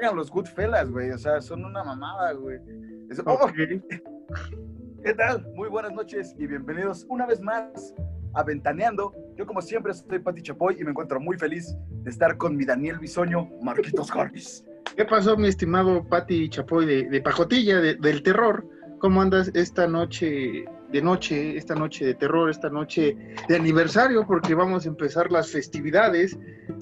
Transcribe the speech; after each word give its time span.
cagan 0.00 0.16
los 0.16 0.30
Goodfellas, 0.30 0.90
güey. 0.90 1.10
O 1.10 1.18
sea, 1.18 1.40
son 1.40 1.64
una 1.64 1.82
mamada, 1.84 2.32
güey. 2.32 2.58
Es- 3.10 3.20
¡Oh! 3.24 3.50
¿Qué 5.04 5.14
tal? 5.14 5.46
Muy 5.54 5.68
buenas 5.68 5.92
noches 5.92 6.34
y 6.38 6.46
bienvenidos 6.46 7.06
una 7.08 7.26
vez 7.26 7.40
más 7.40 7.94
a 8.34 8.42
Ventaneando. 8.42 9.12
Yo, 9.36 9.46
como 9.46 9.60
siempre, 9.62 9.92
soy 9.94 10.18
Pati 10.18 10.42
Chapoy 10.42 10.76
y 10.78 10.84
me 10.84 10.90
encuentro 10.90 11.18
muy 11.20 11.36
feliz 11.38 11.74
de 11.90 12.10
estar 12.10 12.36
con 12.36 12.56
mi 12.56 12.64
Daniel 12.64 12.98
Bisoño, 12.98 13.48
Marquitos 13.62 14.10
Jarvis. 14.10 14.64
¿Qué 14.96 15.04
pasó, 15.04 15.36
mi 15.36 15.48
estimado 15.48 16.04
Pati 16.06 16.48
Chapoy 16.50 16.84
de, 16.86 17.08
de 17.08 17.20
Pacotilla, 17.22 17.80
de- 17.80 17.94
del 17.94 18.22
terror? 18.22 18.66
¿Cómo 18.98 19.22
andas 19.22 19.50
esta 19.54 19.86
noche 19.86 20.64
de 20.90 21.02
noche, 21.02 21.56
esta 21.56 21.74
noche 21.74 22.04
de 22.04 22.14
terror, 22.14 22.50
esta 22.50 22.68
noche 22.68 23.16
de 23.48 23.56
aniversario? 23.56 24.26
Porque 24.26 24.54
vamos 24.54 24.84
a 24.84 24.88
empezar 24.88 25.30
las 25.30 25.50
festividades 25.50 26.36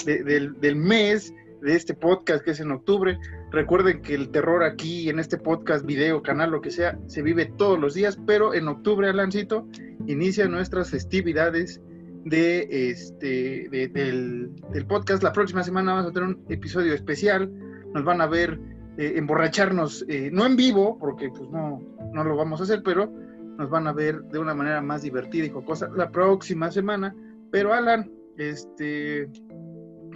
de- 0.06 0.24
del, 0.24 0.58
del 0.60 0.76
mes 0.76 1.32
de 1.66 1.74
este 1.74 1.94
podcast 1.94 2.44
que 2.44 2.52
es 2.52 2.60
en 2.60 2.70
octubre. 2.70 3.18
Recuerden 3.50 4.00
que 4.00 4.14
el 4.14 4.30
terror 4.30 4.62
aquí 4.62 5.08
en 5.10 5.18
este 5.18 5.36
podcast, 5.36 5.84
video, 5.84 6.22
canal, 6.22 6.52
lo 6.52 6.60
que 6.60 6.70
sea, 6.70 6.96
se 7.06 7.22
vive 7.22 7.46
todos 7.46 7.78
los 7.78 7.94
días, 7.94 8.18
pero 8.24 8.54
en 8.54 8.68
octubre, 8.68 9.08
Alancito, 9.08 9.66
inicia 10.06 10.46
nuestras 10.46 10.90
festividades 10.90 11.80
de 12.24 12.90
este 12.90 13.68
de- 13.70 13.88
del, 13.88 14.50
del 14.72 14.86
podcast. 14.86 15.22
La 15.22 15.32
próxima 15.32 15.62
semana 15.64 15.92
vamos 15.94 16.10
a 16.10 16.12
tener 16.14 16.28
un 16.28 16.44
episodio 16.48 16.94
especial. 16.94 17.50
Nos 17.92 18.04
van 18.04 18.20
a 18.20 18.26
ver 18.26 18.58
eh, 18.96 19.14
emborracharnos, 19.16 20.04
eh, 20.08 20.30
no 20.32 20.46
en 20.46 20.54
vivo, 20.56 20.98
porque 20.98 21.28
pues 21.30 21.50
no, 21.50 21.82
no 22.12 22.24
lo 22.24 22.36
vamos 22.36 22.60
a 22.60 22.64
hacer, 22.64 22.82
pero 22.84 23.12
nos 23.58 23.68
van 23.70 23.88
a 23.88 23.92
ver 23.92 24.22
de 24.22 24.38
una 24.38 24.54
manera 24.54 24.80
más 24.82 25.02
divertida 25.02 25.46
y 25.46 25.50
jocosa 25.50 25.88
la 25.96 26.10
próxima 26.10 26.70
semana. 26.70 27.14
Pero 27.50 27.72
Alan, 27.74 28.10
este, 28.36 29.28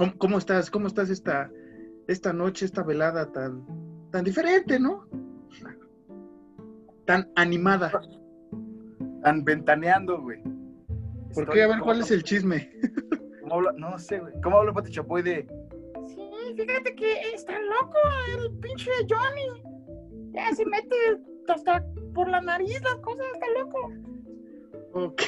¿cómo, 0.00 0.12
cómo 0.18 0.38
estás? 0.38 0.70
¿Cómo 0.70 0.86
estás 0.86 1.10
esta, 1.10 1.50
esta 2.08 2.32
noche, 2.32 2.64
esta 2.64 2.82
velada 2.82 3.30
tan, 3.30 3.64
tan 4.10 4.24
diferente, 4.24 4.80
no? 4.80 5.06
Tan 7.04 7.30
animada. 7.36 7.92
Están 9.16 9.44
ventaneando, 9.44 10.20
güey. 10.22 10.42
¿Por 11.34 11.44
Estoy- 11.44 11.54
qué? 11.54 11.62
A 11.62 11.66
ver, 11.68 11.76
¿cómo- 11.76 11.84
¿cuál 11.84 12.00
es 12.00 12.10
el 12.10 12.22
chisme? 12.22 12.72
No 13.76 13.98
sé, 13.98 14.20
güey. 14.20 14.32
¿Cómo 14.42 14.58
habla 14.58 14.72
Pati 14.72 14.90
Chapoy 14.92 15.22
de 15.22 15.46
Sí, 16.06 16.30
fíjate 16.56 16.94
que 16.94 17.20
está 17.34 17.52
loco 17.60 17.98
el 18.38 18.56
pinche 18.60 18.90
Johnny. 19.08 19.62
Ya 20.32 20.54
se 20.54 20.64
mete 20.64 20.96
hasta 21.48 21.84
por 22.14 22.28
la 22.28 22.40
nariz 22.40 22.80
las 22.82 22.96
cosas, 22.96 23.26
está 23.34 23.46
loco. 23.60 23.92
Ok, 24.92 25.22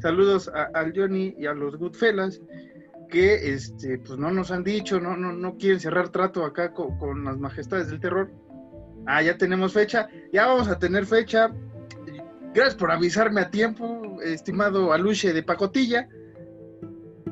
saludos 0.00 0.48
a- 0.54 0.70
al 0.74 0.92
Johnny 0.96 1.34
y 1.38 1.46
a 1.46 1.52
los 1.52 1.76
Goodfellas 1.76 2.40
que 3.08 3.52
este 3.54 3.98
pues 3.98 4.18
no 4.18 4.30
nos 4.30 4.50
han 4.50 4.62
dicho, 4.64 5.00
no, 5.00 5.16
no, 5.16 5.32
no 5.32 5.56
quieren 5.56 5.80
cerrar 5.80 6.10
trato 6.10 6.44
acá 6.44 6.72
co- 6.72 6.96
con, 6.98 7.24
las 7.24 7.38
majestades 7.38 7.88
del 7.88 8.00
terror. 8.00 8.30
Ah, 9.06 9.22
ya 9.22 9.36
tenemos 9.38 9.72
fecha, 9.72 10.08
ya 10.32 10.46
vamos 10.46 10.68
a 10.68 10.78
tener 10.78 11.06
fecha. 11.06 11.50
Gracias 12.54 12.74
por 12.76 12.90
avisarme 12.90 13.40
a 13.42 13.50
tiempo, 13.50 14.18
estimado 14.22 14.92
Aluche 14.92 15.32
de 15.32 15.42
Pacotilla. 15.42 16.08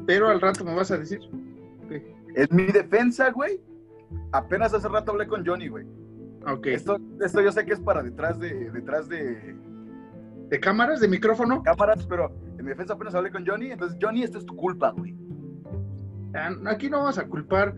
Pero 0.06 0.28
al 0.28 0.40
rato 0.40 0.64
me 0.64 0.74
vas 0.74 0.90
a 0.90 0.98
decir. 0.98 1.20
En 1.90 2.46
mi 2.50 2.66
defensa, 2.66 3.30
güey, 3.30 3.60
apenas 4.32 4.72
hace 4.74 4.88
rato 4.88 5.12
hablé 5.12 5.26
con 5.26 5.44
Johnny, 5.44 5.68
güey. 5.68 5.86
Ok. 6.46 6.66
Esto, 6.66 6.98
esto 7.20 7.40
yo 7.40 7.50
sé 7.50 7.64
que 7.64 7.72
es 7.72 7.80
para 7.80 8.02
detrás 8.02 8.38
de, 8.38 8.70
detrás 8.70 9.08
de 9.08 9.56
¿De 10.48 10.60
cámaras? 10.60 11.00
¿De 11.00 11.08
micrófono? 11.08 11.62
cámaras, 11.62 12.06
pero 12.06 12.30
en 12.56 12.64
mi 12.64 12.70
defensa 12.70 12.94
apenas 12.94 13.14
hablé 13.16 13.32
con 13.32 13.44
Johnny. 13.44 13.72
Entonces, 13.72 13.98
Johnny, 14.00 14.22
esto 14.22 14.38
es 14.38 14.46
tu 14.46 14.54
culpa, 14.54 14.90
güey. 14.92 15.16
Aquí 16.66 16.88
no 16.88 16.98
vamos 16.98 17.18
a 17.18 17.26
culpar 17.26 17.74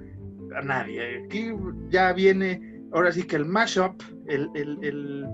a 0.56 0.62
nadie. 0.62 1.24
Aquí 1.24 1.50
ya 1.88 2.12
viene, 2.12 2.82
ahora 2.92 3.12
sí 3.12 3.22
que 3.24 3.36
el 3.36 3.44
mashup, 3.44 4.02
el, 4.26 4.48
el, 4.54 4.78
el, 4.82 5.26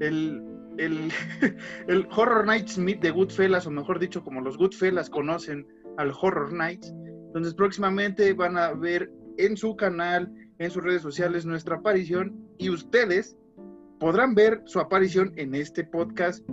el, 0.00 0.42
el, 0.78 1.12
el 1.88 2.08
Horror 2.14 2.46
Nights 2.46 2.78
Meet 2.78 3.00
de 3.00 3.10
Goodfellas, 3.10 3.66
o 3.66 3.70
mejor 3.70 3.98
dicho, 3.98 4.22
como 4.22 4.40
los 4.40 4.56
Goodfellas 4.58 5.10
conocen 5.10 5.66
al 5.98 6.12
Horror 6.20 6.52
Nights. 6.52 6.92
Entonces, 7.26 7.54
próximamente 7.54 8.32
van 8.32 8.56
a 8.56 8.72
ver 8.72 9.10
en 9.38 9.56
su 9.56 9.76
canal, 9.76 10.32
en 10.58 10.70
sus 10.70 10.82
redes 10.82 11.02
sociales, 11.02 11.44
nuestra 11.44 11.76
aparición 11.76 12.34
y 12.58 12.70
ustedes 12.70 13.36
podrán 14.00 14.34
ver 14.34 14.62
su 14.64 14.80
aparición 14.80 15.32
en 15.36 15.54
este 15.54 15.84
podcast 15.84 16.46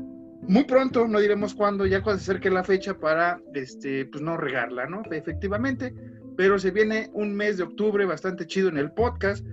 muy 0.48 0.64
pronto, 0.66 1.08
no 1.08 1.20
diremos 1.20 1.54
cuándo, 1.54 1.86
ya 1.86 2.02
cuando 2.02 2.20
se 2.22 2.31
acerque 2.31 2.50
la 2.50 2.64
fecha 2.64 2.98
para, 2.98 3.42
este, 3.54 4.06
pues 4.06 4.22
no 4.22 4.38
regarla, 4.38 4.86
¿no? 4.88 5.02
Efectivamente, 5.12 5.94
pero 6.36 6.59
se 6.59 6.72
viene 6.72 7.09
un 7.14 7.34
mes 7.36 7.58
de 7.58 7.64
octubre 7.64 8.06
bastante 8.06 8.46
chido 8.46 8.70
en 8.70 8.78
el 8.78 8.92
podcast, 8.92 9.46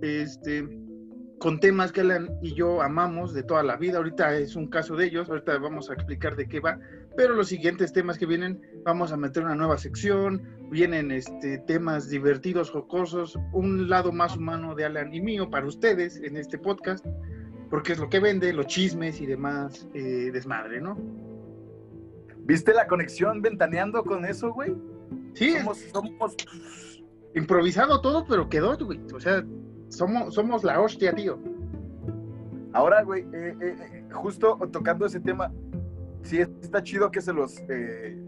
este, 0.00 0.68
con 1.38 1.60
temas 1.60 1.92
que 1.92 2.00
Alan 2.00 2.30
y 2.40 2.54
yo 2.54 2.82
amamos 2.82 3.34
de 3.34 3.42
toda 3.42 3.62
la 3.62 3.76
vida, 3.76 3.98
ahorita 3.98 4.36
es 4.36 4.56
un 4.56 4.68
caso 4.68 4.96
de 4.96 5.06
ellos, 5.06 5.28
ahorita 5.28 5.58
vamos 5.58 5.90
a 5.90 5.94
explicar 5.94 6.36
de 6.36 6.48
qué 6.48 6.60
va, 6.60 6.78
pero 7.16 7.34
los 7.34 7.48
siguientes 7.48 7.92
temas 7.92 8.18
que 8.18 8.26
vienen, 8.26 8.60
vamos 8.84 9.12
a 9.12 9.16
meter 9.16 9.44
una 9.44 9.54
nueva 9.54 9.76
sección, 9.76 10.42
vienen 10.70 11.10
este, 11.10 11.58
temas 11.58 12.08
divertidos, 12.08 12.70
jocosos, 12.70 13.38
un 13.52 13.88
lado 13.88 14.12
más 14.12 14.36
humano 14.36 14.74
de 14.74 14.84
Alan 14.84 15.12
y 15.12 15.20
mío 15.20 15.50
para 15.50 15.66
ustedes 15.66 16.16
en 16.16 16.36
este 16.36 16.58
podcast 16.58 17.04
porque 17.72 17.94
es 17.94 17.98
lo 17.98 18.10
que 18.10 18.20
vende, 18.20 18.52
los 18.52 18.66
chismes 18.66 19.18
y 19.22 19.24
demás 19.24 19.88
eh, 19.94 20.28
desmadre, 20.30 20.78
¿no? 20.78 20.94
¿Viste 22.40 22.74
la 22.74 22.86
conexión 22.86 23.40
ventaneando 23.40 24.04
con 24.04 24.26
eso, 24.26 24.52
güey? 24.52 24.76
Sí, 25.32 25.56
Somos, 25.56 25.78
somos, 25.90 26.36
improvisado 27.34 28.02
todo, 28.02 28.26
pero 28.28 28.46
quedó, 28.50 28.76
güey. 28.76 29.00
O 29.14 29.18
sea, 29.18 29.42
somos, 29.88 30.34
somos 30.34 30.64
la 30.64 30.82
hostia, 30.82 31.14
tío. 31.14 31.38
Ahora, 32.74 33.04
güey, 33.04 33.22
eh, 33.32 33.56
eh, 33.62 33.76
eh, 33.80 34.04
justo 34.12 34.58
tocando 34.70 35.06
ese 35.06 35.20
tema, 35.20 35.50
sí 36.24 36.40
está 36.40 36.82
chido 36.82 37.10
que 37.10 37.22
se 37.22 37.32
los, 37.32 37.58
eh, 37.70 38.22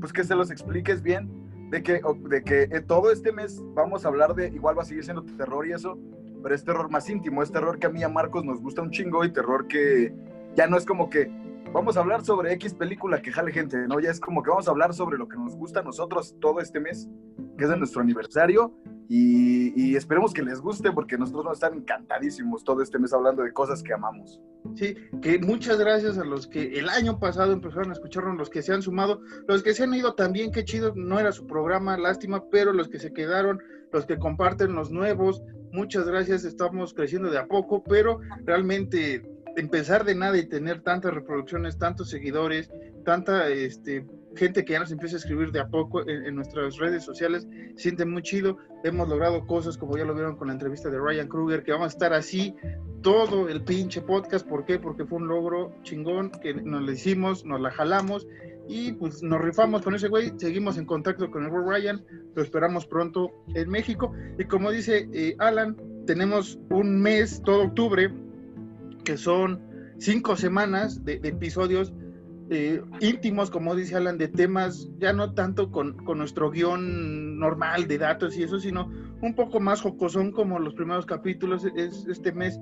pues 0.00 0.14
que 0.14 0.24
se 0.24 0.34
los 0.34 0.50
expliques 0.50 1.02
bien, 1.02 1.28
de 1.70 1.82
que, 1.82 2.00
de 2.30 2.42
que 2.42 2.62
eh, 2.62 2.80
todo 2.80 3.12
este 3.12 3.32
mes 3.32 3.62
vamos 3.74 4.04
a 4.04 4.08
hablar 4.08 4.34
de, 4.34 4.48
igual 4.48 4.78
va 4.78 4.82
a 4.82 4.86
seguir 4.86 5.04
siendo 5.04 5.22
terror 5.22 5.66
y 5.66 5.72
eso, 5.72 5.98
pero 6.42 6.54
es 6.54 6.64
terror 6.64 6.90
más 6.90 7.08
íntimo, 7.08 7.42
es 7.42 7.50
terror 7.50 7.78
que 7.78 7.86
a 7.86 7.90
mí 7.90 8.00
y 8.00 8.04
a 8.04 8.08
Marcos 8.08 8.44
nos 8.44 8.60
gusta 8.60 8.82
un 8.82 8.90
chingo 8.90 9.24
y 9.24 9.32
terror 9.32 9.66
que 9.66 10.14
ya 10.54 10.66
no 10.66 10.76
es 10.76 10.84
como 10.84 11.10
que 11.10 11.30
vamos 11.72 11.96
a 11.96 12.00
hablar 12.00 12.24
sobre 12.24 12.52
X 12.54 12.74
película 12.74 13.20
que 13.20 13.32
jale 13.32 13.52
gente, 13.52 13.86
¿no? 13.86 14.00
Ya 14.00 14.10
es 14.10 14.20
como 14.20 14.42
que 14.42 14.50
vamos 14.50 14.68
a 14.68 14.70
hablar 14.70 14.94
sobre 14.94 15.18
lo 15.18 15.28
que 15.28 15.36
nos 15.36 15.56
gusta 15.56 15.80
a 15.80 15.82
nosotros 15.82 16.36
todo 16.40 16.60
este 16.60 16.80
mes, 16.80 17.08
que 17.56 17.64
es 17.64 17.70
de 17.70 17.76
nuestro 17.76 18.00
aniversario, 18.00 18.74
y, 19.10 19.96
esperemos 19.96 20.34
que 20.34 20.42
les 20.42 20.60
guste 20.60 20.92
porque 20.92 21.16
nosotros 21.16 21.44
vamos 21.44 21.62
a 21.62 21.68
encantadísimos 21.68 22.62
todo 22.62 22.82
este 22.82 22.98
mes 22.98 23.12
hablando 23.14 23.42
de 23.42 23.52
cosas 23.52 23.82
que 23.82 23.94
amamos. 23.94 24.38
Sí, 24.74 24.94
que 25.22 25.38
muchas 25.38 25.78
gracias 25.78 26.18
a 26.18 26.24
los 26.24 26.46
que 26.46 26.78
el 26.78 26.90
año 26.90 27.18
pasado 27.18 27.52
empezaron 27.52 27.88
a 27.88 27.94
escucharnos, 27.94 28.36
los 28.36 28.50
que 28.50 28.62
se 28.62 28.72
han 28.72 28.82
sumado, 28.82 29.22
los 29.46 29.62
que 29.62 29.72
se 29.72 29.84
han 29.84 29.94
ido 29.94 30.14
también, 30.14 30.52
qué 30.52 30.64
chido, 30.64 30.92
no 30.94 31.18
era 31.18 31.32
su 31.32 31.46
programa, 31.46 31.96
lástima, 31.96 32.44
pero 32.50 32.72
los 32.74 32.88
que 32.88 32.98
se 32.98 33.12
quedaron, 33.12 33.62
los 33.92 34.06
que 34.06 34.18
comparten 34.18 34.74
los 34.74 34.90
nuevos, 34.90 35.42
muchas 35.72 36.06
gracias, 36.06 36.44
estamos 36.44 36.94
creciendo 36.94 37.30
de 37.30 37.38
a 37.38 37.46
poco, 37.46 37.82
pero 37.84 38.20
realmente 38.44 39.22
empezar 39.56 40.04
de 40.04 40.14
nada 40.14 40.38
y 40.38 40.46
tener 40.46 40.82
tantas 40.82 41.12
reproducciones, 41.12 41.78
tantos 41.78 42.10
seguidores, 42.10 42.70
tanta 43.04 43.48
este, 43.48 44.06
gente 44.36 44.64
que 44.64 44.74
ya 44.74 44.80
nos 44.80 44.92
empieza 44.92 45.16
a 45.16 45.18
escribir 45.18 45.50
de 45.50 45.60
a 45.60 45.68
poco 45.68 46.08
en, 46.08 46.26
en 46.26 46.34
nuestras 46.34 46.76
redes 46.76 47.04
sociales, 47.04 47.46
siente 47.76 48.04
muy 48.04 48.22
chido. 48.22 48.58
Hemos 48.84 49.08
logrado 49.08 49.46
cosas 49.46 49.76
como 49.76 49.96
ya 49.96 50.04
lo 50.04 50.14
vieron 50.14 50.36
con 50.36 50.48
la 50.48 50.52
entrevista 50.52 50.90
de 50.90 50.98
Ryan 50.98 51.28
Kruger, 51.28 51.64
que 51.64 51.72
vamos 51.72 51.86
a 51.86 51.88
estar 51.88 52.12
así 52.12 52.54
todo 53.02 53.48
el 53.48 53.62
pinche 53.64 54.00
podcast. 54.00 54.46
¿Por 54.46 54.64
qué? 54.64 54.78
Porque 54.78 55.04
fue 55.04 55.18
un 55.18 55.28
logro 55.28 55.72
chingón 55.82 56.30
que 56.30 56.54
nos 56.54 56.82
lo 56.82 56.92
hicimos, 56.92 57.44
nos 57.44 57.60
la 57.60 57.70
jalamos 57.70 58.26
y 58.68 58.92
pues 58.92 59.22
nos 59.22 59.40
rifamos 59.40 59.82
con 59.82 59.94
ese 59.94 60.08
güey. 60.08 60.32
Seguimos 60.36 60.76
en 60.76 60.84
contacto 60.84 61.30
con 61.30 61.44
el 61.44 61.50
güey 61.50 61.80
Ryan, 61.80 62.04
lo 62.34 62.42
esperamos 62.42 62.86
pronto 62.86 63.32
en 63.54 63.70
México. 63.70 64.12
Y 64.38 64.44
como 64.44 64.70
dice 64.70 65.08
eh, 65.12 65.34
Alan, 65.38 65.76
tenemos 66.06 66.58
un 66.70 67.00
mes, 67.00 67.42
todo 67.44 67.64
octubre, 67.64 68.12
que 69.04 69.16
son 69.16 69.60
cinco 69.98 70.36
semanas 70.36 71.04
de, 71.04 71.18
de 71.18 71.30
episodios 71.30 71.92
eh, 72.50 72.82
íntimos, 73.00 73.50
como 73.50 73.74
dice 73.74 73.96
Alan, 73.96 74.16
de 74.16 74.28
temas 74.28 74.88
ya 74.98 75.12
no 75.12 75.34
tanto 75.34 75.70
con, 75.70 76.04
con, 76.04 76.18
nuestro 76.18 76.50
guion 76.50 77.38
normal 77.38 77.86
de 77.88 77.98
datos 77.98 78.36
y 78.38 78.42
eso, 78.42 78.58
sino 78.58 78.90
un 79.20 79.34
poco 79.34 79.60
más 79.60 79.82
jocosón 79.82 80.32
como 80.32 80.58
los 80.58 80.74
primeros 80.74 81.04
capítulos 81.04 81.66
es 81.76 82.06
este 82.08 82.32
mes 82.32 82.58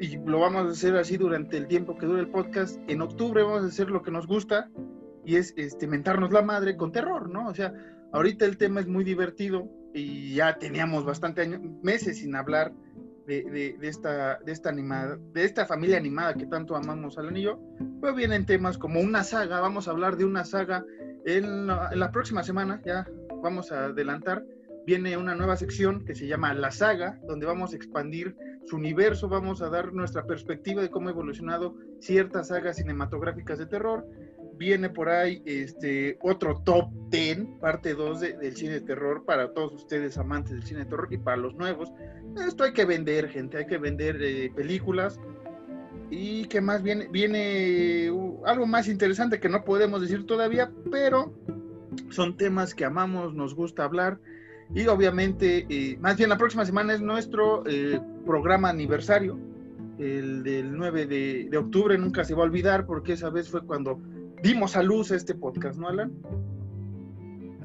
y 0.00 0.16
lo 0.18 0.40
vamos 0.40 0.66
a 0.66 0.70
hacer 0.70 0.96
así 0.96 1.18
durante 1.18 1.58
el 1.58 1.66
tiempo 1.66 1.98
que 1.98 2.06
dure 2.06 2.20
el 2.20 2.28
podcast. 2.28 2.80
En 2.88 3.02
octubre 3.02 3.42
vamos 3.42 3.64
a 3.64 3.66
hacer 3.66 3.90
lo 3.90 4.02
que 4.02 4.10
nos 4.10 4.26
gusta 4.26 4.70
y 5.28 5.36
es 5.36 5.52
este, 5.58 5.86
mentarnos 5.86 6.32
la 6.32 6.40
madre 6.40 6.74
con 6.78 6.90
terror, 6.90 7.28
¿no? 7.28 7.48
O 7.48 7.54
sea, 7.54 7.74
ahorita 8.14 8.46
el 8.46 8.56
tema 8.56 8.80
es 8.80 8.86
muy 8.86 9.04
divertido 9.04 9.68
y 9.92 10.34
ya 10.34 10.56
teníamos 10.56 11.04
bastante 11.04 11.42
años, 11.42 11.60
meses 11.82 12.20
sin 12.20 12.34
hablar 12.34 12.72
de, 13.26 13.42
de, 13.42 13.76
de, 13.78 13.88
esta, 13.88 14.38
de, 14.38 14.52
esta 14.52 14.70
animada, 14.70 15.18
de 15.34 15.44
esta 15.44 15.66
familia 15.66 15.98
animada 15.98 16.32
que 16.32 16.46
tanto 16.46 16.74
amamos 16.74 17.18
al 17.18 17.28
anillo, 17.28 17.60
pues 18.00 18.14
vienen 18.14 18.46
temas 18.46 18.78
como 18.78 19.00
una 19.00 19.22
saga, 19.22 19.60
vamos 19.60 19.86
a 19.86 19.90
hablar 19.90 20.16
de 20.16 20.24
una 20.24 20.46
saga 20.46 20.82
en 21.26 21.66
la, 21.66 21.90
en 21.92 22.00
la 22.00 22.10
próxima 22.10 22.42
semana, 22.42 22.80
ya 22.86 23.06
vamos 23.42 23.70
a 23.70 23.84
adelantar, 23.84 24.46
viene 24.86 25.18
una 25.18 25.34
nueva 25.34 25.58
sección 25.58 26.06
que 26.06 26.14
se 26.14 26.26
llama 26.26 26.54
La 26.54 26.70
Saga, 26.70 27.20
donde 27.28 27.44
vamos 27.44 27.74
a 27.74 27.76
expandir 27.76 28.34
su 28.64 28.76
universo, 28.76 29.28
vamos 29.28 29.60
a 29.60 29.68
dar 29.68 29.92
nuestra 29.92 30.24
perspectiva 30.24 30.80
de 30.80 30.88
cómo 30.90 31.08
ha 31.08 31.12
evolucionado 31.12 31.74
ciertas 32.00 32.48
sagas 32.48 32.76
cinematográficas 32.76 33.58
de 33.58 33.66
terror. 33.66 34.06
Viene 34.58 34.90
por 34.90 35.08
ahí 35.08 35.40
este 35.46 36.18
otro 36.20 36.60
top 36.64 36.90
10, 37.10 37.46
parte 37.60 37.94
2 37.94 38.20
de, 38.20 38.36
del 38.36 38.56
cine 38.56 38.72
de 38.72 38.80
terror 38.80 39.24
para 39.24 39.52
todos 39.54 39.72
ustedes 39.72 40.18
amantes 40.18 40.52
del 40.52 40.64
cine 40.64 40.80
de 40.80 40.86
terror 40.86 41.06
y 41.10 41.18
para 41.18 41.36
los 41.36 41.54
nuevos. 41.54 41.92
Esto 42.44 42.64
hay 42.64 42.72
que 42.72 42.84
vender, 42.84 43.28
gente, 43.28 43.58
hay 43.58 43.66
que 43.66 43.78
vender 43.78 44.18
eh, 44.20 44.50
películas. 44.54 45.20
Y 46.10 46.46
que 46.46 46.60
más 46.60 46.82
viene, 46.82 47.06
viene 47.08 48.10
uh, 48.10 48.42
algo 48.46 48.66
más 48.66 48.88
interesante 48.88 49.38
que 49.38 49.48
no 49.48 49.64
podemos 49.64 50.00
decir 50.00 50.26
todavía, 50.26 50.72
pero 50.90 51.32
son 52.10 52.36
temas 52.36 52.74
que 52.74 52.84
amamos, 52.84 53.34
nos 53.34 53.54
gusta 53.54 53.84
hablar. 53.84 54.18
Y 54.74 54.86
obviamente, 54.86 55.66
eh, 55.68 55.98
más 56.00 56.16
bien 56.16 56.30
la 56.30 56.36
próxima 56.36 56.64
semana 56.64 56.94
es 56.94 57.00
nuestro 57.00 57.62
eh, 57.66 58.00
programa 58.26 58.70
aniversario, 58.70 59.38
el 59.98 60.42
del 60.42 60.76
9 60.76 61.06
de, 61.06 61.48
de, 61.50 61.56
octubre, 61.56 61.96
nunca 61.96 62.24
se 62.24 62.34
va 62.34 62.42
a 62.42 62.46
olvidar 62.46 62.86
porque 62.86 63.14
esa 63.14 63.30
vez 63.30 63.48
fue 63.48 63.64
cuando 63.64 64.00
dimos 64.42 64.76
a 64.76 64.82
luz 64.82 65.10
este 65.10 65.34
podcast, 65.34 65.78
¿no, 65.78 65.88
Alan? 65.88 66.12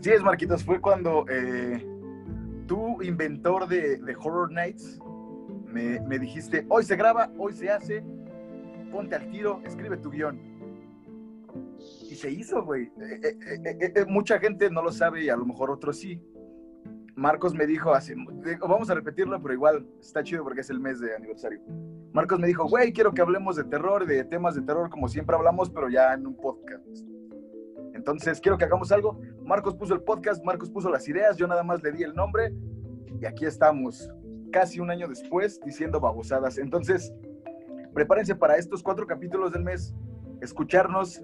Sí, 0.01 0.11
es, 0.11 0.21
Marquitos, 0.21 0.63
fue 0.63 0.81
cuando 0.81 1.25
eh, 1.29 1.85
tú, 2.67 3.01
inventor 3.01 3.67
de, 3.67 3.99
Horror 4.19 4.51
Nights, 4.51 4.99
me, 5.65 5.99
me, 6.01 6.19
dijiste, 6.19 6.65
hoy 6.69 6.83
se 6.83 6.95
graba, 6.95 7.31
hoy 7.37 7.53
se 7.53 7.69
hace, 7.69 8.03
ponte 8.91 9.15
al 9.15 9.29
tiro, 9.29 9.61
escribe 9.65 9.97
tu 9.97 10.09
guion. 10.09 10.39
Y 12.09 12.15
se 12.15 12.29
hizo, 12.29 12.63
güey. 12.63 12.91
Eh, 12.99 14.05
mucha 14.07 14.39
gente 14.39 14.69
no 14.69 14.81
lo 14.81 14.91
sabe 14.91 15.23
y 15.23 15.29
a 15.29 15.35
lo 15.35 15.45
mejor 15.45 15.71
otros 15.71 15.97
sí 15.99 16.21
Marcos 17.15 17.53
me 17.53 17.67
dijo 17.67 17.93
así, 17.93 18.13
vamos 18.59 18.89
a 18.89 18.95
repetirlo, 18.95 19.41
pero 19.41 19.53
igual 19.53 19.85
está 19.99 20.23
chido 20.23 20.43
porque 20.43 20.61
es 20.61 20.69
el 20.69 20.79
mes 20.79 20.99
de 20.99 21.15
aniversario. 21.15 21.61
Marcos 22.11 22.39
me 22.39 22.47
dijo, 22.47 22.67
güey, 22.67 22.91
quiero 22.91 23.13
que 23.13 23.21
hablemos 23.21 23.55
de 23.55 23.63
terror, 23.63 24.05
de 24.05 24.23
temas 24.23 24.55
de 24.55 24.61
terror 24.61 24.89
como 24.89 25.07
siempre 25.07 25.35
hablamos, 25.35 25.69
pero 25.69 25.89
ya 25.89 26.13
en 26.13 26.25
un 26.27 26.35
podcast. 26.35 26.85
Entonces, 27.93 28.39
quiero 28.41 28.57
que 28.57 28.65
hagamos 28.65 28.91
algo. 28.91 29.19
Marcos 29.43 29.75
puso 29.75 29.93
el 29.93 30.01
podcast, 30.01 30.43
Marcos 30.43 30.69
puso 30.69 30.89
las 30.89 31.07
ideas, 31.07 31.37
yo 31.37 31.47
nada 31.47 31.63
más 31.63 31.81
le 31.83 31.91
di 31.91 32.03
el 32.03 32.13
nombre 32.13 32.53
y 33.21 33.25
aquí 33.25 33.45
estamos, 33.45 34.11
casi 34.51 34.79
un 34.79 34.89
año 34.89 35.07
después, 35.07 35.59
diciendo 35.63 35.99
babosadas. 35.99 36.57
Entonces, 36.57 37.13
prepárense 37.93 38.35
para 38.35 38.57
estos 38.57 38.81
cuatro 38.81 39.05
capítulos 39.05 39.53
del 39.53 39.63
mes, 39.63 39.93
escucharnos, 40.41 41.23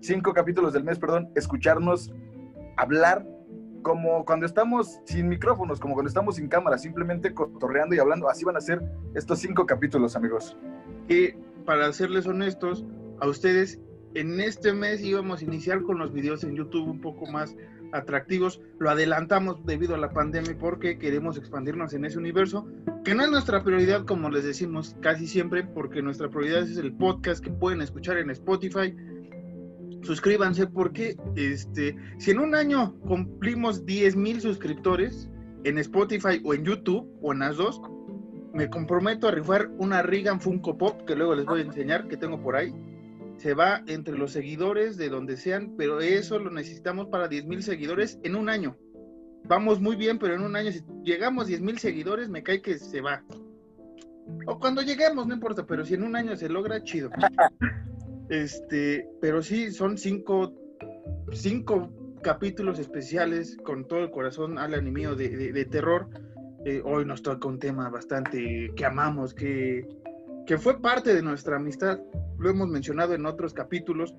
cinco 0.00 0.34
capítulos 0.34 0.72
del 0.72 0.84
mes, 0.84 0.98
perdón, 0.98 1.30
escucharnos 1.34 2.12
hablar 2.76 3.26
como 3.82 4.24
cuando 4.24 4.46
estamos 4.46 5.00
sin 5.04 5.28
micrófonos, 5.28 5.80
como 5.80 5.94
cuando 5.94 6.08
estamos 6.08 6.36
sin 6.36 6.48
cámara, 6.48 6.78
simplemente 6.78 7.34
cotorreando 7.34 7.94
y 7.94 7.98
hablando. 7.98 8.28
Así 8.28 8.44
van 8.44 8.56
a 8.56 8.60
ser 8.60 8.82
estos 9.14 9.38
cinco 9.38 9.66
capítulos, 9.66 10.16
amigos. 10.16 10.56
Y 11.08 11.32
para 11.64 11.92
serles 11.92 12.26
honestos, 12.26 12.84
a 13.20 13.28
ustedes, 13.28 13.78
en 14.14 14.40
este 14.40 14.72
mes 14.72 15.02
íbamos 15.02 15.40
a 15.40 15.44
iniciar 15.44 15.82
con 15.82 15.98
los 15.98 16.12
videos 16.12 16.42
en 16.44 16.56
YouTube 16.56 16.88
un 16.88 17.00
poco 17.00 17.26
más 17.26 17.56
atractivos. 17.92 18.60
Lo 18.78 18.90
adelantamos 18.90 19.64
debido 19.64 19.94
a 19.94 19.98
la 19.98 20.10
pandemia 20.10 20.56
porque 20.58 20.98
queremos 20.98 21.36
expandirnos 21.36 21.92
en 21.92 22.04
ese 22.04 22.18
universo, 22.18 22.66
que 23.04 23.14
no 23.14 23.24
es 23.24 23.30
nuestra 23.30 23.62
prioridad, 23.62 24.04
como 24.04 24.30
les 24.30 24.44
decimos 24.44 24.96
casi 25.00 25.26
siempre, 25.26 25.64
porque 25.64 26.02
nuestra 26.02 26.28
prioridad 26.28 26.62
es 26.62 26.76
el 26.76 26.92
podcast 26.92 27.42
que 27.42 27.50
pueden 27.50 27.80
escuchar 27.80 28.18
en 28.18 28.30
Spotify 28.30 28.94
suscríbanse 30.02 30.66
porque 30.66 31.16
este, 31.36 31.96
si 32.18 32.30
en 32.30 32.38
un 32.38 32.54
año 32.54 32.94
cumplimos 33.00 33.84
10 33.84 34.16
mil 34.16 34.40
suscriptores 34.40 35.28
en 35.64 35.78
Spotify 35.78 36.40
o 36.44 36.54
en 36.54 36.64
YouTube 36.64 37.08
o 37.22 37.32
en 37.32 37.40
las 37.40 37.56
dos, 37.56 37.80
me 38.52 38.68
comprometo 38.68 39.28
a 39.28 39.30
rifar 39.30 39.70
una 39.78 40.02
Regan 40.02 40.40
Funko 40.40 40.76
Pop 40.76 41.02
que 41.06 41.14
luego 41.14 41.34
les 41.34 41.46
voy 41.46 41.60
a 41.60 41.64
enseñar 41.64 42.08
que 42.08 42.16
tengo 42.16 42.42
por 42.42 42.56
ahí. 42.56 42.74
Se 43.36 43.54
va 43.54 43.82
entre 43.86 44.18
los 44.18 44.32
seguidores 44.32 44.96
de 44.96 45.08
donde 45.08 45.36
sean, 45.36 45.74
pero 45.78 46.00
eso 46.00 46.38
lo 46.38 46.50
necesitamos 46.50 47.06
para 47.06 47.28
10 47.28 47.46
mil 47.46 47.62
seguidores 47.62 48.18
en 48.22 48.36
un 48.36 48.48
año. 48.48 48.76
Vamos 49.44 49.80
muy 49.80 49.96
bien, 49.96 50.18
pero 50.18 50.34
en 50.34 50.42
un 50.42 50.56
año, 50.56 50.70
si 50.70 50.82
llegamos 51.02 51.44
a 51.44 51.48
10 51.48 51.62
mil 51.62 51.78
seguidores, 51.78 52.28
me 52.28 52.42
cae 52.42 52.60
que 52.60 52.78
se 52.78 53.00
va. 53.00 53.24
O 54.46 54.58
cuando 54.58 54.82
lleguemos, 54.82 55.26
no 55.26 55.34
importa, 55.34 55.66
pero 55.66 55.84
si 55.84 55.94
en 55.94 56.02
un 56.02 56.16
año 56.16 56.36
se 56.36 56.48
logra, 56.48 56.82
chido. 56.82 57.10
Este, 58.30 59.08
pero 59.20 59.42
sí, 59.42 59.72
son 59.72 59.98
cinco, 59.98 60.54
cinco 61.32 61.90
capítulos 62.22 62.78
especiales 62.78 63.56
con 63.64 63.86
todo 63.86 64.00
el 64.00 64.10
corazón, 64.10 64.56
Alan 64.56 64.86
y 64.86 64.90
mío, 64.92 65.16
de, 65.16 65.28
de, 65.28 65.52
de 65.52 65.64
terror. 65.64 66.08
Eh, 66.64 66.80
hoy 66.84 67.04
nos 67.04 67.22
toca 67.22 67.48
un 67.48 67.58
tema 67.58 67.88
bastante 67.88 68.70
que 68.76 68.84
amamos, 68.84 69.34
que, 69.34 69.88
que 70.46 70.58
fue 70.58 70.80
parte 70.80 71.12
de 71.12 71.22
nuestra 71.22 71.56
amistad. 71.56 71.98
Lo 72.38 72.50
hemos 72.50 72.68
mencionado 72.68 73.14
en 73.14 73.26
otros 73.26 73.52
capítulos. 73.52 74.14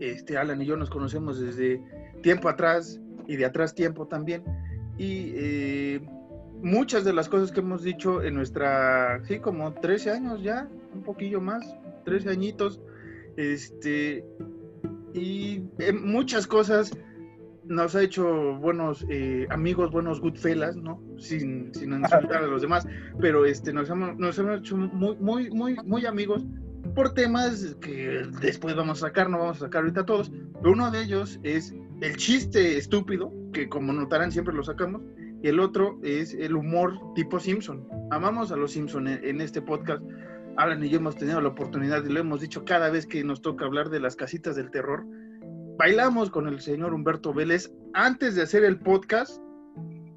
Este, 0.00 0.36
Alan 0.36 0.60
y 0.60 0.66
yo 0.66 0.76
nos 0.76 0.90
conocemos 0.90 1.40
desde 1.40 1.80
tiempo 2.22 2.48
atrás 2.48 3.00
y 3.26 3.36
de 3.36 3.46
atrás 3.46 3.74
tiempo 3.74 4.06
también. 4.06 4.44
Y 4.98 5.32
eh, 5.34 6.00
muchas 6.62 7.04
de 7.04 7.12
las 7.12 7.28
cosas 7.28 7.52
que 7.52 7.60
hemos 7.60 7.82
dicho 7.82 8.22
en 8.22 8.34
nuestra, 8.34 9.24
sí, 9.24 9.38
como 9.38 9.72
13 9.72 10.10
años 10.10 10.42
ya, 10.42 10.68
un 10.92 11.02
poquillo 11.02 11.40
más, 11.40 11.64
13 12.04 12.30
añitos, 12.30 12.80
este, 13.36 14.24
y 15.12 15.62
muchas 16.02 16.46
cosas 16.46 16.92
nos 17.66 17.94
ha 17.94 18.02
hecho 18.02 18.56
buenos 18.56 19.06
eh, 19.08 19.46
amigos, 19.50 19.90
buenos 19.90 20.20
goodfellas, 20.20 20.76
¿no? 20.76 21.00
Sin, 21.18 21.72
sin 21.74 21.92
insultar 21.92 22.42
a 22.42 22.46
los 22.46 22.62
demás, 22.62 22.86
pero 23.20 23.46
este, 23.46 23.72
nos, 23.72 23.88
hemos, 23.88 24.16
nos 24.18 24.38
hemos 24.38 24.58
hecho 24.58 24.76
muy, 24.76 25.16
muy, 25.16 25.50
muy, 25.50 25.76
muy 25.84 26.06
amigos 26.06 26.44
por 26.94 27.14
temas 27.14 27.76
que 27.80 28.22
después 28.40 28.76
vamos 28.76 29.02
a 29.02 29.08
sacar, 29.08 29.30
no 29.30 29.38
vamos 29.38 29.56
a 29.58 29.60
sacar 29.60 29.82
ahorita 29.82 30.04
todos, 30.04 30.30
pero 30.60 30.72
uno 30.72 30.90
de 30.90 31.02
ellos 31.02 31.40
es 31.42 31.74
el 32.00 32.16
chiste 32.16 32.76
estúpido, 32.76 33.32
que 33.52 33.68
como 33.68 33.92
notarán 33.92 34.30
siempre 34.30 34.54
lo 34.54 34.62
sacamos, 34.62 35.02
y 35.42 35.48
el 35.48 35.60
otro 35.60 35.98
es 36.02 36.34
el 36.34 36.56
humor 36.56 36.98
tipo 37.14 37.38
Simpson. 37.38 37.86
Amamos 38.10 38.52
a 38.52 38.56
los 38.56 38.72
Simpson 38.72 39.08
en, 39.08 39.24
en 39.24 39.40
este 39.40 39.60
podcast 39.60 40.02
Alan 40.56 40.84
y 40.84 40.88
yo 40.88 40.98
hemos 40.98 41.16
tenido 41.16 41.40
la 41.40 41.48
oportunidad 41.48 42.04
y 42.04 42.12
lo 42.12 42.20
hemos 42.20 42.40
dicho 42.40 42.64
cada 42.64 42.90
vez 42.90 43.06
que 43.06 43.24
nos 43.24 43.42
toca 43.42 43.64
hablar 43.64 43.90
de 43.90 44.00
las 44.00 44.16
casitas 44.16 44.56
del 44.56 44.70
terror. 44.70 45.04
Bailamos 45.76 46.30
con 46.30 46.46
el 46.46 46.60
señor 46.60 46.94
Humberto 46.94 47.34
Vélez 47.34 47.72
antes 47.94 48.36
de 48.36 48.42
hacer 48.42 48.64
el 48.64 48.78
podcast. 48.78 49.40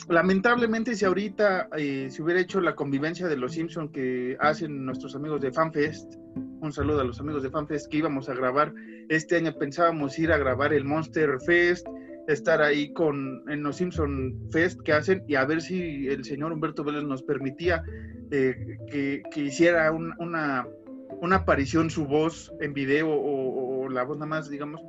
Lamentablemente, 0.07 0.95
si 0.95 1.05
ahorita 1.05 1.69
eh, 1.77 2.07
se 2.09 2.21
hubiera 2.21 2.39
hecho 2.39 2.61
la 2.61 2.75
convivencia 2.75 3.27
de 3.27 3.37
los 3.37 3.53
Simpson 3.53 3.91
que 3.91 4.37
hacen 4.39 4.85
nuestros 4.85 5.15
amigos 5.15 5.41
de 5.41 5.51
FanFest, 5.51 6.15
un 6.61 6.71
saludo 6.71 7.01
a 7.01 7.03
los 7.03 7.19
amigos 7.19 7.43
de 7.43 7.49
FanFest 7.49 7.89
que 7.89 7.97
íbamos 7.97 8.29
a 8.29 8.33
grabar 8.33 8.73
este 9.09 9.37
año, 9.37 9.53
pensábamos 9.57 10.17
ir 10.19 10.31
a 10.31 10.37
grabar 10.37 10.73
el 10.73 10.85
Monster 10.85 11.39
Fest, 11.45 11.87
estar 12.27 12.61
ahí 12.61 12.91
con 12.93 13.43
en 13.49 13.63
los 13.63 13.77
Simpson 13.77 14.35
Fest 14.51 14.81
que 14.81 14.91
hacen 14.93 15.23
y 15.27 15.35
a 15.35 15.45
ver 15.45 15.61
si 15.61 16.07
el 16.07 16.25
señor 16.25 16.51
Humberto 16.51 16.83
Vélez 16.83 17.03
nos 17.03 17.23
permitía 17.23 17.83
eh, 18.31 18.77
que, 18.91 19.23
que, 19.31 19.41
hiciera 19.41 19.91
un, 19.91 20.13
una, 20.19 20.67
una, 21.21 21.37
aparición 21.37 21.89
su 21.89 22.05
voz 22.05 22.51
en 22.59 22.73
video 22.73 23.09
o, 23.09 23.85
o, 23.85 23.89
la 23.89 24.03
voz 24.03 24.17
nada 24.17 24.27
más, 24.27 24.49
digamos. 24.49 24.81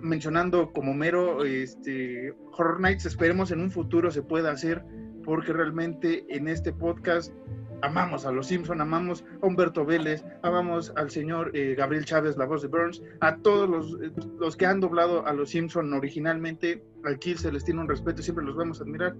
mencionando 0.00 0.72
como 0.72 0.94
mero 0.94 1.44
este, 1.44 2.32
Horror 2.52 2.80
Nights, 2.80 3.04
esperemos 3.04 3.50
en 3.50 3.60
un 3.60 3.70
futuro 3.70 4.10
se 4.10 4.22
pueda 4.22 4.50
hacer, 4.50 4.82
porque 5.24 5.52
realmente 5.52 6.24
en 6.30 6.48
este 6.48 6.72
podcast 6.72 7.34
amamos 7.82 8.26
a 8.26 8.32
los 8.32 8.46
Simpson, 8.46 8.80
amamos 8.80 9.24
a 9.42 9.46
Humberto 9.46 9.84
Vélez, 9.84 10.24
amamos 10.42 10.92
al 10.96 11.10
señor 11.10 11.50
eh, 11.54 11.74
Gabriel 11.76 12.04
Chávez, 12.04 12.36
la 12.36 12.46
voz 12.46 12.62
de 12.62 12.68
Burns, 12.68 13.02
a 13.20 13.36
todos 13.36 13.68
los, 13.68 14.00
eh, 14.02 14.12
los 14.38 14.56
que 14.56 14.66
han 14.66 14.80
doblado 14.80 15.26
a 15.26 15.32
los 15.32 15.50
Simpson 15.50 15.92
originalmente, 15.92 16.84
aquí 17.04 17.34
se 17.36 17.52
les 17.52 17.64
tiene 17.64 17.80
un 17.80 17.88
respeto, 17.88 18.22
siempre 18.22 18.44
los 18.44 18.56
vamos 18.56 18.80
a 18.80 18.84
admirar. 18.84 19.16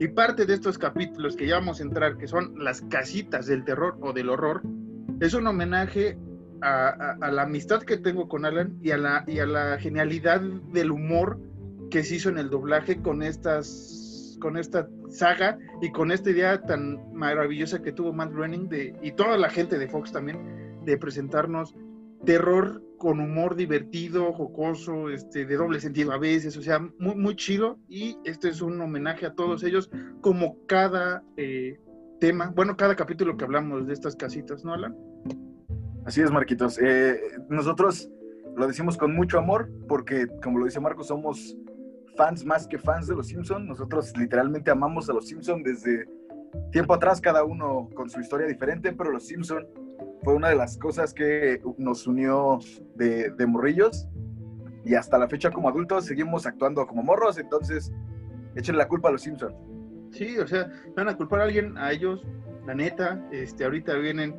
Y 0.00 0.08
parte 0.08 0.44
de 0.44 0.54
estos 0.54 0.76
capítulos 0.76 1.36
que 1.36 1.46
ya 1.46 1.56
vamos 1.56 1.80
a 1.80 1.84
entrar, 1.84 2.16
que 2.16 2.26
son 2.26 2.54
las 2.58 2.82
casitas 2.82 3.46
del 3.46 3.64
terror 3.64 3.96
o 4.00 4.12
del 4.12 4.28
horror, 4.28 4.62
es 5.20 5.34
un 5.34 5.46
homenaje 5.46 6.18
a, 6.62 7.30
la 7.30 7.42
amistad 7.42 7.82
que 7.82 7.98
tengo 7.98 8.28
con 8.28 8.44
Alan 8.44 8.78
y 8.82 8.90
a, 8.90 8.96
la, 8.96 9.24
y 9.26 9.38
a 9.38 9.46
la 9.46 9.78
genialidad 9.78 10.40
del 10.40 10.90
humor 10.90 11.38
que 11.90 12.02
se 12.02 12.16
hizo 12.16 12.28
en 12.28 12.38
el 12.38 12.50
doblaje 12.50 13.02
con 13.02 13.22
estas 13.22 14.03
con 14.44 14.58
esta 14.58 14.86
saga 15.08 15.58
y 15.80 15.90
con 15.90 16.12
esta 16.12 16.28
idea 16.28 16.60
tan 16.60 17.14
maravillosa 17.14 17.80
que 17.80 17.92
tuvo 17.92 18.12
Matt 18.12 18.30
Groening 18.30 18.68
y 19.00 19.12
toda 19.12 19.38
la 19.38 19.48
gente 19.48 19.78
de 19.78 19.88
Fox 19.88 20.12
también 20.12 20.84
de 20.84 20.98
presentarnos 20.98 21.74
terror 22.26 22.82
con 22.98 23.20
humor 23.20 23.56
divertido, 23.56 24.34
jocoso, 24.34 25.08
este, 25.08 25.46
de 25.46 25.56
doble 25.56 25.80
sentido 25.80 26.12
a 26.12 26.18
veces, 26.18 26.58
o 26.58 26.62
sea, 26.62 26.78
muy, 26.78 27.14
muy 27.14 27.36
chido. 27.36 27.78
Y 27.88 28.18
este 28.24 28.50
es 28.50 28.60
un 28.60 28.78
homenaje 28.82 29.24
a 29.24 29.32
todos 29.32 29.64
ellos, 29.64 29.90
como 30.20 30.58
cada 30.66 31.24
eh, 31.38 31.80
tema, 32.20 32.52
bueno, 32.54 32.76
cada 32.76 32.96
capítulo 32.96 33.38
que 33.38 33.46
hablamos 33.46 33.86
de 33.86 33.94
estas 33.94 34.14
casitas, 34.14 34.62
¿no, 34.62 34.74
Alan? 34.74 34.94
Así 36.04 36.20
es, 36.20 36.30
Marquitos. 36.30 36.78
Eh, 36.82 37.18
nosotros 37.48 38.10
lo 38.54 38.66
decimos 38.66 38.98
con 38.98 39.14
mucho 39.14 39.38
amor 39.38 39.70
porque, 39.88 40.26
como 40.42 40.58
lo 40.58 40.66
dice 40.66 40.80
Marcos, 40.80 41.06
somos 41.06 41.56
fans 42.16 42.44
más 42.44 42.66
que 42.66 42.78
fans 42.78 43.06
de 43.06 43.14
los 43.14 43.28
Simpson. 43.28 43.66
Nosotros 43.66 44.16
literalmente 44.16 44.70
amamos 44.70 45.08
a 45.08 45.12
los 45.12 45.28
Simpson 45.28 45.62
desde 45.62 46.06
tiempo 46.70 46.94
atrás, 46.94 47.20
cada 47.20 47.44
uno 47.44 47.88
con 47.94 48.08
su 48.08 48.20
historia 48.20 48.46
diferente, 48.46 48.92
pero 48.92 49.10
los 49.10 49.26
Simpson 49.26 49.66
fue 50.22 50.34
una 50.34 50.48
de 50.48 50.56
las 50.56 50.78
cosas 50.78 51.12
que 51.12 51.60
nos 51.78 52.06
unió 52.06 52.58
de, 52.94 53.30
de 53.30 53.46
morrillos 53.46 54.08
y 54.84 54.94
hasta 54.94 55.18
la 55.18 55.28
fecha 55.28 55.50
como 55.50 55.68
adultos 55.68 56.06
seguimos 56.06 56.46
actuando 56.46 56.86
como 56.86 57.02
morros, 57.02 57.38
entonces 57.38 57.92
échenle 58.54 58.78
la 58.78 58.88
culpa 58.88 59.08
a 59.08 59.12
los 59.12 59.22
Simpson. 59.22 59.54
Sí, 60.12 60.38
o 60.38 60.46
sea, 60.46 60.70
van 60.94 61.08
a 61.08 61.16
culpar 61.16 61.40
a 61.40 61.44
alguien, 61.44 61.76
a 61.76 61.90
ellos, 61.90 62.24
la 62.66 62.74
neta, 62.74 63.26
este, 63.32 63.64
ahorita 63.64 63.94
vienen. 63.94 64.36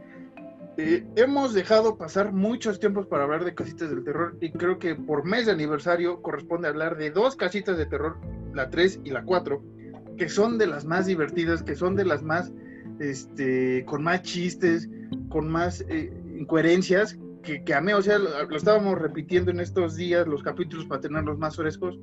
Eh, 0.78 1.06
hemos 1.16 1.54
dejado 1.54 1.98
pasar 1.98 2.34
muchos 2.34 2.80
tiempos 2.80 3.08
para 3.08 3.24
hablar 3.24 3.46
de 3.46 3.56
casitas 3.56 3.90
del 3.90 4.04
terror 4.04 4.38
y 4.42 4.52
creo 4.52 4.78
que 4.78 4.96
por 4.96 5.24
mes 5.24 5.46
de 5.46 5.54
aniversario 5.54 6.22
corresponde 6.22 6.68
hablar 6.68 6.98
de 6.98 7.12
dos 7.12 7.38
casitas 7.38 7.78
de 7.78 7.86
terror, 7.86 8.18
la 8.54 8.70
3 8.70 9.02
y 9.06 9.12
la 9.12 9.24
4, 9.24 9.64
que 10.18 10.28
son 10.28 10.58
de 10.58 10.68
las 10.68 10.84
más 10.84 11.06
divertidas, 11.06 11.64
que 11.64 11.76
son 11.76 11.96
de 11.96 12.04
las 12.04 12.24
más, 12.24 12.52
este, 13.00 13.86
con 13.86 14.04
más 14.04 14.22
chistes, 14.24 14.90
con 15.30 15.50
más 15.50 15.86
eh, 15.88 16.12
incoherencias, 16.38 17.18
que, 17.42 17.64
que 17.64 17.74
amé, 17.74 17.94
o 17.94 18.02
sea, 18.02 18.18
lo, 18.18 18.44
lo 18.44 18.58
estábamos 18.58 19.00
repitiendo 19.00 19.52
en 19.52 19.62
estos 19.62 19.96
días, 19.96 20.28
los 20.28 20.44
capítulos 20.44 20.86
para 20.88 21.00
tenerlos 21.00 21.38
más 21.38 21.56
frescos, 21.56 21.98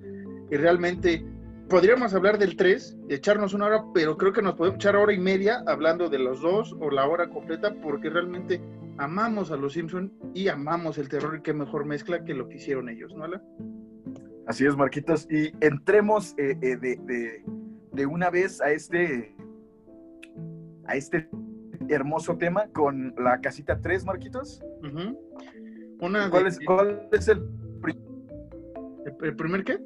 y 0.50 0.56
realmente 0.56 1.24
podríamos 1.72 2.12
hablar 2.12 2.36
del 2.36 2.54
3, 2.54 2.98
echarnos 3.08 3.54
una 3.54 3.64
hora, 3.64 3.84
pero 3.94 4.18
creo 4.18 4.30
que 4.34 4.42
nos 4.42 4.56
podemos 4.56 4.76
echar 4.76 4.94
hora 4.94 5.14
y 5.14 5.18
media 5.18 5.64
hablando 5.66 6.10
de 6.10 6.18
los 6.18 6.42
dos 6.42 6.76
o 6.78 6.90
la 6.90 7.08
hora 7.08 7.30
completa, 7.30 7.74
porque 7.82 8.10
realmente 8.10 8.60
amamos 8.98 9.50
a 9.50 9.56
los 9.56 9.72
Simpson 9.72 10.12
y 10.34 10.48
amamos 10.48 10.98
el 10.98 11.08
terror, 11.08 11.34
y 11.38 11.40
qué 11.40 11.54
mejor 11.54 11.86
mezcla 11.86 12.24
que 12.26 12.34
lo 12.34 12.46
que 12.46 12.56
hicieron 12.56 12.90
ellos, 12.90 13.14
¿no, 13.16 13.24
Alan? 13.24 13.42
Así 14.46 14.66
es, 14.66 14.76
Marquitos. 14.76 15.26
Y 15.30 15.50
entremos 15.64 16.34
eh, 16.36 16.58
eh, 16.60 16.76
de, 16.76 16.96
de- 17.06 17.42
de 17.92 18.06
una 18.06 18.28
vez 18.28 18.60
a 18.60 18.70
este, 18.70 19.34
a 20.86 20.94
este 20.94 21.30
hermoso 21.88 22.36
tema 22.36 22.66
con 22.74 23.14
la 23.16 23.40
casita 23.40 23.80
3, 23.80 24.04
Marquitos. 24.04 24.60
Una 26.00 26.28
¿Cuál 26.28 26.42
de- 26.42 26.48
es, 26.50 26.58
cuál 26.66 27.08
es 27.12 27.28
¿El, 27.28 27.42
el 29.22 29.36
primer 29.36 29.64
qué? 29.64 29.78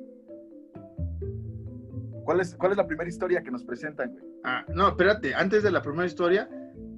Cuál, 2.26 2.40
es, 2.40 2.54
¿Cuál 2.56 2.72
es 2.72 2.76
la 2.76 2.86
primera 2.86 3.08
historia 3.08 3.42
que 3.42 3.50
nos 3.50 3.64
presentan, 3.64 4.10
güey? 4.10 4.24
Ah, 4.44 4.64
no, 4.68 4.88
espérate, 4.88 5.34
antes 5.34 5.62
de 5.62 5.70
la 5.70 5.80
primera 5.80 6.06
historia, 6.06 6.50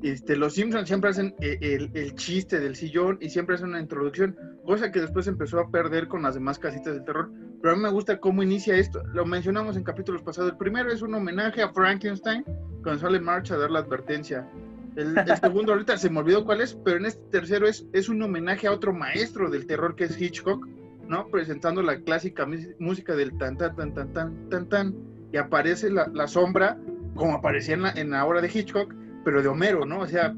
este, 0.03 0.37
los 0.37 0.55
Simpsons 0.55 0.89
siempre 0.89 1.11
hacen 1.11 1.35
eh, 1.41 1.59
el, 1.61 1.91
el 1.95 2.15
chiste 2.15 2.59
del 2.59 2.75
sillón 2.75 3.19
y 3.21 3.31
siempre 3.31 3.55
hacen 3.55 3.69
una 3.69 3.81
introducción, 3.81 4.37
cosa 4.65 4.91
que 4.91 5.01
después 5.01 5.27
empezó 5.27 5.61
a 5.61 5.71
perder 5.71 6.09
con 6.09 6.23
las 6.23 6.35
demás 6.35 6.59
casitas 6.59 6.95
del 6.95 7.05
terror. 7.05 7.31
Pero 7.61 7.75
a 7.75 7.77
mí 7.77 7.83
me 7.83 7.91
gusta 7.91 8.19
cómo 8.19 8.43
inicia 8.43 8.77
esto. 8.77 9.03
Lo 9.13 9.27
mencionamos 9.27 9.77
en 9.77 9.83
capítulos 9.83 10.23
pasados. 10.23 10.53
El 10.53 10.57
primero 10.57 10.91
es 10.91 11.03
un 11.03 11.15
homenaje 11.15 11.63
a 11.63 11.73
Frankenstein, 11.73 12.45
cuando 12.83 12.99
sale 12.99 13.21
March 13.21 13.51
a 13.51 13.57
dar 13.57 13.71
la 13.71 13.81
advertencia. 13.81 14.49
El, 14.97 15.19
el 15.19 15.37
segundo, 15.41 15.73
ahorita 15.73 15.97
se 15.99 16.11
me 16.11 16.21
olvidó 16.21 16.45
cuál 16.45 16.61
es, 16.61 16.75
pero 16.85 16.99
en 16.99 17.07
este 17.07 17.23
tercero 17.31 17.67
es, 17.67 17.87
es 17.93 18.09
un 18.09 18.23
homenaje 18.23 18.67
a 18.69 18.73
otro 18.73 18.93
maestro 18.93 19.51
del 19.51 19.67
terror 19.67 19.97
que 19.97 20.05
es 20.05 20.21
Hitchcock, 20.21 20.65
¿no? 21.09 21.29
Presentando 21.29 21.83
la 21.83 22.01
clásica 22.01 22.47
música 22.79 23.17
del 23.17 23.37
tan, 23.39 23.57
tan, 23.57 23.75
tan, 23.75 23.95
tan, 23.95 24.13
tan, 24.13 24.49
tan, 24.49 24.69
tan, 24.69 24.95
y 25.33 25.37
aparece 25.37 25.91
la, 25.91 26.27
sombra 26.27 26.79
como 27.15 27.35
aparecía 27.35 27.75
en 27.75 27.83
la, 27.83 27.91
en 27.93 28.11
la 28.11 28.25
obra 28.25 28.41
de 28.41 28.51
Hitchcock, 28.53 28.95
pero 29.25 29.43
de 29.43 29.49
Homero, 29.49 29.85
¿no? 29.85 30.01
O 30.01 30.07
sea, 30.07 30.35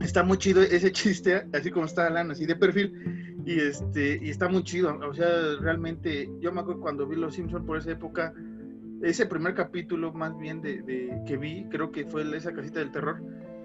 está 0.00 0.22
muy 0.22 0.38
chido 0.38 0.62
ese 0.62 0.92
chiste, 0.92 1.46
así 1.52 1.70
como 1.70 1.86
está 1.86 2.06
Alan, 2.06 2.30
así 2.30 2.46
de 2.46 2.56
perfil, 2.56 3.42
y 3.44 3.60
este, 3.60 4.18
y 4.22 4.30
está 4.30 4.48
muy 4.48 4.62
chido, 4.62 4.98
o 4.98 5.14
sea, 5.14 5.28
realmente, 5.60 6.30
yo 6.40 6.52
me 6.52 6.60
acuerdo 6.60 6.80
cuando 6.80 7.06
vi 7.06 7.16
Los 7.16 7.34
Simpsons 7.34 7.66
por 7.66 7.78
esa 7.78 7.92
época, 7.92 8.32
ese 9.02 9.26
primer 9.26 9.54
capítulo 9.54 10.12
más 10.12 10.36
bien 10.38 10.62
de, 10.62 11.22
que 11.26 11.36
vi, 11.36 11.66
creo 11.68 11.90
que 11.90 12.06
fue 12.06 12.24
esa 12.36 12.52
casita 12.52 12.80
del 12.80 12.92
terror, 12.92 13.22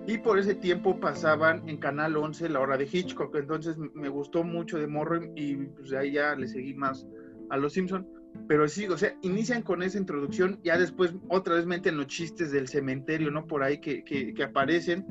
y 0.08 0.18
por 0.18 0.40
ese 0.40 0.56
tiempo 0.56 1.00
pasaban 1.00 1.68
en 1.70 1.78
Canal 1.78 2.18
11 2.18 2.50
la 2.50 2.60
hora 2.60 2.78
de 2.78 2.90
Hitchcock, 2.92 3.36
entonces 3.36 3.78
me 3.78 4.10
gustó 4.10 4.44
mucho 4.44 4.80
de 4.80 4.88
Morro 4.88 5.22
y 5.36 5.56
pues 5.56 5.94
ahí 5.94 6.14
ya 6.14 6.36
le 6.36 6.48
seguí 6.48 6.74
más 6.74 7.06
a 7.52 7.58
Los 7.58 7.74
Simpsons. 7.74 8.08
Pero 8.48 8.68
sí, 8.68 8.86
o 8.88 8.98
sea, 8.98 9.16
inician 9.22 9.62
con 9.62 9.82
esa 9.84 9.98
introducción, 9.98 10.60
ya 10.64 10.78
después 10.78 11.14
otra 11.30 11.56
vez 11.56 11.66
meten 11.66 11.98
los 11.98 12.08
chistes 12.08 12.52
del 12.52 12.68
cementerio, 12.68 13.32
¿no? 13.32 13.48
Por 13.48 13.64
ahí 13.64 13.80
que, 13.80 14.04
que- 14.04 14.44
aparecen. 14.44 15.06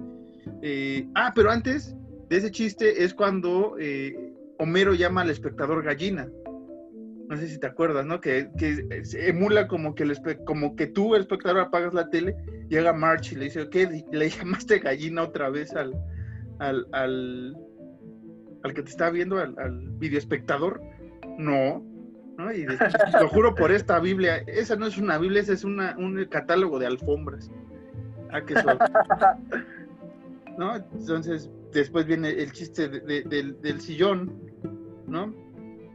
Eh, 0.62 1.06
ah, 1.14 1.32
pero 1.34 1.50
antes 1.50 1.94
de 2.28 2.36
ese 2.36 2.50
chiste 2.50 3.02
es 3.02 3.14
cuando 3.14 3.76
eh, 3.78 4.14
Homero 4.58 4.94
llama 4.94 5.22
al 5.22 5.30
espectador 5.30 5.82
gallina. 5.82 6.28
No 7.28 7.36
sé 7.36 7.46
si 7.48 7.58
te 7.58 7.66
acuerdas, 7.66 8.04
¿no? 8.04 8.20
Que, 8.20 8.50
que 8.58 8.84
emula 9.14 9.68
como 9.68 9.94
que, 9.94 10.02
el 10.02 10.18
como 10.44 10.74
que 10.74 10.88
tú, 10.88 11.14
espectador, 11.14 11.60
apagas 11.60 11.94
la 11.94 12.10
tele, 12.10 12.34
llega 12.68 12.92
March 12.92 13.32
y 13.32 13.36
le 13.36 13.44
dice, 13.44 13.68
¿qué? 13.70 14.04
¿Le 14.10 14.28
llamaste 14.30 14.80
gallina 14.80 15.22
otra 15.22 15.48
vez 15.48 15.72
al, 15.74 15.94
al, 16.58 16.86
al, 16.92 17.56
al 18.64 18.74
que 18.74 18.82
te 18.82 18.90
está 18.90 19.10
viendo, 19.10 19.38
al, 19.38 19.56
al 19.58 19.90
videoespectador? 19.92 20.82
No, 21.38 21.82
¿no? 22.40 22.52
Y 22.52 22.64
después, 22.64 22.92
lo 23.20 23.28
juro 23.28 23.54
por 23.54 23.70
esta 23.70 23.98
Biblia, 24.00 24.38
esa 24.46 24.76
no 24.76 24.86
es 24.86 24.98
una 24.98 25.18
Biblia, 25.18 25.40
esa 25.42 25.52
es 25.52 25.64
una, 25.64 25.96
un 25.98 26.24
catálogo 26.26 26.78
de 26.78 26.86
alfombras. 26.86 27.50
Ah, 28.32 28.40
qué 28.42 28.54
suave. 28.60 28.78
¿No? 30.58 30.76
Entonces, 30.76 31.50
después 31.72 32.06
viene 32.06 32.30
el 32.30 32.52
chiste 32.52 32.88
de- 32.88 33.00
de- 33.00 33.22
del, 33.24 33.60
del 33.60 33.80
sillón, 33.80 34.32
¿no? 35.06 35.34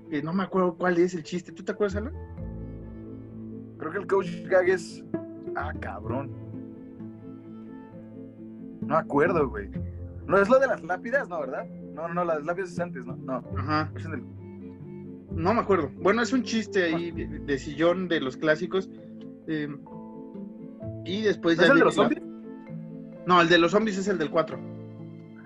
Que 0.10 0.22
no 0.22 0.34
me 0.34 0.44
acuerdo 0.44 0.76
cuál 0.76 0.98
es 0.98 1.14
el 1.14 1.24
chiste. 1.24 1.52
¿Tú 1.52 1.64
te 1.64 1.72
acuerdas, 1.72 1.96
Alan? 1.98 2.14
Creo 3.78 3.92
que 3.92 3.98
el 4.00 4.08
coach 4.08 4.28
gag 4.48 4.70
es. 4.70 5.04
Ah, 5.56 5.74
cabrón. 5.80 6.32
No 8.82 8.88
me 8.88 8.96
acuerdo, 8.98 9.50
güey. 9.50 9.70
No 10.28 10.38
es 10.38 10.50
lo 10.50 10.60
de 10.60 10.68
las 10.68 10.84
lápidas, 10.84 11.28
¿no, 11.30 11.40
verdad? 11.40 11.66
No, 11.94 12.08
no, 12.08 12.24
las 12.26 12.44
lápidas 12.46 12.72
es 12.72 12.80
antes, 12.80 13.06
¿no? 13.06 13.16
No. 13.18 13.44
Ajá. 13.58 13.92
es 13.96 14.06
en 14.06 14.14
el- 14.14 14.24
No 15.36 15.54
me 15.54 15.60
acuerdo. 15.62 15.92
Bueno, 15.98 16.22
es 16.22 16.34
un 16.34 16.44
chiste 16.44 16.84
ahí 16.86 17.12
de, 17.12 17.28
de 17.28 17.60
sillón 17.60 18.08
de 18.08 18.20
los 18.22 18.38
clásicos. 18.38 18.90
eh, 19.48 19.68
y 21.06 21.22
después 21.22 21.58
¿No 21.58 21.64
es 21.64 21.68
ya 21.68 21.74
el 21.74 21.80
de 21.80 21.86
los 21.86 21.96
zombies? 21.96 22.22
No, 23.28 23.42
el 23.42 23.50
de 23.50 23.58
los 23.60 23.72
zombies 23.72 23.98
es 23.98 24.08
el 24.08 24.18
del 24.18 24.30
4. 24.32 24.58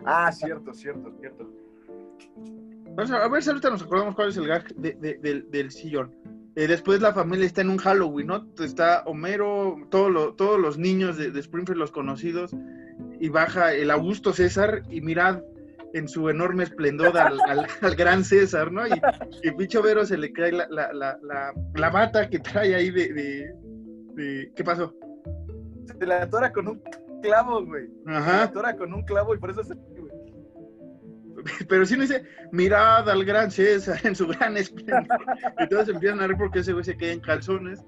Ah, 0.05 0.31
cierto, 0.31 0.73
cierto, 0.73 1.11
cierto. 1.19 1.49
Vamos 2.95 3.11
a, 3.11 3.23
a 3.23 3.27
ver 3.29 3.43
si 3.43 3.49
ahorita 3.49 3.69
nos 3.69 3.81
acordamos 3.81 4.15
cuál 4.15 4.29
es 4.29 4.37
el 4.37 4.47
gag 4.47 4.73
de- 4.75 4.93
de- 4.93 5.17
del, 5.17 5.49
del 5.51 5.71
sillón. 5.71 6.13
Eh, 6.55 6.67
después 6.67 7.01
la 7.01 7.13
familia 7.13 7.45
está 7.45 7.61
en 7.61 7.69
un 7.69 7.77
Halloween, 7.77 8.27
¿no? 8.27 8.47
Está 8.59 9.03
Homero, 9.05 9.75
todo 9.89 10.09
lo- 10.09 10.33
todos 10.33 10.59
los 10.59 10.77
niños 10.77 11.17
de, 11.17 11.31
de 11.31 11.39
Springfield, 11.39 11.79
los 11.79 11.91
conocidos, 11.91 12.55
y 13.19 13.29
baja 13.29 13.73
el 13.73 13.91
Augusto 13.91 14.33
César 14.33 14.83
y 14.89 15.01
mirad 15.01 15.41
en 15.93 16.07
su 16.07 16.29
enorme 16.29 16.63
esplendor 16.63 17.17
al, 17.17 17.39
al- 17.47 17.67
al 17.81 17.95
gran 17.95 18.23
César, 18.23 18.71
¿no? 18.71 18.87
Y, 18.87 18.91
y 19.43 19.51
Picho 19.51 19.81
Vero 19.81 20.05
se 20.05 20.17
le 20.17 20.31
cae 20.31 20.51
la, 20.51 20.67
la- 20.69 20.91
la- 20.93 21.53
la- 21.75 21.89
bata 21.89 22.29
que 22.29 22.39
trae 22.39 22.75
ahí 22.75 22.91
de, 22.91 23.13
de- 23.13 23.53
de- 24.13 24.51
¿Qué 24.55 24.63
pasó? 24.63 24.93
Se 25.99 26.05
la 26.05 26.21
atora 26.23 26.51
con 26.53 26.67
un 26.67 26.81
clavo, 27.23 27.65
güey. 27.65 27.87
Se 28.05 28.11
la 28.11 28.17
Ajá. 28.19 28.43
atora 28.43 28.75
con 28.75 28.93
un 28.93 29.03
clavo 29.03 29.33
y 29.33 29.39
por 29.39 29.49
eso 29.51 29.63
se. 29.63 29.73
pero 31.67 31.85
sí 31.85 31.95
no 31.95 32.01
dice, 32.01 32.23
mirad 32.51 33.09
al 33.09 33.23
gran 33.25 33.49
César 33.49 33.99
en 34.03 34.15
su 34.15 34.27
gran 34.27 34.57
esplendor. 34.57 35.17
y 35.59 35.67
todos 35.69 35.89
empiezan 35.89 36.19
a 36.21 36.27
ver 36.27 36.37
porque 36.37 36.59
ese 36.59 36.73
güey 36.73 36.83
se 36.85 36.97
queda 36.97 37.13
en 37.13 37.19
calzones. 37.21 37.81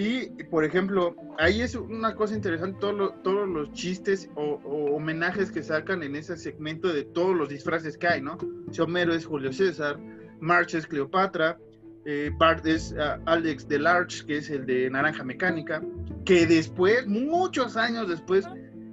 Y, 0.00 0.28
por 0.44 0.64
ejemplo, 0.64 1.16
ahí 1.38 1.60
es 1.60 1.74
una 1.74 2.14
cosa 2.14 2.36
interesante, 2.36 2.78
todos 2.80 3.48
los 3.48 3.72
chistes 3.72 4.30
o, 4.36 4.60
homenajes 4.94 5.50
que 5.50 5.60
sacan 5.60 6.04
en 6.04 6.14
ese 6.14 6.36
segmento 6.36 6.92
de 6.92 7.02
todos 7.02 7.36
los 7.36 7.48
disfraces 7.48 7.98
que 7.98 8.06
hay, 8.06 8.22
¿no? 8.22 8.38
Si 8.70 8.80
Homero 8.80 9.12
es 9.12 9.26
Julio 9.26 9.52
César, 9.52 9.98
March 10.38 10.74
es 10.74 10.86
Cleopatra, 10.86 11.58
eh, 12.04 12.30
Bart 12.38 12.64
es 12.64 12.92
uh, 12.92 13.20
Alex 13.26 13.66
Delarge, 13.66 14.24
que 14.24 14.36
es 14.36 14.50
el 14.50 14.66
de 14.66 14.88
Naranja 14.88 15.24
Mecánica, 15.24 15.82
que 16.24 16.46
después, 16.46 17.04
muchos 17.08 17.76
años 17.76 18.08
después, 18.08 18.46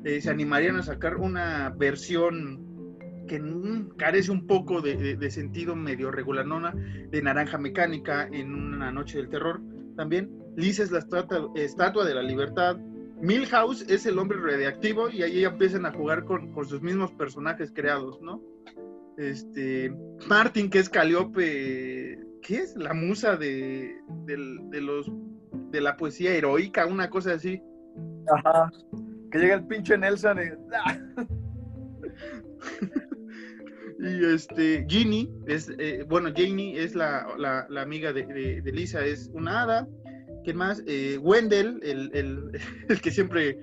eh, 0.06 0.20
se 0.22 0.32
animarían 0.32 0.78
a 0.78 0.82
sacar 0.82 1.18
una 1.18 1.70
versión 1.70 2.66
que 3.28 3.40
carece 3.98 4.32
un 4.32 4.48
poco 4.48 4.82
de, 4.82 5.18
de, 5.18 5.30
sentido 5.30 5.76
medio 5.76 6.10
regulanona 6.10 6.74
de 7.12 7.22
Naranja 7.22 7.60
Mecánica 7.60 8.28
en 8.32 8.56
una 8.56 8.92
noche 8.92 9.20
del 9.20 9.30
terror 9.30 9.62
también. 9.96 10.45
Lisa 10.56 10.84
es 10.84 10.92
la 10.92 11.00
estatua, 11.00 12.06
de 12.06 12.14
la 12.14 12.24
libertad. 12.24 12.78
Milhouse 13.22 13.82
es 13.90 14.06
el 14.06 14.20
hombre 14.20 14.40
radiactivo 14.40 15.10
y 15.10 15.24
ahí 15.24 15.44
empiezan 15.44 15.86
a 15.86 15.92
jugar 15.92 16.26
con, 16.26 16.54
sus 16.66 16.82
mismos 16.82 17.12
personajes 17.14 17.72
creados, 17.74 18.22
¿no? 18.22 18.42
Este, 19.18 19.94
Martin, 20.28 20.70
que 20.70 20.80
es 20.80 20.90
Caliope, 20.90 22.20
¿qué 22.42 22.58
es? 22.58 22.76
La 22.76 22.94
musa 22.94 23.38
de, 23.38 23.96
de, 24.26 24.82
los, 24.82 25.10
de 25.72 25.82
la 25.82 25.96
poesía 25.96 26.36
heroica, 26.36 26.86
una 26.86 27.10
cosa 27.10 27.34
así. 27.34 27.62
Ajá. 28.34 28.72
Que 29.32 29.40
llega 29.40 29.56
el 29.56 29.66
pinche 29.68 29.98
Nelson 29.98 30.38
y... 30.40 30.42
y 34.00 34.26
este, 34.26 34.86
Ginny, 34.88 35.32
es, 35.48 35.72
eh, 35.78 36.06
bueno, 36.08 36.30
Janie 36.36 36.84
es 36.84 36.96
la, 36.96 37.26
amiga 37.78 38.12
de, 38.14 38.62
de, 38.62 38.72
Lisa, 38.72 39.04
es 39.06 39.30
una 39.34 39.64
hada. 39.64 39.88
¿Quién 40.46 40.58
más? 40.58 40.84
Eh, 40.86 41.18
Wendell, 41.22 41.80
el, 41.82 42.12
el, 42.90 43.02
que 43.02 43.10
siempre 43.10 43.60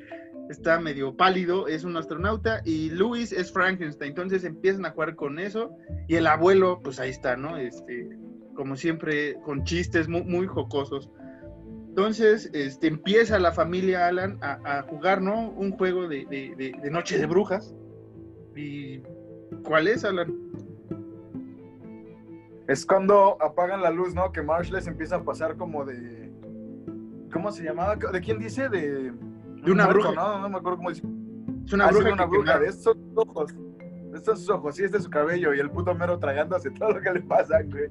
está 0.51 0.81
medio 0.81 1.17
pálido, 1.17 1.69
es 1.69 1.85
un 1.85 1.97
astronauta. 1.97 2.61
Y 2.65 2.91
Louis 2.91 3.33
es 3.33 3.53
Frankenstein. 3.53 4.11
Entonces 4.11 4.43
empiezan 4.43 4.85
a 4.85 4.91
jugar 4.91 5.15
con 5.15 5.39
eso. 5.39 5.71
Y 6.09 6.17
el 6.17 6.27
abuelo, 6.27 6.81
pues 6.83 6.99
ahí 6.99 7.11
está, 7.11 7.37
¿no? 7.37 7.57
Este, 7.57 8.09
como 8.55 8.77
siempre, 8.77 9.37
con 9.45 9.63
chistes 9.63 10.09
muy, 10.09 10.25
muy 10.25 10.47
jocosos. 10.49 11.09
Entonces, 11.89 12.51
este, 12.53 12.89
empieza 12.89 13.39
la 13.39 13.53
familia 13.53 14.09
Alan 14.09 14.39
a, 14.43 14.83
jugar, 14.83 15.23
¿no? 15.23 15.51
Un 15.51 15.73
juego 15.73 16.09
de, 16.09 16.27
de, 16.27 16.73
de, 16.83 16.91
Noche 16.91 17.17
de 17.17 17.27
Brujas. 17.27 17.75
¿Y 18.57 19.03
cuál 19.63 19.87
es, 19.87 20.05
Alan? 20.05 20.35
Es 22.67 22.85
cuando 22.85 23.37
apagan 23.41 23.83
la 23.83 23.91
luz, 23.91 24.15
¿no? 24.15 24.33
Que 24.33 24.43
Marsh 24.43 24.71
les 24.71 24.87
empieza 24.89 25.17
a 25.17 25.25
pasar 25.25 25.57
como 25.57 25.85
de 25.85 26.32
¿Cómo 27.33 27.51
se 27.51 27.65
llamaba? 27.65 27.97
¿De 27.97 28.21
quién 28.21 28.39
dice? 28.39 28.69
De, 28.69 29.11
de 29.11 29.73
una 29.73 29.87
bruja. 29.87 30.13
No, 30.13 30.39
no 30.41 30.49
me 30.51 30.59
acuerdo 30.59 30.79
cómo 30.79 30.91
dice. 30.91 31.03
Es 31.65 31.73
una 31.73 31.87
ah, 31.87 31.91
bruja. 31.91 32.05
de 32.07 32.13
una 32.13 32.25
bruja. 32.27 32.59
De 32.59 32.67
estos 32.69 32.97
ojos. 33.15 33.55
Estos 34.15 34.41
sus 34.41 34.51
ojos, 34.51 34.77
sí, 34.77 34.85
es 34.85 34.93
de 34.93 35.01
su 35.01 35.09
cabello. 35.09 35.55
Y 35.55 35.61
el 35.61 35.71
puto 35.71 35.95
mero 35.95 36.19
tragándose 36.19 36.71
todo 36.71 36.93
lo 36.93 37.01
que 37.01 37.13
le 37.13 37.23
pasa, 37.23 37.63
güey. 37.63 37.89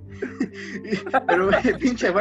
Pero, 1.28 1.50
pinche, 1.80 2.14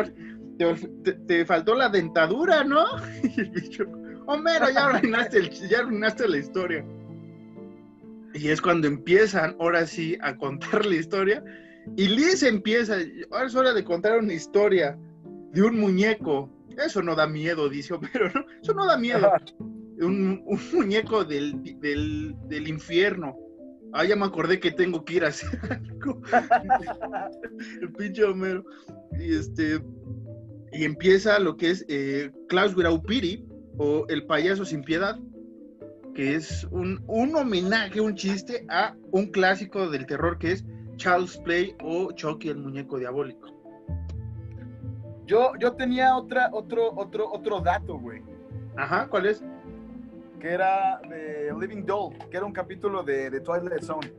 te, 1.05 1.13
te, 1.13 1.45
faltó 1.45 1.75
la 1.75 1.89
dentadura, 1.89 2.65
¿no? 2.65 2.85
Y 3.23 3.41
el 3.41 3.51
bicho, 3.51 3.85
Homero, 4.27 4.71
ya 4.71 4.87
arruinaste, 4.87 5.39
el, 5.39 5.51
ya 5.51 5.81
arruinaste 5.81 6.29
la 6.29 6.39
historia. 6.39 6.85
Y 8.33 8.49
es 8.49 8.61
cuando 8.63 8.87
empiezan, 8.87 9.57
ahora 9.61 9.87
sí, 9.87 10.17
a 10.23 10.37
contar 10.37 10.87
la 10.87 10.95
historia. 10.95 11.45
Y 11.97 12.09
Liz 12.09 12.43
empieza, 12.43 12.97
ahora 13.33 13.47
es 13.47 13.55
hora 13.55 13.73
de 13.75 13.85
contar 13.85 14.19
una 14.19 14.33
historia 14.33 14.97
de 15.53 15.63
un 15.63 15.79
muñeco 15.79 16.49
eso 16.85 17.03
no 17.03 17.15
da 17.15 17.27
miedo, 17.27 17.69
dice 17.69 17.95
Homero, 17.95 18.31
¿no? 18.35 18.45
Eso 18.63 18.75
no 18.75 18.87
da 18.87 18.97
miedo. 18.97 19.33
Un, 19.99 20.43
muñeco 20.73 21.25
del, 21.25 21.63
del, 21.81 22.69
infierno. 22.69 23.37
Ah, 23.93 24.05
ya 24.05 24.17
me 24.17 24.25
acordé 24.25 24.61
que 24.61 24.71
tengo 24.71 25.05
que 25.05 25.15
ir 25.15 25.25
a 25.25 25.29
hacer 25.29 25.59
algo. 25.71 26.23
el 27.81 27.93
pinche 27.93 28.25
Homero. 28.25 28.65
Y 29.19 29.35
este. 29.35 29.81
Y 30.73 30.85
empieza 30.85 31.39
lo 31.41 31.57
que 31.57 31.71
es 31.71 31.85
eh, 31.89 32.31
Klaus 32.49 32.77
Graupiri 32.77 33.45
o 33.77 34.07
El 34.09 34.25
payaso 34.27 34.65
sin 34.65 34.83
piedad, 34.83 35.19
que 36.15 36.37
es 36.37 36.65
un, 36.71 37.03
un 37.09 37.35
homenaje, 37.35 38.01
un 38.01 38.15
chiste 38.15 38.65
a 38.69 38.95
un 39.11 39.27
clásico 39.33 39.91
del 39.91 40.07
terror 40.07 40.39
que 40.39 40.53
es 40.53 40.65
Charles 40.97 41.39
Play 41.39 41.75
o 41.83 42.13
Chucky 42.13 42.51
el 42.51 42.59
muñeco 42.59 42.99
diabólico. 42.99 43.60
Yo, 45.31 45.53
yo 45.61 45.75
tenía 45.75 46.17
otra, 46.17 46.51
otro, 46.53 46.93
otro, 46.97 47.31
otro 47.31 47.61
dato, 47.61 47.97
güey. 47.97 48.21
Ajá, 48.77 49.07
¿cuál 49.07 49.27
es? 49.27 49.45
Que 50.41 50.49
era 50.49 51.01
de 51.09 51.55
Living 51.57 51.85
Doll, 51.85 52.17
que 52.29 52.37
era 52.37 52.45
un 52.45 52.53
capítulo 52.53 53.05
de, 53.05 53.31
de 53.31 53.39
Twilight 53.39 53.85
Zone. 53.85 54.13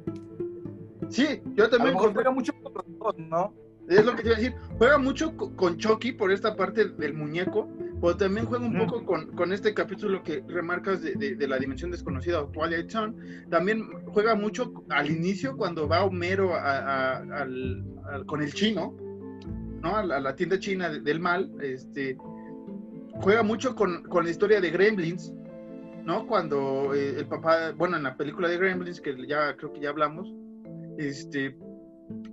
Sí, 1.10 1.42
yo 1.54 1.70
también. 1.70 1.96
juega 1.96 2.32
mucho 2.32 2.54
con 2.64 2.74
los 2.74 2.86
dos, 2.98 3.18
¿no? 3.18 3.54
Es 3.90 4.06
lo 4.06 4.16
que 4.16 4.22
te 4.22 4.30
iba 4.30 4.38
a 4.38 4.40
decir. 4.40 4.56
Juega 4.78 4.98
mucho 4.98 5.36
con 5.36 5.78
Chucky 5.78 6.14
por 6.14 6.32
esta 6.32 6.56
parte 6.56 6.86
del 6.86 7.14
muñeco, 7.14 7.68
pero 8.00 8.16
también 8.16 8.46
juega 8.46 8.66
un 8.66 8.78
poco 8.78 9.04
con, 9.04 9.36
con, 9.36 9.52
este 9.52 9.74
capítulo 9.74 10.24
que 10.24 10.42
remarcas 10.48 11.02
de, 11.02 11.36
de, 11.36 11.48
la 11.50 11.58
dimensión 11.58 11.92
desconocida 11.92 12.42
o 12.42 12.48
Twilight 12.48 12.90
Zone. 12.90 13.48
También 13.50 13.84
juega 14.14 14.34
mucho 14.36 14.72
al 14.88 15.12
inicio 15.12 15.58
cuando 15.58 15.90
va 15.90 16.06
Homero 16.06 16.56
al, 16.56 17.84
con 18.28 18.42
el 18.42 18.54
chino 18.54 18.96
¿no? 19.82 19.96
A 19.96 20.04
la, 20.04 20.36
tienda 20.36 20.60
china 20.60 20.90
del 20.90 21.20
mal, 21.20 21.52
este, 21.62 22.18
juega 23.22 23.44
mucho 23.44 23.76
con, 23.76 24.04
la 24.24 24.30
historia 24.30 24.62
de 24.62 24.70
Gremlins, 24.70 25.34
¿no? 26.04 26.28
Cuando 26.28 26.94
eh, 26.94 27.16
el 27.18 27.26
papá, 27.26 27.72
bueno, 27.72 27.98
en 27.98 28.04
la 28.04 28.16
película 28.16 28.48
de 28.48 28.58
Gremlins, 28.58 29.02
que 29.02 29.16
ya 29.28 29.56
creo 29.58 29.74
que 29.74 29.82
ya 29.82 29.90
hablamos, 29.90 30.34
este, 30.98 31.58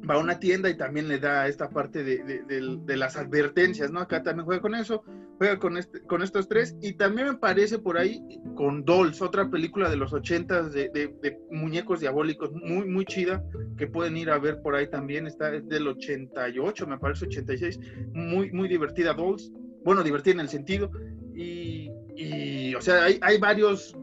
va 0.08 0.14
a 0.14 0.18
una 0.18 0.38
tienda 0.38 0.68
y 0.68 0.76
también 0.76 1.08
le 1.08 1.18
da 1.18 1.48
esta 1.48 1.68
parte 1.68 2.02
de, 2.04 2.96
las 2.96 3.16
advertencias, 3.16 3.90
¿no? 3.90 4.00
Acá 4.00 4.22
también 4.22 4.44
juega 4.44 4.62
con 4.62 4.74
eso, 4.74 5.04
juega 5.38 5.58
con, 5.58 5.78
este, 5.78 6.00
con 6.02 6.22
estos 6.22 6.48
tres 6.48 6.76
y 6.82 6.94
también 6.94 7.28
me 7.28 7.34
parece 7.34 7.78
por 7.78 7.96
ahí 7.96 8.20
con 8.56 8.84
Dolls, 8.84 9.22
otra 9.22 9.48
película 9.48 9.88
de 9.88 9.96
los 9.96 10.12
ochentas 10.12 10.72
de, 10.72 11.38
muñecos 11.50 12.00
diabólicos, 12.00 12.50
muy, 12.52 12.86
muy 12.86 13.04
chida, 13.04 13.42
que 13.76 13.86
pueden 13.86 14.16
ir 14.16 14.30
a 14.30 14.38
ver 14.38 14.60
por 14.62 14.74
ahí 14.74 14.90
también, 14.90 15.26
está 15.26 15.50
del 15.50 15.86
88, 15.86 16.86
me 16.86 16.98
parece 16.98 17.26
86, 17.26 17.78
muy, 18.12 18.50
muy 18.50 18.68
divertida 18.68 19.14
Dolls, 19.14 19.52
bueno, 19.84 20.02
divertida 20.02 20.34
en 20.34 20.40
el 20.40 20.48
sentido 20.48 20.90
y, 21.34 21.90
y 22.16 22.74
o 22.74 22.80
sea, 22.80 23.04
hay, 23.04 23.18
hay 23.22 23.38
varios 23.38 23.96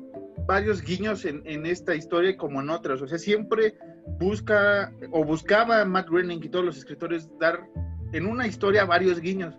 varios 0.48 0.82
guiños 0.82 1.26
en, 1.26 1.41
en 1.45 1.65
esta 1.65 1.95
historia 1.95 2.38
como 2.38 2.62
en 2.62 2.69
otras, 2.69 3.02
o 3.02 3.08
sea, 3.08 3.17
siempre 3.17 3.76
busca 4.19 4.93
o 5.12 5.24
buscaba 5.24 5.84
Matt 5.86 6.08
Groening 6.08 6.43
y 6.43 6.50
todos 6.50 6.63
los 6.63 6.78
escritores 6.78 7.28
dar 7.39 7.67
en 8.13 8.26
una 8.28 8.48
historia 8.48 8.86
varios 8.86 9.19
guiños, 9.19 9.56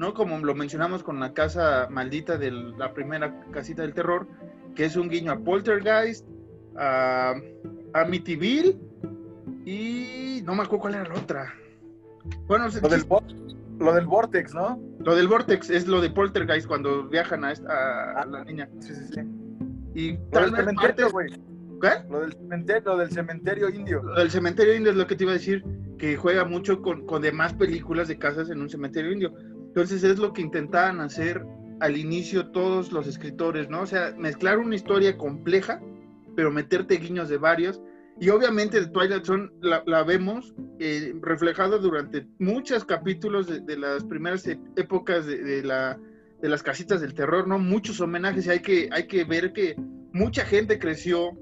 ¿no? 0.00 0.14
Como 0.14 0.38
lo 0.38 0.54
mencionamos 0.54 1.02
con 1.02 1.20
la 1.20 1.34
casa 1.34 1.86
maldita 1.90 2.38
de 2.38 2.50
la 2.50 2.94
primera 2.94 3.38
casita 3.52 3.82
del 3.82 3.92
terror, 3.92 4.26
que 4.74 4.86
es 4.86 4.96
un 4.96 5.10
guiño 5.10 5.30
a 5.30 5.38
Poltergeist, 5.38 6.26
a 6.74 7.34
Amityville 7.92 8.78
y 9.66 10.40
no 10.42 10.54
me 10.54 10.62
acuerdo 10.62 10.80
cuál 10.80 10.94
era 10.94 11.04
la 11.04 11.20
otra. 11.20 11.54
Bueno, 12.46 12.68
lo, 12.68 12.88
del, 12.88 13.04
lo 13.78 13.92
del 13.92 14.06
Vortex, 14.06 14.54
¿no? 14.54 14.80
Lo 15.00 15.14
del 15.14 15.28
Vortex 15.28 15.68
es 15.68 15.86
lo 15.86 16.00
de 16.00 16.08
Poltergeist 16.08 16.66
cuando 16.66 17.06
viajan 17.06 17.44
a, 17.44 17.52
esta, 17.52 18.12
a 18.12 18.24
la 18.24 18.42
niña. 18.44 18.70
Sí, 18.80 18.94
sí, 18.94 19.04
sí. 19.12 19.20
Y 19.94 20.16
tal 20.30 20.50
vez 20.50 20.64
¿Qué? 21.80 21.88
Lo 22.10 22.20
del 22.20 22.32
cementerio, 22.32 22.96
del 22.96 23.10
cementerio 23.10 23.68
indio. 23.68 24.02
Lo 24.02 24.14
del 24.14 24.30
cementerio 24.30 24.74
indio 24.74 24.92
es 24.92 24.96
lo 24.96 25.06
que 25.06 25.16
te 25.16 25.24
iba 25.24 25.32
a 25.32 25.34
decir, 25.34 25.64
que 25.98 26.16
juega 26.16 26.44
mucho 26.44 26.82
con, 26.82 27.06
con 27.06 27.22
demás 27.22 27.54
películas 27.54 28.08
de 28.08 28.18
casas 28.18 28.50
en 28.50 28.60
un 28.60 28.68
cementerio 28.68 29.12
indio. 29.12 29.34
Entonces 29.70 30.02
es 30.02 30.18
lo 30.18 30.32
que 30.32 30.42
intentaban 30.42 31.00
hacer 31.00 31.44
al 31.78 31.96
inicio 31.96 32.50
todos 32.50 32.90
los 32.90 33.06
escritores, 33.06 33.70
¿no? 33.70 33.82
O 33.82 33.86
sea, 33.86 34.12
mezclar 34.18 34.58
una 34.58 34.74
historia 34.74 35.16
compleja, 35.16 35.80
pero 36.34 36.50
meterte 36.50 36.96
guiños 36.96 37.28
de 37.28 37.38
varios. 37.38 37.80
Y 38.20 38.30
obviamente 38.30 38.84
Twilight 38.86 39.24
Zone 39.24 39.48
la, 39.62 40.02
vemos 40.02 40.54
eh, 40.80 41.14
reflejado 41.22 41.78
durante 41.78 42.26
muchos 42.38 42.84
capítulos 42.84 43.46
de, 43.46 43.78
las 43.78 44.04
primeras 44.04 44.46
e, 44.46 44.60
épocas 44.76 45.24
de, 45.24 45.42
de, 45.42 45.62
la, 45.62 45.98
de 46.42 46.48
las 46.48 46.62
casitas 46.62 47.00
del 47.00 47.14
terror, 47.14 47.46
¿no? 47.46 47.58
Muchos 47.58 48.00
homenajes 48.00 48.46
y 48.46 48.50
hay 48.50 48.60
que, 48.60 48.88
hay 48.92 49.06
que 49.06 49.24
ver 49.24 49.52
que 49.52 49.76
mucha 50.12 50.44
gente 50.44 50.78
creció 50.78 51.38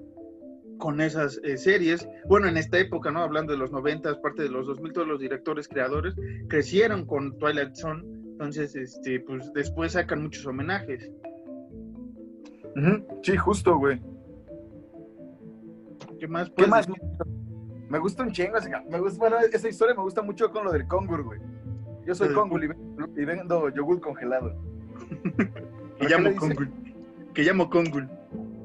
con 0.78 1.00
esas 1.00 1.40
eh, 1.44 1.58
series. 1.58 2.08
Bueno, 2.26 2.48
en 2.48 2.56
esta 2.56 2.78
época, 2.78 3.10
¿no? 3.10 3.20
Hablando 3.20 3.52
de 3.52 3.58
los 3.58 3.70
90, 3.70 4.22
parte 4.22 4.44
de 4.44 4.48
los 4.48 4.66
2000, 4.66 4.92
todos 4.92 5.08
los 5.08 5.20
directores, 5.20 5.68
creadores, 5.68 6.14
crecieron 6.48 7.04
con 7.04 7.36
Twilight 7.38 7.74
Zone. 7.74 8.02
Entonces, 8.38 8.76
este, 8.76 9.18
pues 9.18 9.52
después 9.52 9.92
sacan 9.92 10.22
muchos 10.22 10.46
homenajes. 10.46 11.10
Sí, 13.22 13.36
justo, 13.36 13.76
güey. 13.76 14.00
¿Qué 16.20 16.28
más? 16.28 16.48
¿Qué 16.56 16.68
más? 16.68 16.86
Me 17.88 17.98
gusta 17.98 18.22
un 18.22 18.30
chingo, 18.30 18.58
me 18.90 19.00
gusta, 19.00 19.18
bueno, 19.18 19.38
esa 19.52 19.68
historia 19.68 19.96
me 19.96 20.02
gusta 20.02 20.22
mucho 20.22 20.52
con 20.52 20.64
lo 20.64 20.70
del 20.70 20.86
Congur, 20.86 21.24
güey. 21.24 21.40
Yo 22.06 22.14
soy 22.14 22.32
Congur 22.32 22.62
y, 22.62 22.68
ven- 22.68 22.96
y 23.16 23.24
vendo 23.24 23.68
yogur 23.70 24.00
congelado. 24.00 24.54
Que 25.98 26.06
¿Qué 26.06 26.08
llamo? 26.14 26.36
Kongul. 26.36 26.70
Que 27.34 27.42
llamo 27.42 27.68
Kongul. 27.70 28.08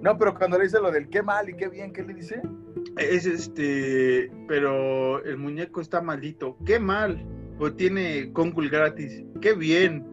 No, 0.04 0.16
pero 0.20 0.36
cuando 0.36 0.60
le 0.60 0.66
dice 0.66 0.80
lo 0.80 0.92
del 0.92 1.10
qué 1.10 1.24
mal 1.24 1.50
y 1.50 1.56
qué 1.56 1.68
bien, 1.68 1.92
¿qué 1.92 2.04
le 2.04 2.14
dice? 2.14 2.44
Es 2.96 3.26
este, 3.26 4.32
pero 4.48 5.24
el 5.24 5.38
muñeco 5.38 5.82
está 5.82 6.00
maldito. 6.00 6.58
Qué 6.64 6.78
mal. 6.78 7.26
Pues 7.58 7.76
tiene 7.76 8.32
Kongul 8.34 8.70
gratis. 8.70 9.24
Qué 9.42 9.54
bien. 9.54 10.06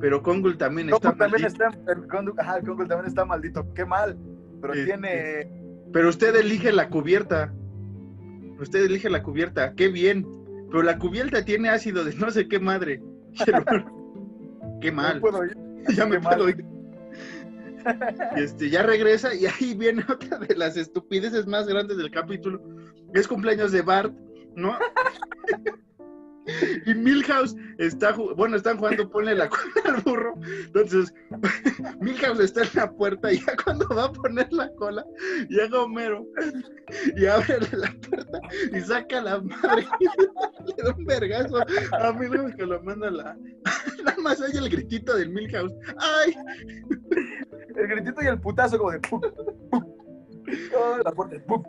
Pero 0.00 0.22
Kongul 0.22 0.56
también 0.56 0.88
está 0.88 1.14
también 1.14 1.42
maldito. 1.42 1.64
está, 1.64 1.92
el 1.92 2.06
Congur, 2.08 2.34
ajá, 2.40 2.56
el 2.58 2.66
Congur 2.66 2.88
también 2.88 3.08
está 3.08 3.24
maldito, 3.24 3.72
qué 3.74 3.84
mal. 3.84 4.16
Pero 4.60 4.72
tiene, 4.72 5.50
Pero 5.92 6.08
usted 6.08 6.34
elige 6.36 6.72
la 6.72 6.88
cubierta. 6.88 7.52
Usted 8.58 8.84
elige 8.84 9.10
la 9.10 9.22
cubierta. 9.22 9.74
Qué 9.74 9.88
bien. 9.88 10.26
Pero 10.70 10.82
la 10.82 10.98
cubierta 10.98 11.44
tiene 11.44 11.68
ácido 11.68 12.04
de 12.04 12.14
no 12.14 12.30
sé 12.30 12.48
qué 12.48 12.58
madre. 12.58 13.02
Qué 14.80 14.92
mal. 14.92 15.16
no 15.16 15.20
puedo 15.22 15.44
ir. 15.44 15.56
ya 15.96 16.04
me 16.04 16.18
mal. 16.18 16.36
puedo 16.36 16.48
ir. 16.50 16.64
Y 18.36 18.40
este, 18.40 18.70
ya 18.70 18.82
regresa 18.82 19.34
y 19.34 19.46
ahí 19.46 19.74
viene 19.74 20.04
otra 20.08 20.38
de 20.38 20.54
las 20.56 20.76
estupideces 20.76 21.46
más 21.46 21.66
grandes 21.66 21.96
del 21.96 22.10
capítulo. 22.10 22.60
Es 23.12 23.28
cumpleaños 23.28 23.72
de 23.72 23.82
Bart, 23.82 24.12
¿no? 24.56 24.76
Y 26.86 26.94
Milhouse 26.94 27.56
está, 27.78 28.12
bueno, 28.12 28.56
están 28.56 28.76
jugando, 28.76 29.08
ponle 29.08 29.34
la 29.34 29.48
cola 29.48 29.62
al 29.84 30.00
burro. 30.02 30.34
Entonces, 30.66 31.14
Milhouse 32.00 32.40
está 32.40 32.62
en 32.62 32.68
la 32.74 32.92
puerta 32.92 33.32
y 33.32 33.38
ya 33.38 33.56
cuando 33.64 33.88
va 33.88 34.04
a 34.04 34.12
poner 34.12 34.52
la 34.52 34.70
cola, 34.74 35.04
llega 35.48 35.80
Homero 35.80 36.26
y 37.16 37.26
abre 37.26 37.58
la 37.72 37.94
puerta 38.08 38.40
y 38.72 38.80
saca 38.80 39.18
a 39.18 39.22
la 39.22 39.40
madre 39.40 39.86
le 40.76 40.82
da 40.82 40.94
un 40.96 41.04
vergazo 41.04 41.64
a 41.92 42.12
Milhouse 42.12 42.54
que 42.54 42.66
lo 42.66 42.82
manda 42.82 43.08
a 43.08 43.10
la... 43.10 43.38
Nada 44.04 44.18
más 44.18 44.40
oye 44.40 44.58
el 44.58 44.68
gritito 44.68 45.16
del 45.16 45.30
Milhouse. 45.30 45.72
¡Ay! 45.98 46.36
El 47.76 47.88
gritito 47.88 48.22
y 48.22 48.26
el 48.26 48.40
putazo 48.40 48.78
como 48.78 48.92
de 48.92 49.00
pum, 49.00 49.20
pum. 49.70 49.84
Oh, 50.76 50.98
la 51.02 51.10
puerta, 51.10 51.36
pum. 51.46 51.62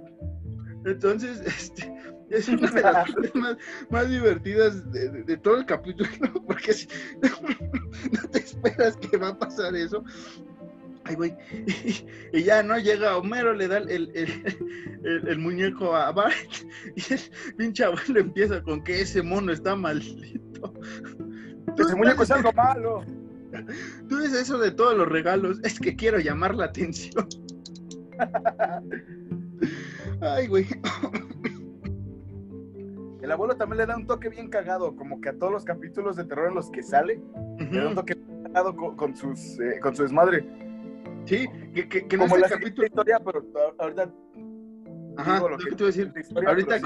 Entonces, 0.85 1.41
este, 1.41 1.91
es 2.29 2.47
una 2.49 2.69
de 2.71 2.81
las 2.81 3.11
partes 3.11 3.35
más, 3.35 3.57
más 3.89 4.09
divertidas 4.09 4.91
de, 4.91 5.09
de- 5.09 5.23
de 5.23 5.37
todo 5.37 5.57
el 5.57 5.65
capítulo, 5.65 6.09
¿no? 6.21 6.33
porque 6.45 6.73
si- 6.73 6.87
no 7.21 8.29
te 8.29 8.39
esperas 8.39 8.97
que 8.97 9.17
va 9.17 9.29
a 9.29 9.39
pasar 9.39 9.75
eso. 9.75 10.03
Ay, 11.07 11.13
güey. 11.15 11.35
Y, 11.67 12.07
y 12.39 12.43
ya 12.43 12.63
no 12.63 12.79
llega 12.79 13.15
Homero, 13.17 13.53
le 13.53 13.67
da 13.67 13.77
el, 13.77 13.89
el- 13.91 14.11
el- 14.15 15.27
el 15.27 15.37
muñeco 15.37 15.95
a 15.95 16.11
Bart 16.11 16.33
y 16.95 17.13
el 17.13 17.19
pinche 17.57 17.83
abuelo 17.83 18.21
empieza 18.21 18.61
con 18.63 18.83
que 18.83 19.01
ese 19.01 19.21
mono 19.21 19.51
está 19.51 19.75
maldito. 19.75 20.73
Ese 21.77 21.95
muñeco 21.95 22.23
es 22.23 22.31
algo 22.31 22.51
malo. 22.53 23.05
Tú 24.09 24.17
dices 24.19 24.41
eso 24.41 24.57
de 24.57 24.71
todos 24.71 24.97
los 24.97 25.07
regalos, 25.07 25.59
es 25.63 25.79
que 25.79 25.95
quiero 25.95 26.17
llamar 26.19 26.55
la 26.55 26.65
atención. 26.65 27.27
Ay, 30.21 30.47
güey. 30.47 30.65
El 33.25 33.31
abuelo 33.31 33.55
también 33.57 33.79
le 33.79 33.85
da 33.87 33.97
un 33.97 34.05
toque 34.05 34.29
bien 34.29 34.49
cagado, 34.49 34.95
como 34.95 35.19
que 35.19 35.29
a 35.29 35.33
todos 35.33 35.51
los 35.51 35.65
capítulos 35.65 36.15
de 36.15 36.25
terror 36.25 36.49
en 36.49 36.53
los 36.53 36.69
que 36.69 36.83
sale, 36.83 37.19
le 37.57 37.79
da 37.79 37.87
un 37.89 37.95
toque 37.95 38.13
bien 38.13 38.43
cagado 38.43 38.75
con, 38.75 38.95
con 38.95 39.15
sus, 39.15 39.59
eh, 39.59 39.79
con 39.81 39.95
su 39.95 40.03
desmadre. 40.03 40.47
Sí, 41.25 41.47
que, 41.73 41.89
que, 41.89 42.07
que 42.07 42.17
no 42.17 42.25
Como 42.25 42.35
es 42.35 42.41
la 42.41 42.47
el 42.47 42.53
siguiente 42.53 42.81
capítulo. 42.81 42.85
historia, 42.85 43.19
pero 43.25 43.43
ahorita 43.79 44.13
Ajá, 45.17 45.39
lo 45.39 45.57
que 45.57 45.63
te 45.63 45.69
iba 45.71 45.83
a 45.83 45.85
decir. 45.87 46.11
la 46.13 46.21
historia, 46.21 46.49
Ahorita 46.49 46.79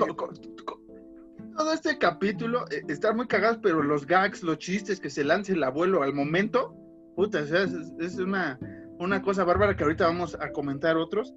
todo 1.57 1.73
este 1.73 1.97
capítulo 1.97 2.65
eh, 2.71 2.83
está 2.87 3.11
muy 3.11 3.27
cagado, 3.27 3.59
pero 3.61 3.83
los 3.83 4.07
gags, 4.07 4.41
los 4.41 4.59
chistes 4.59 5.01
que 5.01 5.09
se 5.09 5.25
lance 5.25 5.51
el 5.51 5.63
abuelo 5.65 6.03
al 6.03 6.13
momento, 6.13 6.73
puta, 7.17 7.41
o 7.41 7.45
sea, 7.45 7.63
es, 7.63 7.73
es 7.99 8.17
una, 8.17 8.57
una 8.97 9.21
cosa 9.21 9.43
bárbara 9.43 9.75
que 9.75 9.83
ahorita 9.83 10.05
vamos 10.05 10.37
a 10.39 10.53
comentar 10.53 10.95
otros. 10.95 11.35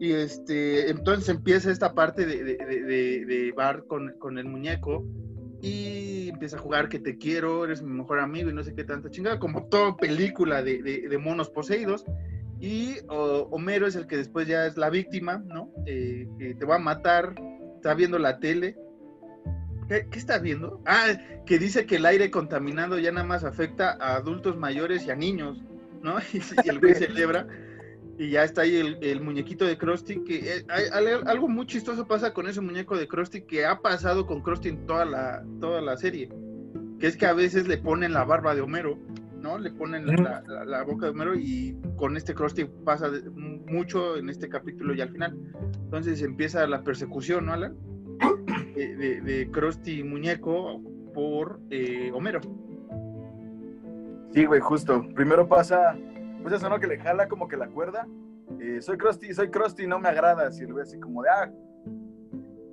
Y 0.00 0.12
este, 0.12 0.90
entonces 0.90 1.28
empieza 1.28 1.70
esta 1.70 1.92
parte 1.94 2.24
de, 2.24 2.44
de, 2.44 2.56
de, 3.24 3.52
Bart 3.52 3.86
con, 3.86 4.14
con 4.18 4.38
el 4.38 4.44
muñeco 4.44 5.04
y 5.60 6.28
empieza 6.28 6.56
a 6.56 6.60
jugar 6.60 6.88
que 6.88 7.00
te 7.00 7.18
quiero, 7.18 7.64
eres 7.64 7.82
mi 7.82 7.90
mejor 7.90 8.20
amigo 8.20 8.48
y 8.48 8.52
no 8.54 8.62
sé 8.62 8.74
qué 8.74 8.84
tanta 8.84 9.10
chingada, 9.10 9.40
como 9.40 9.64
toda 9.66 9.96
película 9.96 10.62
de, 10.62 11.18
monos 11.20 11.50
poseídos. 11.50 12.04
Y 12.60 12.96
o- 13.08 13.48
Homero 13.50 13.86
es 13.86 13.96
el 13.96 14.06
que 14.06 14.16
después 14.16 14.46
ya 14.46 14.66
es 14.66 14.76
la 14.76 14.90
víctima, 14.90 15.38
¿no? 15.46 15.72
Eh, 15.86 16.28
que 16.38 16.54
te 16.54 16.64
va 16.64 16.76
a 16.76 16.80
matar, 16.80 17.34
está 17.76 17.94
viendo 17.94 18.18
la 18.18 18.38
tele. 18.38 18.76
¿Qué, 19.88 20.06
qué 20.10 20.18
está 20.18 20.38
viendo? 20.38 20.80
Ah, 20.84 21.06
que 21.46 21.58
dice 21.58 21.86
que 21.86 21.96
el 21.96 22.06
aire 22.06 22.30
contaminado 22.30 22.98
ya 22.98 23.10
nada 23.10 23.26
más 23.26 23.42
afecta 23.42 23.96
a 24.00 24.16
adultos 24.16 24.56
mayores 24.56 25.06
y 25.06 25.10
a 25.10 25.16
niños, 25.16 25.60
¿no? 26.02 26.18
Y, 26.32 26.38
y 26.64 26.68
el 26.68 26.78
güey 26.78 26.94
celebra. 26.94 27.46
Y 28.18 28.30
ya 28.30 28.42
está 28.42 28.62
ahí 28.62 28.76
el, 28.76 28.98
el 29.00 29.20
muñequito 29.20 29.64
de 29.64 29.78
Krusty, 29.78 30.24
que 30.24 30.38
eh, 30.38 30.64
hay- 30.68 30.86
hay- 30.92 31.20
algo 31.26 31.48
muy 31.48 31.66
chistoso 31.66 32.06
pasa 32.06 32.34
con 32.34 32.48
ese 32.48 32.60
muñeco 32.60 32.96
de 32.96 33.06
Krusty 33.06 33.42
que 33.42 33.64
ha 33.64 33.80
pasado 33.80 34.26
con 34.26 34.42
Krusty 34.42 34.70
en 34.70 34.86
toda 34.86 35.04
la, 35.04 35.44
toda 35.60 35.80
la 35.80 35.96
serie. 35.96 36.28
Que 36.98 37.06
es 37.06 37.16
que 37.16 37.26
a 37.26 37.32
veces 37.32 37.68
le 37.68 37.78
ponen 37.78 38.12
la 38.12 38.24
barba 38.24 38.56
de 38.56 38.60
Homero, 38.60 38.98
¿no? 39.40 39.56
Le 39.56 39.70
ponen 39.70 40.04
la, 40.06 40.82
boca 40.82 41.06
de 41.06 41.12
Homero 41.12 41.36
y 41.36 41.76
con 41.96 42.16
este 42.16 42.34
Krusty 42.34 42.64
pasa 42.84 43.08
de- 43.08 43.30
mucho 43.30 44.16
en 44.16 44.28
este 44.30 44.48
capítulo 44.48 44.94
y 44.94 45.00
al 45.00 45.10
final. 45.10 45.38
Entonces 45.84 46.20
empieza 46.22 46.66
la 46.66 46.82
persecución, 46.82 47.46
¿no, 47.46 47.52
Alan? 47.52 47.76
De, 48.74 48.96
de, 48.96 49.20
de 49.20 49.48
Krusty 49.52 50.02
muñeco 50.02 50.82
por 51.14 51.60
eh, 51.70 52.10
Homero. 52.12 52.40
Sí, 54.34 54.44
güey, 54.44 54.60
justo. 54.60 55.06
Primero 55.14 55.48
pasa, 55.48 55.96
pues 56.48 56.62
eso, 56.62 56.70
¿no? 56.70 56.80
Que 56.80 56.86
le 56.86 56.98
jala 56.98 57.28
como 57.28 57.46
que 57.46 57.56
la 57.56 57.68
cuerda. 57.68 58.06
Eh, 58.58 58.80
soy 58.80 58.96
Krusty, 58.96 59.34
soy 59.34 59.50
Krusty, 59.50 59.86
no 59.86 59.98
me 59.98 60.08
agradas. 60.08 60.58
Y 60.60 60.64
güey 60.64 60.82
así 60.82 60.98
como 60.98 61.22
de, 61.22 61.28
ah, 61.28 61.50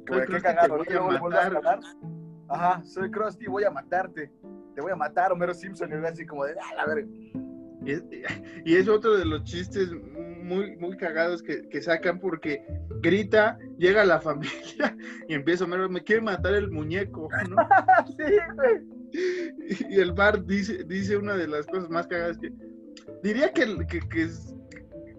güey, 0.07 0.25
qué 0.27 0.41
cagado. 0.41 0.77
voy 0.77 1.35
a 1.35 1.49
matar. 1.49 1.79
Ajá, 2.47 2.81
soy 2.85 3.11
Krusty, 3.11 3.47
voy 3.47 3.65
a 3.65 3.71
matarte. 3.71 4.31
Te 4.75 4.81
voy 4.81 4.93
a 4.93 4.95
matar, 4.95 5.31
Homero 5.33 5.53
Simpson. 5.53 5.91
Y 5.91 5.97
güey 5.97 6.09
así 6.09 6.25
como 6.25 6.45
de, 6.45 6.53
ah, 6.53 6.75
la 6.75 6.85
verga. 6.85 7.07
Y 7.83 7.91
es, 7.91 8.03
y 8.63 8.75
es 8.75 8.87
otro 8.87 9.17
de 9.17 9.25
los 9.25 9.43
chistes 9.43 9.91
muy, 9.91 10.77
muy 10.77 10.95
cagados 10.95 11.43
que, 11.43 11.67
que 11.67 11.81
sacan 11.81 12.19
porque 12.19 12.65
grita, 13.01 13.57
llega 13.77 14.05
la 14.05 14.21
familia 14.21 14.95
y 15.27 15.33
empieza 15.33 15.65
Homero, 15.65 15.89
me 15.89 16.01
quiere 16.01 16.21
matar 16.21 16.53
el 16.53 16.71
muñeco, 16.71 17.27
¿no? 17.49 17.57
sí, 18.17 18.35
güey. 18.55 18.95
Y 19.89 19.99
el 19.99 20.13
bar 20.13 20.45
dice, 20.45 20.83
dice 20.85 21.17
una 21.17 21.35
de 21.35 21.47
las 21.47 21.67
cosas 21.67 21.89
más 21.89 22.07
cagadas 22.07 22.37
que 22.37 22.51
diría 23.25 23.51
que, 23.51 23.65
que, 23.87 23.99
que, 24.01 24.29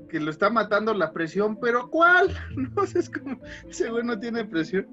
que 0.09 0.21
lo 0.21 0.31
está 0.31 0.49
matando 0.49 0.95
la 0.95 1.12
presión, 1.12 1.59
pero 1.61 1.90
¿cuál? 1.90 2.31
No 2.57 2.85
es 2.85 3.11
como, 3.11 3.40
ese 3.69 3.90
güey 3.90 4.05
no 4.05 4.19
tiene 4.19 4.45
presión. 4.45 4.87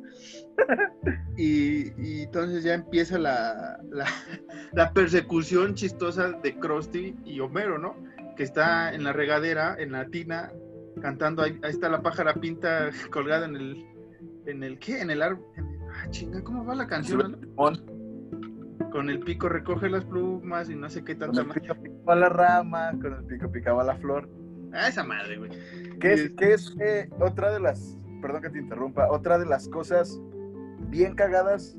Y, 1.38 1.93
y 2.02 2.23
entonces 2.23 2.63
ya 2.63 2.73
empieza 2.73 3.19
la, 3.19 3.80
la, 4.73 4.93
persecución 4.93 5.76
chistosa 5.76 6.32
de 6.32 6.58
Krusty 6.58 7.15
y 7.23 7.39
Homero, 7.39 7.78
¿no? 7.78 7.95
Que 8.36 8.43
está 8.43 8.93
en 8.93 9.04
la 9.04 9.13
regadera, 9.13 9.76
en 9.78 9.91
la 9.91 10.08
tina, 10.08 10.52
cantando, 11.02 11.43
ahí, 11.43 11.60
ahí 11.63 11.71
está 11.71 11.89
la 11.89 12.02
pájara 12.02 12.34
pinta 12.34 12.89
colgada 13.12 13.45
en 13.45 13.56
el, 13.56 13.86
en 14.47 14.63
el, 14.63 14.80
¿qué? 14.80 15.02
En 15.02 15.12
el 15.12 15.21
árbol. 15.21 15.45
Ah, 15.95 16.10
chinga, 16.10 16.43
¿cómo 16.43 16.65
va 16.65 16.73
la 16.73 16.88
canción? 16.88 17.54
Con 18.93 19.10
el 19.10 19.19
pico 19.19 19.49
recoge 19.49 19.89
las 19.89 20.06
plumas 20.06 20.69
y 20.69 20.75
no 20.75 20.88
sé 20.89 21.03
qué 21.03 21.17
Con 21.17 21.32
tanta 21.34 21.41
el 21.41 21.47
más. 21.47 21.60
pico 21.60 21.73
picaba 21.75 22.15
la 22.15 22.29
rama, 22.29 22.91
con 23.01 23.13
el 23.13 23.25
pico 23.25 23.51
picaba 23.51 23.84
la 23.84 23.95
flor. 23.97 24.29
Ah, 24.71 24.88
esa 24.88 25.03
madre, 25.03 25.38
güey. 25.38 25.49
Que 25.99 26.13
es, 26.13 26.25
Y- 26.25 26.36
que 26.36 26.53
es 26.53 26.75
eh, 26.79 27.10
otra 27.19 27.51
de 27.51 27.60
las, 27.60 27.97
perdón 28.21 28.43
que 28.43 28.49
te 28.51 28.60
interrumpa, 28.60 29.10
otra 29.10 29.38
de 29.39 29.45
las 29.47 29.67
cosas 29.67 30.21
bien 30.89 31.15
cagadas 31.15 31.75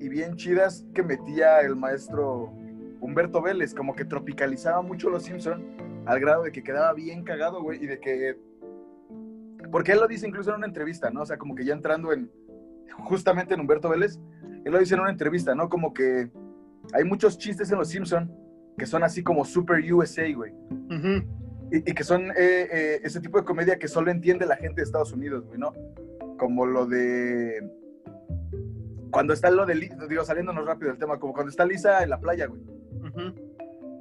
y 0.00 0.08
bien 0.08 0.36
chidas 0.36 0.86
que 0.94 1.02
metía 1.02 1.60
el 1.60 1.74
maestro 1.76 2.52
Humberto 3.00 3.42
Vélez, 3.42 3.74
como 3.74 3.94
que 3.96 4.04
tropicalizaba 4.04 4.80
mucho 4.80 5.10
los 5.10 5.24
Simpson 5.24 5.64
al 6.06 6.20
grado 6.20 6.44
de 6.44 6.52
que 6.52 6.62
quedaba 6.62 6.92
bien 6.92 7.24
cagado, 7.24 7.62
güey, 7.62 7.82
y 7.82 7.86
de 7.88 7.98
que... 7.98 8.38
Porque 9.72 9.92
él 9.92 9.98
lo 10.00 10.06
dice 10.06 10.28
incluso 10.28 10.50
en 10.50 10.56
una 10.58 10.66
entrevista, 10.66 11.10
¿no? 11.10 11.22
O 11.22 11.26
sea, 11.26 11.36
como 11.36 11.54
que 11.54 11.64
ya 11.64 11.72
entrando 11.74 12.12
en, 12.12 12.30
justamente 12.98 13.54
en 13.54 13.60
Humberto 13.60 13.88
Vélez, 13.88 14.20
él 14.64 14.72
lo 14.72 14.78
dice 14.78 14.94
en 14.94 15.00
una 15.00 15.10
entrevista, 15.10 15.54
¿no? 15.54 15.68
Como 15.68 15.92
que 15.94 16.30
hay 16.92 17.04
muchos 17.04 17.38
chistes 17.38 17.70
en 17.72 17.78
los 17.78 17.88
Simpson 17.88 18.30
que 18.78 18.86
son 18.86 19.02
así 19.04 19.22
como 19.22 19.44
super 19.44 19.80
USA, 19.92 20.24
güey. 20.34 20.52
Y, 21.70 21.78
y 21.90 21.94
que 21.94 22.04
son 22.04 22.30
eh, 22.30 22.34
eh, 22.36 23.00
ese 23.04 23.20
tipo 23.20 23.38
de 23.38 23.44
comedia 23.44 23.78
que 23.78 23.88
solo 23.88 24.10
entiende 24.10 24.46
la 24.46 24.56
gente 24.56 24.76
de 24.80 24.82
Estados 24.84 25.12
Unidos, 25.12 25.44
güey, 25.46 25.58
¿no? 25.58 25.72
Como 26.38 26.66
lo 26.66 26.84
de. 26.86 27.62
Cuando 29.10 29.32
está 29.32 29.50
lo 29.50 29.64
de. 29.64 29.74
Digo, 30.08 30.24
saliéndonos 30.24 30.66
rápido 30.66 30.90
del 30.90 30.98
tema, 30.98 31.18
como 31.18 31.32
cuando 31.32 31.50
está 31.50 31.64
Lisa 31.64 32.02
en 32.02 32.10
la 32.10 32.18
playa, 32.20 32.46
güey. 32.46 32.60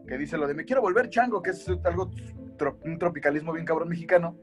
Que 0.07 0.17
dice 0.17 0.37
lo 0.37 0.47
de 0.47 0.53
me 0.53 0.65
quiero 0.65 0.81
volver 0.81 1.09
chango, 1.09 1.41
que 1.41 1.51
es 1.51 1.67
algo. 1.83 2.09
tro- 2.57 2.77
un 2.83 2.97
tropicalismo 2.97 3.53
bien 3.53 3.65
cabrón 3.65 3.89
mexicano. 3.89 4.37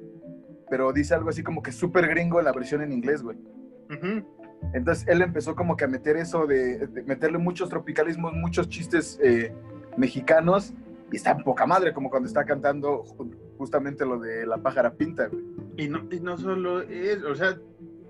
Pero 0.70 0.92
dice 0.92 1.14
algo 1.14 1.28
así 1.30 1.42
como 1.42 1.62
que 1.62 1.72
súper 1.72 2.06
gringo 2.08 2.38
en 2.38 2.44
la 2.44 2.52
versión 2.52 2.80
en 2.82 2.92
inglés, 2.92 3.22
güey. 3.22 3.36
Ujú. 3.90 4.39
Entonces 4.72 5.06
él 5.08 5.22
empezó 5.22 5.54
como 5.54 5.76
que 5.76 5.84
a 5.84 5.88
meter 5.88 6.16
eso 6.16 6.46
de, 6.46 6.88
meterle 7.06 7.38
muchos 7.38 7.68
tropicalismos, 7.68 8.32
muchos 8.34 8.68
chistes 8.68 9.18
eh, 9.22 9.52
mexicanos 9.96 10.72
y 11.12 11.16
está 11.16 11.32
en 11.32 11.42
poca 11.42 11.66
madre, 11.66 11.92
como 11.92 12.08
cuando 12.08 12.28
está 12.28 12.44
cantando 12.44 13.02
ju- 13.04 13.34
justamente 13.58 14.06
lo 14.06 14.18
de 14.20 14.46
la 14.46 14.58
pájara 14.58 14.92
pinta, 14.94 15.26
güey. 15.26 15.44
Y 15.76 15.88
no, 15.88 16.06
y 16.10 16.20
no 16.20 16.38
solo 16.38 16.82
es, 16.82 17.22
o 17.24 17.34
sea, 17.34 17.58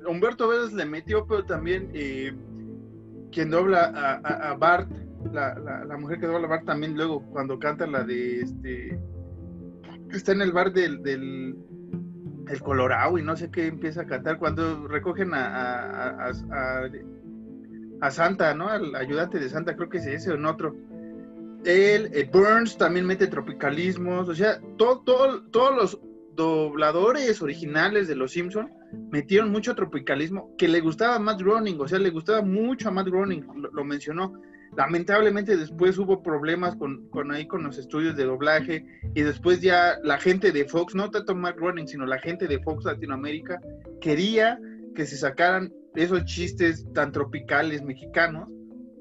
Humberto 0.06 0.48
Vélez 0.48 0.72
le 0.72 0.84
metió, 0.84 1.26
pero 1.26 1.44
también 1.44 1.90
eh, 1.94 2.32
quien 3.32 3.50
dobla 3.50 4.20
a, 4.22 4.54
Bart, 4.56 4.90
la, 5.32 5.96
mujer 5.98 6.18
que 6.20 6.26
dobla 6.26 6.46
a 6.46 6.50
Bart 6.50 6.66
también 6.66 6.96
luego 6.96 7.22
cuando 7.30 7.58
canta 7.58 7.86
la 7.86 8.02
de 8.02 8.40
este, 8.40 8.98
está 10.10 10.32
en 10.32 10.42
el 10.42 10.52
bar 10.52 10.72
del 10.72 11.56
el 12.50 12.60
Colorado 12.62 13.16
y 13.18 13.22
no 13.22 13.36
sé 13.36 13.50
qué 13.50 13.66
empieza 13.66 14.02
a 14.02 14.06
cantar, 14.06 14.38
cuando 14.38 14.86
recogen 14.88 15.34
a, 15.34 15.46
a, 15.46 16.30
a- 18.02 18.10
Santa, 18.10 18.54
¿no? 18.54 18.68
Al 18.68 18.94
ayudante 18.96 19.38
de 19.38 19.48
Santa, 19.48 19.76
creo 19.76 19.88
que 19.88 19.98
es 19.98 20.06
ese 20.06 20.30
o 20.30 20.34
en 20.34 20.46
otro. 20.46 20.74
Él, 21.64 22.10
eh, 22.14 22.28
Burns 22.32 22.78
también 22.78 23.06
mete 23.06 23.26
tropicalismos, 23.26 24.28
o 24.28 24.34
sea, 24.34 24.58
todo, 24.78 25.00
todo- 25.00 25.42
todos 25.50 25.76
los 25.76 26.00
dobladores 26.34 27.42
originales 27.42 28.08
de 28.08 28.16
Los 28.16 28.32
Simpson 28.32 28.70
metieron 29.10 29.50
mucho 29.50 29.74
tropicalismo 29.74 30.54
que 30.56 30.68
le 30.68 30.80
gustaba 30.80 31.16
a 31.16 31.18
Matt 31.18 31.40
Groening, 31.40 31.78
o 31.80 31.86
sea, 31.86 31.98
le 31.98 32.10
gustaba 32.10 32.40
mucho 32.40 32.88
a 32.88 32.92
Matt 32.92 33.08
Groening, 33.08 33.44
lo 33.72 33.84
mencionó. 33.84 34.40
Lamentablemente 34.76 35.56
después 35.56 35.98
hubo 35.98 36.22
problemas 36.22 36.76
con, 36.76 37.08
ahí 37.32 37.46
con 37.46 37.64
los 37.64 37.76
estudios 37.76 38.16
de 38.16 38.24
doblaje 38.24 38.84
y 39.14 39.22
después 39.22 39.60
ya 39.60 39.98
la 40.04 40.18
gente 40.18 40.52
de 40.52 40.64
Fox, 40.64 40.94
no 40.94 41.10
tanto 41.10 41.34
Matt 41.34 41.56
Groening, 41.56 41.88
sino 41.88 42.06
la 42.06 42.18
gente 42.18 42.46
de 42.46 42.60
Fox 42.60 42.84
Latinoamérica 42.84 43.60
quería 44.00 44.58
que 44.94 45.06
se 45.06 45.16
sacaran 45.16 45.72
esos 45.94 46.24
chistes 46.24 46.86
tan 46.94 47.10
tropicales 47.10 47.82
mexicanos 47.82 48.48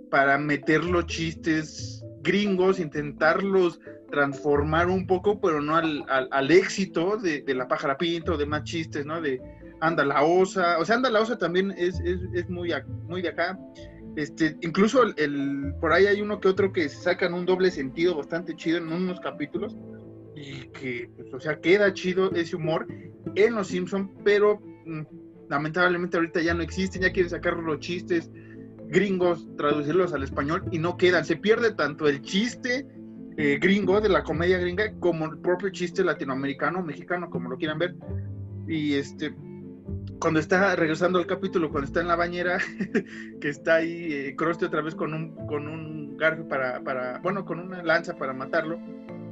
para 0.09 0.37
meter 0.39 0.83
los 0.83 1.05
chistes 1.05 2.03
gringos, 2.21 2.79
intentarlos 2.79 3.79
transformar 4.09 4.87
un 4.87 5.07
poco, 5.07 5.39
pero 5.39 5.61
no 5.61 5.75
al, 5.75 6.51
éxito 6.51 7.17
de, 7.17 7.43
la 7.53 7.67
pájara 7.67 7.97
pinto, 7.97 8.37
de 8.37 8.45
más 8.45 8.63
chistes, 8.63 9.05
¿no? 9.05 9.21
De 9.21 9.41
anda 9.81 10.03
la 10.03 10.23
osa, 10.23 10.77
o 10.79 10.85
sea, 10.85 10.95
anda 10.95 11.09
la 11.09 11.21
osa 11.21 11.37
también 11.37 11.73
es, 11.77 11.99
muy, 12.49 12.73
muy 13.07 13.21
de 13.21 13.29
acá. 13.29 13.57
Este, 14.19 14.57
incluso 14.59 15.01
el, 15.03 15.13
el- 15.15 15.73
por 15.79 15.93
ahí 15.93 16.05
hay 16.05 16.21
uno 16.21 16.41
que 16.41 16.49
otro 16.49 16.73
que 16.73 16.89
sacan 16.89 17.33
un 17.33 17.45
doble 17.45 17.71
sentido 17.71 18.17
bastante 18.17 18.53
chido 18.53 18.77
en 18.77 18.91
unos 18.91 19.17
capítulos 19.21 19.77
y 20.35 20.67
que, 20.73 21.09
pues, 21.15 21.33
o 21.33 21.39
sea, 21.39 21.61
queda 21.61 21.93
chido 21.93 22.29
ese 22.33 22.57
humor 22.57 22.85
en 23.35 23.55
Los 23.55 23.67
Simpson, 23.67 24.11
pero 24.25 24.59
mm, 24.85 25.01
lamentablemente 25.49 26.17
ahorita 26.17 26.41
ya 26.41 26.53
no 26.53 26.61
existen, 26.63 27.01
ya 27.01 27.13
quieren 27.13 27.29
sacar 27.29 27.55
los 27.55 27.79
chistes 27.79 28.29
gringos, 28.89 29.47
traducirlos 29.55 30.13
al 30.13 30.23
español 30.23 30.63
y 30.69 30.79
no 30.79 30.97
quedan. 30.97 31.23
Se 31.23 31.37
pierde 31.37 31.71
tanto 31.73 32.05
el 32.09 32.21
chiste 32.21 32.85
eh, 33.37 33.57
gringo 33.61 34.01
de 34.01 34.09
la 34.09 34.23
comedia 34.23 34.57
gringa 34.57 34.91
como 34.99 35.27
el 35.27 35.37
propio 35.37 35.69
chiste 35.69 36.03
latinoamericano, 36.03 36.83
mexicano, 36.83 37.29
como 37.29 37.49
lo 37.49 37.57
quieran 37.57 37.79
ver. 37.79 37.95
Y 38.67 38.95
este, 38.95 39.33
cuando 40.19 40.39
está 40.39 40.75
regresando 40.75 41.19
al 41.19 41.27
capítulo, 41.27 41.69
cuando 41.69 41.87
está 41.87 42.01
en 42.01 42.07
la 42.07 42.15
bañera, 42.15 42.57
que 43.41 43.49
está 43.49 43.75
ahí 43.75 44.13
eh, 44.13 44.35
Krusty 44.35 44.65
otra 44.65 44.81
vez 44.81 44.95
con 44.95 45.13
un, 45.13 45.35
con 45.47 45.67
un 45.67 46.17
garfio 46.17 46.47
para, 46.47 46.81
para, 46.83 47.19
bueno, 47.19 47.45
con 47.45 47.59
una 47.59 47.81
lanza 47.83 48.15
para 48.15 48.33
matarlo, 48.33 48.79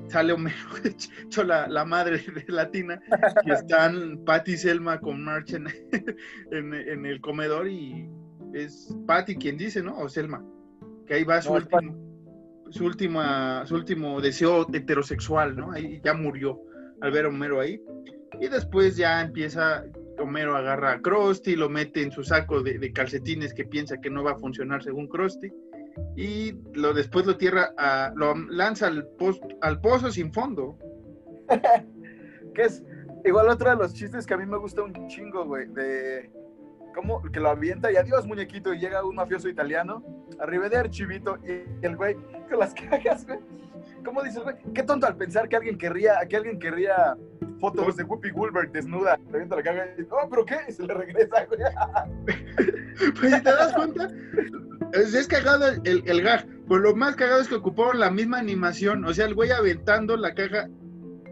sale 0.08 0.34
Homero 0.34 0.58
hecho 1.24 1.44
la, 1.44 1.68
la 1.68 1.86
madre 1.86 2.20
de 2.20 2.46
Latina 2.48 3.02
y 3.46 3.52
están 3.52 4.20
Patty 4.26 4.54
y 4.54 4.58
Selma 4.58 5.00
con 5.00 5.24
March 5.24 5.54
en, 5.54 5.68
en, 6.52 6.74
en 6.74 7.06
el 7.06 7.20
comedor 7.22 7.68
y 7.68 8.10
es 8.54 8.96
Patty 9.06 9.36
quien 9.36 9.58
dice, 9.58 9.84
¿no? 9.84 9.98
O 9.98 10.10
Selma, 10.10 10.44
que 11.06 11.16
ahí 11.16 11.24
va 11.24 11.42
su, 11.42 11.50
No, 11.50 11.56
último, 11.56 11.96
su, 12.70 12.86
última, 12.86 13.66
su 13.66 13.76
último 13.76 14.22
deseo 14.22 14.68
heterosexual, 14.72 15.56
¿no? 15.56 15.72
Ahí 15.72 16.02
ya 16.04 16.14
murió 16.14 16.60
al 17.02 17.12
ver 17.12 17.26
a 17.26 17.30
Homero 17.30 17.60
ahí. 17.60 17.82
Y 18.40 18.48
después 18.48 18.96
ya 18.98 19.22
empieza, 19.22 19.84
Homero 20.20 20.56
agarra 20.56 20.94
a 20.94 21.02
Krusty, 21.02 21.56
lo 21.56 21.70
mete 21.70 22.02
en 22.02 22.12
su 22.12 22.24
saco 22.24 22.62
de, 22.62 22.92
calcetines 22.94 23.54
que 23.54 23.66
piensa 23.66 24.00
que 24.02 24.10
no 24.10 24.24
va 24.24 24.32
a 24.32 24.38
funcionar 24.38 24.84
según 24.84 25.08
Krusty. 25.08 25.52
Y 26.16 26.54
lo, 26.74 26.94
después 26.94 27.26
lo 27.26 27.38
tierra 27.38 27.72
a, 27.78 28.12
lo 28.16 28.36
lanza 28.36 28.88
al, 28.88 29.08
pos- 29.18 29.42
al 29.62 29.82
pozo 29.82 30.12
sin 30.12 30.32
fondo. 30.34 30.78
Que 32.54 32.64
es 32.64 32.84
igual 33.24 33.50
otro 33.50 33.70
de 33.70 33.76
los 33.76 33.94
chistes 33.94 34.26
que 34.26 34.34
a 34.34 34.38
mí 34.38 34.46
me 34.46 34.58
gusta 34.58 34.82
un 34.82 35.08
chingo, 35.08 35.46
güey, 35.46 35.68
de 35.68 36.32
cómo 36.96 37.22
que 37.22 37.40
lo 37.40 37.50
avienta 37.50 37.92
y 37.92 37.96
adiós 37.98 38.26
muñequito 38.26 38.74
y 38.74 38.80
llega 38.80 39.06
un 39.06 39.16
mafioso 39.16 39.48
italiano, 39.48 40.04
arriba 40.40 40.68
de 40.70 40.78
archivito 40.78 41.38
y 41.46 41.86
el 41.86 41.96
güey 41.96 42.16
con 42.50 42.58
las 42.58 42.74
cajas, 42.74 43.28
güey. 43.28 43.38
¿Cómo 44.08 44.24
dice 44.24 44.38
el 44.38 44.44
güey? 44.46 44.56
Qué 44.74 44.84
tonto 44.84 45.06
al 45.06 45.18
pensar 45.18 45.50
que 45.50 45.58
alguien 45.58 45.78
querría, 45.78 46.20
que 46.30 46.38
alguien 46.38 46.58
querría 46.60 47.18
fotos 47.60 47.98
de 47.98 48.04
Whoopi 48.04 48.30
Goldberg 48.30 48.72
desnuda, 48.72 49.20
le 49.30 49.36
avienta 49.36 49.58
la 49.58 49.64
caja 49.64 49.86
y 49.98 50.02
oh, 50.04 50.30
pero 50.30 50.46
qué, 50.46 50.60
y 50.66 50.72
se 50.72 50.84
le 50.84 50.94
regresa. 50.94 51.46
Pues 53.20 53.34
si 53.34 53.42
te 53.44 53.52
das 53.52 53.74
cuenta, 53.74 54.10
es, 54.94 55.28
cagado 55.28 55.68
el, 55.84 56.04
el, 56.08 56.22
gag. 56.22 56.48
Pero 56.68 56.80
lo 56.80 56.96
más 56.96 57.16
cagado 57.16 57.42
es 57.42 57.48
que 57.48 57.56
ocuparon 57.56 58.00
la 58.00 58.10
misma 58.10 58.40
animación. 58.40 59.06
O 59.06 59.14
sea, 59.14 59.26
el 59.26 59.36
güey 59.36 59.52
aventando 59.52 60.18
la 60.18 60.34
caja 60.34 60.68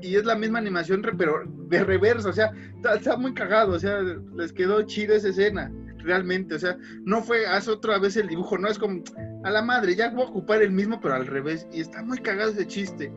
y 0.02 0.16
es 0.16 0.26
la 0.26 0.36
misma 0.36 0.60
animación, 0.60 1.02
pero 1.18 1.44
de 1.46 1.84
reversa. 1.84 2.30
O 2.30 2.34
sea, 2.34 2.52
está, 2.76 2.96
está 2.96 3.18
muy 3.18 3.34
cagado. 3.34 3.74
O 3.74 3.80
sea, 3.80 4.00
les 4.36 4.54
quedó 4.54 4.84
chido 4.84 5.16
esa 5.16 5.30
escena. 5.30 5.72
Realmente, 5.98 6.54
o 6.54 6.60
sea, 6.60 6.78
no 7.04 7.24
fue, 7.24 7.48
haz 7.48 7.68
otra 7.68 7.98
vez 7.98 8.16
el 8.16 8.28
dibujo, 8.28 8.60
no 8.60 8.68
es 8.68 8.78
como 8.78 9.02
a 9.46 9.52
la 9.52 9.62
madre, 9.62 9.96
ya 9.96 10.10
voy 10.10 10.24
a 10.24 10.30
ocupar 10.30 10.64
el 10.64 10.72
mismo, 10.72 11.00
pero 11.00 11.14
al 11.14 11.28
revés. 11.28 11.68
Y 11.72 11.80
está 11.80 12.02
muy 12.02 12.18
cagado 12.18 12.52
ese 12.52 12.66
chiste. 12.66 13.14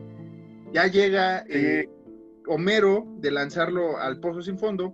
Ya 0.71 0.85
llega 0.85 1.43
eh, 1.49 1.89
Homero 2.47 3.07
de 3.17 3.31
lanzarlo 3.31 3.97
al 3.97 4.19
pozo 4.19 4.43
sin 4.43 4.57
fondo 4.59 4.93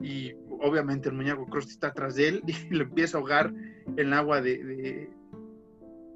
y 0.00 0.32
obviamente 0.60 1.08
el 1.08 1.16
muñeco 1.16 1.46
Krusty 1.46 1.72
está 1.72 1.88
atrás 1.88 2.14
de 2.14 2.28
él 2.28 2.42
y 2.46 2.74
lo 2.74 2.84
empieza 2.84 3.16
a 3.16 3.20
ahogar 3.20 3.52
en 3.86 3.98
el 3.98 4.12
agua 4.12 4.40
de, 4.40 4.62
de, 4.62 5.10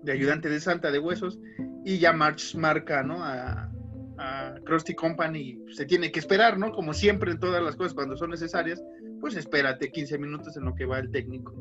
de 0.02 0.12
ayudante 0.12 0.48
de 0.48 0.60
Santa 0.60 0.92
de 0.92 1.00
huesos 1.00 1.40
y 1.84 1.98
ya 1.98 2.12
March 2.12 2.54
marca 2.54 3.02
¿no? 3.02 3.24
a, 3.24 3.72
a 4.18 4.54
Krusty 4.64 4.94
Company 4.94 5.58
se 5.72 5.84
tiene 5.84 6.12
que 6.12 6.20
esperar, 6.20 6.58
¿no? 6.58 6.70
Como 6.70 6.94
siempre 6.94 7.32
en 7.32 7.40
todas 7.40 7.62
las 7.62 7.74
cosas 7.74 7.94
cuando 7.94 8.16
son 8.16 8.30
necesarias, 8.30 8.80
pues 9.20 9.36
espérate 9.36 9.90
15 9.90 10.18
minutos 10.18 10.56
en 10.56 10.64
lo 10.64 10.74
que 10.74 10.86
va 10.86 10.98
el 10.98 11.10
técnico. 11.10 11.54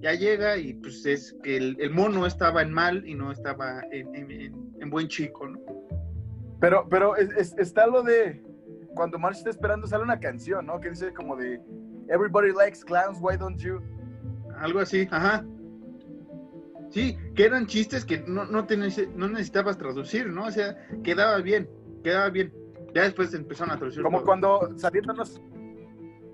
Ya 0.00 0.14
llega 0.14 0.56
y 0.56 0.74
pues 0.74 1.04
es 1.06 1.36
que 1.42 1.56
el, 1.56 1.76
el 1.80 1.90
mono 1.90 2.24
estaba 2.26 2.62
en 2.62 2.72
mal 2.72 3.06
y 3.06 3.14
no 3.14 3.30
estaba 3.32 3.82
en, 3.90 4.14
en- 4.14 4.30
en- 4.30 4.72
en 4.80 4.90
buen 4.90 5.08
chico, 5.08 5.46
¿no? 5.48 5.58
Pero, 6.60 6.86
pero 6.88 7.16
es- 7.16 7.30
es- 7.36 7.54
está 7.58 7.86
lo 7.86 8.02
de 8.02 8.42
cuando 8.94 9.18
Marge 9.18 9.38
está 9.38 9.50
esperando, 9.50 9.86
sale 9.86 10.02
una 10.04 10.18
canción, 10.20 10.66
¿no? 10.66 10.80
Que 10.80 10.90
dice 10.90 11.12
como 11.12 11.36
de 11.36 11.60
Everybody 12.08 12.52
likes 12.52 12.80
clowns, 12.84 13.18
why 13.20 13.36
don't 13.36 13.58
you? 13.60 13.80
Algo 14.58 14.80
así, 14.80 15.06
ajá. 15.10 15.44
Sí, 16.90 17.16
que 17.36 17.44
eran 17.44 17.66
chistes 17.66 18.04
que 18.04 18.18
no, 18.26 18.44
no, 18.46 18.66
te 18.66 18.76
no 18.76 19.28
necesitabas 19.28 19.78
traducir, 19.78 20.26
¿no? 20.28 20.46
O 20.46 20.50
sea, 20.50 20.76
quedaba 21.04 21.38
bien, 21.38 21.68
quedaba 22.02 22.30
bien. 22.30 22.52
Ya 22.94 23.02
después 23.04 23.32
empezaron 23.32 23.72
a 23.72 23.78
traducir. 23.78 24.02
Como 24.02 24.18
todo. 24.18 24.26
cuando 24.26 24.78
saliéndonos, 24.78 25.40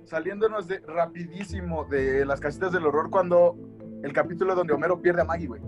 saliéndonos 0.07 0.67
de 0.67 0.79
rapidísimo 0.81 1.85
de 1.85 2.25
las 2.25 2.41
casitas 2.41 2.73
del 2.73 2.87
horror, 2.87 3.11
cuando 3.11 3.57
el 4.03 4.13
capítulo 4.13 4.55
donde 4.55 4.73
Homero 4.73 5.01
pierde 5.03 5.23
a 5.23 5.25
Maggie, 5.25 5.47
güey. 5.49 5.61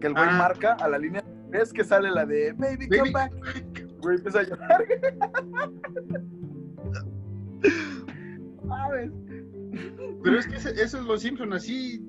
Que 0.00 0.06
el 0.06 0.12
güey 0.14 0.26
Ah. 0.28 0.36
marca 0.38 0.72
a 0.74 0.88
la 0.88 0.98
línea, 0.98 1.24
ves 1.48 1.72
que 1.72 1.82
sale 1.84 2.10
la 2.10 2.24
de 2.24 2.52
Baby, 2.52 2.86
Baby. 2.86 2.98
come 2.98 3.10
back. 3.10 3.32
Güey 4.00 4.16
empieza 4.16 4.40
a 4.40 4.42
llorar. 4.44 4.84
Pero 10.22 10.38
es 10.38 10.46
que 10.46 10.56
eso 10.56 10.98
es 10.98 11.04
los 11.04 11.22
Simpson 11.22 11.52
así. 11.52 12.04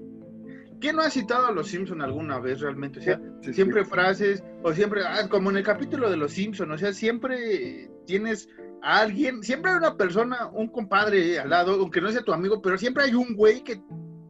¿Quién 0.81 0.95
no 0.95 1.03
ha 1.03 1.09
citado 1.09 1.45
a 1.47 1.51
los 1.51 1.67
Simpson 1.67 2.01
alguna 2.01 2.39
vez 2.39 2.59
realmente? 2.59 2.99
O 2.99 3.03
sea, 3.03 3.21
Sí, 3.41 3.53
siempre 3.53 3.83
sí. 3.85 3.89
frases, 3.89 4.43
o 4.63 4.73
siempre, 4.73 5.01
ah, 5.05 5.29
como 5.29 5.51
en 5.51 5.57
el 5.57 5.63
capítulo 5.63 6.09
de 6.09 6.17
los 6.17 6.33
Simpson, 6.33 6.71
o 6.71 6.77
sea, 6.77 6.91
siempre 6.91 7.89
tienes 8.07 8.49
a 8.81 8.99
alguien, 9.01 9.43
siempre 9.43 9.71
hay 9.71 9.77
una 9.77 9.95
persona, 9.95 10.47
un 10.47 10.67
compadre 10.69 11.39
al 11.39 11.51
lado, 11.51 11.73
aunque 11.73 12.01
no 12.01 12.11
sea 12.11 12.23
tu 12.23 12.33
amigo, 12.33 12.61
pero 12.61 12.77
siempre 12.79 13.03
hay 13.03 13.13
un 13.13 13.35
güey 13.35 13.63
que 13.63 13.79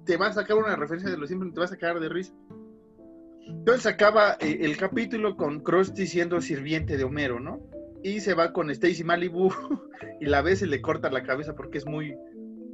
te 0.05 0.17
va 0.17 0.27
a 0.27 0.33
sacar 0.33 0.57
una 0.57 0.75
referencia 0.75 1.09
de 1.09 1.17
los 1.17 1.29
Simpson 1.29 1.49
y 1.49 1.53
te 1.53 1.59
va 1.59 1.65
a 1.65 1.69
sacar 1.69 1.99
de 1.99 2.09
risa. 2.09 2.33
Entonces 3.47 3.85
acaba 3.85 4.33
eh, 4.39 4.59
el 4.61 4.75
capítulo 4.77 5.37
con 5.37 5.61
Krusty 5.61 6.05
siendo 6.05 6.41
sirviente 6.41 6.97
de 6.97 7.03
Homero, 7.03 7.39
¿no? 7.39 7.61
Y 8.03 8.19
se 8.19 8.33
va 8.33 8.51
con 8.51 8.69
Stacy 8.71 9.03
Malibu 9.03 9.51
y 10.19 10.25
la 10.25 10.41
ve 10.41 10.55
se 10.55 10.67
le 10.67 10.81
corta 10.81 11.09
la 11.09 11.23
cabeza 11.23 11.55
porque 11.55 11.77
es 11.77 11.85
muy, 11.85 12.13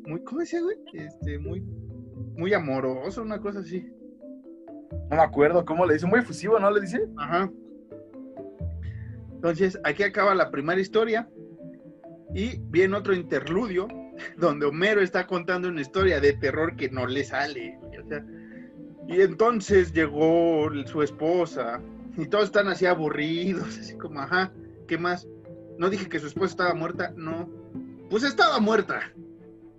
muy, 0.06 0.24
¿cómo 0.24 0.40
decía, 0.40 0.62
güey? 0.62 0.78
Este, 0.94 1.38
muy, 1.38 1.64
muy 2.36 2.54
amoroso, 2.54 3.22
una 3.22 3.40
cosa 3.40 3.60
así. 3.60 3.86
No 5.10 5.16
me 5.18 5.22
acuerdo 5.22 5.66
cómo 5.66 5.86
le 5.86 5.96
dice, 5.96 6.06
muy 6.06 6.20
efusivo, 6.20 6.60
¿no? 6.60 6.70
Le 6.72 6.82
dice. 6.82 7.08
Ajá. 7.18 7.52
Entonces, 9.34 9.80
aquí 9.84 10.04
acaba 10.04 10.34
la 10.34 10.50
primera 10.50 10.82
historia 10.82 11.30
y 12.34 12.60
viene 12.70 12.98
otro 12.98 13.14
interludio 13.14 13.88
donde 14.38 14.66
Homero 14.66 15.02
está 15.02 15.28
contando 15.28 15.70
una 15.70 15.82
historia 15.82 16.20
de 16.20 16.34
terror 16.34 16.76
que 16.76 16.90
no 16.90 17.06
le 17.06 17.24
sale. 17.24 17.78
güey, 17.82 18.00
o 18.00 18.08
sea, 18.08 18.26
y 19.08 19.22
entonces 19.22 19.94
llegó 19.94 20.70
su 20.86 21.02
esposa 21.02 21.80
y 22.18 22.26
todos 22.26 22.46
están 22.46 22.68
así 22.68 22.86
aburridos, 22.86 23.78
así 23.80 23.96
como, 23.98 24.20
ajá, 24.20 24.52
¿qué 24.88 24.98
más? 24.98 25.28
No 25.78 25.90
dije 25.90 26.10
que 26.10 26.20
su 26.20 26.28
esposa 26.28 26.52
estaba 26.52 26.74
muerta, 26.74 27.14
no. 27.16 27.50
Pues 28.10 28.24
estaba 28.24 28.60
muerta. 28.60 29.00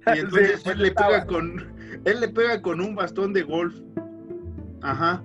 Y 0.06 0.10
entonces 0.20 0.62
Sí, 0.62 0.70
él 0.70 0.78
le 0.78 0.92
pega 0.92 1.26
con 1.26 1.77
él 2.04 2.20
le 2.20 2.28
pega 2.28 2.60
con 2.62 2.80
un 2.80 2.94
bastón 2.94 3.32
de 3.32 3.42
golf. 3.42 3.80
Ajá. 4.82 5.22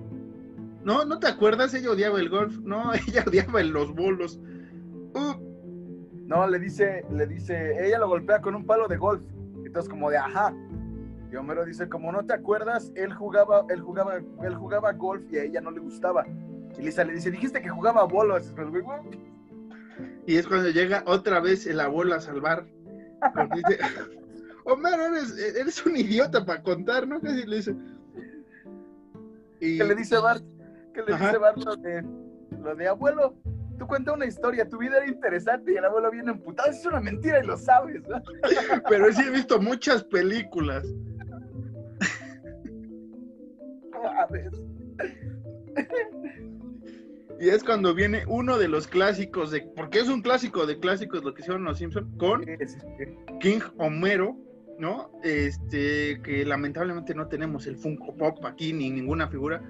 No, 0.84 1.06
¿no 1.06 1.19
te 1.19 1.28
acuerdas? 1.28 1.73
Ella 1.73 1.91
odiaba 1.91 2.19
el 2.19 2.30
golf. 2.30 2.58
No, 2.60 2.91
ella 3.08 3.23
odiaba 3.28 3.62
los 3.63 3.93
bolos. 3.93 4.39
Uh, 5.13 5.34
No, 6.28 6.47
le 6.47 6.60
dice, 6.60 7.06
le 7.12 7.28
dice, 7.28 7.86
ella 7.86 7.99
lo 7.99 8.08
golpea 8.08 8.41
con 8.41 8.56
un 8.56 8.65
palo 8.65 8.88
de 8.88 8.97
golf. 8.97 9.21
Entonces 9.65 9.89
como 9.89 10.10
de 10.10 10.17
ajá. 10.17 10.54
Y 11.32 11.36
Homero 11.36 11.65
dice, 11.65 11.89
como 11.89 12.12
no 12.12 12.23
te 12.26 12.34
acuerdas, 12.34 12.91
él 12.95 13.12
jugaba, 13.13 13.65
él 13.69 13.82
jugaba, 13.82 14.17
él 14.43 14.56
jugaba 14.56 14.93
golf 14.93 15.23
y 15.32 15.38
a 15.38 15.43
ella 15.43 15.62
no 15.62 15.71
le 15.71 15.80
gustaba. 15.80 16.26
Y 16.78 16.82
Lisa 16.82 17.04
le 17.04 17.13
dice, 17.13 17.32
dijiste 17.32 17.62
que 17.62 17.69
jugaba 17.69 18.04
bolos. 18.04 18.54
Y 18.56 18.62
el 18.62 18.69
güey, 18.69 18.82
"Bueno, 18.84 19.10
y 20.26 20.36
es 20.36 20.47
cuando 20.47 20.69
llega 20.69 21.04
otra 21.06 21.39
vez 21.39 21.65
el 21.67 21.80
abuelo 21.80 22.15
a 22.15 22.19
salvar. 22.21 22.65
Dice, 23.56 23.78
Homero, 24.65 25.06
eres, 25.06 25.38
eres 25.38 25.86
un 25.86 25.95
idiota 25.97 26.45
para 26.45 26.62
contar, 26.62 27.08
¿no? 27.08 27.19
Casi 27.19 27.45
le 27.45 27.56
dice. 27.58 27.76
Y, 29.60 29.78
¿Qué 29.78 29.84
le 29.84 29.95
dice 29.95 30.17
Bart? 30.17 30.43
¿Qué 30.93 31.02
le 31.04 31.13
Ajá. 31.13 31.28
dice 31.28 31.38
Bart 31.38 31.58
lo 31.58 31.76
de, 31.76 32.04
lo 32.62 32.76
de 32.76 32.88
abuelo? 32.88 33.36
Tú 33.78 33.88
cuenta 33.88 34.13
una 34.13 34.26
historia, 34.26 34.69
tu 34.69 34.78
vida 34.78 34.97
era 34.97 35.08
interesante 35.08 35.73
y 35.73 35.78
el 35.78 35.86
abuelo 35.86 36.12
viene 36.12 36.32
emputado. 36.32 36.69
Es 36.69 36.86
una 36.86 37.02
mentira 37.02 37.43
y 37.43 37.47
lo 37.47 37.58
sabes. 37.58 38.02
¿no? 38.08 38.21
Pero 38.89 39.12
sí 39.12 39.23
he 39.26 39.32
visto 39.32 39.60
muchas 39.60 40.04
películas. 40.04 40.86
Y 47.39 47.49
es 47.49 47.63
cuando 47.63 47.93
viene 47.93 48.23
uno 48.28 48.58
de 48.58 48.67
los 48.67 48.88
clásicos 48.88 49.52
de. 49.52 49.62
Porque 49.76 49.99
es 49.99 50.08
un 50.08 50.21
clásico 50.21 50.65
de 50.65 50.80
clásicos 50.80 51.23
lo 51.23 51.34
que 51.34 51.41
hicieron 51.41 51.63
los 51.63 51.78
Simpsons 51.78 52.08
con. 52.17 52.45
King 53.39 53.60
Homero, 53.78 54.38
¿no? 54.79 55.12
Este, 55.23 56.21
que 56.21 56.45
lamentablemente 56.45 57.13
no 57.13 57.27
tenemos 57.27 57.67
el 57.67 57.77
Funko 57.77 58.15
Pop 58.15 58.43
aquí 58.45 58.73
ni 58.73 58.89
ninguna 58.89 59.27
figura. 59.27 59.62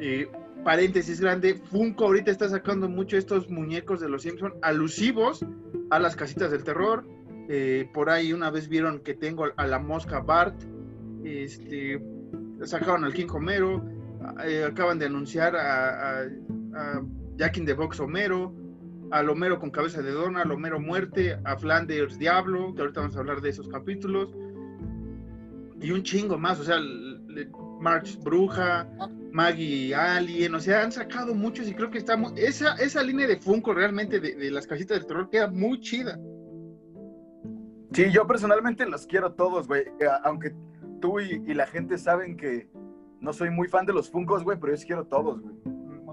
Eh, 0.00 0.28
paréntesis 0.64 1.20
grande, 1.20 1.54
Funko 1.54 2.06
ahorita 2.06 2.30
está 2.30 2.48
sacando 2.48 2.88
mucho 2.88 3.16
estos 3.16 3.50
muñecos 3.50 4.00
de 4.00 4.08
los 4.08 4.22
Simpsons 4.22 4.54
alusivos 4.62 5.44
a 5.90 5.98
las 5.98 6.16
casitas 6.16 6.50
del 6.50 6.64
terror. 6.64 7.06
Eh, 7.48 7.88
por 7.92 8.10
ahí 8.10 8.32
una 8.32 8.50
vez 8.50 8.68
vieron 8.68 9.00
que 9.00 9.14
tengo 9.14 9.46
a 9.56 9.66
la 9.66 9.78
mosca 9.78 10.20
Bart. 10.20 10.54
Este, 11.24 12.00
sacaron 12.64 13.04
al 13.04 13.12
King 13.12 13.28
Homero. 13.32 13.84
eh, 14.44 14.64
acaban 14.64 14.98
de 14.98 15.06
anunciar 15.06 15.56
a, 15.56 16.20
a, 16.20 16.22
a 16.74 17.02
Jack 17.36 17.56
in 17.56 17.66
the 17.66 17.72
Box 17.72 17.98
Homero 18.00 18.54
al 19.10 19.28
Homero 19.28 19.58
con 19.58 19.70
cabeza 19.70 20.02
de 20.02 20.12
dona, 20.12 20.42
al 20.42 20.52
Homero 20.52 20.80
muerte, 20.80 21.38
a 21.44 21.56
Flanders 21.56 22.18
Diablo, 22.18 22.74
que 22.74 22.82
ahorita 22.82 23.00
vamos 23.00 23.16
a 23.16 23.20
hablar 23.20 23.40
de 23.40 23.50
esos 23.50 23.68
capítulos, 23.68 24.34
y 25.80 25.90
un 25.92 26.02
chingo 26.02 26.38
más, 26.38 26.60
o 26.60 26.64
sea, 26.64 26.76
March 27.80 28.18
Bruja, 28.22 28.86
Maggie 29.32 29.94
Alien, 29.94 30.54
o 30.54 30.60
sea, 30.60 30.82
han 30.82 30.92
sacado 30.92 31.34
muchos 31.34 31.68
y 31.68 31.74
creo 31.74 31.90
que 31.90 31.98
estamos, 31.98 32.32
esa, 32.36 32.74
esa 32.74 33.02
línea 33.02 33.26
de 33.26 33.38
Funko 33.38 33.72
realmente 33.72 34.20
de, 34.20 34.34
de 34.34 34.50
las 34.50 34.66
casitas 34.66 34.98
del 34.98 35.06
terror 35.06 35.30
queda 35.30 35.48
muy 35.48 35.80
chida. 35.80 36.18
Sí, 37.92 38.10
yo 38.12 38.26
personalmente 38.26 38.86
los 38.86 39.06
quiero 39.06 39.32
todos, 39.32 39.66
güey. 39.66 39.82
Eh, 39.98 40.06
Aunque 40.24 40.54
tú 41.00 41.18
y, 41.18 41.42
y 41.46 41.54
la 41.54 41.66
gente 41.66 41.98
saben 41.98 42.36
que 42.36 42.68
no 43.20 43.32
soy 43.32 43.50
muy 43.50 43.68
fan 43.68 43.86
de 43.86 43.92
los 43.92 44.10
Funkos, 44.10 44.44
güey, 44.44 44.58
pero 44.60 44.72
yo 44.72 44.76
sí 44.76 44.86
quiero 44.86 45.06
todos, 45.06 45.40
güey. 45.40 45.54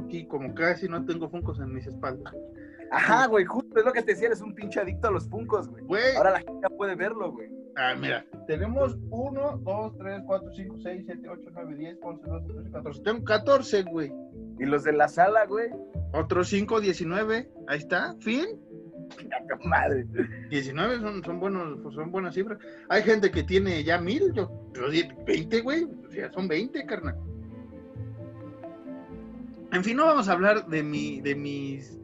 Aquí 0.03 0.25
como 0.25 0.53
casi 0.55 0.88
no 0.88 1.05
tengo 1.05 1.29
Funkos 1.29 1.60
en 1.60 1.73
mis 1.73 1.86
espaldas. 1.86 2.33
Ajá, 2.91 3.28
güey, 3.28 3.45
justo 3.45 3.80
es 3.80 3.86
lo 3.86 3.91
que 3.91 4.02
te 4.02 4.13
decía, 4.13 4.28
eres 4.28 4.41
un 4.41 4.56
pinche 4.56 4.80
adicto 4.80 5.08
a 5.08 5.12
los 5.12 5.30
Funkos, 5.30 5.67
güey. 5.67 5.84
Güey, 5.84 6.15
Ahora 6.15 6.32
la 6.32 6.39
gente 6.39 6.60
ya 6.62 6.69
puede 6.76 6.95
verlo, 6.95 7.32
güey. 7.32 7.50
ah, 7.76 7.95
mira, 8.00 8.26
tenemos 8.47 8.97
1, 9.10 9.58
2, 9.63 9.97
3, 9.97 10.21
4, 10.26 10.52
5, 10.56 10.76
6, 10.84 11.04
7, 11.06 11.30
8, 11.30 11.41
9, 11.54 11.76
10, 11.76 11.97
11, 12.02 12.28
12, 12.28 12.54
13, 12.54 12.71
14. 12.71 13.02
Tengo 13.04 13.23
14, 13.23 13.84
güey. 13.84 14.13
Y 14.60 14.65
los 14.65 14.84
de 14.84 14.93
la 14.93 15.08
sala, 15.08 15.45
güey, 15.45 15.69
Otros 16.13 16.47
5, 16.50 16.80
19. 16.82 17.52
Ahí 17.67 17.78
está, 17.78 18.15
fin. 18.19 18.45
¡qué 19.17 19.67
madre. 19.67 20.06
19 20.50 21.00
son, 21.00 21.23
son, 21.23 21.39
buenos, 21.39 21.80
pues, 21.82 21.95
son 21.95 22.12
buenas 22.12 22.34
cifras. 22.34 22.60
Hay 22.89 23.04
gente 23.04 23.32
que 23.32 23.43
tiene 23.43 23.84
ya 23.84 24.00
mil, 24.00 24.34
yo, 24.34 24.52
yo 24.73 24.89
di 24.89 25.08
20, 25.26 25.62
güey. 25.62 25.84
O 25.84 26.12
sea, 26.12 26.32
son 26.32 26.47
20, 26.47 26.86
carnal. 26.86 27.15
En 29.71 29.84
fin, 29.84 29.97
no 29.97 30.06
vamos 30.06 30.30
a 30.30 30.32
hablar 30.32 30.65
de, 30.67 30.82
mi, 30.84 31.21
de, 31.21 31.36
mis, 31.36 31.96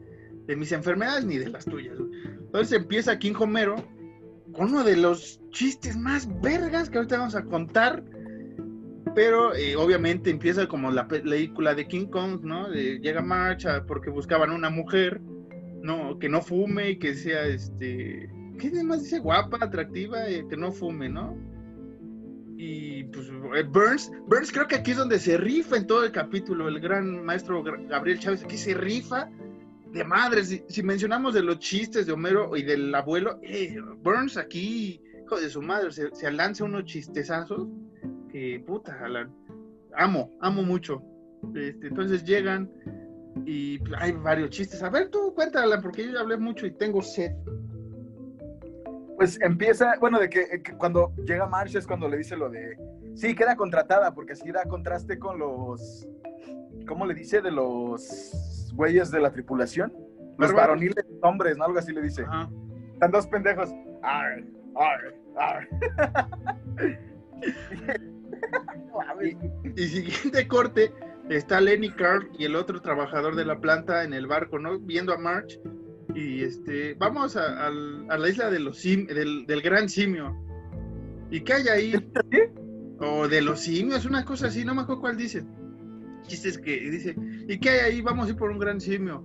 de 0.48 0.56
mis 0.56 0.72
enfermedades 0.72 1.26
ni 1.26 1.38
de 1.38 1.50
las 1.50 1.66
tuyas. 1.66 1.98
Entonces 2.40 2.78
empieza 2.78 3.18
King 3.20 3.34
Homero 3.40 3.76
con 4.54 4.70
uno 4.70 4.84
de 4.84 4.98
los 4.98 5.40
chistes 5.50 5.98
más 5.98 6.28
vergas 6.42 6.90
que 6.90 6.98
ahorita 6.98 7.18
vamos 7.18 7.36
a 7.36 7.44
contar. 7.46 8.04
Pero 9.16 9.54
eh, 9.54 9.76
obviamente 9.76 10.32
empieza 10.32 10.68
como 10.68 10.90
la 10.90 11.08
pe- 11.08 11.20
película 11.20 11.76
de 11.76 11.88
King 11.88 12.08
Kong, 12.08 12.42
¿no? 12.44 12.68
Llega 12.70 13.22
March 13.22 13.66
a- 13.66 13.86
porque 13.86 14.10
buscaban 14.10 14.50
una 14.52 14.70
mujer 14.72 15.22
no, 15.84 16.18
que 16.18 16.30
no 16.30 16.42
fume 16.42 16.92
y 16.92 16.98
que 16.98 17.14
sea, 17.14 17.46
este, 17.46 18.30
¿qué 18.58 18.70
demás 18.72 19.04
dice? 19.04 19.20
Guapa, 19.20 19.58
atractiva, 19.62 20.28
eh, 20.28 20.46
que 20.50 20.58
no 20.58 20.72
fume, 20.72 21.10
¿no? 21.10 21.38
Y 22.58 23.04
pues 23.06 23.30
eh, 23.56 23.64
Burns, 23.64 24.12
Burns 24.28 24.52
creo 24.52 24.68
que 24.68 24.76
aquí 24.76 24.92
es 24.92 24.98
donde 24.98 25.20
se 25.20 25.38
rifa 25.38 25.76
en 25.78 25.86
todo 25.86 26.06
el 26.06 26.12
capítulo, 26.12 26.68
el 26.68 26.80
gran 26.80 27.24
maestro 27.26 27.62
Gabriel 27.64 28.20
Chávez, 28.20 28.44
aquí 28.44 28.58
se 28.58 28.74
rifa 28.74 29.30
de 29.94 30.04
madres. 30.04 30.64
Si, 30.68 30.84
mencionamos 30.84 31.34
de 31.34 31.44
los 31.44 31.60
chistes 31.60 32.06
de 32.08 32.12
Homero 32.14 32.56
y 32.58 32.64
del 32.64 32.94
abuelo, 32.94 33.40
eh, 33.44 33.78
Burns 34.02 34.38
aquí, 34.38 35.02
hijo 35.24 35.40
de 35.40 35.50
su 35.50 35.62
madre, 35.62 35.92
se, 35.92 36.14
se 36.14 36.32
lanza 36.32 36.66
unos 36.66 36.86
chistezazos 36.86 37.68
que 38.30 38.62
puta, 38.66 39.08
la- 39.08 39.30
amo, 39.96 40.32
amo 40.42 40.64
mucho. 40.64 41.02
Este, 41.56 41.88
entonces 41.88 42.24
llegan 42.24 42.72
y 43.46 43.80
hay 43.98 44.14
varios 44.14 44.50
chistes. 44.50 44.82
A 44.82 44.90
ver, 44.90 45.10
tú 45.10 45.34
cuéntala, 45.36 45.80
porque 45.82 46.06
yo 46.06 46.14
ya 46.14 46.22
hablé 46.22 46.38
mucho 46.38 46.66
y 46.66 46.72
tengo 46.72 47.02
sed. 47.02 47.32
Pues 49.16 49.40
empieza, 49.42 49.94
bueno, 50.00 50.20
de 50.20 50.28
que, 50.30 50.62
que 50.64 50.74
cuando 50.74 51.14
llega 51.26 51.46
Marsh 51.48 51.76
es 51.78 51.86
cuando 51.86 52.10
le 52.10 52.18
dice 52.18 52.36
lo 52.36 52.50
de, 52.50 52.76
sí, 53.14 53.36
queda 53.36 53.56
contratada, 53.56 54.14
porque 54.14 54.34
así 54.34 54.52
da 54.52 54.64
contraste 54.66 55.20
con 55.20 55.38
los, 55.38 56.08
¿cómo 56.88 57.06
le 57.06 57.14
dice? 57.14 57.40
De 57.42 57.52
los 57.52 58.02
güeyes 58.74 59.12
de 59.12 59.20
la 59.20 59.32
tripulación. 59.32 59.94
Los 60.38 60.52
varoniles 60.54 61.06
hombres, 61.22 61.58
¿no? 61.58 61.66
Algo 61.66 61.80
así 61.80 61.94
le 61.94 62.02
dice. 62.02 62.24
Ajá. 62.24 62.50
Están 62.94 63.12
dos 63.12 63.28
pendejos. 63.28 63.70
Arr, 64.02 64.44
arr, 64.76 65.16
arr. 65.38 65.68
Y, 69.22 69.82
y 69.82 69.88
siguiente 69.88 70.48
corte, 70.48 70.94
está 71.30 71.62
Lenny 71.62 71.90
Carl 71.90 72.30
y 72.38 72.46
el 72.46 72.56
otro 72.56 72.82
trabajador 72.82 73.36
de 73.36 73.46
la 73.46 73.60
planta 73.60 74.04
en 74.04 74.14
el 74.14 74.28
barco, 74.28 74.60
¿no? 74.60 74.80
Viendo 74.80 75.14
a 75.14 75.18
March. 75.18 75.60
Y 76.16 76.44
este, 76.44 76.94
vamos 76.96 77.36
a, 77.36 77.70
la 77.70 78.30
isla 78.30 78.50
de 78.50 78.60
los 78.60 78.78
sim, 78.78 79.08
del, 79.08 79.46
del 79.46 79.62
gran 79.62 79.90
simio. 79.90 80.36
¿Y 81.32 81.42
qué 81.42 81.54
hay 81.54 81.68
ahí? 81.68 82.12
O 83.00 83.28
de 83.28 83.42
los 83.42 83.62
simios, 83.62 84.06
una 84.06 84.24
cosa 84.24 84.48
así, 84.48 84.64
no 84.64 84.76
me 84.76 84.82
acuerdo 84.82 85.02
cuál 85.02 85.18
dice. 86.24 86.30
Chistes 86.36 86.58
que 86.58 86.80
dice, 86.90 87.16
¿y 87.48 87.60
qué 87.60 87.70
hay 87.70 87.80
ahí? 87.94 88.02
Vamos 88.02 88.28
a 88.28 88.30
ir 88.32 88.36
por 88.38 88.50
un 88.52 88.60
gran 88.60 88.80
simio. 88.82 89.24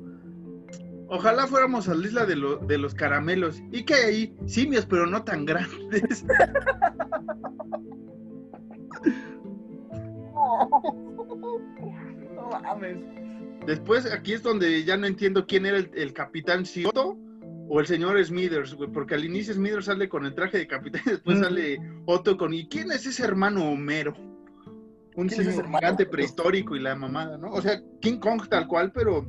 Ojalá 1.11 1.47
fuéramos 1.47 1.89
a 1.89 1.95
la 1.95 2.07
isla 2.07 2.27
de, 2.27 2.37
lo- 2.37 2.57
de 2.59 2.77
los 2.79 2.95
caramelos. 2.95 3.63
¿Y 3.73 3.85
qué 3.85 3.95
hay 3.95 4.05
ahí? 4.15 4.37
Simios, 4.47 4.85
pero 4.87 5.07
no 5.07 5.25
tan 5.25 5.45
grandes. 5.47 6.25
No 12.35 12.51
mames. 12.63 12.99
Después, 13.67 14.11
aquí 14.11 14.33
es 14.33 14.43
donde 14.43 14.85
ya 14.85 14.97
no 14.97 15.07
entiendo 15.07 15.47
quién 15.47 15.67
era 15.67 15.79
el, 15.79 15.91
el 15.95 16.13
capitán 16.13 16.65
Otto 16.87 17.19
o 17.69 17.81
el 17.81 17.87
señor 17.87 18.23
Smithers, 18.25 18.75
güey, 18.75 18.91
porque 18.91 19.15
al 19.15 19.25
inicio 19.25 19.53
Smithers 19.53 19.87
sale 19.87 20.09
con 20.09 20.25
el 20.25 20.35
traje 20.35 20.59
de 20.59 20.67
capitán 20.67 21.03
y 21.07 21.11
después 21.11 21.39
Mm. 21.39 21.43
sale 21.43 21.79
Otto 22.07 22.37
con, 22.39 22.55
¿y 22.55 22.67
quién 22.69 22.91
es 22.93 23.05
ese 23.07 23.25
hermano 23.25 23.69
Homero? 23.71 24.15
Un 25.19 25.29
gigante 25.29 26.07
prehistórico 26.07 26.77
y 26.77 26.81
la 26.81 26.95
mamada, 26.95 27.37
¿no? 27.37 27.51
O 27.51 27.61
sea, 27.61 27.81
King 28.01 28.21
Kong 28.21 28.43
tal 28.49 28.69
cual, 28.69 28.93
pero 28.93 29.23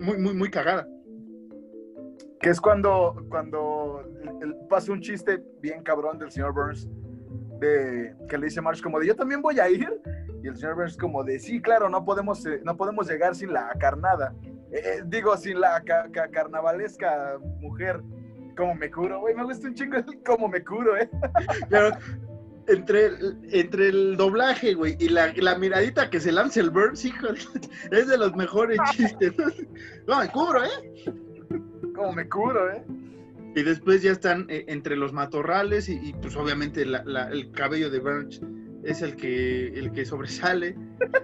muy, 0.00 0.16
muy, 0.18 0.34
muy 0.34 0.48
cagada. 0.50 0.86
Que 2.40 2.50
es 2.50 2.60
cuando, 2.60 3.16
cuando 3.28 4.04
pasa 4.70 4.92
un 4.92 5.00
chiste 5.00 5.42
bien 5.60 5.82
cabrón 5.82 6.18
del 6.18 6.30
señor 6.30 6.54
Burns, 6.54 6.88
de, 7.58 8.14
que 8.28 8.38
le 8.38 8.46
dice 8.46 8.60
Marsh 8.60 8.80
como 8.82 9.00
de, 9.00 9.06
yo 9.08 9.16
también 9.16 9.42
voy 9.42 9.58
a 9.58 9.68
ir. 9.68 9.88
Y 10.44 10.46
el 10.48 10.56
señor 10.56 10.76
Burns 10.76 10.96
como 10.96 11.24
de, 11.24 11.40
sí, 11.40 11.60
claro, 11.60 11.88
no 11.88 12.04
podemos, 12.04 12.46
eh, 12.46 12.60
no 12.64 12.76
podemos 12.76 13.08
llegar 13.08 13.34
sin 13.34 13.52
la 13.52 13.68
carnada. 13.80 14.34
Eh, 14.70 14.80
eh, 14.84 15.02
digo, 15.06 15.36
sin 15.36 15.60
la 15.60 15.82
ca- 15.84 16.08
ca- 16.12 16.28
carnavalesca 16.30 17.38
mujer. 17.60 18.00
como 18.56 18.74
me 18.76 18.90
curo, 18.92 19.18
güey. 19.20 19.34
Me 19.34 19.42
gusta 19.44 19.66
un 19.66 19.74
chingo 19.74 19.96
como 20.24 20.46
me 20.46 20.62
curo, 20.62 20.96
¿eh? 20.96 21.10
Pero 21.68 21.90
entre 22.68 23.06
el, 23.06 23.38
entre 23.50 23.88
el 23.88 24.16
doblaje, 24.16 24.74
güey, 24.74 24.96
y 25.00 25.08
la, 25.08 25.32
la 25.36 25.56
miradita 25.58 26.10
que 26.10 26.20
se 26.20 26.32
lanza 26.32 26.60
el 26.60 26.70
Burns, 26.70 27.04
hijo, 27.04 27.28
es 27.90 28.06
de 28.08 28.18
los 28.18 28.34
mejores 28.36 28.78
chistes. 28.92 29.32
No, 30.06 30.20
me 30.20 30.28
cubro, 30.28 30.64
¿eh? 30.64 31.12
Como 31.94 32.12
me 32.12 32.28
curo, 32.28 32.70
¿eh? 32.72 32.84
Y 33.54 33.62
después 33.62 34.00
ya 34.02 34.12
están 34.12 34.46
eh, 34.48 34.64
entre 34.68 34.96
los 34.96 35.12
matorrales 35.12 35.88
y, 35.88 35.94
y, 36.02 36.12
pues 36.14 36.36
obviamente 36.36 36.86
la- 36.86 37.04
la- 37.04 37.28
el 37.28 37.50
cabello 37.52 37.90
de 37.90 37.98
Burns 37.98 38.40
es 38.82 39.02
el 39.02 39.14
que, 39.16 39.68
el 39.68 39.92
que 39.92 40.04
sobresale. 40.06 40.74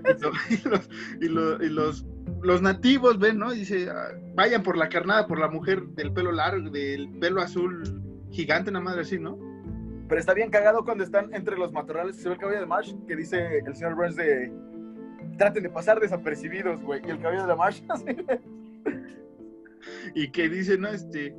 Y, 0.05 0.21
lo- 0.23 0.33
y 0.51 0.69
los, 0.69 0.89
y 1.23 1.29
lo- 1.29 1.65
y 1.65 1.69
los, 1.71 2.07
los 2.43 2.61
nativos 2.61 3.19
ven, 3.19 3.39
¿no? 3.39 3.51
Dice, 3.53 3.89
ah, 3.91 4.11
vayan 4.35 4.63
por 4.63 4.77
la 4.77 4.89
carnada, 4.91 5.27
por 5.27 5.39
la 5.39 5.49
mujer 5.49 5.83
del 5.95 6.13
pelo 6.13 6.31
largo, 6.33 6.69
del 6.71 7.09
pelo 7.19 7.41
azul 7.41 7.83
gigante, 8.31 8.69
una 8.71 8.81
madre 8.81 9.01
así, 9.01 9.19
¿no? 9.19 9.39
Pero 10.09 10.21
está 10.21 10.35
bien 10.35 10.51
cagado 10.51 10.85
cuando 10.85 11.05
están 11.05 11.33
entre 11.35 11.57
los 11.57 11.73
matorrales 11.73 12.17
y 12.17 12.23
se 12.23 12.29
ve 12.29 12.35
el 12.35 12.41
cabello 12.41 12.61
de 12.61 12.67
Marsh, 12.67 12.95
que 13.07 13.17
dice 13.17 13.59
el 13.59 13.75
señor 13.75 13.95
Burns 13.95 14.17
de 14.17 14.53
traten 15.37 15.63
de 15.63 15.71
pasar 15.71 16.01
desapercibidos, 16.01 16.83
güey. 16.83 17.01
Y 17.07 17.11
el 17.11 17.21
cabello 17.21 17.43
de 17.43 17.49
la 17.49 17.57
Marsh, 17.57 17.83
y 20.15 20.31
que 20.31 20.49
dice, 20.49 20.79
¿no? 20.79 20.89
Este, 20.89 21.35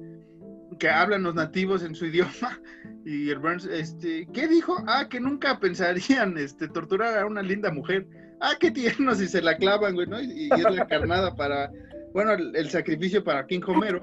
que 0.80 0.90
hablan 0.90 1.24
los 1.24 1.36
nativos 1.36 1.84
en 1.84 1.96
su 1.96 2.06
idioma. 2.06 2.62
Y 3.06 3.30
el 3.30 3.40
Burns, 3.40 3.66
este, 3.66 4.28
¿qué 4.34 4.48
dijo? 4.48 4.76
Ah, 4.88 5.08
que 5.10 5.20
nunca 5.20 5.60
pensarían, 5.60 6.38
este, 6.38 6.68
torturar 6.68 7.18
a 7.18 7.26
una 7.26 7.42
linda 7.42 7.72
mujer. 7.72 8.08
Ah, 8.40 8.54
qué 8.60 8.72
tierno 8.72 9.16
si 9.16 9.28
se 9.28 9.42
la 9.42 9.58
clavan, 9.58 9.96
güey, 9.96 10.08
¿no? 10.08 10.22
Y, 10.22 10.50
es 10.52 10.76
la 10.76 10.88
carnada 10.88 11.36
para, 11.36 11.72
bueno, 12.14 12.34
el, 12.34 12.56
el 12.56 12.70
sacrificio 12.70 13.24
para 13.24 13.46
King 13.48 13.62
Homero. 13.68 14.00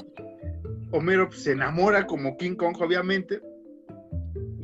Homero 0.93 1.29
pues, 1.29 1.43
se 1.43 1.53
enamora 1.53 2.07
como 2.07 2.37
King 2.37 2.57
Kong, 2.57 2.77
obviamente. 2.81 3.41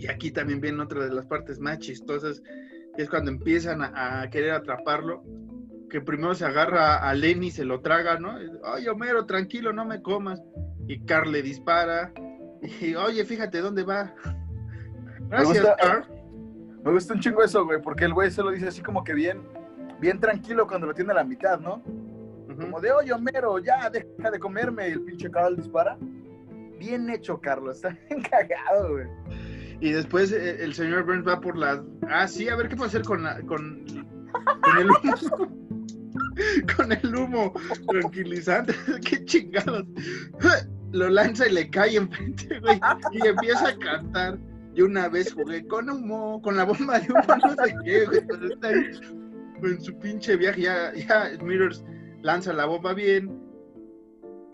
Y 0.03 0.09
aquí 0.09 0.32
también 0.32 0.61
viene 0.61 0.82
otra 0.82 1.05
de 1.05 1.12
las 1.14 1.26
partes 1.26 1.61
más 1.61 1.78
chistosas, 1.78 2.42
que 2.96 3.03
es 3.05 3.09
cuando 3.09 3.30
empiezan 3.30 3.82
a, 3.82 4.22
a 4.22 4.30
querer 4.30 4.50
atraparlo 4.50 5.22
que 5.88 6.00
primero 6.00 6.34
se 6.34 6.44
agarra 6.44 6.96
a 7.09 7.14
Lenny 7.14 7.46
y 7.46 7.50
se 7.53 7.64
lo 7.64 7.80
traga, 7.82 8.18
¿no? 8.18 8.34
Oye, 8.74 8.90
Homero, 8.90 9.26
tranquilo, 9.26 9.72
no 9.72 9.84
me 9.84 10.03
comas. 10.03 10.42
Y 10.88 11.05
Carl 11.05 11.30
le 11.30 11.42
dispara. 11.42 12.12
Y, 12.80 12.94
oye, 12.96 13.24
fíjate 13.24 13.61
dónde 13.61 13.84
va. 13.84 14.12
Gracias, 15.28 15.48
gusta- 15.62 15.76
Carl. 15.76 16.05
Me 16.82 16.90
gusta 16.92 17.14
un 17.14 17.20
chingo 17.20 17.44
eso, 17.44 17.64
güey, 17.64 17.80
porque 17.80 18.07
el 18.07 18.14
güey 18.14 18.30
se 18.32 18.42
lo 18.42 18.50
dice 18.50 18.66
así 18.68 18.82
como 18.82 19.05
que 19.05 19.14
bien, 19.14 19.40
bien 20.00 20.18
tranquilo 20.18 20.66
cuando 20.66 20.88
lo 20.88 20.94
tiene 20.94 21.12
a 21.12 21.16
la 21.16 21.24
mitad, 21.24 21.61
¿no? 21.61 21.80
Como 22.61 22.80
de, 22.80 22.90
oye, 22.90 23.12
Homero, 23.12 23.59
ya 23.61 23.88
deja 23.88 24.30
de 24.32 24.38
comerme. 24.40 24.88
Y 24.88 24.92
el 24.92 25.03
pinche 25.03 25.30
Carl 25.30 25.55
dispara. 25.57 25.96
Bien 26.78 27.09
hecho, 27.11 27.40
Carlos. 27.40 27.76
Está 27.84 27.96
bien 28.09 28.22
cagado, 28.22 28.92
güey. 28.92 29.07
Y 29.82 29.90
después 29.90 30.30
eh, 30.30 30.62
el 30.62 30.74
señor 30.74 31.04
Burns 31.04 31.26
va 31.26 31.40
por 31.40 31.58
las. 31.58 31.80
Ah, 32.08 32.28
sí, 32.28 32.48
a 32.48 32.54
ver 32.54 32.68
qué 32.68 32.76
puedo 32.76 32.86
hacer 32.86 33.02
con, 33.02 33.24
la- 33.24 33.40
con, 33.42 33.84
el 34.78 34.88
humo. 34.88 35.56
con 36.76 36.92
el 36.92 37.16
humo 37.16 37.52
tranquilizante. 37.88 38.74
qué 39.04 39.24
chingados. 39.24 39.84
Lo 40.92 41.08
lanza 41.08 41.48
y 41.48 41.52
le 41.52 41.68
cae 41.68 41.96
enfrente, 41.96 42.60
güey. 42.60 42.80
Y 43.10 43.26
empieza 43.26 43.70
a 43.70 43.78
cantar. 43.78 44.38
Yo 44.74 44.84
una 44.84 45.08
vez 45.08 45.32
jugué 45.34 45.66
con 45.66 45.90
humo, 45.90 46.40
con 46.42 46.56
la 46.56 46.64
bomba 46.64 47.00
de 47.00 47.08
humo, 47.10 47.36
no 47.44 47.64
sé 47.64 47.74
qué, 47.84 48.06
güey. 48.06 48.20
pero 48.26 48.46
está 48.46 48.70
en 48.70 49.80
su 49.82 49.98
pinche 49.98 50.36
viaje. 50.36 50.62
Ya, 50.62 50.94
ya 50.94 51.34
Smithers 51.40 51.84
lanza 52.22 52.52
la 52.52 52.66
bomba 52.66 52.94
bien. 52.94 53.36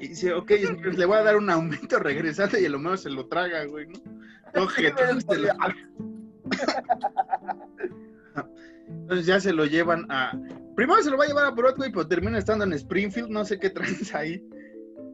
Y 0.00 0.08
dice, 0.08 0.32
ok, 0.32 0.52
Smithers, 0.52 0.96
le 0.96 1.04
voy 1.04 1.18
a 1.18 1.22
dar 1.22 1.36
un 1.36 1.50
aumento 1.50 1.98
regresante 1.98 2.62
y 2.62 2.64
el 2.64 2.74
Homero 2.74 2.96
se 2.96 3.10
lo 3.10 3.26
traga, 3.26 3.66
güey, 3.66 3.88
¿no? 3.88 4.17
Entonces 8.88 9.26
ya 9.26 9.40
se 9.40 9.52
lo 9.52 9.64
llevan 9.64 10.06
a. 10.10 10.38
Primero 10.74 11.02
se 11.02 11.10
lo 11.10 11.18
va 11.18 11.24
a 11.24 11.28
llevar 11.28 11.46
a 11.46 11.50
Broadway, 11.50 11.90
pero 11.90 12.06
termina 12.06 12.38
estando 12.38 12.64
en 12.64 12.72
Springfield, 12.72 13.30
no 13.30 13.44
sé 13.44 13.58
qué 13.58 13.70
tranza 13.70 14.18
ahí. 14.18 14.42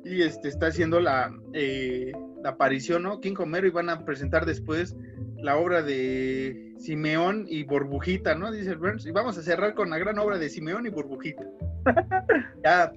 Y 0.04 0.22
este 0.22 0.48
está 0.48 0.66
haciendo 0.66 1.00
la, 1.00 1.32
eh, 1.54 2.12
la 2.42 2.50
aparición, 2.50 3.04
¿no? 3.04 3.20
King 3.20 3.36
Homero 3.38 3.66
y 3.66 3.70
van 3.70 3.88
a 3.88 4.04
presentar 4.04 4.44
después 4.44 4.94
la 5.38 5.56
obra 5.56 5.82
de 5.82 6.74
Simeón 6.78 7.46
y 7.48 7.64
Burbujita, 7.64 8.34
¿no? 8.34 8.52
Dice 8.52 8.74
Burns. 8.74 9.06
Y 9.06 9.12
vamos 9.12 9.38
a 9.38 9.42
cerrar 9.42 9.74
con 9.74 9.90
la 9.90 9.98
gran 9.98 10.18
obra 10.18 10.38
de 10.38 10.50
Simeón 10.50 10.86
y 10.86 10.90
Burbujita. 10.90 11.44
ya 12.64 12.92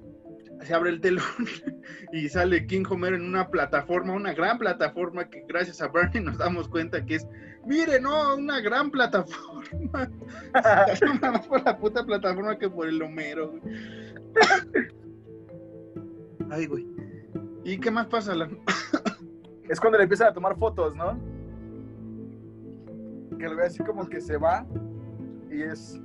se 0.63 0.73
abre 0.73 0.89
el 0.89 1.01
telón 1.01 1.23
y 2.13 2.29
sale 2.29 2.65
King 2.65 2.83
Homero 2.89 3.15
en 3.15 3.23
una 3.23 3.47
plataforma, 3.49 4.13
una 4.13 4.33
gran 4.33 4.57
plataforma 4.57 5.29
que 5.29 5.43
gracias 5.47 5.81
a 5.81 5.87
Bernie 5.87 6.21
nos 6.21 6.37
damos 6.37 6.67
cuenta 6.67 7.05
que 7.05 7.15
es, 7.15 7.27
mire, 7.65 7.99
no, 7.99 8.35
una 8.35 8.59
gran 8.59 8.91
plataforma. 8.91 9.61
Más 11.21 11.47
por 11.47 11.63
la 11.63 11.77
puta 11.77 12.05
plataforma 12.05 12.57
que 12.57 12.69
por 12.69 12.87
el 12.87 13.01
Homero. 13.01 13.51
güey. 13.51 13.61
Ay, 16.49 16.65
güey. 16.65 16.87
¿Y 17.63 17.77
qué 17.79 17.91
más 17.91 18.07
pasa? 18.07 18.33
Es 19.67 19.79
cuando 19.79 19.97
le 19.97 20.03
empiezan 20.03 20.29
a 20.29 20.33
tomar 20.33 20.57
fotos, 20.57 20.95
¿no? 20.95 21.19
Que 23.37 23.45
el 23.45 23.55
güey 23.55 23.67
así 23.67 23.83
como 23.83 24.07
que 24.07 24.21
se 24.21 24.37
va 24.37 24.65
y 25.51 25.63
es... 25.63 25.99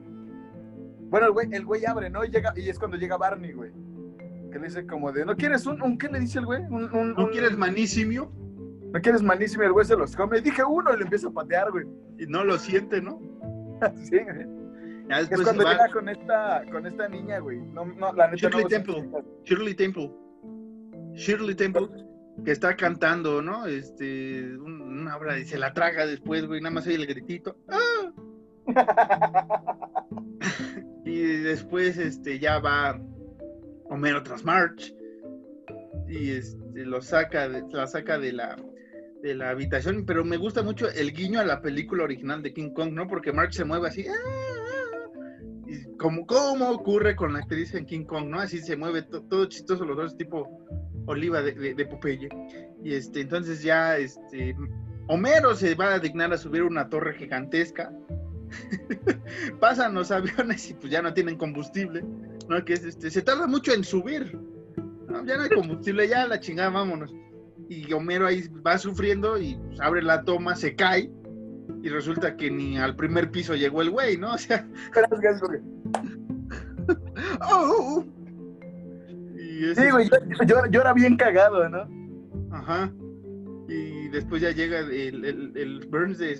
Bueno, 1.08 1.26
el 1.26 1.32
güey, 1.32 1.48
el 1.52 1.64
güey 1.64 1.84
abre, 1.84 2.10
¿no? 2.10 2.24
Y, 2.24 2.30
llega, 2.30 2.52
y 2.56 2.68
es 2.68 2.78
cuando 2.78 2.96
llega 2.96 3.16
Barney, 3.16 3.52
güey. 3.52 3.70
Que 4.52 4.58
le 4.58 4.66
dice 4.66 4.86
como 4.86 5.10
de, 5.12 5.24
¿no 5.24 5.34
quieres 5.36 5.64
un, 5.66 5.80
un 5.82 5.96
qué 5.96 6.08
le 6.08 6.20
dice 6.20 6.38
el 6.38 6.44
güey? 6.46 6.62
Un, 6.64 6.94
un- 6.94 7.14
¿No 7.14 7.30
quieres 7.30 7.56
manísimo? 7.56 8.30
¿No 8.92 9.00
quieres 9.00 9.22
manísimo? 9.22 9.62
El 9.62 9.72
güey 9.72 9.86
se 9.86 9.96
los 9.96 10.14
come. 10.14 10.40
Dije 10.42 10.62
uno 10.62 10.92
y 10.92 10.98
le 10.98 11.04
empieza 11.04 11.28
a 11.28 11.32
patear, 11.32 11.70
güey. 11.70 11.86
Y 12.18 12.26
no 12.26 12.44
lo 12.44 12.58
siente, 12.58 13.00
¿no? 13.00 13.18
Sí, 13.96 14.18
güey. 14.18 14.46
Ya 15.08 15.20
Es 15.20 15.28
cuando 15.30 15.64
llega 15.64 15.88
con 15.92 16.08
esta, 16.08 16.62
con 16.70 16.86
esta 16.86 17.08
niña, 17.08 17.38
güey. 17.40 17.58
No, 17.60 17.84
no, 17.86 18.12
la 18.12 18.26
neta 18.28 18.36
Shirley 18.48 18.62
no 18.62 18.68
Temple. 18.68 19.10
Shirley 19.44 19.74
Temple. 19.74 20.12
Shirley 21.14 21.54
Temple, 21.56 21.88
que 22.44 22.52
está 22.52 22.76
cantando, 22.76 23.42
¿no? 23.42 23.66
Este, 23.66 24.56
un- 24.56 24.82
una 24.82 25.16
obra 25.16 25.38
y 25.38 25.44
se 25.44 25.58
la 25.58 25.72
traga 25.72 26.06
después, 26.06 26.46
güey, 26.46 26.60
nada 26.60 26.74
más 26.74 26.86
oye 26.86 26.96
el 26.96 27.06
gritito. 27.06 27.56
¡Ah! 27.68 28.12
Y 31.04 31.20
después, 31.42 31.98
este, 31.98 32.38
ya 32.38 32.58
va 32.58 32.98
Homero 33.92 34.22
tras 34.22 34.44
March 34.44 34.94
y 36.08 36.30
este, 36.30 36.84
lo 36.84 37.00
saca, 37.00 37.48
de- 37.48 37.64
la 37.70 37.86
saca 37.86 38.18
de 38.18 38.32
la, 38.32 38.56
de 39.22 39.34
la 39.34 39.50
habitación, 39.50 40.04
pero 40.06 40.24
me 40.24 40.36
gusta 40.36 40.62
mucho 40.62 40.88
el 40.90 41.12
guiño 41.12 41.40
a 41.40 41.44
la 41.44 41.60
película 41.62 42.04
original 42.04 42.42
de 42.42 42.52
King 42.52 42.70
Kong, 42.70 42.92
¿no? 42.92 43.06
Porque 43.06 43.32
March 43.32 43.52
se 43.54 43.64
mueve 43.64 43.88
así, 43.88 44.06
¡ah! 44.08 44.12
ah! 44.12 45.40
y 45.66 45.96
como, 45.96 46.26
como 46.26 46.68
ocurre 46.70 47.14
con 47.16 47.32
la 47.32 47.38
actriz 47.40 47.74
en 47.74 47.86
King 47.86 48.04
Kong, 48.04 48.28
¿no? 48.28 48.40
Así 48.40 48.58
se 48.58 48.76
mueve 48.76 49.02
to- 49.02 49.22
todo 49.22 49.46
chistoso, 49.46 49.84
los 49.84 49.96
dos 49.96 50.16
tipo 50.16 50.48
Oliva 51.06 51.40
de, 51.42 51.52
de, 51.52 51.74
de 51.74 51.86
Popeye. 51.86 52.28
Y 52.84 52.94
este, 52.94 53.20
entonces 53.22 53.62
ya, 53.62 53.96
este, 53.98 54.56
Homero 55.08 55.54
se 55.54 55.74
va 55.74 55.94
a 55.94 55.98
dignar 55.98 56.32
a 56.32 56.38
subir 56.38 56.62
una 56.62 56.88
torre 56.88 57.14
gigantesca. 57.14 57.92
Pasan 59.60 59.94
los 59.94 60.10
aviones 60.10 60.68
y 60.70 60.74
pues 60.74 60.92
ya 60.92 61.00
no 61.02 61.14
tienen 61.14 61.36
combustible, 61.38 62.04
¿no? 62.48 62.64
Que 62.64 62.74
es, 62.74 62.84
este, 62.84 63.10
se 63.10 63.22
tarda 63.22 63.46
mucho 63.46 63.72
en 63.72 63.84
subir. 63.84 64.38
¿no? 65.08 65.24
Ya 65.24 65.36
no 65.36 65.42
hay 65.44 65.50
combustible, 65.50 66.08
ya 66.08 66.26
la 66.26 66.40
chingada, 66.40 66.70
vámonos. 66.70 67.14
Y 67.68 67.92
Homero 67.92 68.26
ahí 68.26 68.42
va 68.66 68.76
sufriendo 68.78 69.38
y 69.38 69.54
pues, 69.56 69.80
abre 69.80 70.02
la 70.02 70.22
toma, 70.24 70.54
se 70.56 70.74
cae. 70.76 71.10
Y 71.82 71.88
resulta 71.88 72.36
que 72.36 72.50
ni 72.50 72.76
al 72.78 72.94
primer 72.96 73.30
piso 73.30 73.54
llegó 73.54 73.82
el 73.82 73.90
güey, 73.90 74.16
¿no? 74.16 74.32
O 74.34 74.38
sea, 74.38 74.66
Gracias, 74.92 75.40
güey. 75.46 75.60
¡oh! 77.40 78.04
Y 79.36 79.64
ese- 79.70 79.82
Sí, 79.84 79.90
güey, 79.90 80.08
yo, 80.08 80.44
yo, 80.46 80.66
yo 80.70 80.80
era 80.80 80.92
bien 80.92 81.16
cagado, 81.16 81.68
¿no? 81.68 81.88
Ajá. 82.54 82.92
Y 83.68 84.08
después 84.08 84.42
ya 84.42 84.50
llega 84.50 84.80
el, 84.80 85.24
el, 85.24 85.52
el 85.56 85.86
Burns 85.88 86.18
de... 86.18 86.38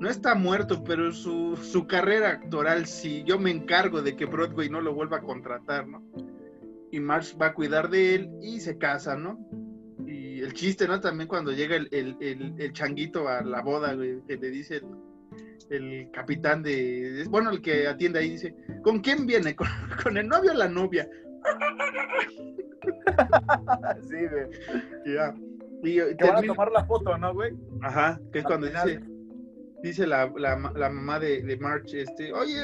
No 0.00 0.08
está 0.10 0.34
muerto, 0.34 0.82
pero 0.84 1.12
su, 1.12 1.56
su 1.56 1.86
carrera 1.86 2.30
actoral 2.30 2.86
sí. 2.86 3.22
Yo 3.26 3.38
me 3.38 3.50
encargo 3.50 4.02
de 4.02 4.16
que 4.16 4.26
Broadway 4.26 4.68
no 4.68 4.80
lo 4.80 4.94
vuelva 4.94 5.18
a 5.18 5.22
contratar, 5.22 5.86
¿no? 5.86 6.02
Y 6.90 7.00
Marsh 7.00 7.36
va 7.40 7.46
a 7.46 7.54
cuidar 7.54 7.90
de 7.90 8.14
él 8.14 8.30
y 8.42 8.60
se 8.60 8.78
casa, 8.78 9.16
¿no? 9.16 9.38
Y 10.06 10.40
el 10.40 10.52
chiste, 10.52 10.86
¿no? 10.86 11.00
También 11.00 11.28
cuando 11.28 11.52
llega 11.52 11.76
el, 11.76 11.88
el, 11.90 12.16
el, 12.20 12.54
el 12.58 12.72
changuito 12.72 13.28
a 13.28 13.42
la 13.42 13.62
boda, 13.62 13.94
güey, 13.94 14.20
que 14.26 14.36
le 14.36 14.50
dice 14.50 14.82
el, 15.70 16.10
capitán 16.12 16.62
de... 16.62 17.24
Bueno, 17.28 17.50
el 17.50 17.60
que 17.62 17.88
atiende 17.88 18.18
ahí 18.18 18.30
dice, 18.30 18.54
¿con 18.82 19.00
quién 19.00 19.26
viene? 19.26 19.56
¿Con, 19.56 19.66
con 20.02 20.16
el 20.16 20.28
novio 20.28 20.52
o 20.52 20.54
la 20.54 20.68
novia? 20.68 21.08
Sí, 24.02 24.16
güey. 24.30 24.46
Ya. 25.06 25.34
Y, 25.82 25.98
van 26.22 26.36
a 26.36 26.42
tomar 26.42 26.70
la 26.70 26.84
foto, 26.84 27.16
¿no, 27.16 27.32
güey? 27.32 27.54
Ajá, 27.82 28.20
que 28.32 28.40
es 28.40 28.44
Al 28.44 28.50
cuando 28.50 28.66
final. 28.66 28.86
dice, 28.88 29.13
dice 29.84 30.06
la, 30.06 30.32
la, 30.36 30.72
la 30.74 30.88
mamá 30.90 31.18
de, 31.20 31.42
de 31.42 31.56
March, 31.58 31.94
este, 31.94 32.32
oye, 32.32 32.60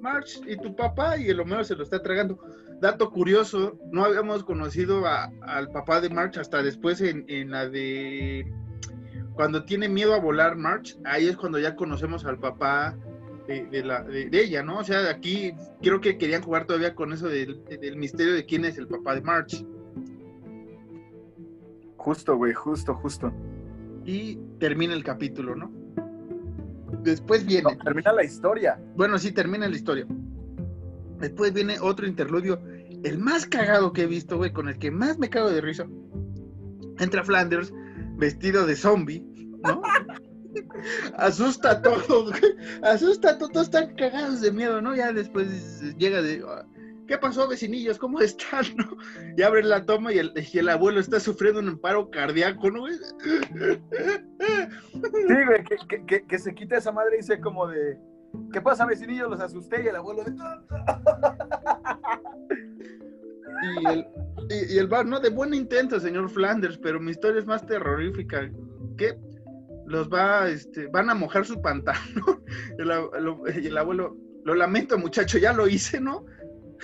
March 0.00 0.40
y 0.46 0.56
tu 0.56 0.74
papá, 0.74 1.16
y 1.16 1.28
el 1.28 1.40
Homero 1.40 1.62
se 1.64 1.76
lo 1.76 1.82
está 1.82 2.02
tragando. 2.02 2.38
Dato 2.80 3.10
curioso, 3.10 3.78
no 3.92 4.04
habíamos 4.04 4.42
conocido 4.44 5.06
a- 5.06 5.30
al 5.42 5.68
papá 5.70 6.00
de 6.00 6.10
March 6.10 6.38
hasta 6.38 6.62
después 6.62 7.00
en, 7.02 7.24
en 7.28 7.50
la 7.50 7.68
de 7.68 8.50
cuando 9.34 9.64
tiene 9.64 9.88
miedo 9.88 10.14
a 10.14 10.18
volar 10.20 10.56
March, 10.56 10.98
ahí 11.04 11.28
es 11.28 11.36
cuando 11.36 11.58
ya 11.58 11.76
conocemos 11.76 12.24
al 12.26 12.38
papá 12.38 12.96
de, 13.46 13.66
de 13.66 13.84
la, 13.84 14.02
de, 14.02 14.28
de 14.28 14.42
ella, 14.42 14.62
¿no? 14.62 14.78
O 14.78 14.84
sea, 14.84 15.08
aquí 15.08 15.52
creo 15.82 16.00
que 16.00 16.18
querían 16.18 16.42
jugar 16.42 16.66
todavía 16.66 16.94
con 16.94 17.12
eso 17.12 17.28
del, 17.28 17.62
del 17.64 17.96
misterio 17.96 18.34
de 18.34 18.44
quién 18.44 18.64
es 18.64 18.76
el 18.76 18.86
papá 18.88 19.14
de 19.14 19.22
March. 19.22 19.64
Justo, 21.96 22.36
güey, 22.36 22.54
justo, 22.54 22.94
justo. 22.94 23.32
Y 24.04 24.36
termina 24.58 24.94
el 24.94 25.04
capítulo, 25.04 25.54
¿no? 25.54 25.70
Después 27.02 27.44
viene. 27.46 27.62
No, 27.62 27.84
termina 27.84 28.12
la 28.12 28.24
historia. 28.24 28.80
Bueno, 28.96 29.18
sí, 29.18 29.32
termina 29.32 29.68
la 29.68 29.76
historia. 29.76 30.06
Después 31.18 31.52
viene 31.52 31.78
otro 31.80 32.06
interludio, 32.06 32.60
el 33.04 33.18
más 33.18 33.46
cagado 33.46 33.92
que 33.92 34.02
he 34.02 34.06
visto, 34.06 34.38
güey, 34.38 34.52
con 34.52 34.68
el 34.68 34.78
que 34.78 34.90
más 34.90 35.18
me 35.18 35.28
cago 35.28 35.50
de 35.50 35.60
risa. 35.60 35.86
Entra 36.98 37.24
Flanders 37.24 37.72
vestido 38.16 38.66
de 38.66 38.76
zombie, 38.76 39.24
¿no? 39.62 39.82
Asusta 41.16 41.72
a 41.72 41.82
todos, 41.82 42.30
güey. 42.30 42.54
Asusta 42.82 43.30
a 43.30 43.38
todos, 43.38 43.52
todos 43.52 43.66
están 43.66 43.94
cagados 43.96 44.40
de 44.40 44.50
miedo, 44.50 44.80
¿no? 44.80 44.94
Ya 44.96 45.12
después 45.12 45.82
llega 45.98 46.22
de... 46.22 46.42
"Ah, 47.10 47.16
¿Qué 47.16 47.18
pasó, 47.18 47.48
vecinillos? 47.48 47.98
¿Cómo 47.98 48.20
están? 48.20 48.64
¿no? 48.76 48.96
Y 49.36 49.42
abren 49.42 49.68
la 49.68 49.84
toma 49.84 50.12
y 50.12 50.18
el, 50.18 50.32
y 50.52 50.58
el 50.58 50.68
abuelo 50.68 51.00
está 51.00 51.18
sufriendo 51.18 51.60
un 51.60 51.78
paro 51.78 52.10
cardíaco, 52.10 52.70
¿no? 52.70 52.86
Sí, 52.88 52.98
güey, 54.92 55.64
que, 55.64 55.76
que, 55.88 56.06
que, 56.06 56.26
que 56.26 56.38
se 56.38 56.54
quita 56.54 56.76
esa 56.76 56.92
madre 56.92 57.16
y 57.16 57.18
dice 57.18 57.40
como 57.40 57.66
de. 57.66 57.98
¿Qué 58.52 58.60
pasa, 58.60 58.86
vecinillo? 58.86 59.28
Los 59.28 59.40
asusté 59.40 59.82
y 59.84 59.88
el 59.88 59.96
abuelo 59.96 60.22
de. 60.24 60.32
Y 63.62 63.86
el, 63.88 64.06
y, 64.48 64.74
y 64.74 64.78
el 64.78 64.86
bar, 64.88 65.04
no, 65.04 65.20
de 65.20 65.28
buen 65.28 65.52
intento, 65.52 66.00
señor 66.00 66.30
Flanders, 66.30 66.78
pero 66.78 66.98
mi 66.98 67.10
historia 67.10 67.40
es 67.40 67.46
más 67.46 67.66
terrorífica. 67.66 68.50
que 68.96 69.18
Los 69.86 70.08
va, 70.08 70.48
este, 70.48 70.86
van 70.86 71.10
a 71.10 71.14
mojar 71.14 71.44
su 71.44 71.60
pantalón. 71.60 72.42
El, 72.78 73.62
y 73.62 73.66
el 73.66 73.76
abuelo, 73.76 74.16
lo 74.44 74.54
lamento, 74.54 74.96
muchacho, 74.96 75.36
ya 75.36 75.52
lo 75.52 75.68
hice, 75.68 76.00
¿no? 76.00 76.24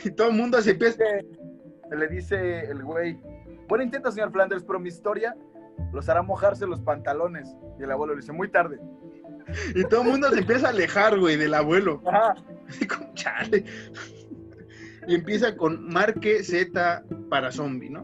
Y 0.05 0.11
todo 0.11 0.29
el 0.29 0.37
mundo 0.37 0.61
se 0.61 0.73
empieza. 0.73 1.05
Le 1.91 2.09
dice 2.09 2.71
el 2.71 2.83
güey. 2.83 3.19
Buen 3.69 3.83
intento, 3.83 4.11
señor 4.13 4.31
Flanders, 4.31 4.65
pero 4.65 4.79
mi 4.79 4.89
historia 4.89 5.37
los 5.93 6.09
hará 6.09 6.23
mojarse 6.23 6.67
los 6.67 6.81
pantalones. 6.81 7.49
Y 7.79 7.83
el 7.83 7.91
abuelo 7.91 8.15
le 8.15 8.21
dice, 8.21 8.33
muy 8.33 8.49
tarde. 8.51 8.79
Y 9.75 9.85
todo 9.85 10.03
el 10.03 10.09
mundo 10.09 10.31
se 10.31 10.41
empieza 10.41 10.69
a 10.69 10.71
alejar, 10.71 11.19
güey, 11.19 11.37
del 11.37 11.55
abuelo. 11.55 12.03
Ajá. 12.07 12.35
Chale. 13.15 13.65
Y 15.07 15.15
empieza 15.15 15.57
con 15.57 15.89
Marque 15.89 16.43
Z 16.43 17.05
para 17.29 17.53
zombie, 17.53 17.91
¿no? 17.91 18.03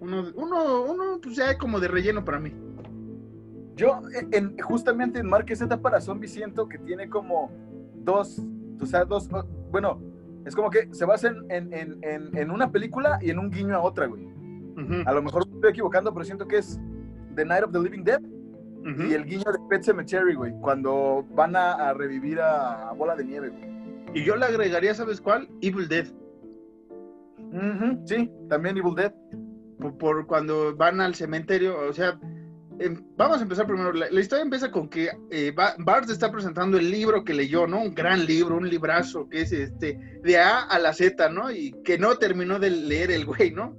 Uno, 0.00 0.32
uno, 0.34 0.82
uno, 0.82 1.20
pues 1.22 1.36
ya 1.36 1.56
como 1.58 1.78
de 1.80 1.88
relleno 1.88 2.24
para 2.24 2.38
mí. 2.38 2.54
Yo, 3.76 4.00
en, 4.32 4.58
justamente 4.58 5.20
en 5.20 5.26
Marque 5.26 5.56
Z 5.56 5.80
para 5.80 6.00
Zombies, 6.00 6.32
siento 6.32 6.68
que 6.68 6.78
tiene 6.78 7.08
como 7.08 7.50
dos, 7.94 8.42
o 8.78 8.84
sea, 8.84 9.04
dos, 9.04 9.28
bueno, 9.70 10.00
es 10.44 10.54
como 10.54 10.70
que 10.70 10.88
se 10.92 11.04
basa 11.04 11.28
en, 11.48 11.72
en, 11.72 12.00
en, 12.02 12.50
una 12.50 12.70
película 12.70 13.18
y 13.20 13.30
en 13.30 13.38
un 13.38 13.50
guiño 13.50 13.76
a 13.76 13.80
otra, 13.80 14.06
güey. 14.06 14.28
A 15.04 15.12
lo 15.12 15.22
mejor 15.22 15.46
me 15.46 15.56
estoy 15.56 15.70
equivocando, 15.70 16.12
pero 16.14 16.24
siento 16.24 16.48
que 16.48 16.56
es 16.56 16.80
The 17.36 17.44
Night 17.44 17.64
of 17.64 17.72
the 17.72 17.80
Living 17.80 18.02
Dead 18.02 18.20
y 18.82 19.12
el 19.12 19.26
guiño 19.26 19.44
de 19.52 19.58
Pet 19.68 19.82
Cemetery, 19.82 20.34
güey, 20.34 20.52
cuando 20.60 21.26
van 21.34 21.54
a, 21.54 21.72
a 21.72 21.94
revivir 21.94 22.40
a, 22.40 22.92
Bola 22.96 23.14
de 23.14 23.24
Nieve, 23.24 23.50
güey. 23.50 23.68
Y 24.14 24.24
yo 24.24 24.36
le 24.36 24.46
agregaría, 24.46 24.94
¿sabes 24.94 25.20
cuál? 25.20 25.48
Evil 25.60 25.86
Dead. 25.88 26.06
Sí, 28.06 28.30
también 28.48 28.78
Evil 28.78 28.94
Dead. 28.94 29.12
Por, 29.78 29.98
por 29.98 30.26
cuando 30.26 30.74
van 30.76 31.00
al 31.00 31.14
cementerio, 31.14 31.78
o 31.88 31.92
sea, 31.92 32.18
em, 32.80 33.02
vamos 33.16 33.38
a 33.38 33.42
empezar 33.42 33.66
primero. 33.66 33.92
La, 33.92 34.10
la 34.10 34.20
historia 34.20 34.42
empieza 34.42 34.70
con 34.70 34.88
que 34.88 35.10
eh, 35.30 35.52
Ba- 35.54 35.74
Bart 35.78 36.10
está 36.10 36.30
presentando 36.32 36.78
el 36.78 36.90
libro 36.90 37.22
que 37.24 37.34
leyó, 37.34 37.66
¿no? 37.66 37.82
Un 37.82 37.94
gran 37.94 38.26
libro, 38.26 38.56
un 38.56 38.68
librazo, 38.68 39.28
que 39.28 39.42
es 39.42 39.52
este, 39.52 39.98
de 40.22 40.38
A 40.38 40.60
a 40.62 40.78
la 40.78 40.92
Z, 40.92 41.28
¿no? 41.28 41.50
Y 41.50 41.72
que 41.84 41.98
no 41.98 42.16
terminó 42.16 42.58
de 42.58 42.70
leer 42.70 43.10
el 43.10 43.24
güey, 43.26 43.50
¿no? 43.52 43.76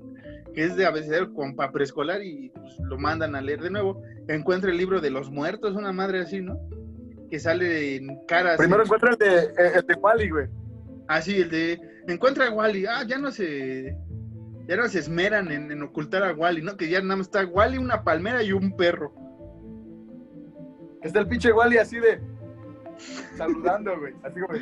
Que 0.53 0.65
es 0.65 0.75
de 0.75 0.85
abecedario 0.85 1.33
con 1.33 1.55
para 1.55 1.71
preescolar 1.71 2.21
y 2.23 2.49
pues, 2.49 2.73
lo 2.89 2.97
mandan 2.97 3.35
a 3.35 3.41
leer 3.41 3.61
de 3.61 3.69
nuevo. 3.71 4.01
Encuentra 4.27 4.69
el 4.71 4.77
libro 4.77 5.01
de 5.01 5.09
los 5.09 5.29
muertos, 5.31 5.75
una 5.75 5.91
madre 5.91 6.19
así, 6.19 6.41
¿no? 6.41 6.59
Que 7.29 7.39
sale 7.39 7.95
en 7.95 8.25
caras. 8.27 8.57
Primero 8.57 8.83
encuentra 8.83 9.11
el 9.11 9.17
de, 9.17 9.35
eh, 9.43 9.71
el 9.75 9.85
de 9.87 9.93
Wally, 9.95 10.29
güey. 10.29 10.47
Ah, 11.07 11.21
sí, 11.21 11.41
el 11.41 11.49
de 11.49 11.79
encuentra 12.07 12.47
a 12.47 12.51
Wally. 12.51 12.85
Ah, 12.85 13.03
ya 13.07 13.17
no 13.17 13.31
se 13.31 13.95
ya 14.67 14.75
no 14.77 14.87
se 14.87 14.99
esmeran 14.99 15.51
en, 15.51 15.71
en 15.71 15.81
ocultar 15.83 16.23
a 16.23 16.33
Wally, 16.33 16.61
¿no? 16.61 16.77
Que 16.77 16.89
ya 16.89 17.01
nada 17.01 17.17
más 17.17 17.27
está 17.27 17.45
Wally, 17.45 17.77
una 17.77 18.03
palmera 18.03 18.43
y 18.43 18.51
un 18.51 18.75
perro. 18.75 19.13
Está 21.01 21.19
el 21.19 21.27
pinche 21.27 21.51
Wally 21.51 21.77
así 21.77 21.99
de 21.99 22.19
saludando, 23.35 23.97
güey. 23.99 24.13
Así 24.23 24.39
como 24.39 24.53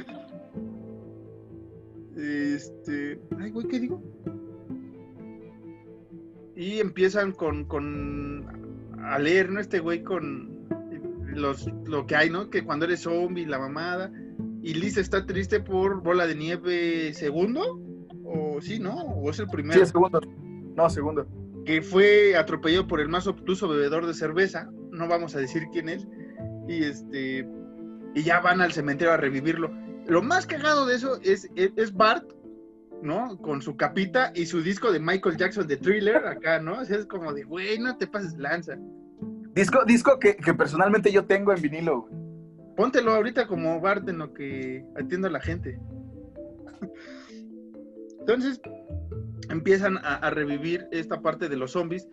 Este, 2.18 3.20
ay, 3.39 3.52
güey, 3.52 3.68
¿qué 3.68 3.80
digo? 3.80 4.02
Y 6.56 6.80
empiezan 6.80 7.32
con, 7.32 7.66
con 7.66 8.97
a 9.02 9.20
leer, 9.20 9.50
¿no? 9.50 9.60
Este 9.60 9.80
güey 9.80 10.04
con 10.04 10.60
los 11.34 11.68
lo 11.86 12.06
que 12.06 12.16
hay, 12.16 12.30
¿no? 12.30 12.50
Que 12.50 12.64
cuando 12.64 12.86
eres 12.86 13.02
zombie, 13.02 13.45
la 13.45 13.60
mamada. 13.60 14.12
Y 14.62 14.74
Lisa 14.74 15.00
está 15.00 15.26
triste 15.26 15.62
por 15.62 16.02
Bola 16.02 16.28
de 16.28 16.36
Nieve 16.36 17.14
segundo. 17.14 17.80
O 18.32 18.61
sí, 18.61 18.80
¿no? 18.80 18.95
O 18.95 19.30
es 19.30 19.39
el 19.39 19.47
primero. 19.47 19.80
Sí, 19.80 19.86
segundo. 19.86 20.21
No, 20.75 20.89
segundo. 20.89 21.27
que 21.65 21.82
fue 21.82 22.38
atropellado 22.38 22.88
por 22.88 23.01
el 23.01 23.09
más 23.09 23.27
obtuso 23.27 23.67
bebedor 23.67 24.05
de 24.05 24.13
cerveza, 24.13 24.69
no 24.91 25.07
vamos 25.07 25.36
a 25.36 25.39
decir 25.39 25.63
quién 25.71 25.89
es, 25.89 26.07
y 26.67 26.84
este 26.84 27.47
y 28.15 28.23
ya 28.23 28.39
van 28.39 28.61
al 28.61 28.71
cementerio 28.71 29.13
a 29.13 29.17
revivirlo. 29.17 29.71
Lo 30.07 30.21
más 30.21 30.45
cagado 30.47 30.86
de 30.86 30.95
eso 30.95 31.19
es, 31.21 31.49
es, 31.55 31.71
es 31.75 31.93
Bart, 31.93 32.25
¿no? 33.03 33.38
Con 33.38 33.61
su 33.61 33.77
capita 33.77 34.32
y 34.34 34.45
su 34.45 34.61
disco 34.61 34.91
de 34.91 34.99
Michael 34.99 35.38
Jackson 35.38 35.67
de 35.67 35.77
Thriller 35.77 36.25
acá, 36.25 36.59
¿no? 36.59 36.80
O 36.80 36.86
sea, 36.86 36.97
es 36.97 37.05
como 37.05 37.34
de, 37.34 37.43
güey, 37.43 37.77
no 37.77 37.97
te 37.97 38.07
pases 38.07 38.36
lanza. 38.38 38.77
Disco, 39.53 39.84
disco 39.86 40.17
que, 40.19 40.36
que 40.36 40.53
personalmente 40.53 41.11
yo 41.11 41.25
tengo 41.25 41.53
en 41.53 41.61
vinilo. 41.61 42.07
Póntelo 42.75 43.13
ahorita 43.13 43.47
como 43.47 43.80
Bart 43.82 44.07
en 44.09 44.19
lo 44.19 44.34
que 44.34 44.84
atiendo 44.95 45.27
a 45.27 45.32
la 45.32 45.41
gente. 45.41 45.80
Entonces, 48.34 48.61
empiezan 49.49 49.97
a, 49.97 50.15
a 50.17 50.30
revivir 50.30 50.88
esta 50.91 51.19
parte 51.21 51.49
de 51.49 51.57
los 51.57 51.71
zombies. 51.71 52.07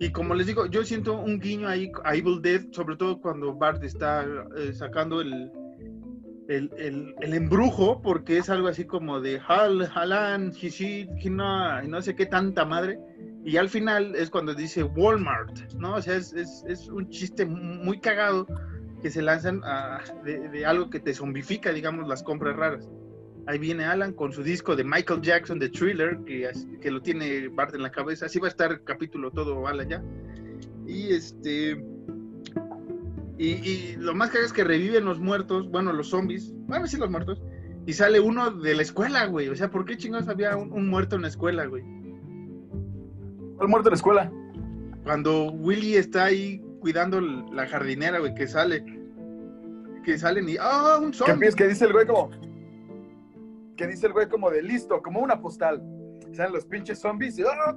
Y 0.00 0.10
como 0.10 0.34
les 0.34 0.46
digo, 0.46 0.66
yo 0.66 0.84
siento 0.84 1.18
un 1.18 1.38
guiño 1.40 1.66
ahí 1.68 1.90
a 2.04 2.14
Evil 2.14 2.42
Dead, 2.42 2.62
sobre 2.72 2.96
todo 2.96 3.20
cuando 3.20 3.54
Bart 3.54 3.82
está 3.82 4.26
eh, 4.56 4.72
sacando 4.74 5.20
el, 5.22 5.50
el, 6.48 6.70
el- 6.76 7.14
el 7.20 7.34
embrujo, 7.34 8.02
porque 8.02 8.36
es 8.36 8.50
algo 8.50 8.68
así 8.68 8.84
como 8.84 9.20
de 9.20 9.40
Hal, 9.46 9.88
Halan, 9.94 10.52
Hishit, 10.60 11.08
Hina, 11.24 11.80
no 11.82 12.02
sé 12.02 12.14
qué 12.14 12.26
tanta 12.26 12.64
madre. 12.66 12.98
Y 13.44 13.56
al 13.56 13.68
final 13.70 14.14
es 14.14 14.28
cuando 14.28 14.54
dice 14.54 14.82
Walmart, 14.82 15.72
¿no? 15.78 15.94
O 15.94 16.02
sea, 16.02 16.16
es, 16.16 16.32
es- 16.34 16.64
es 16.68 16.88
un 16.88 17.08
chiste 17.08 17.46
muy 17.46 17.98
cagado 17.98 18.46
que 19.00 19.10
se 19.10 19.22
lanzan 19.22 19.62
a- 19.64 20.00
de, 20.24 20.48
de 20.50 20.66
algo 20.66 20.90
que 20.90 21.00
te 21.00 21.14
zombifica, 21.14 21.72
digamos, 21.72 22.06
las 22.08 22.22
compras 22.22 22.56
raras. 22.56 22.90
Ahí 23.46 23.58
viene 23.58 23.84
Alan 23.84 24.12
con 24.12 24.32
su 24.32 24.42
disco 24.42 24.76
de 24.76 24.84
Michael 24.84 25.20
Jackson 25.20 25.58
de 25.58 25.68
Thriller, 25.68 26.18
que, 26.24 26.48
que 26.80 26.90
lo 26.90 27.00
tiene 27.02 27.48
Bart 27.48 27.74
en 27.74 27.82
la 27.82 27.90
cabeza. 27.90 28.26
Así 28.26 28.38
va 28.38 28.46
a 28.46 28.50
estar 28.50 28.70
el 28.70 28.84
capítulo 28.84 29.30
todo 29.32 29.66
Alan 29.66 29.88
ya. 29.88 30.02
Y 30.86 31.12
este. 31.12 31.84
Y, 33.38 33.48
y 33.48 33.96
lo 33.98 34.14
más 34.14 34.28
cagado 34.28 34.46
es 34.46 34.52
que 34.52 34.62
reviven 34.62 35.04
los 35.04 35.18
muertos, 35.18 35.68
bueno, 35.70 35.92
los 35.92 36.10
zombies, 36.10 36.52
bueno, 36.68 36.86
sí, 36.86 36.96
los 36.96 37.10
muertos. 37.10 37.42
Y 37.86 37.94
sale 37.94 38.20
uno 38.20 38.50
de 38.52 38.74
la 38.76 38.82
escuela, 38.82 39.26
güey. 39.26 39.48
O 39.48 39.56
sea, 39.56 39.68
¿por 39.70 39.84
qué 39.84 39.96
chingados 39.96 40.28
había 40.28 40.56
un, 40.56 40.70
un 40.72 40.88
muerto 40.88 41.16
en 41.16 41.22
la 41.22 41.28
escuela, 41.28 41.66
güey? 41.66 41.82
¿Cuál 43.56 43.68
muerto 43.68 43.88
en 43.88 43.92
la 43.92 43.96
escuela? 43.96 44.32
Cuando 45.02 45.50
Willy 45.50 45.96
está 45.96 46.26
ahí 46.26 46.62
cuidando 46.80 47.20
la 47.20 47.66
jardinera, 47.66 48.20
güey, 48.20 48.34
que 48.34 48.46
sale. 48.46 48.84
Que 50.04 50.16
salen 50.18 50.48
y. 50.48 50.56
¡Ah, 50.60 50.98
un 51.02 51.10
Que, 51.10 51.16
zombie! 51.16 51.32
empieza- 51.34 51.56
que 51.56 51.68
dice 51.68 51.84
el 51.86 51.92
güey 51.92 52.06
como. 52.06 52.30
Que 53.82 53.88
dice 53.88 54.06
el 54.06 54.12
güey 54.12 54.28
como 54.28 54.48
de 54.48 54.62
listo, 54.62 55.02
como 55.02 55.18
una 55.18 55.40
postal. 55.40 55.82
Salen 56.30 56.52
los 56.52 56.64
pinches 56.66 57.00
zombies 57.00 57.36
y. 57.36 57.42
¡ah! 57.42 57.76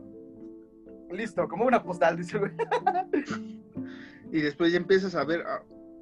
Listo, 1.09 1.47
como 1.47 1.65
una 1.65 1.81
postal, 1.81 2.15
dice 2.15 2.37
el 2.37 2.41
güey. 2.41 2.51
y 4.31 4.39
después 4.39 4.71
ya 4.71 4.77
empiezas 4.77 5.15
a 5.15 5.23
ver 5.23 5.43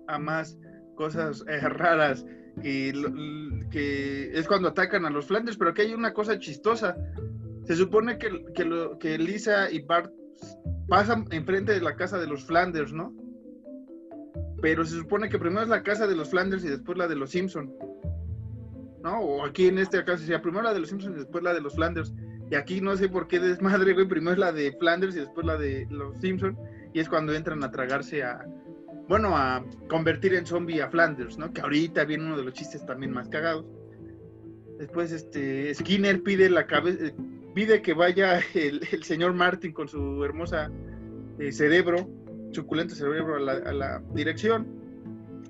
a, 0.10 0.20
más 0.20 0.60
cosas 0.96 1.46
eh, 1.48 1.58
raras 1.70 2.26
l- 2.62 3.66
que 3.72 4.38
es 4.38 4.46
cuando 4.46 4.68
atacan 4.68 5.06
a 5.06 5.10
los 5.10 5.28
Flanders, 5.28 5.56
pero 5.56 5.70
aquí 5.70 5.84
hay 5.84 5.94
una 5.94 6.12
cosa 6.12 6.38
chistosa. 6.38 6.98
Se 7.64 7.78
supone 7.78 8.18
que, 8.18 8.44
que 9.00 9.18
Lisa 9.18 9.72
y 9.72 9.84
Bart 9.84 10.12
pasan 10.90 11.28
enfrente 11.32 11.72
de 11.72 11.80
la 11.80 11.96
casa 11.96 12.18
de 12.18 12.28
los 12.28 12.44
Flanders, 12.44 12.92
¿no? 12.92 13.16
Pero 14.62 14.84
se 14.84 14.98
supone 14.98 15.30
que 15.30 15.40
primero 15.40 15.62
es 15.62 15.70
la 15.70 15.82
casa 15.82 16.08
de 16.08 16.16
los 16.18 16.30
Flanders 16.30 16.66
y 16.66 16.68
después 16.68 16.98
la 16.98 17.08
de 17.08 17.16
los 17.16 17.30
Simpson. 17.32 17.74
¿No? 19.04 19.20
O 19.20 19.46
aquí 19.46 19.68
en 19.68 19.78
este 19.78 20.04
caso 20.04 20.20
sería 20.20 20.42
primero 20.42 20.64
la 20.64 20.74
de 20.74 20.80
los 20.80 20.90
Simpsons 20.90 21.16
y 21.16 21.20
después 21.20 21.44
la 21.44 21.54
de 21.54 21.62
los 21.62 21.76
Flanders. 21.76 22.14
Y 22.50 22.56
aquí 22.56 22.82
no 22.82 22.96
sé 22.96 23.10
por 23.10 23.28
qué 23.28 23.40
desmadre, 23.40 23.94
güey, 23.94 24.08
primero 24.08 24.32
es 24.32 24.40
la 24.40 24.52
de 24.52 24.72
Flanders 24.80 25.16
y 25.16 25.20
después 25.20 25.46
la 25.46 25.58
de 25.58 25.86
los 25.90 26.20
Simpsons. 26.22 26.58
Y 26.94 27.00
es 27.00 27.10
cuando 27.10 27.34
entran 27.34 27.64
a 27.64 27.72
tragarse 27.72 28.24
a, 28.24 28.46
bueno, 29.08 29.36
a 29.36 29.66
convertir 29.90 30.34
en 30.36 30.46
zombie 30.46 30.82
a 30.82 30.90
Flanders, 30.90 31.38
¿no? 31.38 31.52
Que 31.52 31.62
ahorita 31.62 32.06
viene 32.06 32.26
uno 32.26 32.38
de 32.38 32.44
los 32.44 32.54
chistes 32.54 32.86
también 32.86 33.12
más 33.12 33.28
cagados. 33.30 33.66
Después, 34.80 35.12
este, 35.12 35.74
Skinner 35.74 36.22
pide 36.24 36.50
la 36.50 36.66
cabeza, 36.66 37.06
eh, 37.06 37.16
pide 37.54 37.82
que 37.82 37.94
vaya 37.94 38.40
el, 38.54 38.88
el 38.92 39.04
señor 39.04 39.34
Martin 39.34 39.74
con 39.74 39.88
su 39.88 40.24
hermosa 40.24 40.72
eh, 41.40 41.52
cerebro, 41.52 42.10
suculento 42.52 42.96
cerebro 42.96 43.36
a 43.36 43.40
la, 43.40 43.52
a 43.54 43.74
la 43.74 44.04
dirección. 44.14 44.68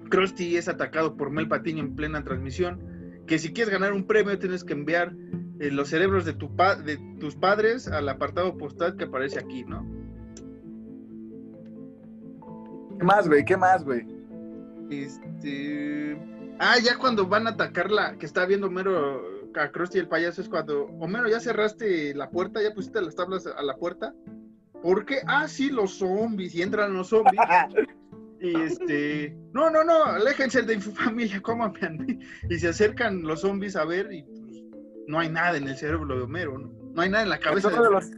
Krusty 0.09 0.57
es 0.57 0.67
atacado 0.67 1.17
por 1.17 1.29
Mel 1.29 1.47
Patiño 1.47 1.83
en 1.83 1.95
plena 1.95 2.23
transmisión. 2.23 2.92
Que 3.27 3.39
si 3.39 3.53
quieres 3.53 3.71
ganar 3.73 3.93
un 3.93 4.05
premio 4.05 4.37
tienes 4.37 4.63
que 4.63 4.73
enviar 4.73 5.13
eh, 5.59 5.71
los 5.71 5.89
cerebros 5.89 6.25
de, 6.25 6.33
tu 6.33 6.55
pa- 6.55 6.75
de 6.75 6.97
tus 7.19 7.35
padres 7.35 7.87
al 7.87 8.09
apartado 8.09 8.57
postal 8.57 8.95
que 8.97 9.05
aparece 9.05 9.39
aquí, 9.39 9.63
¿no? 9.63 9.85
¿Qué 12.99 13.05
más, 13.05 13.27
güey? 13.27 13.43
¿Qué 13.45 13.57
más, 13.57 13.83
güey? 13.83 14.05
Este. 14.89 16.17
Ah, 16.59 16.75
ya 16.83 16.97
cuando 16.97 17.25
van 17.27 17.47
a 17.47 17.51
atacarla, 17.51 18.17
que 18.17 18.25
está 18.25 18.45
viendo 18.45 18.67
Homero 18.67 19.21
a 19.55 19.69
Krusty 19.71 19.99
el 19.99 20.07
payaso, 20.07 20.41
es 20.41 20.49
cuando. 20.49 20.85
Homero, 20.99 21.27
ya 21.29 21.39
cerraste 21.39 22.13
la 22.13 22.29
puerta, 22.29 22.61
ya 22.61 22.73
pusiste 22.73 23.01
las 23.01 23.15
tablas 23.15 23.47
a 23.47 23.61
la 23.63 23.75
puerta. 23.77 24.13
¿Por 24.81 25.05
qué? 25.05 25.19
Ah, 25.27 25.47
sí, 25.47 25.69
los 25.69 25.95
zombies. 25.97 26.53
Y 26.55 26.61
entran 26.61 26.93
los 26.93 27.07
zombies. 27.09 27.39
Y 28.43 28.61
este. 28.61 29.37
No, 29.53 29.69
no, 29.69 29.83
no, 29.85 30.03
aléjense 30.03 30.61
de 30.63 30.75
mi 30.75 30.81
familia, 31.03 31.41
cómame 31.41 31.79
a 31.81 31.89
mí. 31.89 32.19
Y 32.49 32.59
se 32.59 32.67
acercan 32.67 33.23
los 33.23 33.41
zombies 33.41 33.75
a 33.75 33.85
ver 33.85 34.11
y 34.11 34.23
pues, 34.23 34.63
no 35.07 35.19
hay 35.19 35.29
nada 35.29 35.57
en 35.57 35.67
el 35.67 35.77
cerebro 35.77 36.15
de 36.15 36.23
Homero, 36.23 36.57
¿no? 36.59 36.71
No 36.93 37.01
hay 37.01 37.09
nada 37.09 37.23
en 37.23 37.29
la 37.29 37.39
cabeza 37.39 37.69
hasta 37.69 37.79
uno 37.79 37.89
de 37.89 37.95
los, 37.95 38.11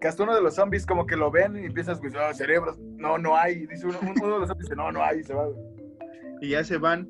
que 0.00 0.08
hasta 0.08 0.22
uno 0.22 0.34
de 0.34 0.42
los 0.42 0.54
zombies 0.54 0.84
como 0.86 1.06
que 1.06 1.16
lo 1.16 1.30
ven 1.30 1.56
y 1.56 1.64
empiezas 1.64 1.94
a 1.94 2.00
escuchar 2.00 2.34
cerebros. 2.34 2.78
No, 2.78 3.16
no 3.18 3.36
hay. 3.36 3.66
Dice 3.66 3.86
uno, 3.86 3.98
uno 4.02 4.34
de 4.34 4.40
los 4.40 4.48
zombies 4.48 4.68
dice, 4.68 4.76
no, 4.76 4.92
no 4.92 5.02
hay. 5.02 5.20
Y 5.20 5.24
se 5.24 5.32
va, 5.34 5.48
y 6.42 6.50
ya 6.50 6.62
se 6.62 6.76
van. 6.76 7.08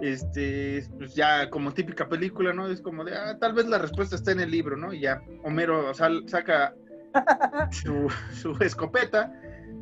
Este, 0.00 0.86
pues 0.96 1.14
ya 1.14 1.50
como 1.50 1.74
típica 1.74 2.08
película, 2.08 2.52
¿no? 2.52 2.68
Es 2.68 2.80
como 2.80 3.04
de, 3.04 3.14
ah, 3.16 3.36
tal 3.38 3.52
vez 3.52 3.66
la 3.66 3.78
respuesta 3.78 4.14
está 4.16 4.30
en 4.32 4.40
el 4.40 4.50
libro, 4.50 4.76
¿no? 4.76 4.92
Y 4.92 5.00
ya 5.00 5.20
Homero 5.42 5.92
sal- 5.92 6.22
saca 6.28 6.72
su, 7.72 8.08
su 8.32 8.56
escopeta, 8.60 9.32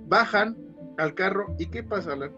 bajan 0.07 0.57
al 0.99 1.14
carro, 1.14 1.55
¿y 1.59 1.66
qué 1.66 1.82
pasa, 1.82 2.12
Alan? 2.12 2.30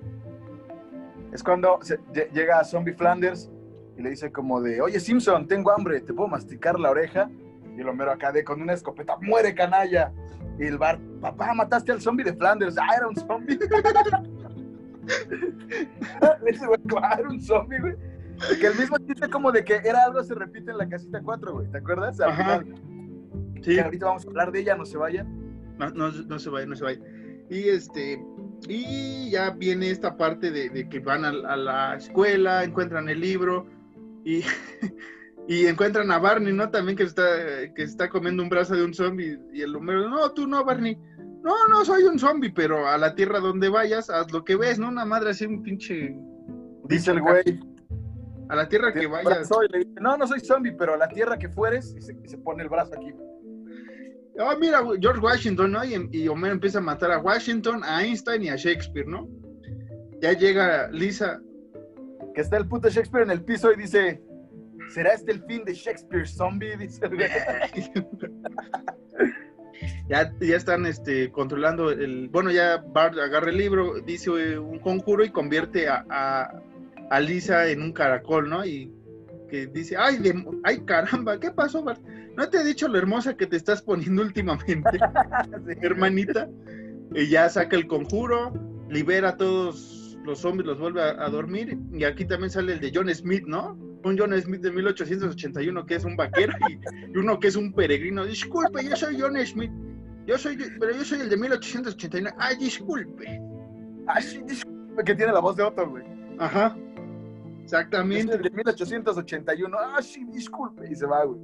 Es 1.32 1.42
cuando 1.42 1.78
se- 1.82 1.98
lle- 2.12 2.30
llega 2.32 2.64
Zombie 2.64 2.94
Flanders 2.94 3.50
y 3.96 4.02
le 4.02 4.10
dice 4.10 4.32
como 4.32 4.60
de, 4.60 4.80
oye 4.80 4.98
Simpson, 5.00 5.46
tengo 5.46 5.70
hambre, 5.72 6.00
¿te 6.00 6.12
puedo 6.14 6.28
masticar 6.28 6.78
la 6.80 6.90
oreja? 6.90 7.28
Y 7.76 7.80
el 7.80 7.88
Homero 7.88 8.10
acá 8.12 8.32
de 8.32 8.42
con 8.44 8.60
una 8.62 8.72
escopeta, 8.72 9.16
muere 9.20 9.54
canalla. 9.54 10.12
Y 10.58 10.64
el 10.64 10.78
bar, 10.78 10.98
papá, 11.20 11.54
mataste 11.54 11.92
al 11.92 12.00
zombie 12.00 12.24
de 12.24 12.32
Flanders. 12.32 12.76
Ah, 12.78 12.88
era 12.96 13.06
un 13.08 13.14
zombie. 13.14 13.58
Le 16.42 16.50
dice, 16.52 16.66
güey, 16.66 16.80
"Ah, 17.02 17.16
era 17.18 17.28
un 17.28 17.40
zombie, 17.40 17.78
güey. 17.80 17.94
Que 18.60 18.66
el 18.68 18.74
mismo 18.78 18.96
chiste 18.98 19.28
como 19.30 19.50
de 19.52 19.64
que 19.64 19.76
era 19.76 20.04
algo 20.04 20.22
se 20.22 20.34
repite 20.34 20.70
en 20.70 20.78
la 20.78 20.88
casita 20.88 21.20
4, 21.22 21.52
güey. 21.54 21.66
¿Te 21.70 21.78
acuerdas? 21.78 22.20
Al 22.20 22.30
Ajá. 22.30 22.60
final, 22.60 22.74
Sí, 23.62 23.74
que 23.74 23.80
ahorita 23.80 24.06
vamos 24.06 24.24
a 24.24 24.28
hablar 24.28 24.52
de 24.52 24.60
ella, 24.60 24.76
no 24.76 24.86
se 24.86 24.96
vayan. 24.96 25.26
no, 25.78 25.90
no, 25.90 26.10
no 26.10 26.38
se 26.38 26.48
vaya, 26.50 26.66
no 26.66 26.76
se 26.76 26.84
vaya. 26.84 27.00
Y 27.50 27.68
este, 27.68 28.24
y 28.66 29.30
ya 29.30 29.50
viene 29.50 29.90
esta 29.90 30.16
parte 30.16 30.50
de, 30.50 30.70
de 30.70 30.88
que 30.88 31.00
van 31.00 31.24
a, 31.24 31.28
a 31.28 31.56
la 31.56 31.96
escuela, 31.96 32.64
encuentran 32.64 33.08
el 33.08 33.20
libro 33.20 33.66
y, 34.24 34.42
y 35.48 35.66
encuentran 35.66 36.10
a 36.10 36.18
Barney, 36.18 36.52
¿no? 36.52 36.70
También 36.70 36.96
que 36.96 37.04
está, 37.04 37.22
que 37.74 37.82
está 37.82 38.08
comiendo 38.08 38.42
un 38.42 38.48
brazo 38.48 38.74
de 38.74 38.84
un 38.84 38.94
zombie 38.94 39.38
y 39.52 39.62
el 39.62 39.72
número, 39.72 40.08
no, 40.08 40.30
tú 40.32 40.46
no, 40.46 40.64
Barney. 40.64 40.98
No, 41.42 41.54
no 41.68 41.84
soy 41.84 42.02
un 42.02 42.18
zombie, 42.18 42.50
pero 42.50 42.88
a 42.88 42.98
la 42.98 43.14
tierra 43.14 43.38
donde 43.38 43.68
vayas, 43.68 44.10
haz 44.10 44.30
lo 44.32 44.44
que 44.44 44.56
ves, 44.56 44.78
¿no? 44.78 44.88
Una 44.88 45.04
madre 45.04 45.30
así, 45.30 45.46
un 45.46 45.62
pinche. 45.62 46.16
Dice 46.88 47.12
el 47.12 47.20
güey. 47.22 47.60
A 48.48 48.56
la 48.56 48.68
tierra 48.68 48.92
que 48.92 49.00
"Tiene 49.00 49.14
un 49.18 49.24
vayas. 49.24 49.48
brazo", 49.48 49.62
y 49.62 49.68
le 49.72 49.78
dice, 49.78 50.00
no, 50.00 50.16
no 50.16 50.26
soy 50.26 50.40
zombie, 50.40 50.72
pero 50.72 50.94
a 50.94 50.96
la 50.96 51.08
tierra 51.08 51.38
que 51.38 51.48
fueres, 51.48 51.94
y 51.96 52.00
se, 52.00 52.18
y 52.24 52.28
se 52.28 52.38
pone 52.38 52.62
el 52.64 52.68
brazo 52.68 52.94
aquí. 52.96 53.12
Ah, 54.40 54.56
mira, 54.58 54.80
güey, 54.80 54.98
George 55.00 55.20
Washington, 55.20 55.72
¿no? 55.72 55.84
Y, 55.84 56.08
y 56.12 56.28
Homero 56.28 56.54
empieza 56.54 56.78
a 56.78 56.82
matar 56.82 57.10
a 57.10 57.18
Washington, 57.18 57.82
a 57.84 58.04
Einstein 58.04 58.42
y 58.42 58.48
a 58.50 58.56
Shakespeare, 58.56 59.06
¿no? 59.06 59.28
Ya 60.20 60.32
llega 60.32 60.88
Lisa. 60.90 61.40
Que 62.34 62.40
está 62.42 62.56
el 62.56 62.68
puto 62.68 62.88
Shakespeare 62.88 63.24
en 63.24 63.30
el 63.32 63.42
piso 63.42 63.72
y 63.72 63.76
dice, 63.76 64.22
¿será 64.90 65.14
este 65.14 65.32
el 65.32 65.42
fin 65.44 65.64
de 65.64 65.74
Shakespeare 65.74 66.26
zombie? 66.26 66.76
Dice 66.78 67.00
el 67.06 67.18
ya, 70.08 70.32
ya 70.40 70.56
están 70.56 70.86
este, 70.86 71.30
controlando 71.30 71.90
el. 71.90 72.28
Bueno, 72.28 72.50
ya 72.50 72.76
Bart 72.78 73.18
agarra 73.18 73.50
el 73.50 73.56
libro, 73.58 74.00
dice 74.00 74.58
un 74.58 74.78
conjuro 74.78 75.24
y 75.24 75.30
convierte 75.30 75.88
a, 75.88 76.04
a- 76.10 76.62
a 77.10 77.20
Lisa 77.20 77.68
en 77.68 77.82
un 77.82 77.92
caracol, 77.92 78.48
¿no? 78.50 78.64
Y 78.66 78.92
que 79.50 79.66
dice, 79.66 79.96
ay, 79.96 80.18
de, 80.18 80.44
ay, 80.64 80.80
caramba, 80.80 81.40
¿qué 81.40 81.50
pasó, 81.50 81.82
Bart? 81.82 82.00
¿No 82.38 82.48
te 82.48 82.58
he 82.58 82.64
dicho 82.64 82.86
lo 82.86 82.96
hermosa 82.96 83.36
que 83.36 83.48
te 83.48 83.56
estás 83.56 83.82
poniendo 83.82 84.22
últimamente? 84.28 85.00
hermanita. 85.82 86.48
Y 87.12 87.28
ya 87.28 87.48
saca 87.48 87.74
el 87.74 87.88
conjuro, 87.88 88.52
libera 88.88 89.30
a 89.30 89.36
todos 89.36 90.16
los 90.24 90.38
zombies, 90.38 90.66
los 90.66 90.78
vuelve 90.78 91.02
a, 91.02 91.24
a 91.24 91.28
dormir. 91.30 91.76
Y 91.92 92.04
aquí 92.04 92.24
también 92.24 92.50
sale 92.50 92.74
el 92.74 92.80
de 92.80 92.92
John 92.94 93.12
Smith, 93.12 93.42
¿no? 93.44 93.72
Un 94.04 94.16
John 94.16 94.40
Smith 94.40 94.60
de 94.60 94.70
1881 94.70 95.84
que 95.84 95.96
es 95.96 96.04
un 96.04 96.14
vaquero 96.16 96.52
y, 96.68 96.74
y 97.12 97.16
uno 97.16 97.40
que 97.40 97.48
es 97.48 97.56
un 97.56 97.72
peregrino. 97.72 98.24
Disculpe, 98.24 98.84
yo 98.84 98.94
soy 98.94 99.20
John 99.20 99.34
Smith. 99.44 99.72
Yo 100.24 100.38
soy, 100.38 100.56
pero 100.78 100.94
yo 100.94 101.04
soy 101.04 101.22
el 101.22 101.30
de 101.30 101.36
1889. 101.38 102.36
Ay, 102.38 102.56
disculpe. 102.56 103.42
Ay, 104.06 104.22
sí, 104.22 104.40
disculpe, 104.46 105.02
que 105.02 105.14
tiene 105.16 105.32
la 105.32 105.40
voz 105.40 105.56
de 105.56 105.64
Otto, 105.64 105.90
güey. 105.90 106.04
Ajá. 106.38 106.76
Es 107.58 107.64
Exactamente. 107.64 108.34
el 108.34 108.42
de 108.42 108.50
1881. 108.50 109.76
Ah, 109.76 110.00
sí, 110.00 110.24
disculpe. 110.30 110.88
Y 110.88 110.94
se 110.94 111.04
va, 111.04 111.24
güey. 111.24 111.40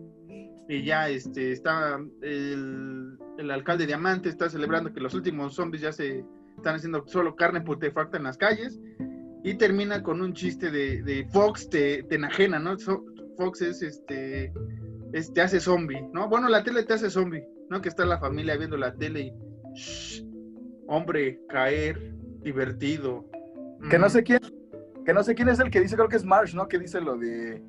Y 0.68 0.82
ya 0.84 1.08
este, 1.10 1.52
está 1.52 1.98
el, 2.22 3.18
el 3.38 3.50
alcalde 3.50 3.86
Diamante, 3.86 4.28
está 4.30 4.48
celebrando 4.48 4.92
que 4.92 5.00
los 5.00 5.14
últimos 5.14 5.54
zombies 5.54 5.82
ya 5.82 5.92
se 5.92 6.24
están 6.56 6.76
haciendo 6.76 7.04
solo 7.06 7.36
carne 7.36 7.60
putrefacta 7.60 8.16
en 8.16 8.22
las 8.24 8.38
calles. 8.38 8.80
Y 9.42 9.54
termina 9.54 10.02
con 10.02 10.22
un 10.22 10.32
chiste 10.32 10.70
de, 10.70 11.02
de 11.02 11.26
Fox 11.30 11.68
te, 11.68 12.02
te 12.04 12.14
enajena, 12.14 12.58
¿no? 12.58 12.76
Fox 13.36 13.60
es 13.60 13.82
este, 13.82 14.52
es- 15.12 15.32
te 15.34 15.42
hace 15.42 15.60
zombie, 15.60 16.00
¿no? 16.14 16.28
Bueno, 16.30 16.48
la 16.48 16.62
tele 16.64 16.82
te 16.84 16.94
hace 16.94 17.10
zombie, 17.10 17.44
¿no? 17.68 17.82
Que 17.82 17.90
está 17.90 18.06
la 18.06 18.18
familia 18.18 18.56
viendo 18.56 18.78
la 18.78 18.94
tele 18.94 19.20
y. 19.20 19.32
"Shh, 19.74 20.24
hombre, 20.86 21.40
caer, 21.50 22.14
divertido. 22.42 23.28
Que 23.90 23.98
no 23.98 24.06
Mm, 24.06 24.10
sé 24.10 24.22
quién, 24.22 24.40
que 25.04 25.12
no 25.12 25.22
sé 25.22 25.34
quién 25.34 25.48
es 25.50 25.60
el 25.60 25.70
que 25.70 25.80
dice, 25.80 25.96
creo 25.96 26.08
que 26.08 26.16
es 26.16 26.24
Marsh, 26.24 26.54
¿no? 26.54 26.66
Que 26.66 26.78
dice 26.78 27.00
lo 27.02 27.18
de, 27.18 27.62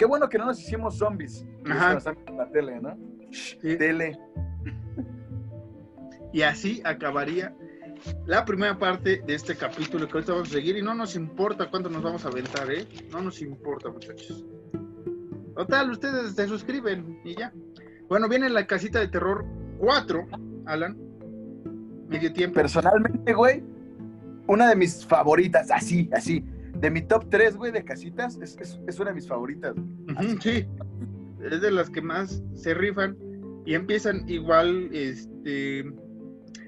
qué 0.00 0.06
bueno 0.06 0.30
que 0.30 0.38
no 0.38 0.46
nos 0.46 0.58
hicimos 0.58 0.96
zombies. 0.96 1.44
Ajá. 1.68 1.98
están 1.98 2.16
en 2.26 2.38
la 2.38 2.48
tele, 2.48 2.80
¿no? 2.80 2.96
Sí. 3.30 3.76
Tele. 3.76 4.18
Y 6.32 6.42
así 6.42 6.80
acabaría 6.84 7.52
la 8.24 8.44
primera 8.44 8.78
parte 8.78 9.20
de 9.26 9.34
este 9.34 9.56
capítulo 9.56 10.06
que 10.06 10.12
ahorita 10.12 10.32
vamos 10.32 10.48
a 10.50 10.52
seguir 10.52 10.76
y 10.76 10.82
no 10.82 10.94
nos 10.94 11.16
importa 11.16 11.68
cuánto 11.68 11.90
nos 11.90 12.04
vamos 12.04 12.24
a 12.24 12.28
aventar, 12.28 12.70
¿eh? 12.70 12.86
No 13.10 13.20
nos 13.20 13.42
importa, 13.42 13.90
muchachos. 13.90 14.44
Total, 15.56 15.90
ustedes 15.90 16.32
se 16.34 16.46
suscriben 16.46 17.20
y 17.24 17.34
ya. 17.34 17.52
Bueno, 18.08 18.28
viene 18.28 18.48
la 18.48 18.64
casita 18.64 19.00
de 19.00 19.08
terror 19.08 19.44
4, 19.80 20.28
Alan. 20.66 20.96
Medio 22.06 22.32
tiempo. 22.32 22.54
Personalmente, 22.54 23.32
güey, 23.32 23.64
una 24.46 24.68
de 24.68 24.76
mis 24.76 25.04
favoritas, 25.04 25.68
así, 25.72 26.08
así. 26.12 26.44
De 26.80 26.90
mi 26.90 27.02
top 27.02 27.26
3, 27.30 27.56
güey, 27.56 27.72
de 27.72 27.84
casitas, 27.84 28.38
es, 28.40 28.56
es, 28.58 28.80
es 28.86 28.98
una 29.00 29.10
de 29.10 29.14
mis 29.16 29.28
favoritas. 29.28 29.74
sí. 30.40 30.66
Es 31.42 31.60
de 31.62 31.70
las 31.70 31.88
que 31.88 32.02
más 32.02 32.42
se 32.54 32.74
rifan 32.74 33.16
y 33.64 33.74
empiezan 33.74 34.28
igual, 34.28 34.90
este... 34.92 35.90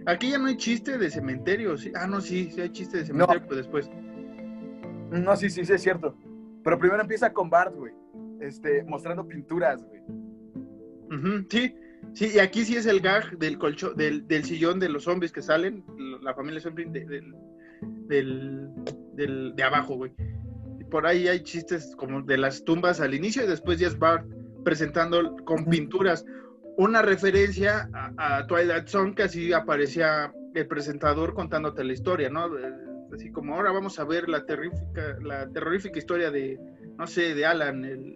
Aquí 0.07 0.31
ya 0.31 0.39
no 0.39 0.47
hay 0.47 0.57
chiste 0.57 0.97
de 0.99 1.11
cementerio, 1.11 1.77
¿sí? 1.77 1.93
Ah, 1.95 2.07
no, 2.07 2.21
sí, 2.21 2.51
sí 2.51 2.61
hay 2.61 2.71
chiste 2.71 2.99
de 2.99 3.05
cementerio, 3.07 3.43
pero 3.45 3.57
después. 3.57 3.91
No, 5.11 5.37
sí, 5.37 5.51
sí, 5.51 5.65
sí, 5.65 5.73
es 5.75 5.83
cierto. 5.83 6.17
Pero 6.65 6.79
primero 6.79 7.01
empieza 7.03 7.33
con 7.33 7.51
Bart, 7.51 7.75
güey. 7.77 7.93
Este, 8.41 8.83
mostrando 8.85 9.29
pinturas, 9.29 9.85
güey. 9.85 10.01
Sí, 11.51 11.75
sí, 12.15 12.31
y 12.35 12.39
aquí 12.39 12.65
sí 12.65 12.75
es 12.77 12.87
el 12.87 13.01
gag 13.01 13.37
del 13.39 13.59
colchón, 13.59 13.95
del, 13.97 14.27
del 14.27 14.45
sillón 14.45 14.81
de 14.81 14.89
los 14.89 15.05
zombies 15.05 15.31
que 15.33 15.43
salen, 15.43 15.85
la 16.23 16.33
familia 16.35 16.61
zombie 16.61 16.87
de- 16.87 17.23
del, 18.07 18.69
del- 19.15 19.55
de 19.57 19.63
abajo, 19.63 19.97
güey. 19.97 20.13
Por 20.91 21.07
ahí 21.07 21.29
hay 21.29 21.41
chistes 21.43 21.95
como 21.97 22.23
de 22.23 22.37
las 22.37 22.65
tumbas 22.65 23.01
al 23.01 23.15
inicio 23.15 23.45
y 23.45 23.47
después 23.47 23.79
ya 23.79 23.87
es 23.89 23.99
Bart 23.99 24.27
presentando 24.65 25.37
con 25.45 25.65
pinturas 25.65 26.25
una 26.77 27.03
referencia 27.03 27.89
a, 27.95 28.39
a 28.39 28.47
Twilight 28.47 28.87
Zone 28.89 29.15
que 29.15 29.23
así 29.25 29.53
aparecía 29.53 30.33
el 30.55 30.67
presentador 30.67 31.35
contándote 31.35 31.83
la 31.85 31.93
historia, 31.93 32.29
¿no? 32.31 32.47
Eh, 32.59 32.73
Así 33.15 33.31
como 33.31 33.55
ahora 33.55 33.71
vamos 33.73 33.99
a 33.99 34.05
ver 34.05 34.27
la 34.27 34.47
terrífica, 34.47 35.19
la 35.23 35.47
terrorífica 35.51 35.99
historia 35.99 36.31
de, 36.31 36.59
no 36.97 37.07
sé, 37.07 37.35
de 37.35 37.45
Alan, 37.45 37.85
el, 37.85 38.15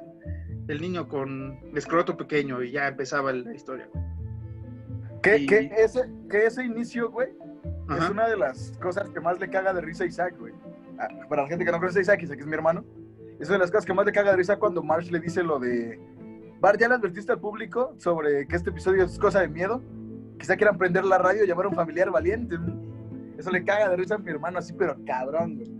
el 0.69 0.81
niño 0.81 1.07
con 1.07 1.55
escroto 1.77 2.17
pequeño, 2.17 2.63
y 2.63 2.71
ya 2.71 2.89
empezaba 2.89 3.31
la 3.31 3.55
historia. 3.55 3.91
Y- 5.37 5.47
que 5.47 5.71
ese, 5.77 6.09
que 6.31 6.47
ese 6.47 6.65
inicio, 6.65 7.11
güey, 7.11 7.29
es 7.89 8.11
una 8.11 8.29
de 8.29 8.37
las 8.37 8.73
cosas 8.81 9.09
que 9.11 9.21
más 9.21 9.39
le 9.39 9.49
caga 9.49 9.73
de 9.73 9.81
risa 9.81 10.05
a 10.05 10.07
Isaac, 10.07 10.35
güey. 10.39 10.53
Ah, 10.99 11.09
Para 11.29 11.43
la 11.43 11.49
gente 11.49 11.65
que 11.65 11.71
no 11.71 11.79
conoce 11.79 11.99
a 12.01 12.03
Isaac, 12.03 12.23
Isaac 12.23 12.41
es 12.41 12.47
mi 12.47 12.55
hermano. 12.55 12.85
Es 13.39 13.49
una 13.49 13.59
de 13.59 13.65
las 13.65 13.71
cosas 13.71 13.85
que 13.85 13.95
más 13.95 14.07
le 14.07 14.13
caga 14.13 14.31
de 14.31 14.37
risa 14.39 14.57
cuando 14.57 14.83
Marsh 14.83 15.11
le 15.11 15.21
dice 15.21 15.43
lo 15.43 15.59
de... 15.59 16.01
Bart, 16.59 16.81
¿ya 16.81 16.89
le 16.89 16.95
advertiste 16.95 17.33
al 17.33 17.41
público 17.41 17.95
sobre 17.99 18.47
que 18.47 18.57
este 18.57 18.71
episodio 18.71 19.05
es 19.05 19.19
cosa 19.19 19.41
de 19.41 19.49
miedo? 19.49 19.83
Quizá 20.39 20.57
quieran 20.57 20.79
prender 20.79 21.05
la 21.05 21.19
radio 21.19 21.45
y 21.45 21.47
llamar 21.47 21.67
a 21.67 21.69
un 21.69 21.75
familiar 21.75 22.11
valiente. 22.11 22.57
Eso 23.39 23.51
le 23.51 23.63
caga 23.65 23.91
de 23.91 23.97
risa 23.97 24.15
a 24.15 24.19
mi 24.19 24.31
hermano 24.31 24.59
así, 24.59 24.73
pero 24.73 24.97
cabrón, 25.07 25.57
güey. 25.57 25.71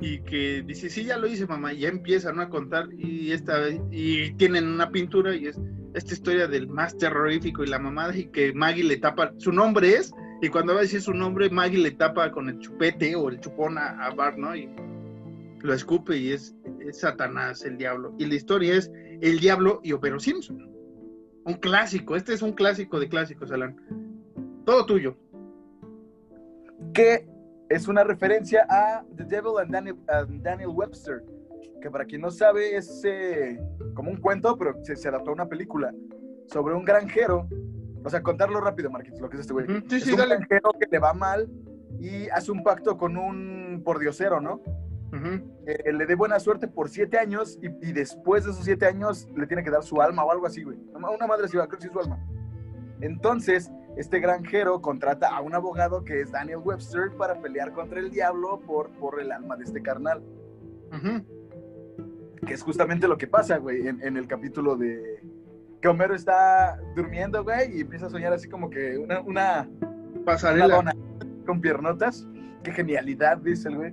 y 0.00 0.20
que 0.22 0.62
dice, 0.66 0.88
sí, 0.90 1.04
ya 1.04 1.18
lo 1.18 1.26
hice, 1.26 1.46
mamá, 1.46 1.72
y 1.72 1.80
ya 1.80 1.88
empiezan 1.88 2.36
¿no? 2.36 2.42
a 2.42 2.48
contar, 2.48 2.86
y 2.92 3.32
esta 3.32 3.68
y 3.90 4.32
tienen 4.34 4.66
una 4.66 4.90
pintura, 4.90 5.34
y 5.34 5.46
es 5.46 5.60
esta 5.94 6.14
historia 6.14 6.48
del 6.48 6.68
más 6.68 6.96
terrorífico 6.96 7.62
y 7.62 7.68
la 7.68 7.78
mamada, 7.78 8.16
y 8.16 8.26
que 8.26 8.52
Maggie 8.52 8.84
le 8.84 8.96
tapa, 8.96 9.32
su 9.36 9.52
nombre 9.52 9.90
es, 9.94 10.12
y 10.40 10.48
cuando 10.48 10.74
va 10.74 10.80
a 10.80 10.82
decir 10.82 11.00
su 11.00 11.14
nombre, 11.14 11.48
Maggie 11.50 11.78
le 11.78 11.92
tapa 11.92 12.30
con 12.30 12.48
el 12.48 12.58
chupete 12.58 13.14
o 13.16 13.28
el 13.28 13.40
chupón 13.40 13.78
a, 13.78 14.06
a 14.06 14.30
¿no? 14.36 14.54
Y 14.54 14.68
lo 15.62 15.72
escupe 15.72 16.16
y 16.16 16.32
es, 16.32 16.54
Satanás, 16.92 17.64
el 17.64 17.78
diablo. 17.78 18.14
Y 18.18 18.26
la 18.26 18.34
historia 18.34 18.74
es 18.74 18.92
El 19.22 19.40
diablo 19.40 19.80
y 19.82 19.92
Homero 19.92 20.20
Simpson. 20.20 20.70
Un 21.44 21.54
clásico, 21.54 22.16
este 22.16 22.34
es 22.34 22.42
un 22.42 22.52
clásico 22.52 23.00
de 23.00 23.08
clásicos, 23.08 23.50
Alan. 23.50 23.76
Todo 24.64 24.84
tuyo. 24.86 25.16
que 26.92 27.26
es 27.70 27.88
una 27.88 28.04
referencia 28.04 28.66
a 28.68 29.04
The 29.16 29.24
Devil 29.24 29.58
and 29.60 29.72
Daniel, 29.72 29.96
and 30.08 30.42
Daniel 30.42 30.68
Webster, 30.68 31.24
que 31.80 31.90
para 31.90 32.04
quien 32.04 32.20
no 32.20 32.30
sabe 32.30 32.76
es 32.76 33.02
eh, 33.04 33.58
como 33.94 34.10
un 34.10 34.18
cuento, 34.18 34.56
pero 34.58 34.74
se 34.82 35.08
adaptó 35.08 35.30
a 35.30 35.34
una 35.34 35.48
película 35.48 35.92
sobre 36.46 36.74
un 36.74 36.84
granjero. 36.84 37.48
O 38.04 38.10
sea, 38.10 38.22
contarlo 38.22 38.60
rápido, 38.60 38.90
Marquitos, 38.90 39.20
lo 39.20 39.28
que 39.30 39.36
es 39.36 39.40
este 39.40 39.52
güey. 39.54 39.66
Sí, 39.88 39.96
es 39.96 40.04
sí, 40.04 40.10
un 40.12 40.18
dale. 40.18 40.36
granjero 40.36 40.70
que 40.78 40.86
le 40.90 40.98
va 40.98 41.14
mal 41.14 41.48
y 41.98 42.28
hace 42.28 42.52
un 42.52 42.62
pacto 42.62 42.96
con 42.98 43.16
un 43.16 43.82
pordiosero, 43.84 44.40
¿no? 44.40 44.60
Eh, 45.66 45.92
le 45.92 46.06
dé 46.06 46.16
buena 46.16 46.40
suerte 46.40 46.66
por 46.66 46.88
siete 46.88 47.18
años 47.18 47.56
y, 47.62 47.66
y 47.88 47.92
después 47.92 48.44
de 48.44 48.50
esos 48.50 48.64
siete 48.64 48.84
años 48.86 49.28
le 49.36 49.46
tiene 49.46 49.62
que 49.62 49.70
dar 49.70 49.84
su 49.84 50.02
alma 50.02 50.24
o 50.24 50.30
algo 50.32 50.44
así, 50.46 50.64
güey. 50.64 50.76
Una 50.92 51.26
madre 51.26 51.44
así, 51.44 51.56
va, 51.56 51.68
creo 51.68 51.78
que 51.78 51.86
sí 51.86 51.92
su 51.92 52.00
alma. 52.00 52.18
Entonces, 53.00 53.70
este 53.96 54.18
granjero 54.18 54.82
contrata 54.82 55.28
a 55.28 55.40
un 55.40 55.54
abogado 55.54 56.04
que 56.04 56.20
es 56.20 56.32
Daniel 56.32 56.58
Webster 56.64 57.12
para 57.16 57.40
pelear 57.40 57.72
contra 57.72 58.00
el 58.00 58.10
diablo 58.10 58.60
por, 58.66 58.90
por 58.98 59.20
el 59.20 59.30
alma 59.30 59.56
de 59.56 59.64
este 59.64 59.82
carnal. 59.82 60.20
Que 62.44 62.52
es 62.54 62.62
justamente 62.62 63.06
lo 63.06 63.16
que 63.16 63.28
pasa, 63.28 63.58
güey, 63.58 63.86
en, 63.86 64.02
en 64.02 64.16
el 64.16 64.26
capítulo 64.26 64.76
de... 64.76 65.13
Que 65.84 65.88
Homero 65.88 66.14
está 66.14 66.80
durmiendo, 66.96 67.44
güey, 67.44 67.76
y 67.76 67.80
empieza 67.82 68.06
a 68.06 68.08
soñar 68.08 68.32
así 68.32 68.48
como 68.48 68.70
que 68.70 68.96
una, 68.96 69.68
Pasarela. 70.24 70.94
con 71.44 71.60
piernotas. 71.60 72.26
Qué 72.62 72.72
genialidad, 72.72 73.36
dice 73.36 73.68
el 73.68 73.76
güey. 73.76 73.92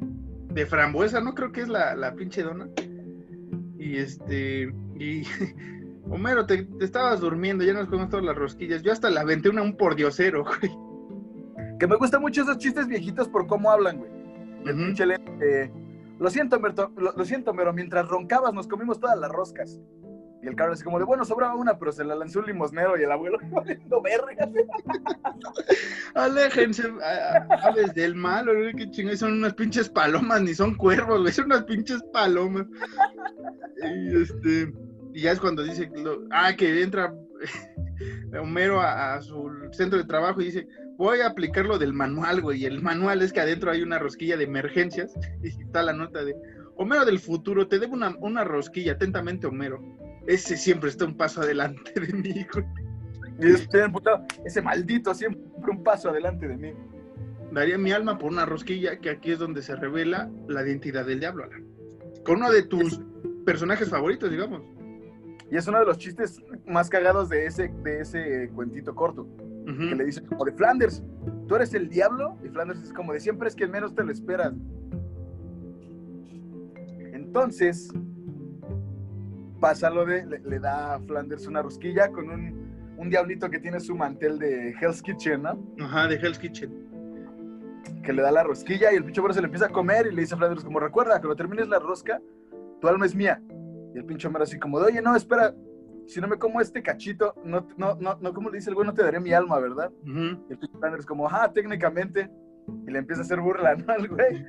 de 0.53 0.65
frambuesa, 0.65 1.19
¿no? 1.19 1.35
Creo 1.35 1.51
que 1.51 1.59
es 1.59 1.67
la, 1.67 1.93
la 1.97 2.15
pinche 2.15 2.43
dona. 2.43 2.69
Y 3.77 3.97
este. 3.97 4.73
Y. 4.97 5.23
Homero, 6.09 6.45
te, 6.45 6.63
te 6.63 6.85
estabas 6.85 7.19
durmiendo, 7.19 7.65
ya 7.65 7.73
nos 7.73 7.87
comimos 7.87 8.09
todas 8.09 8.23
las 8.23 8.37
rosquillas. 8.37 8.83
Yo 8.83 8.93
hasta 8.93 9.09
la 9.09 9.19
aventé 9.19 9.49
una 9.49 9.61
un 9.61 9.75
pordiosero, 9.75 10.45
güey. 10.61 10.71
Que 11.77 11.87
me 11.87 11.97
gustan 11.97 12.21
mucho 12.21 12.43
esos 12.43 12.57
chistes 12.57 12.87
viejitos 12.87 13.27
por 13.27 13.47
cómo 13.47 13.69
hablan, 13.69 13.97
güey. 13.97 14.11
Eh, 14.65 15.69
lo 16.19 16.29
siento, 16.29 16.57
lo, 16.57 17.11
lo 17.17 17.25
siento, 17.25 17.53
pero 17.53 17.73
mientras 17.73 18.07
roncabas 18.07 18.53
nos 18.53 18.69
comimos 18.69 18.97
todas 18.97 19.19
las 19.19 19.29
roscas. 19.29 19.81
Y 20.43 20.47
el 20.47 20.55
cabrón 20.55 20.73
así 20.73 20.83
como 20.83 20.97
de, 20.97 21.05
bueno, 21.05 21.23
sobraba 21.23 21.55
una, 21.55 21.77
pero 21.77 21.91
se 21.91 22.03
la 22.03 22.15
lanzó 22.15 22.39
un 22.39 22.47
limosnero 22.47 22.97
y 22.99 23.03
el 23.03 23.11
abuelo 23.11 23.37
valiendo 23.51 24.01
verga. 24.01 24.49
Aléjense, 26.15 26.91
aves 27.63 27.93
del 27.93 28.15
mal, 28.15 28.47
qué 28.75 28.89
chingados, 28.91 29.19
son 29.19 29.33
unas 29.33 29.53
pinches 29.53 29.89
palomas, 29.89 30.41
ni 30.41 30.53
son 30.53 30.75
cuervos, 30.75 31.21
güey, 31.21 31.31
son 31.33 31.45
unas 31.45 31.63
pinches 31.63 32.01
palomas. 32.11 32.65
Y 33.83 34.21
este, 34.21 34.73
y 35.13 35.21
ya 35.21 35.31
es 35.31 35.39
cuando 35.39 35.63
dice, 35.63 35.89
lo- 35.95 36.25
ah, 36.31 36.53
que 36.55 36.81
entra 36.81 37.13
Homero 38.39 38.81
a, 38.81 39.15
a 39.15 39.21
su 39.21 39.49
centro 39.71 39.97
de 39.97 40.05
trabajo 40.05 40.41
y 40.41 40.45
dice, 40.45 40.67
voy 40.97 41.21
a 41.21 41.27
aplicar 41.27 41.65
lo 41.65 41.77
del 41.77 41.93
manual, 41.93 42.41
güey, 42.41 42.61
y 42.61 42.65
el 42.65 42.81
manual 42.81 43.21
es 43.21 43.31
que 43.33 43.41
adentro 43.41 43.71
hay 43.71 43.81
una 43.81 43.99
rosquilla 43.99 44.37
de 44.37 44.43
emergencias, 44.45 45.13
y 45.43 45.47
está 45.49 45.83
la 45.83 45.93
nota 45.93 46.23
de, 46.23 46.35
Homero 46.77 47.05
del 47.05 47.19
futuro, 47.19 47.67
te 47.67 47.77
debo 47.79 47.93
una, 47.93 48.15
una 48.21 48.43
rosquilla, 48.43 48.93
atentamente 48.93 49.45
Homero. 49.45 49.79
Ese 50.27 50.57
siempre 50.57 50.89
está 50.89 51.05
un 51.05 51.15
paso 51.15 51.41
adelante 51.41 51.99
de 51.99 52.13
mí, 52.13 52.45
güey. 52.53 52.65
Ese 54.45 54.61
maldito 54.61 55.13
siempre 55.13 55.41
un 55.69 55.83
paso 55.83 56.09
adelante 56.09 56.47
de 56.47 56.57
mí. 56.57 56.73
Daría 57.51 57.77
mi 57.77 57.91
alma 57.91 58.17
por 58.17 58.31
una 58.31 58.45
rosquilla, 58.45 58.99
que 58.99 59.09
aquí 59.09 59.31
es 59.31 59.39
donde 59.39 59.61
se 59.61 59.75
revela 59.75 60.29
la 60.47 60.61
identidad 60.63 61.05
del 61.05 61.19
diablo, 61.19 61.43
Alan. 61.43 61.65
Con 62.23 62.37
uno 62.37 62.51
de 62.51 62.63
tus 62.63 63.01
personajes 63.45 63.89
favoritos, 63.89 64.29
digamos. 64.29 64.61
Y 65.49 65.57
es 65.57 65.67
uno 65.67 65.79
de 65.79 65.85
los 65.85 65.97
chistes 65.97 66.41
más 66.65 66.89
cagados 66.89 67.29
de 67.29 67.45
ese, 67.45 67.69
de 67.83 68.01
ese 68.01 68.49
cuentito 68.55 68.95
corto. 68.95 69.27
Que 69.65 69.95
le 69.95 70.05
dice 70.05 70.23
como 70.23 70.43
de 70.45 70.51
Flanders, 70.53 71.03
¿tú 71.47 71.55
eres 71.55 71.73
el 71.73 71.89
diablo? 71.89 72.37
Y 72.43 72.49
Flanders 72.49 72.81
es 72.83 72.93
como 72.93 73.13
de 73.13 73.19
siempre 73.19 73.47
es 73.47 73.55
quien 73.55 73.71
menos 73.71 73.93
te 73.95 74.03
lo 74.03 74.11
esperas. 74.11 74.53
Entonces, 77.13 77.89
pasa 79.61 79.89
lo 79.89 80.05
de, 80.05 80.25
le, 80.25 80.39
le 80.39 80.59
da 80.59 80.95
a 80.95 80.99
Flanders 80.99 81.47
una 81.47 81.61
rosquilla 81.61 82.11
con 82.11 82.29
un, 82.29 82.95
un 82.97 83.09
diablito 83.09 83.49
que 83.49 83.59
tiene 83.59 83.79
su 83.79 83.95
mantel 83.95 84.37
de 84.39 84.71
Hell's 84.81 85.01
Kitchen, 85.01 85.43
¿no? 85.43 85.57
Ajá, 85.79 86.07
de 86.09 86.15
Hell's 86.15 86.37
Kitchen. 86.39 86.89
que 88.03 88.11
le 88.11 88.21
da 88.21 88.31
la 88.31 88.43
rosquilla 88.43 88.91
y 88.91 88.95
el 88.95 89.05
pinche 89.05 89.21
Homero 89.21 89.33
se 89.35 89.41
le 89.41 89.45
empieza 89.45 89.67
a 89.67 89.69
comer 89.69 90.07
y 90.07 90.11
le 90.15 90.21
dice 90.21 90.33
a 90.33 90.37
Flanders 90.37 90.63
como, 90.63 90.79
recuerda, 90.79 91.19
cuando 91.19 91.35
termines 91.35 91.67
la 91.69 91.79
rosca, 91.79 92.19
tu 92.81 92.87
alma 92.87 93.05
es 93.05 93.15
mía. 93.15 93.41
Y 93.93 93.97
el 93.99 94.05
pinche 94.05 94.27
Homero 94.27 94.43
así 94.43 94.57
como, 94.59 94.79
de, 94.79 94.87
oye, 94.87 95.01
no, 95.01 95.15
espera, 95.15 95.53
si 96.07 96.19
no 96.19 96.27
me 96.27 96.37
como 96.37 96.59
este 96.59 96.81
cachito, 96.81 97.35
no, 97.45 97.67
no, 97.77 97.95
no, 97.95 98.17
no, 98.19 98.33
como 98.33 98.49
le 98.49 98.57
dice 98.57 98.69
el 98.71 98.75
güey, 98.75 98.87
no 98.87 98.93
te 98.93 99.03
daré 99.03 99.19
mi 99.19 99.31
alma, 99.33 99.59
¿verdad? 99.59 99.91
Y 100.49 100.53
el 100.53 100.57
pinche 100.57 100.77
Flanders 100.79 101.05
como, 101.05 101.27
ajá, 101.27 101.51
técnicamente. 101.53 102.29
Y 102.87 102.91
le 102.91 102.99
empieza 102.99 103.21
a 103.21 103.25
hacer 103.25 103.39
burla, 103.39 103.75
¿no? 103.87 103.93
Al 103.93 104.07
güey. 104.07 104.45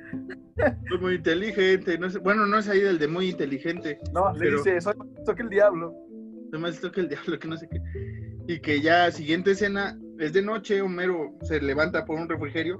Soy 0.89 0.99
muy 0.99 1.15
inteligente. 1.15 1.97
No 1.97 2.09
sé, 2.09 2.19
bueno, 2.19 2.45
no 2.45 2.59
es 2.59 2.67
ahí 2.67 2.81
del 2.81 2.99
de 2.99 3.07
muy 3.07 3.29
inteligente. 3.29 3.99
No, 4.13 4.33
le 4.33 4.51
dice, 4.51 4.79
soy 4.81 4.95
soy 5.25 5.35
el 5.39 5.49
diablo. 5.49 5.93
Nomás 6.51 6.79
toca 6.79 7.01
el 7.01 7.09
diablo, 7.09 7.39
que 7.39 7.47
no 7.47 7.57
sé 7.57 7.67
qué. 7.67 7.81
Y 8.47 8.59
que 8.59 8.81
ya 8.81 9.09
siguiente 9.11 9.51
escena 9.51 9.97
es 10.19 10.33
de 10.33 10.41
noche, 10.41 10.81
Homero 10.81 11.33
se 11.41 11.59
levanta 11.59 12.05
por 12.05 12.19
un 12.19 12.29
refrigerio. 12.29 12.79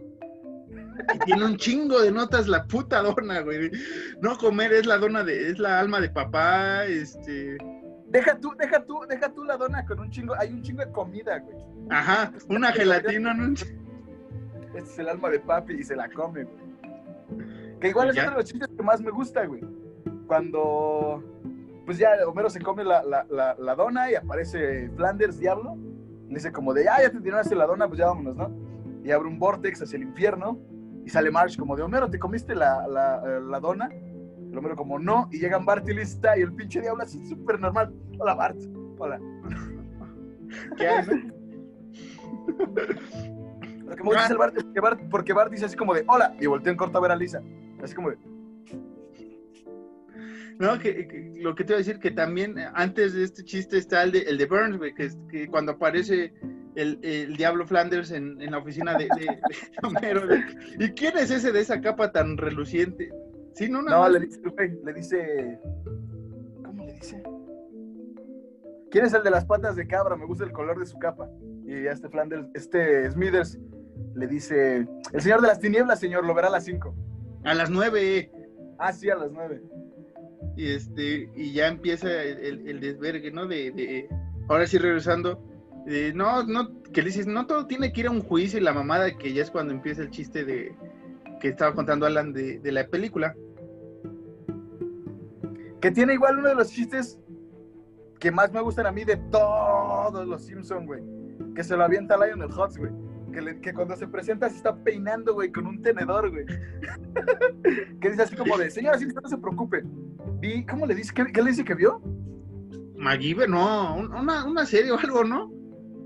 Y 1.14 1.20
tiene 1.20 1.46
un 1.46 1.58
chingo 1.58 2.02
de 2.02 2.12
notas 2.12 2.48
la 2.48 2.66
puta 2.66 3.02
dona, 3.02 3.42
güey. 3.42 3.72
No 4.22 4.38
comer 4.38 4.74
es 4.74 4.86
la 4.86 4.98
dona 4.98 5.24
de, 5.24 5.50
es 5.50 5.60
la 5.60 5.80
alma 5.80 6.00
de 6.00 6.10
papá, 6.10 6.86
este. 6.86 7.58
Deja 8.08 8.40
tú, 8.40 8.54
deja 8.60 8.86
tú, 8.86 9.00
deja 9.10 9.34
tú 9.34 9.44
la 9.44 9.58
dona 9.58 9.84
con 9.86 10.00
un 10.00 10.12
chingo, 10.12 10.36
hay 10.38 10.54
un 10.54 10.62
chingo 10.62 10.86
de 10.86 10.92
comida, 10.92 11.40
güey. 11.40 11.58
Ajá, 11.90 12.32
una 12.48 12.72
gelatina, 12.72 13.34
¿no? 13.34 13.56
Este 14.76 14.90
es 14.90 15.00
el 15.00 15.10
alma 15.10 15.30
de 15.30 15.40
papi 15.40 15.74
y 15.74 15.84
se 15.84 15.96
la 15.96 16.10
come, 16.10 16.44
güey. 16.44 16.56
Que 17.80 17.90
igual 17.90 18.10
es 18.10 18.16
Ya. 18.16 18.24
uno 18.24 18.32
de 18.32 18.38
los 18.38 18.46
chistes 18.46 18.70
que 18.76 18.84
más 18.84 19.02
me 19.02 19.12
gusta, 19.12 19.46
güey. 19.46 19.62
Cuando, 20.28 21.24
pues 21.86 21.98
ya 21.98 22.12
Homero 22.28 22.50
se 22.50 22.62
come 22.62 22.84
la, 22.84 23.04
la, 23.04 23.26
la, 23.30 23.56
la 23.60 23.76
dona 23.76 24.10
y 24.12 24.16
aparece 24.16 24.90
Flanders, 24.96 25.38
diablo. 25.40 25.76
Le 26.28 26.36
dice 26.36 26.52
como 26.52 26.74
de, 26.74 26.88
ah, 26.90 26.98
ya 27.02 27.12
te 27.12 27.20
tiraste 27.20 27.56
la 27.56 27.66
dona, 27.68 27.88
pues 27.88 28.00
ya 28.00 28.08
vámonos, 28.08 28.36
¿no? 28.36 28.50
Y 29.04 29.12
abre 29.12 29.28
un 29.28 29.38
vortex 29.38 29.82
hacia 29.82 29.98
el 29.98 30.04
infierno 30.04 30.58
y 31.06 31.10
sale 31.10 31.30
Marsh 31.30 31.58
como 31.58 31.76
de, 31.76 31.84
Homero, 31.84 32.10
¿te 32.10 32.18
comiste 32.18 32.56
la, 32.56 32.88
la, 32.88 33.22
eh, 33.26 33.42
la 33.42 33.60
dona? 33.60 33.90
El 33.90 34.58
Homero 34.58 34.76
como, 34.76 34.98
no. 34.98 35.28
Y 35.32 35.40
llegan 35.40 35.66
Bart 35.66 35.88
y 35.90 35.94
Lisa 35.94 36.38
y 36.38 36.42
el 36.42 36.54
pinche 36.54 36.80
diablo 36.82 37.04
así 37.04 37.24
súper 37.28 37.60
normal. 37.60 37.94
Hola, 38.18 38.34
Bart. 38.36 38.58
Hola. 38.98 39.20
¿Qué 40.78 40.88
hay, 40.88 41.06
no? 43.84 43.90
Lo 43.92 43.96
que 43.96 44.04
me 44.04 44.10
gusta 44.10 44.26
es 44.26 44.32
el 44.32 44.38
Bart, 44.38 44.58
es 44.58 44.64
que 44.66 44.80
Bart, 44.80 45.00
porque 45.10 45.34
Bart 45.34 45.52
dice 45.52 45.66
así 45.66 45.76
como 45.76 45.94
de, 45.94 46.04
hola. 46.08 46.36
Y 46.40 46.46
voltea 46.48 46.72
en 46.72 46.78
corto 46.78 46.98
a 46.98 47.02
ver 47.02 47.12
a 47.12 47.16
Lisa. 47.16 47.42
Así 47.82 47.94
como 47.96 48.10
de, 48.10 48.18
No, 50.60 50.78
que, 50.80 51.08
que- 51.08 51.34
lo 51.42 51.56
que 51.56 51.64
te 51.64 51.74
iba 51.74 51.78
a 51.78 51.80
decir, 51.80 52.00
que 52.00 52.12
también 52.12 52.58
eh, 52.58 52.68
antes 52.74 53.14
de 53.14 53.24
este 53.24 53.44
chiste 53.44 53.78
está 53.78 54.04
el 54.04 54.12
de, 54.12 54.20
el 54.20 54.38
de 54.38 54.46
Burns, 54.46 54.78
güey, 54.78 54.94
que, 54.94 55.06
es- 55.06 55.18
que 55.30 55.48
cuando 55.48 55.74
aparece 55.74 56.34
el, 56.76 57.00
el 57.04 57.36
Diablo 57.36 57.66
Flanders 57.68 58.12
en, 58.12 58.40
en 58.42 58.52
la 58.52 58.60
oficina 58.60 58.94
de, 58.98 59.06
de- 59.06 59.26
de 59.26 59.38
Homero. 59.84 60.22
¿Y 60.80 60.90
quién 60.92 61.18
es 61.18 61.32
ese 61.32 61.52
de 61.52 61.60
esa 61.60 61.82
capa 61.82 62.12
tan 62.12 62.38
reluciente? 62.38 63.12
Sí, 63.54 63.70
no, 63.70 63.82
nada 63.82 64.08
No, 64.08 64.10
le 64.10 64.26
dice, 64.26 64.40
güey, 64.42 64.80
le 64.84 64.94
dice. 64.94 65.60
¿Cómo 66.64 66.86
le 66.86 66.94
dice? 66.94 67.22
¿Quién 68.90 69.06
es 69.06 69.14
el 69.14 69.24
de 69.24 69.30
las 69.32 69.46
patas 69.46 69.76
de 69.76 69.88
cabra? 69.88 70.16
Me 70.16 70.26
gusta 70.26 70.44
el 70.46 70.52
color 70.52 70.80
de 70.80 70.86
su 70.86 70.98
capa. 71.00 71.28
Y 71.82 71.88
a 71.88 71.94
este 71.94 72.10
Flanders, 72.10 72.48
este 72.54 73.10
Smithers 73.12 73.60
le 74.16 74.28
dice: 74.28 74.88
El 75.12 75.22
señor 75.22 75.42
de 75.42 75.48
las 75.48 75.60
tinieblas, 75.60 76.00
señor, 76.00 76.26
lo 76.26 76.34
verá 76.34 76.48
a 76.48 76.52
las 76.52 76.66
5. 76.66 76.96
A 77.46 77.54
las 77.54 77.70
nueve. 77.70 78.32
Ah, 78.78 78.94
sí, 78.94 79.10
a 79.10 79.16
las 79.16 79.32
9. 79.32 79.62
Y 80.56 80.72
este, 80.72 81.30
y 81.36 81.54
ya 81.54 81.68
empieza 81.68 82.10
el, 82.22 82.68
el 82.68 82.80
desvergue, 82.80 83.32
¿no? 83.32 83.48
De, 83.48 83.72
de, 83.72 84.08
ahora 84.50 84.68
sí 84.68 84.78
regresando, 84.78 85.42
no, 86.14 86.44
no, 86.44 86.82
que 86.84 87.02
le 87.02 87.08
dices, 87.08 87.28
no 87.28 87.48
todo 87.48 87.66
tiene 87.66 87.92
que 87.92 88.02
ir 88.02 88.08
a 88.08 88.12
un 88.12 88.22
juicio 88.22 88.60
y 88.60 88.64
la 88.64 88.74
mamada 88.74 89.18
que 89.18 89.34
ya 89.34 89.42
es 89.42 89.52
cuando 89.52 89.74
empieza 89.74 90.02
el 90.02 90.12
chiste 90.12 90.46
de 90.46 90.76
que 91.40 91.50
estaba 91.50 91.74
contando 91.74 92.06
Alan 92.06 92.34
de, 92.34 92.60
de 92.60 92.72
la 92.72 92.88
película. 92.88 93.36
Que 95.82 95.92
tiene 95.92 96.14
igual 96.14 96.38
uno 96.38 96.50
de 96.50 96.56
los 96.56 96.70
chistes 96.70 97.20
que 98.20 98.32
más 98.32 98.54
me 98.54 98.62
gustan 98.62 98.86
a 98.86 98.92
mí 98.92 99.04
de 99.04 99.18
todos 99.18 100.26
los 100.26 100.46
Simpsons, 100.46 100.86
güey. 100.86 101.04
Que 101.56 101.64
se 101.64 101.78
lo 101.78 101.84
avienta 101.84 102.18
Lionel 102.18 102.50
Hutz, 102.50 102.78
güey. 102.78 102.92
Que, 103.32 103.62
que, 103.62 103.74
cuando 103.74 103.96
se 103.96 104.08
presenta 104.08 104.50
se 104.50 104.58
está 104.58 104.76
peinando, 104.76 105.34
güey, 105.34 105.52
con 105.52 105.66
un 105.66 105.82
tenedor, 105.82 106.30
güey. 106.30 106.46
que 108.00 108.10
dice 108.10 108.24
así 108.24 108.36
como 108.36 108.58
de, 108.58 108.70
señora 108.70 108.98
Simpson, 108.98 109.24
no 109.24 109.30
se 109.30 109.38
preocupe. 109.38 109.84
¿Y 110.42 110.66
cómo 110.66 110.86
le 110.86 110.96
dice? 110.96 111.14
¿Qué, 111.14 111.26
qué 111.26 111.42
le 111.42 111.50
dice 111.50 111.64
que 111.64 111.74
vio? 111.74 112.02
MacGyver, 112.96 113.50
no, 113.50 113.96
una, 113.96 114.46
una 114.46 114.66
serie 114.66 114.92
o 114.92 115.00
algo, 115.00 115.24
¿no? 115.24 115.52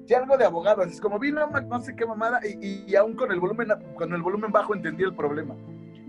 Sí, 0.08 0.14
algo 0.14 0.38
de 0.38 0.46
abogados. 0.46 0.88
Es 0.88 1.02
como 1.02 1.20
vino 1.20 1.46
no 1.48 1.82
sé 1.82 1.94
qué 1.96 2.06
mamada 2.06 2.40
y, 2.46 2.86
y, 2.88 2.96
aún 2.96 3.16
con 3.16 3.32
el 3.32 3.42
volumen 3.42 3.68
con 3.96 4.14
el 4.14 4.22
volumen 4.22 4.52
bajo 4.52 4.74
entendí 4.74 5.04
el 5.04 5.16
problema. 5.16 5.56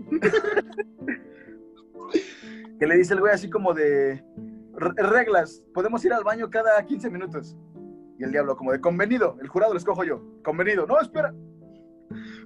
que 2.79 2.87
le 2.87 2.97
dice 2.97 3.13
el 3.13 3.19
güey 3.19 3.33
así 3.33 3.49
como 3.49 3.73
de 3.73 4.23
reglas, 4.73 5.61
podemos 5.73 6.03
ir 6.05 6.13
al 6.13 6.23
baño 6.23 6.49
cada 6.49 6.81
15 6.83 7.09
minutos. 7.09 7.57
Y 8.19 8.23
el 8.23 8.31
diablo 8.31 8.55
como 8.55 8.71
de 8.71 8.81
convenido, 8.81 9.37
el 9.41 9.47
jurado 9.47 9.73
lo 9.73 9.79
escojo 9.79 10.03
yo. 10.03 10.21
Convenido. 10.43 10.85
No, 10.85 10.99
espera. 10.99 11.33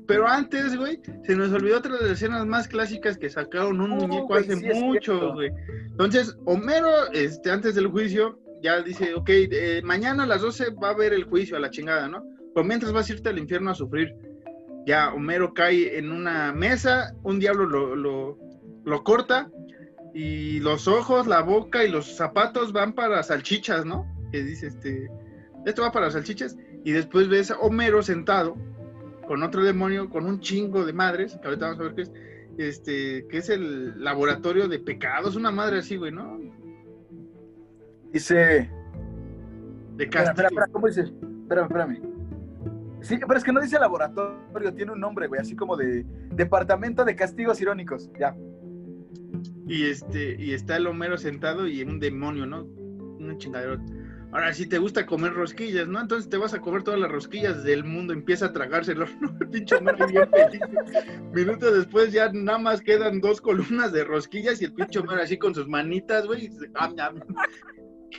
Pero 0.07 0.27
antes, 0.27 0.75
güey, 0.77 0.99
se 1.23 1.35
nos 1.35 1.51
olvidó 1.51 1.77
otra 1.77 1.95
de 1.95 2.03
las 2.03 2.11
escenas 2.11 2.45
más 2.45 2.67
clásicas 2.67 3.17
que 3.17 3.29
sacaron 3.29 3.79
un 3.79 3.91
muñeco 3.91 4.35
hace 4.35 4.55
mucho, 4.55 5.33
güey. 5.33 5.51
Entonces, 5.91 6.37
Homero, 6.45 7.11
este, 7.13 7.49
antes 7.49 7.75
del 7.75 7.87
juicio, 7.87 8.39
ya 8.61 8.81
dice, 8.81 9.13
ok, 9.13 9.29
eh, 9.29 9.81
mañana 9.83 10.23
a 10.23 10.27
las 10.27 10.41
12 10.41 10.71
va 10.71 10.89
a 10.89 10.91
haber 10.91 11.13
el 11.13 11.23
juicio 11.23 11.55
a 11.55 11.59
la 11.59 11.69
chingada, 11.69 12.07
¿no? 12.07 12.23
Pero 12.53 12.65
mientras 12.65 12.91
vas 12.91 13.09
a 13.09 13.13
irte 13.13 13.29
al 13.29 13.39
infierno 13.39 13.71
a 13.71 13.75
sufrir. 13.75 14.13
Ya 14.85 15.13
Homero 15.13 15.53
cae 15.53 15.97
en 15.97 16.11
una 16.11 16.51
mesa, 16.51 17.15
un 17.23 17.39
diablo 17.39 17.65
lo, 17.65 17.95
lo, 17.95 18.37
lo 18.83 19.03
corta 19.03 19.49
y 20.13 20.59
los 20.59 20.87
ojos, 20.87 21.25
la 21.25 21.41
boca 21.41 21.85
y 21.85 21.89
los 21.89 22.17
zapatos 22.17 22.73
van 22.73 22.93
para 22.93 23.23
salchichas, 23.23 23.85
¿no? 23.85 24.05
Que 24.31 24.43
dice, 24.43 24.67
este, 24.67 25.09
esto 25.65 25.81
va 25.81 25.91
para 25.91 26.11
salchichas. 26.11 26.57
Y 26.83 26.91
después 26.91 27.29
ves 27.29 27.51
a 27.51 27.59
Homero 27.59 28.03
sentado 28.03 28.55
con 29.27 29.43
otro 29.43 29.63
demonio, 29.63 30.09
con 30.09 30.25
un 30.25 30.39
chingo 30.39 30.85
de 30.85 30.93
madres, 30.93 31.37
que 31.41 31.47
ahorita 31.47 31.65
vamos 31.65 31.79
a 31.79 31.83
ver 31.83 31.95
qué 31.95 32.01
es, 32.01 32.11
este, 32.57 33.27
que 33.27 33.37
es 33.37 33.49
el 33.49 34.03
laboratorio 34.03 34.67
de 34.67 34.79
pecados, 34.79 35.35
una 35.35 35.51
madre 35.51 35.79
así, 35.79 35.95
güey, 35.95 36.11
¿no? 36.11 36.39
Dice... 38.11 38.69
De 39.95 40.09
castigo. 40.09 40.31
Espera, 40.31 40.47
espera, 40.47 40.67
¿cómo 40.71 40.87
dice? 40.87 41.01
Espérame, 41.01 41.65
espérame. 41.65 42.13
Sí, 43.01 43.19
pero 43.19 43.37
es 43.37 43.43
que 43.43 43.51
no 43.51 43.59
dice 43.59 43.77
laboratorio, 43.79 44.73
tiene 44.73 44.93
un 44.93 44.99
nombre, 44.99 45.27
güey, 45.27 45.41
así 45.41 45.55
como 45.55 45.75
de 45.75 46.05
Departamento 46.31 47.03
de 47.03 47.15
Castigos 47.15 47.59
Irónicos, 47.59 48.09
ya. 48.17 48.35
Y 49.67 49.87
este, 49.89 50.41
y 50.41 50.53
está 50.53 50.77
el 50.77 50.87
Homero 50.87 51.17
sentado 51.17 51.67
y 51.67 51.83
un 51.83 51.99
demonio, 51.99 52.45
¿no? 52.45 52.63
Un 52.63 53.37
chingadero 53.37 53.77
Ahora, 54.33 54.51
si 54.51 54.65
te 54.65 54.79
gusta 54.79 55.05
comer 55.05 55.33
rosquillas, 55.33 55.87
¿no? 55.87 56.01
Entonces 56.01 56.27
te 56.27 56.37
vas 56.37 56.55
a 56.55 56.59
comer 56.59 56.81
todas 56.81 56.99
las 56.99 57.11
rosquillas 57.11 57.63
del 57.63 57.83
mundo, 57.83 58.13
empieza 58.13 58.47
a 58.47 58.53
tragárselo, 58.53 59.05
¿no? 59.21 59.37
Pinche 59.51 59.75
Homero 59.75 60.07
bien 60.07 60.27
feliz. 60.31 60.61
Minutos 61.31 61.71
después 61.75 62.11
ya 62.11 62.31
nada 62.33 62.57
más 62.57 62.81
quedan 62.81 63.21
dos 63.21 63.39
columnas 63.39 63.91
de 63.93 64.03
rosquillas 64.03 64.59
y 64.59 64.65
el 64.65 64.73
pinche 64.73 64.97
Homero 64.97 65.21
así 65.21 65.37
con 65.37 65.53
sus 65.53 65.67
manitas, 65.67 66.25
güey. 66.25 66.49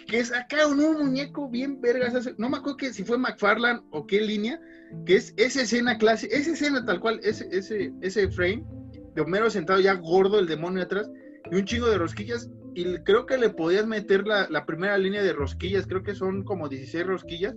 Que 0.07 0.25
saca 0.25 0.69
un, 0.69 0.79
un 0.79 0.99
muñeco 0.99 1.49
bien 1.49 1.81
vergas. 1.81 2.31
No 2.39 2.49
me 2.49 2.59
acuerdo 2.59 2.77
que 2.77 2.93
si 2.93 3.03
fue 3.03 3.19
McFarland 3.19 3.83
o 3.91 4.07
qué 4.07 4.21
línea, 4.21 4.61
que 5.07 5.17
es 5.17 5.35
esa 5.37 5.63
escena 5.63 5.99
clásica, 5.99 6.37
esa 6.37 6.53
escena 6.53 6.85
tal 6.85 7.01
cual, 7.01 7.19
ese, 7.25 7.49
ese, 7.51 7.93
ese 8.03 8.29
frame 8.31 8.65
de 9.17 9.21
Homero 9.21 9.51
sentado 9.51 9.81
ya 9.81 9.95
gordo, 9.95 10.39
el 10.39 10.47
demonio 10.47 10.85
atrás, 10.85 11.11
y 11.51 11.57
un 11.57 11.65
chingo 11.65 11.89
de 11.89 11.99
rosquillas 11.99 12.51
y 12.75 12.99
creo 12.99 13.25
que 13.25 13.39
le 13.39 13.51
podías 13.51 13.87
meter 13.87 14.27
la, 14.27 14.49
la, 14.51 14.67
primera 14.67 14.99
línea 14.99 15.23
de 15.23 15.33
rosquillas, 15.33 15.87
creo 15.87 16.03
que 16.03 16.15
son 16.15 16.43
como 16.43 16.69
16 16.69 17.07
rosquillas. 17.07 17.55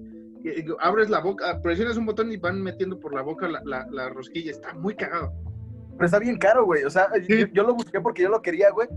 abres 0.80 1.10
la 1.10 1.20
boca, 1.20 1.60
presionas 1.62 1.98
un 1.98 2.06
botón 2.06 2.32
y 2.32 2.38
van 2.38 2.62
metiendo 2.62 3.00
por 3.00 3.16
la 3.16 3.24
boca 3.24 3.48
la, 3.48 3.62
la, 3.66 3.88
la 3.92 4.10
rosquilla. 4.10 4.52
Está 4.52 4.74
muy 4.76 4.96
cagado. 4.96 5.34
Pero 5.94 6.06
está 6.06 6.20
bien 6.20 6.38
caro, 6.38 6.66
güey. 6.66 6.84
O 6.84 6.90
sea, 6.92 7.10
sí. 7.26 7.40
yo, 7.40 7.48
yo, 7.48 7.64
lo 7.64 7.74
busqué 7.74 8.00
porque 8.00 8.22
yo 8.22 8.30
lo 8.30 8.44
quería, 8.44 8.70
güey. 8.70 8.88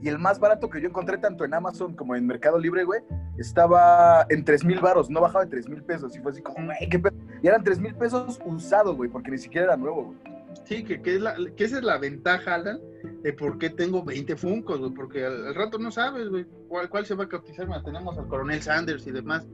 Y 0.00 0.08
el 0.08 0.18
más 0.18 0.40
barato 0.40 0.70
que 0.70 0.80
yo 0.80 0.88
encontré 0.88 1.18
tanto 1.18 1.44
en 1.44 1.52
Amazon 1.52 1.94
como 1.94 2.14
en 2.16 2.26
Mercado 2.26 2.58
Libre, 2.58 2.84
güey, 2.84 3.00
estaba 3.36 4.24
en 4.28 4.44
3 4.44 4.64
mil 4.64 4.78
baros, 4.78 5.10
no 5.10 5.20
bajaba 5.20 5.44
de 5.44 5.50
3 5.50 5.68
mil 5.68 5.82
pesos. 5.82 6.16
Y 6.16 6.20
fue 6.20 6.30
así 6.30 6.40
como, 6.40 6.64
güey, 6.64 6.88
qué 6.88 6.98
pedo. 6.98 7.14
Y 7.42 7.48
eran 7.48 7.62
3 7.62 7.78
mil 7.80 7.94
pesos 7.94 8.38
usados, 8.46 8.96
güey, 8.96 9.10
porque 9.10 9.32
ni 9.32 9.38
siquiera 9.38 9.66
era 9.66 9.76
nuevo, 9.76 10.04
güey. 10.04 10.18
Sí, 10.64 10.84
que, 10.84 11.00
que, 11.00 11.16
es 11.16 11.20
la, 11.20 11.34
que 11.56 11.64
esa 11.64 11.78
es 11.78 11.84
la 11.84 11.98
ventaja, 11.98 12.54
Alan, 12.54 12.78
de 13.22 13.32
por 13.32 13.58
qué 13.58 13.70
tengo 13.70 14.04
20 14.04 14.36
Funcos, 14.36 14.92
porque 14.94 15.24
al, 15.24 15.54
rato 15.54 15.78
no 15.78 15.90
sabes, 15.90 16.28
cuál, 16.68 16.88
cuál 16.90 17.06
se 17.06 17.14
va 17.14 17.24
a. 17.24 17.64
Bueno, 17.66 17.82
tenemos 17.82 18.18
al 18.18 18.28
coronel 18.28 18.60
Sanders 18.60 19.06
y 19.06 19.12
demás 19.12 19.46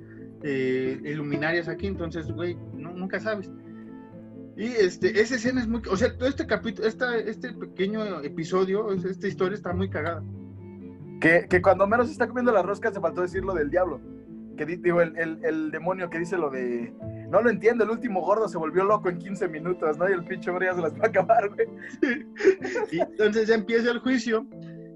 eh, 0.46 1.16
aquí, 1.68 1.86
entonces, 1.86 2.30
güey, 2.30 2.54
nunca 2.74 3.18
sabes. 3.18 3.50
Y 4.56 4.66
este, 4.66 5.20
esa 5.20 5.34
escena 5.36 5.62
es 5.62 5.66
muy, 5.66 5.82
o 5.90 5.96
sea, 5.96 6.16
todo 6.16 6.28
este 6.28 6.46
capítulo, 6.46 6.86
esta, 6.86 7.16
este 7.16 7.52
pequeño 7.52 8.20
episodio, 8.20 8.92
esta 8.92 9.26
historia 9.26 9.56
está 9.56 9.72
muy 9.72 9.88
cagada. 9.88 10.22
Que, 11.20 11.46
que 11.48 11.62
cuando 11.62 11.86
menos 11.86 12.10
está 12.10 12.28
comiendo 12.28 12.52
las 12.52 12.64
roscas, 12.64 12.92
se 12.94 13.00
faltó 13.00 13.22
decir 13.22 13.42
lo 13.42 13.54
del 13.54 13.70
diablo. 13.70 14.00
Que 14.56 14.66
digo, 14.66 15.00
el, 15.00 15.16
el, 15.44 15.70
demonio 15.70 16.08
que 16.10 16.18
dice 16.18 16.36
lo 16.36 16.50
de 16.50 16.92
no 17.30 17.42
lo 17.42 17.50
entiendo, 17.50 17.84
el 17.84 17.90
último 17.90 18.20
gordo 18.20 18.48
se 18.48 18.58
volvió 18.58 18.84
loco 18.84 19.08
en 19.08 19.18
15 19.18 19.48
minutos, 19.48 19.98
¿no? 19.98 20.08
Y 20.08 20.12
el 20.12 20.24
pinche 20.24 20.50
hombre 20.50 20.72
se 20.72 20.80
las 20.80 20.94
va 20.94 21.04
a 21.04 21.08
acabar, 21.08 21.48
güey. 21.48 21.66
Y 22.92 23.00
entonces 23.00 23.48
ya 23.48 23.54
empieza 23.54 23.90
el 23.90 23.98
juicio. 23.98 24.46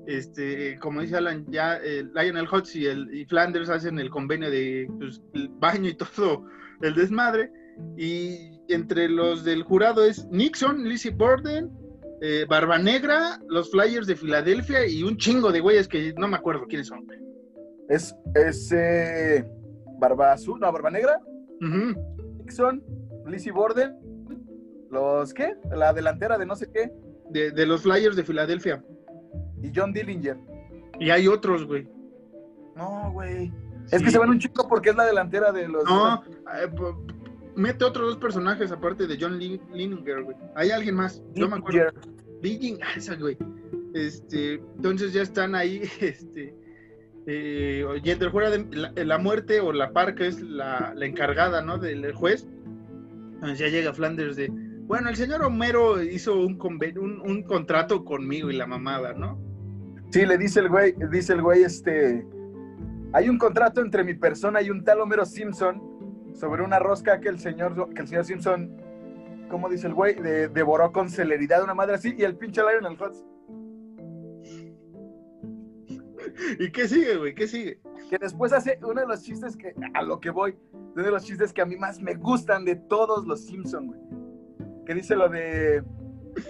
Este, 0.06 0.78
como 0.78 1.02
dice 1.02 1.16
Alan, 1.16 1.44
ya 1.48 1.76
eh, 1.76 2.02
Lionel 2.14 2.48
Hutz 2.50 2.74
y, 2.76 2.86
el, 2.86 3.12
y 3.14 3.26
Flanders 3.26 3.68
hacen 3.68 3.98
el 3.98 4.08
convenio 4.08 4.50
de 4.50 4.88
pues, 4.98 5.20
baño 5.58 5.90
y 5.90 5.94
todo 5.94 6.46
el 6.80 6.94
desmadre. 6.94 7.50
Y 7.96 8.60
entre 8.68 9.08
los 9.08 9.44
del 9.44 9.62
jurado 9.62 10.04
es 10.04 10.26
Nixon, 10.30 10.88
Lizzie 10.88 11.10
Borden, 11.10 11.70
eh, 12.20 12.46
Barba 12.48 12.78
Negra, 12.78 13.38
los 13.48 13.70
Flyers 13.70 14.06
de 14.06 14.16
Filadelfia 14.16 14.86
y 14.86 15.02
un 15.02 15.16
chingo 15.16 15.52
de 15.52 15.60
güeyes 15.60 15.86
que 15.86 16.12
no 16.16 16.26
me 16.26 16.36
acuerdo 16.36 16.66
quiénes 16.66 16.88
son. 16.88 17.06
Es, 17.88 18.14
es 18.34 18.70
eh, 18.72 19.48
Barba 19.98 20.32
Azul, 20.32 20.60
no, 20.60 20.70
Barba 20.70 20.90
Negra. 20.90 21.20
Uh 21.60 21.64
-huh. 21.64 22.38
Nixon, 22.38 22.82
Lizzie 23.26 23.52
Borden, 23.52 23.96
los 24.90 25.34
qué? 25.34 25.54
La 25.70 25.92
delantera 25.92 26.38
de 26.38 26.46
no 26.46 26.56
sé 26.56 26.70
qué. 26.70 26.92
De, 27.30 27.50
de, 27.50 27.66
los 27.66 27.82
Flyers 27.82 28.16
de 28.16 28.24
Filadelfia. 28.24 28.82
Y 29.62 29.70
John 29.74 29.92
Dillinger. 29.92 30.38
Y 30.98 31.10
hay 31.10 31.28
otros, 31.28 31.66
güey. 31.66 31.86
No, 32.74 33.10
güey. 33.12 33.48
Sí. 33.86 33.96
Es 33.96 34.02
que 34.02 34.10
se 34.10 34.18
ven 34.18 34.30
un 34.30 34.38
chico 34.38 34.66
porque 34.68 34.90
es 34.90 34.96
la 34.96 35.04
delantera 35.04 35.52
de 35.52 35.68
los. 35.68 35.84
No, 35.84 36.22
eh, 36.24 36.70
mete 37.54 37.84
otros 37.84 38.06
dos 38.06 38.16
personajes 38.16 38.72
aparte 38.72 39.06
de 39.06 39.18
John 39.20 39.38
Dillinger, 39.38 40.22
güey. 40.22 40.36
Hay 40.54 40.70
alguien 40.70 40.94
más. 40.94 41.22
No 41.34 41.48
me 41.48 41.56
acuerdo. 41.56 41.92
Dillinger, 42.40 42.86
esa, 42.96 43.14
güey. 43.16 43.36
Este, 43.94 44.54
entonces 44.54 45.12
ya 45.12 45.22
están 45.22 45.54
ahí, 45.54 45.82
este. 46.00 46.54
Eh, 47.30 47.84
fuera 48.32 48.48
de 48.48 49.04
la, 49.04 49.18
muerte 49.18 49.60
o 49.60 49.70
la 49.70 49.92
par 49.92 50.14
que 50.14 50.28
es 50.28 50.40
la, 50.40 50.94
encargada, 50.98 51.60
¿no? 51.60 51.76
Del 51.76 52.10
juez. 52.14 52.48
Entonces 53.34 53.58
ya 53.58 53.68
llega 53.68 53.92
Flanders 53.92 54.34
de, 54.34 54.48
bueno, 54.50 55.10
el 55.10 55.16
señor 55.16 55.44
Homero 55.44 56.02
hizo 56.02 56.40
un, 56.40 56.58
un, 56.58 57.20
un, 57.20 57.42
contrato 57.42 58.02
conmigo 58.06 58.50
y 58.50 58.56
la 58.56 58.66
mamada, 58.66 59.12
¿no? 59.12 59.38
Sí, 60.10 60.24
le 60.24 60.38
dice 60.38 60.60
el 60.60 60.70
güey, 60.70 60.94
dice 61.10 61.34
el 61.34 61.42
güey, 61.42 61.64
este, 61.64 62.26
hay 63.12 63.28
un 63.28 63.36
contrato 63.36 63.82
entre 63.82 64.04
mi 64.04 64.14
persona 64.14 64.62
y 64.62 64.70
un 64.70 64.82
tal 64.82 65.02
Homero 65.02 65.26
Simpson 65.26 65.82
sobre 66.34 66.62
una 66.62 66.78
rosca 66.78 67.20
que 67.20 67.28
el 67.28 67.38
señor, 67.38 67.92
que 67.92 68.00
el 68.00 68.08
señor 68.08 68.24
Simpson, 68.24 68.74
¿cómo 69.50 69.68
dice 69.68 69.86
el 69.86 69.92
güey? 69.92 70.14
De, 70.14 70.48
devoró 70.48 70.92
con 70.92 71.10
celeridad 71.10 71.62
una 71.62 71.74
madre 71.74 71.96
así 71.96 72.14
y 72.16 72.22
el 72.22 72.36
pinche 72.36 72.62
Lionel 72.62 72.98
Hutz. 72.98 73.22
¿Y 76.58 76.70
qué 76.70 76.88
sigue, 76.88 77.16
güey? 77.16 77.34
¿Qué 77.34 77.46
sigue? 77.46 77.80
Que 78.10 78.18
después 78.18 78.52
hace 78.52 78.78
uno 78.82 79.00
de 79.00 79.06
los 79.06 79.22
chistes 79.22 79.56
que, 79.56 79.74
a 79.94 80.02
lo 80.02 80.20
que 80.20 80.30
voy, 80.30 80.56
uno 80.72 81.02
de 81.02 81.10
los 81.10 81.24
chistes 81.24 81.52
que 81.52 81.62
a 81.62 81.66
mí 81.66 81.76
más 81.76 82.00
me 82.00 82.14
gustan 82.14 82.64
de 82.64 82.76
todos 82.76 83.26
los 83.26 83.44
Simpson, 83.44 83.88
güey. 83.88 84.00
Que 84.86 84.94
dice 84.94 85.16
lo 85.16 85.28
de, 85.28 85.82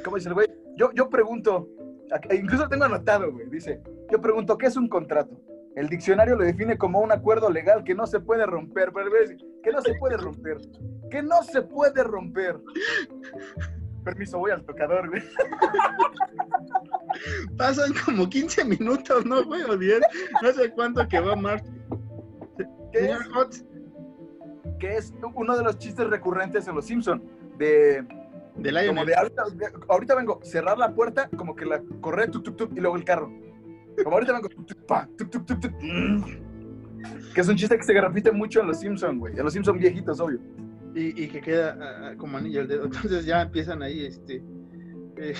¿cómo 0.04 0.16
dice 0.16 0.28
el 0.28 0.34
güey? 0.34 0.48
Yo, 0.76 0.92
yo 0.92 1.08
pregunto, 1.08 1.68
incluso 2.32 2.68
tengo 2.68 2.84
anotado, 2.84 3.32
güey, 3.32 3.48
dice, 3.48 3.82
yo 4.10 4.20
pregunto, 4.20 4.56
¿qué 4.56 4.66
es 4.66 4.76
un 4.76 4.88
contrato? 4.88 5.40
El 5.74 5.88
diccionario 5.88 6.36
lo 6.36 6.44
define 6.44 6.78
como 6.78 7.00
un 7.00 7.12
acuerdo 7.12 7.50
legal 7.50 7.84
que 7.84 7.94
no 7.94 8.06
se 8.06 8.20
puede 8.20 8.46
romper, 8.46 8.92
que 9.62 9.72
no 9.72 9.80
se 9.80 9.94
puede 9.94 10.16
romper, 10.16 10.58
que 11.10 11.22
no 11.22 11.42
se 11.42 11.62
puede 11.62 12.02
romper. 12.02 12.60
Permiso, 14.04 14.38
voy 14.38 14.52
al 14.52 14.64
tocador, 14.64 15.08
güey. 15.08 15.22
Pasan 17.56 17.92
como 18.04 18.28
15 18.28 18.64
minutos, 18.64 19.24
¿no, 19.24 19.44
güey? 19.44 19.62
O 19.62 19.76
10. 19.76 20.00
No 20.42 20.52
sé 20.52 20.70
cuánto 20.70 21.06
que 21.08 21.20
va 21.20 21.36
March. 21.36 21.64
¿Qué 22.92 22.98
Señor 23.00 23.48
es? 23.50 23.64
Que 24.78 24.96
es 24.96 25.14
uno 25.34 25.56
de 25.56 25.64
los 25.64 25.78
chistes 25.78 26.08
recurrentes 26.08 26.66
en 26.68 26.74
Los 26.74 26.86
Simpson 26.86 27.22
de 27.58 28.04
de 28.58 28.86
como 28.88 29.04
de 29.04 29.14
ahorita, 29.14 29.44
ahorita 29.88 30.14
vengo, 30.16 30.40
cerrar 30.42 30.78
la 30.78 30.92
puerta, 30.92 31.28
como 31.36 31.54
que 31.54 31.64
la 31.64 31.80
correr, 32.00 32.30
tuk, 32.30 32.42
tuk, 32.42 32.56
tuk, 32.56 32.76
y 32.76 32.80
luego 32.80 32.96
el 32.96 33.04
carro. 33.04 33.30
Como 34.02 34.16
ahorita 34.16 34.32
vengo, 34.32 34.48
pa, 34.86 35.08
mm. 35.08 36.24
que 37.34 37.40
es 37.40 37.48
un 37.48 37.56
chiste 37.56 37.76
que 37.76 37.84
se 37.84 38.00
repite 38.00 38.32
mucho 38.32 38.60
en 38.60 38.66
Los 38.66 38.80
Simpson, 38.80 39.18
güey, 39.18 39.36
en 39.36 39.44
Los 39.44 39.52
Simpson 39.52 39.78
viejitos, 39.78 40.18
obvio. 40.20 40.40
y, 40.94 41.24
y 41.24 41.28
que 41.28 41.40
queda 41.40 41.76
ah, 41.80 42.10
ah, 42.10 42.14
como 42.16 42.36
anillo 42.38 42.60
al 42.60 42.68
dedo. 42.68 42.84
Entonces 42.86 43.24
ya 43.24 43.42
empiezan 43.42 43.82
ahí, 43.82 44.06
este, 44.06 44.42
eh, 45.16 45.34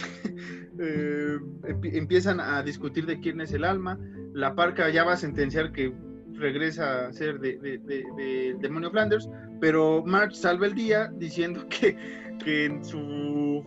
eh, 0.78 1.38
empi- 1.62 1.94
empiezan 1.96 2.40
a 2.40 2.62
discutir 2.62 3.06
de 3.06 3.18
quién 3.20 3.40
es 3.40 3.52
el 3.52 3.64
alma. 3.64 3.98
La 4.32 4.54
parca 4.54 4.88
ya 4.90 5.04
va 5.04 5.14
a 5.14 5.16
sentenciar 5.16 5.72
que 5.72 5.92
regresa 6.34 7.06
a 7.08 7.12
ser 7.12 7.40
de, 7.40 7.58
de- 7.58 7.78
de- 7.78 8.04
de 8.16 8.56
demonio 8.60 8.90
Flanders, 8.90 9.28
pero 9.60 10.04
March 10.04 10.34
salva 10.34 10.66
el 10.66 10.74
día 10.74 11.10
diciendo 11.16 11.66
que, 11.68 11.96
que 12.44 12.66
en 12.66 12.84
su 12.84 13.64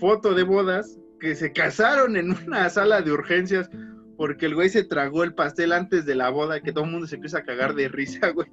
foto 0.00 0.34
de 0.34 0.42
bodas, 0.42 0.98
que 1.20 1.34
se 1.34 1.52
casaron 1.52 2.16
en 2.16 2.30
una 2.46 2.68
sala 2.70 3.02
de 3.02 3.12
urgencias 3.12 3.70
porque 4.16 4.46
el 4.46 4.54
güey 4.54 4.70
se 4.70 4.82
tragó 4.84 5.24
el 5.24 5.34
pastel 5.34 5.72
antes 5.72 6.06
de 6.06 6.14
la 6.14 6.30
boda, 6.30 6.60
que 6.62 6.72
todo 6.72 6.84
el 6.84 6.90
mundo 6.90 7.06
se 7.06 7.16
empieza 7.16 7.38
a 7.38 7.44
cagar 7.44 7.74
de 7.74 7.88
risa, 7.88 8.30
güey, 8.34 8.48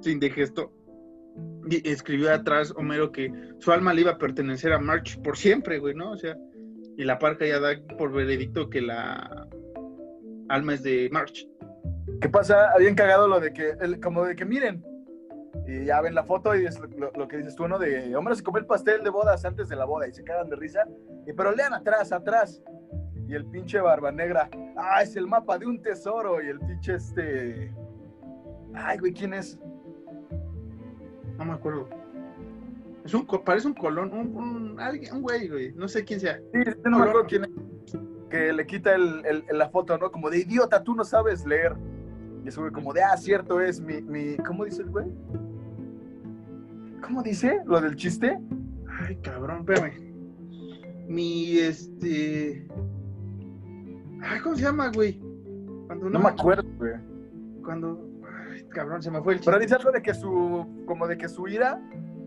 sin 0.00 0.20
digesto. 0.20 0.72
Y 1.68 1.88
escribió 1.88 2.32
atrás 2.32 2.72
Homero 2.76 3.10
que 3.10 3.32
su 3.58 3.72
alma 3.72 3.94
le 3.94 4.02
iba 4.02 4.12
a 4.12 4.18
pertenecer 4.18 4.72
a 4.72 4.78
March 4.78 5.20
por 5.22 5.36
siempre, 5.36 5.78
güey, 5.80 5.94
¿no? 5.94 6.12
O 6.12 6.16
sea, 6.16 6.36
y 6.96 7.04
la 7.04 7.18
parca 7.18 7.46
ya 7.46 7.58
da 7.60 7.70
por 7.98 8.12
veredicto 8.12 8.68
que 8.70 8.80
la 8.80 9.48
alma 10.48 10.74
es 10.74 10.82
de 10.82 11.08
March. 11.12 11.48
¿Qué 12.20 12.28
pasa? 12.28 12.70
Habían 12.72 12.94
cagado 12.94 13.26
lo 13.28 13.40
de 13.40 13.52
que, 13.52 13.70
el- 13.80 14.00
como 14.00 14.24
de 14.24 14.36
que 14.36 14.44
miren, 14.44 14.84
y 15.66 15.84
ya 15.86 16.00
ven 16.00 16.14
la 16.14 16.24
foto 16.24 16.56
y 16.56 16.66
es 16.66 16.78
lo, 16.80 17.10
lo 17.12 17.28
que 17.28 17.36
dices 17.38 17.54
tú, 17.54 17.66
¿no? 17.68 17.78
De 17.78 18.14
Homero 18.16 18.34
se 18.34 18.42
comió 18.42 18.60
el 18.60 18.66
pastel 18.66 19.02
de 19.02 19.10
bodas 19.10 19.44
antes 19.44 19.68
de 19.68 19.76
la 19.76 19.84
boda 19.84 20.08
y 20.08 20.12
se 20.12 20.24
cagan 20.24 20.48
de 20.48 20.56
risa, 20.56 20.84
y 21.26 21.32
pero 21.32 21.52
lean 21.52 21.72
atrás, 21.74 22.12
atrás. 22.12 22.62
Y 23.28 23.34
el 23.34 23.46
pinche 23.46 23.80
barba 23.80 24.10
negra, 24.12 24.50
ah, 24.76 25.02
es 25.02 25.16
el 25.16 25.26
mapa 25.26 25.58
de 25.58 25.66
un 25.66 25.80
tesoro, 25.80 26.42
y 26.42 26.48
el 26.48 26.58
pinche 26.60 26.94
este... 26.94 27.72
Ay, 28.74 28.98
güey, 28.98 29.12
¿quién 29.12 29.32
es? 29.34 29.58
No 31.38 31.44
me 31.44 31.52
acuerdo. 31.52 31.88
Es 33.04 33.14
un, 33.14 33.26
parece 33.44 33.66
un 33.66 33.74
colón, 33.74 34.12
un, 34.12 34.36
un, 34.36 34.80
alguien, 34.80 35.14
un 35.16 35.22
güey, 35.22 35.48
güey, 35.48 35.72
no 35.74 35.88
sé 35.88 36.04
quién 36.04 36.20
sea. 36.20 36.38
Sí, 36.52 36.58
no 36.84 36.98
me 36.98 37.04
acuerdo 37.08 37.26
quién 37.28 37.44
es. 37.44 37.50
Que 38.30 38.52
le 38.52 38.64
quita 38.66 38.94
el, 38.94 39.24
el- 39.26 39.44
la 39.58 39.68
foto, 39.68 39.98
¿no? 39.98 40.10
Como 40.10 40.30
de 40.30 40.38
idiota, 40.40 40.82
tú 40.82 40.94
no 40.94 41.04
sabes 41.04 41.44
leer. 41.44 41.74
Y 42.44 42.48
ese 42.48 42.60
güey 42.60 42.72
como 42.72 42.92
de, 42.92 43.02
ah, 43.02 43.16
cierto 43.16 43.60
es 43.60 43.80
mi, 43.80 44.00
mi... 44.02 44.36
¿Cómo 44.38 44.64
dice 44.64 44.82
el 44.82 44.90
güey? 44.90 45.06
¿Cómo 47.02 47.22
dice? 47.22 47.60
¿Lo 47.66 47.80
del 47.80 47.96
chiste? 47.96 48.38
Ay, 49.00 49.16
cabrón, 49.16 49.60
espérame. 49.68 50.12
Mi, 51.08 51.58
este... 51.58 52.66
Ay, 54.22 54.40
¿cómo 54.40 54.56
se 54.56 54.62
llama, 54.62 54.90
güey? 54.94 55.20
Cuando 55.86 56.08
No 56.10 56.18
me 56.20 56.28
acuerdo, 56.28 56.68
güey. 56.78 56.92
Cuando... 57.64 58.08
Ay, 58.50 58.64
cabrón, 58.70 59.02
se 59.02 59.10
me 59.10 59.20
fue 59.22 59.34
el 59.34 59.40
Pero 59.40 59.58
chiste. 59.58 59.64
dice 59.66 59.74
algo 59.74 59.90
de 59.92 60.02
que 60.02 60.14
su, 60.14 60.66
como 60.86 61.06
de 61.06 61.18
que 61.18 61.28
su 61.28 61.48
ira 61.48 61.80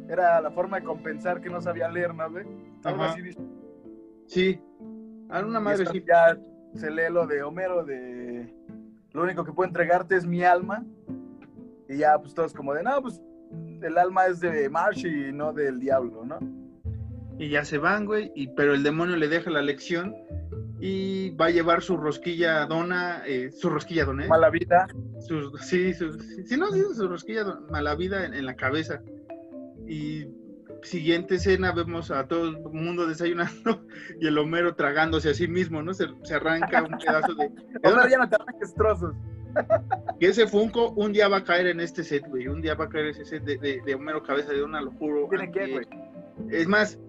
era 0.09 0.39
la 0.41 0.51
forma 0.51 0.79
de 0.79 0.85
compensar 0.85 1.41
que 1.41 1.49
no 1.49 1.61
sabía 1.61 1.89
leer, 1.89 2.13
¿no, 2.13 2.29
güey? 2.29 2.45
Algo 2.83 3.03
Ajá. 3.03 3.13
así 3.13 3.21
dice. 3.21 3.41
Sí. 4.27 4.59
Alguna 5.29 5.59
Y 5.59 5.63
madre 5.63 5.85
sí. 5.87 6.03
Ya 6.07 6.37
se 6.75 6.91
lee 6.91 7.11
lo 7.11 7.25
de 7.27 7.41
Homero 7.43 7.83
de 7.83 8.53
lo 9.13 9.23
único 9.23 9.43
que 9.45 9.53
puedo 9.53 9.67
entregarte 9.67 10.15
es 10.15 10.25
mi 10.25 10.43
alma. 10.43 10.83
Y 11.87 11.97
ya, 11.97 12.17
pues 12.19 12.33
todos 12.33 12.53
como 12.53 12.73
de, 12.73 12.83
no, 12.83 13.01
pues 13.01 13.21
el 13.81 13.97
alma 13.97 14.25
es 14.25 14.39
de 14.39 14.69
Marsh 14.69 15.05
y 15.05 15.31
no 15.31 15.53
del 15.53 15.79
diablo, 15.79 16.25
¿no? 16.25 16.39
Y 17.37 17.49
ya 17.49 17.63
se 17.65 17.77
van, 17.77 18.05
güey. 18.05 18.31
Y, 18.35 18.47
pero 18.49 18.73
el 18.73 18.83
demonio 18.83 19.15
le 19.17 19.27
deja 19.27 19.49
la 19.51 19.61
lección 19.61 20.15
y 20.79 21.29
va 21.31 21.45
a 21.47 21.49
llevar 21.51 21.81
su 21.81 21.95
rosquilla 21.97 22.65
dona, 22.65 23.23
eh, 23.25 23.51
su 23.51 23.69
rosquilla 23.69 24.05
dona, 24.05 24.25
¿eh? 24.25 24.27
Mala 24.27 24.49
vida. 24.49 24.87
Su- 25.19 25.55
sí, 25.59 25.93
su, 25.93 26.13
sí, 26.19 26.57
no, 26.57 26.71
sí, 26.71 26.81
su 26.93 27.07
rosquilla 27.07 27.43
don- 27.43 27.67
mala 27.71 27.95
vida 27.95 28.25
en, 28.25 28.33
en 28.33 28.45
la 28.45 28.55
cabeza. 28.55 29.01
Y 29.87 30.27
siguiente 30.83 31.35
escena 31.35 31.71
vemos 31.71 32.11
a 32.11 32.27
todo 32.27 32.49
el 32.49 32.59
mundo 32.59 33.07
desayunando 33.07 33.85
y 34.19 34.27
el 34.27 34.37
Homero 34.37 34.75
tragándose 34.75 35.29
a 35.29 35.33
sí 35.33 35.47
mismo, 35.47 35.81
¿no? 35.81 35.93
Se, 35.93 36.05
se 36.23 36.35
arranca 36.35 36.83
un 36.83 36.97
pedazo 36.97 37.33
de... 37.35 37.45
Homero 37.83 38.07
ya 38.07 38.17
no 38.17 38.29
te 38.29 38.35
arranques 38.35 38.73
trozos. 38.75 39.15
Que 40.19 40.27
ese 40.27 40.47
Funko 40.47 40.91
un 40.91 41.13
día 41.13 41.27
va 41.27 41.37
a 41.37 41.43
caer 41.43 41.67
en 41.67 41.79
este 41.79 42.03
set, 42.03 42.27
güey. 42.27 42.47
Un 42.47 42.61
día 42.61 42.75
va 42.75 42.85
a 42.85 42.89
caer 42.89 43.07
ese 43.07 43.25
set 43.25 43.43
de, 43.43 43.57
de, 43.57 43.81
de 43.85 43.95
Homero 43.95 44.21
Cabeza 44.21 44.51
de 44.51 44.63
una 44.63 44.81
locura. 44.81 45.27
Tiene 45.29 45.51
que, 45.51 45.71
güey. 45.71 45.85
Es 46.51 46.67
más, 46.67 46.99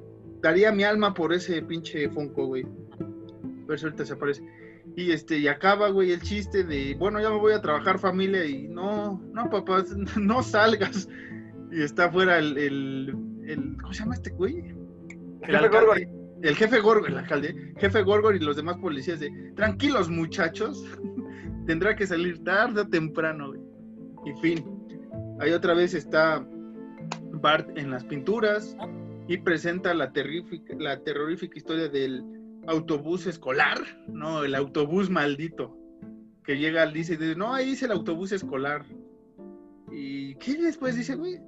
daría 0.41 0.73
mi 0.73 0.85
alma 0.85 1.13
por 1.13 1.33
ese 1.33 1.61
pinche 1.63 2.09
Funko, 2.09 2.47
güey. 2.47 2.65
A 2.65 3.67
ver 3.67 3.79
si 3.79 3.87
ahorita 3.87 4.05
se 4.05 4.13
aparece. 4.13 4.43
Y 4.95 5.11
este, 5.11 5.39
y 5.39 5.49
acaba, 5.49 5.89
güey, 5.89 6.13
el 6.13 6.23
chiste 6.23 6.63
de, 6.65 6.95
bueno, 6.95 7.21
ya 7.21 7.31
me 7.31 7.39
voy 7.39 7.53
a 7.53 7.61
trabajar 7.61 7.99
familia 7.99 8.45
y 8.45 8.69
no, 8.69 9.21
no, 9.33 9.51
papá, 9.51 9.85
no 10.17 10.43
salgas. 10.43 11.09
Y 11.77 11.83
está 11.83 12.07
afuera 12.07 12.39
el, 12.39 12.57
el, 12.57 13.17
el- 13.47 13.77
¿cómo 13.83 13.93
se 13.93 14.01
llama 14.01 14.15
este 14.15 14.31
güey? 14.31 14.57
El 15.43 15.59
Jefe. 15.59 15.69
Gorgory. 15.69 16.09
El 16.43 16.55
jefe 16.55 16.81
Gorgor, 16.81 17.09
el 17.11 17.19
alcalde, 17.19 17.75
jefe 17.79 18.03
Gorgor 18.03 18.37
y 18.37 18.41
los 18.41 18.57
demás 18.57 18.77
policías 18.77 19.21
de, 19.21 19.31
tranquilos 19.57 20.09
muchachos, 20.09 20.85
tendrá 21.67 21.97
que 21.97 22.07
salir 22.07 22.43
tarde 22.45 22.83
o 22.83 22.89
temprano, 22.89 23.49
güey. 23.49 23.61
Y 24.27 24.41
fin. 24.41 24.65
Ahí 25.41 25.53
otra 25.53 25.75
vez 25.75 25.93
está 25.95 26.47
Bart 27.33 27.77
en 27.77 27.91
las 27.91 28.05
pinturas 28.05 28.77
y 29.29 29.39
presenta 29.39 29.93
la, 29.93 30.13
terrífica, 30.13 30.75
la 30.79 31.03
terrorífica 31.03 31.59
historia 31.59 31.89
del 31.89 32.25
autobús 32.67 33.27
escolar, 33.27 33.79
no, 34.09 34.45
el 34.45 34.55
autobús 34.55 35.11
maldito, 35.11 35.77
que 36.45 36.59
llega 36.59 36.83
al 36.83 36.93
dice, 36.93 37.17
dice, 37.17 37.37
no, 37.37 37.55
ahí 37.55 37.67
dice 37.67 37.85
el 37.87 37.93
autobús 37.93 38.33
escolar. 38.33 38.85
¿Y 39.91 40.35
qué 40.37 40.57
después 40.57 40.97
dice, 40.97 41.15
güey? 41.17 41.39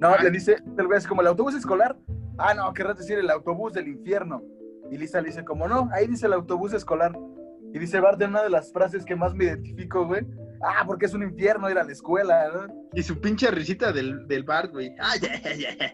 No, 0.00 0.08
Ah. 0.10 0.22
le 0.22 0.30
dice, 0.30 0.56
el 0.78 0.86
güey 0.86 0.98
es 0.98 1.06
como 1.06 1.22
el 1.22 1.26
autobús 1.28 1.54
escolar. 1.54 1.96
Ah, 2.38 2.54
no, 2.54 2.72
querrás 2.74 2.98
decir 2.98 3.18
el 3.18 3.30
autobús 3.30 3.72
del 3.72 3.88
infierno. 3.88 4.42
Y 4.90 4.98
Lisa 4.98 5.20
le 5.20 5.28
dice, 5.28 5.44
como 5.44 5.66
no, 5.66 5.88
ahí 5.92 6.06
dice 6.06 6.26
el 6.26 6.34
autobús 6.34 6.72
escolar. 6.72 7.12
Y 7.72 7.78
dice 7.78 8.00
Bart 8.00 8.20
en 8.22 8.30
una 8.30 8.42
de 8.42 8.50
las 8.50 8.72
frases 8.72 9.04
que 9.04 9.16
más 9.16 9.34
me 9.34 9.44
identifico, 9.44 10.06
güey. 10.06 10.26
Ah, 10.62 10.84
porque 10.86 11.06
es 11.06 11.14
un 11.14 11.22
infierno 11.22 11.68
ir 11.70 11.78
a 11.78 11.84
la 11.84 11.92
escuela, 11.92 12.48
¿no? 12.52 12.88
Y 12.94 13.02
su 13.02 13.20
pinche 13.20 13.50
risita 13.50 13.92
del, 13.92 14.26
del 14.28 14.44
Bart, 14.44 14.70
güey. 14.72 14.94
Ay, 14.98 15.20
ay, 15.30 15.40
ay, 15.44 15.64
ay. 15.80 15.90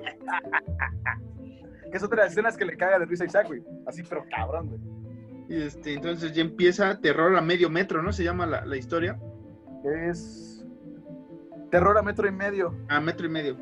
Que 1.91 1.97
es 1.97 2.03
otra 2.03 2.19
de 2.19 2.23
las 2.25 2.33
escenas 2.33 2.57
que 2.57 2.65
le 2.65 2.77
caga 2.77 2.99
de 2.99 3.07
risa 3.07 3.25
a 3.25 3.27
Isaac, 3.27 3.47
güey. 3.49 3.63
Así, 3.87 4.03
pero 4.09 4.25
cabrón, 4.35 4.69
güey. 4.69 4.81
Y 5.49 5.63
este, 5.63 5.95
entonces 5.95 6.33
ya 6.33 6.43
empieza 6.43 6.99
terror 7.01 7.37
a 7.37 7.41
medio 7.41 7.69
metro, 7.69 8.03
¿no? 8.03 8.13
Se 8.13 8.25
llama 8.25 8.47
la, 8.47 8.65
la 8.65 8.77
historia. 8.77 9.19
Es 9.85 10.65
terror 11.71 11.99
a 11.99 12.03
metro 12.03 12.29
y 12.29 12.33
medio. 12.33 12.75
A 12.89 13.01
metro 13.01 13.27
y 13.27 13.31
medio. 13.31 13.57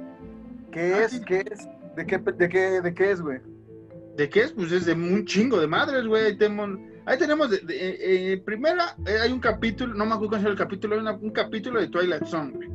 ¿Qué 0.73 0.95
Ah, 0.95 1.05
es? 1.05 1.21
¿Qué 1.21 1.45
es? 1.51 1.69
¿De 1.97 2.07
qué, 2.07 2.19
de 2.19 2.49
qué, 2.49 2.81
de 2.81 2.95
qué 2.95 3.11
es, 3.11 3.21
güey? 3.21 3.39
¿De 4.17 4.29
qué 4.29 4.43
es? 4.43 4.53
Pues 4.53 4.71
es 4.73 4.87
de 4.87 4.93
un 4.93 5.25
chingo 5.25 5.61
de 5.61 5.67
madres, 5.67 6.07
güey. 6.07 6.25
Ahí 6.27 6.37
tenemos, 6.37 6.79
ahí 7.07 7.19
tenemos 7.19 7.51
de, 7.51 7.59
de- 7.59 7.77
eh, 7.77 8.33
eh, 8.33 8.39
primera, 8.39 8.97
eh, 9.07 9.19
hay 9.23 9.33
un 9.33 9.41
capítulo, 9.41 9.95
no 9.95 10.05
me 10.07 10.13
acuerdo 10.15 10.31
cuál 10.31 10.41
es 10.43 10.47
el 10.49 10.57
capítulo, 10.57 10.95
hay 10.95 11.01
una- 11.01 11.13
un 11.13 11.31
capítulo 11.31 11.81
de 11.81 11.89
Twilight 11.89 12.25
Zone, 12.25 12.53
güey. 12.53 12.69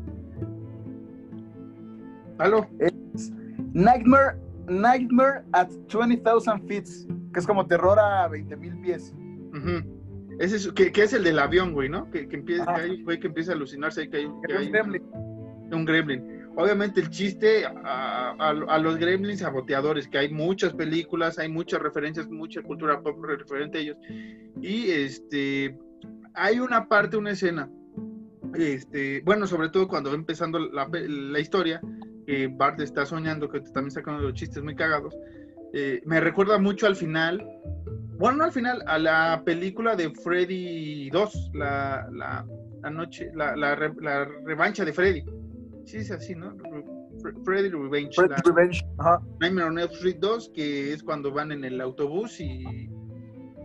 ¿Aló? 2.37 2.67
Es 2.79 3.31
Nightmare, 3.73 4.37
Nightmare 4.67 5.43
at 5.53 5.69
20,000 5.87 6.67
feet. 6.67 6.85
Que 7.33 7.39
es 7.39 7.47
como 7.47 7.65
terror 7.67 7.99
a 7.99 8.27
20,000 8.29 8.77
pies. 8.81 9.13
Ujú. 9.53 10.35
Ese 10.39 10.55
es, 10.57 10.67
que, 10.73 10.91
que 10.91 11.03
es 11.03 11.13
el 11.13 11.23
del 11.23 11.39
avión, 11.39 11.73
güey, 11.73 11.87
¿no? 11.89 12.09
Que, 12.11 12.27
que 12.27 12.35
empieza, 12.37 12.65
Ah. 12.67 12.75
que 12.75 12.81
hay 12.81 12.91
un 12.91 13.03
güey 13.03 13.19
que 13.19 13.27
empieza 13.27 13.51
a 13.51 13.55
alucinarse 13.55 14.09
que 14.09 14.17
hay, 14.17 14.29
Que 14.47 14.53
hay 14.53 14.65
un 14.67 14.71
gremlin. 14.71 15.03
un 15.71 15.85
gremlin. 15.85 16.34
Obviamente 16.57 17.01
el 17.01 17.09
chiste 17.09 17.65
a, 17.65 18.79
los 18.81 18.97
gremlins 18.97 19.39
saboteadores, 19.39 20.07
que 20.07 20.19
hay 20.19 20.29
muchas 20.29 20.73
películas, 20.73 21.37
hay 21.37 21.49
muchas 21.49 21.81
referencias, 21.81 22.29
mucha 22.29 22.61
cultura 22.61 23.01
pop 23.01 23.21
referente 23.23 23.77
a 23.77 23.81
ellos. 23.81 23.97
Y 24.61 24.89
este 24.89 25.77
hay 26.33 26.59
una 26.59 26.87
parte, 26.87 27.17
una 27.17 27.31
escena, 27.31 27.69
este, 28.53 29.21
bueno, 29.21 29.47
sobre 29.47 29.69
todo 29.69 29.87
cuando 29.87 30.09
va 30.09 30.15
empezando 30.15 30.59
la, 30.59 31.39
historia, 31.39 31.81
que 32.25 32.47
Bart 32.47 32.79
está 32.79 33.05
soñando, 33.05 33.49
que 33.49 33.61
también 33.61 33.91
sacando 33.91 34.21
los 34.21 34.33
chistes 34.33 34.63
muy 34.63 34.75
cagados. 34.75 35.15
eh, 35.73 36.01
me 36.05 36.19
recuerda 36.19 36.57
mucho 36.57 36.87
al 36.87 36.95
final, 36.95 37.45
bueno, 38.17 38.39
no 38.39 38.43
al 38.45 38.51
final, 38.51 38.83
a 38.87 38.97
la 38.97 39.41
película 39.45 39.95
de 39.95 40.09
Freddy 40.11 41.09
2, 41.09 41.51
la, 41.53 42.07
la, 42.13 42.89
noche, 42.89 43.31
la 43.33 43.75
revancha 44.45 44.85
de 44.85 44.93
Freddy. 44.93 45.23
Sí, 45.85 45.97
es 45.97 46.11
así, 46.11 46.35
¿no? 46.35 46.55
Fre- 46.57 47.43
Freddy 47.45 47.69
Revenge. 47.69 48.13
Freddy's 48.15 48.37
la- 48.45 48.53
Revenge. 48.55 48.85
Ajá. 48.97 49.21
Nightmare 49.39 49.67
on 49.67 49.79
Elm 49.79 49.91
Street 49.91 50.17
2, 50.19 50.51
que 50.53 50.93
es 50.93 51.03
cuando 51.03 51.31
van 51.31 51.51
en 51.51 51.63
el 51.63 51.79
autobús 51.81 52.39
y, 52.39 52.89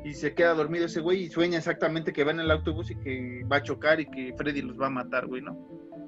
y 0.04 0.14
se 0.14 0.34
queda 0.34 0.54
dormido 0.54 0.86
ese 0.86 1.00
güey 1.00 1.24
y 1.24 1.28
sueña 1.28 1.58
exactamente 1.58 2.12
que 2.12 2.24
va 2.24 2.30
en 2.32 2.40
el 2.40 2.50
autobús 2.50 2.90
y 2.90 2.96
que 2.96 3.44
va 3.50 3.56
a 3.56 3.62
chocar 3.62 4.00
y 4.00 4.06
que 4.06 4.34
Freddy 4.36 4.62
los 4.62 4.80
va 4.80 4.86
a 4.86 4.90
matar, 4.90 5.26
güey, 5.26 5.42
¿no? 5.42 5.58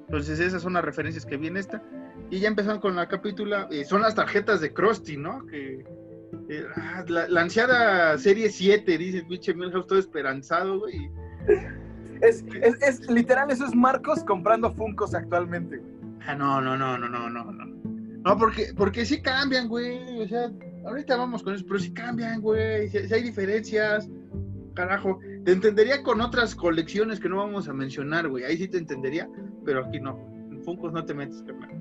Entonces 0.07 0.39
esas 0.39 0.61
son 0.61 0.73
las 0.73 0.85
referencias 0.85 1.25
que 1.25 1.37
viene 1.37 1.59
esta. 1.59 1.81
Y 2.29 2.39
ya 2.39 2.47
empezaron 2.47 2.79
con 2.79 2.95
la 2.95 3.07
capítula, 3.07 3.67
eh, 3.71 3.83
son 3.85 4.01
las 4.01 4.15
tarjetas 4.15 4.61
de 4.61 4.71
Krusty, 4.73 5.17
¿no? 5.17 5.45
Que 5.47 5.83
eh, 6.49 6.65
ah, 6.75 7.03
la, 7.07 7.27
la 7.27 7.41
ansiada 7.41 8.17
serie 8.17 8.49
7, 8.49 8.97
dice 8.97 9.23
pinche 9.27 9.53
Milhouse 9.53 9.87
todo 9.87 9.99
esperanzado, 9.99 10.79
güey. 10.79 11.09
Es, 12.21 12.43
es, 12.61 12.81
es- 12.81 13.09
literal, 13.09 13.51
eso 13.51 13.65
es 13.65 13.75
Marcos 13.75 14.23
comprando 14.23 14.71
Funcos 14.71 15.13
actualmente, 15.13 15.77
güey. 15.77 15.92
Ah, 16.25 16.35
no, 16.35 16.61
no, 16.61 16.77
no, 16.77 16.97
no, 16.97 17.07
no, 17.09 17.29
no, 17.29 17.43
no. 17.51 17.65
No, 18.23 18.37
porque, 18.37 18.73
porque 18.75 19.05
sí 19.05 19.21
cambian, 19.21 19.67
güey. 19.67 20.21
O 20.21 20.27
sea, 20.27 20.49
ahorita 20.85 21.17
vamos 21.17 21.43
con 21.43 21.53
eso, 21.53 21.65
pero 21.67 21.79
sí 21.79 21.93
cambian, 21.93 22.41
güey. 22.41 22.87
Si, 22.89 23.07
si 23.07 23.13
hay 23.13 23.23
diferencias, 23.23 24.09
carajo. 24.73 25.19
Te 25.43 25.51
entendería 25.51 26.01
con 26.03 26.21
otras 26.21 26.55
colecciones 26.55 27.19
que 27.19 27.29
no 27.29 27.37
vamos 27.37 27.67
a 27.67 27.73
mencionar, 27.73 28.29
güey. 28.29 28.45
Ahí 28.45 28.57
sí 28.57 28.67
te 28.67 28.77
entendería, 28.77 29.29
pero 29.65 29.85
aquí 29.85 29.99
no. 29.99 30.17
En 30.51 30.63
Funkos 30.63 30.93
no 30.93 31.03
te 31.05 31.13
metes, 31.13 31.43
carnal. 31.43 31.71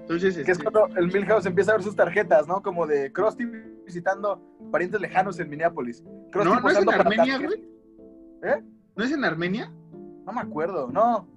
Entonces, 0.00 0.36
Que 0.36 0.42
es 0.42 0.48
este, 0.48 0.64
cuando 0.64 0.96
el 0.96 1.12
Milhouse 1.12 1.46
empieza 1.46 1.72
a 1.72 1.74
ver 1.74 1.82
sus 1.82 1.96
tarjetas, 1.96 2.46
¿no? 2.46 2.62
Como 2.62 2.86
de 2.86 3.12
Krusty 3.12 3.44
visitando 3.84 4.40
parientes 4.70 5.00
lejanos 5.00 5.38
en 5.38 5.50
Minneapolis. 5.50 6.02
Krusty 6.30 6.50
no, 6.50 6.60
no 6.60 6.70
es 6.70 6.78
en 6.78 6.88
Armenia, 6.88 7.38
güey. 7.38 7.68
¿Eh? 8.42 8.62
¿No 8.96 9.04
es 9.04 9.12
en 9.12 9.24
Armenia? 9.24 9.72
No 10.24 10.32
me 10.32 10.40
acuerdo, 10.40 10.88
no. 10.90 11.28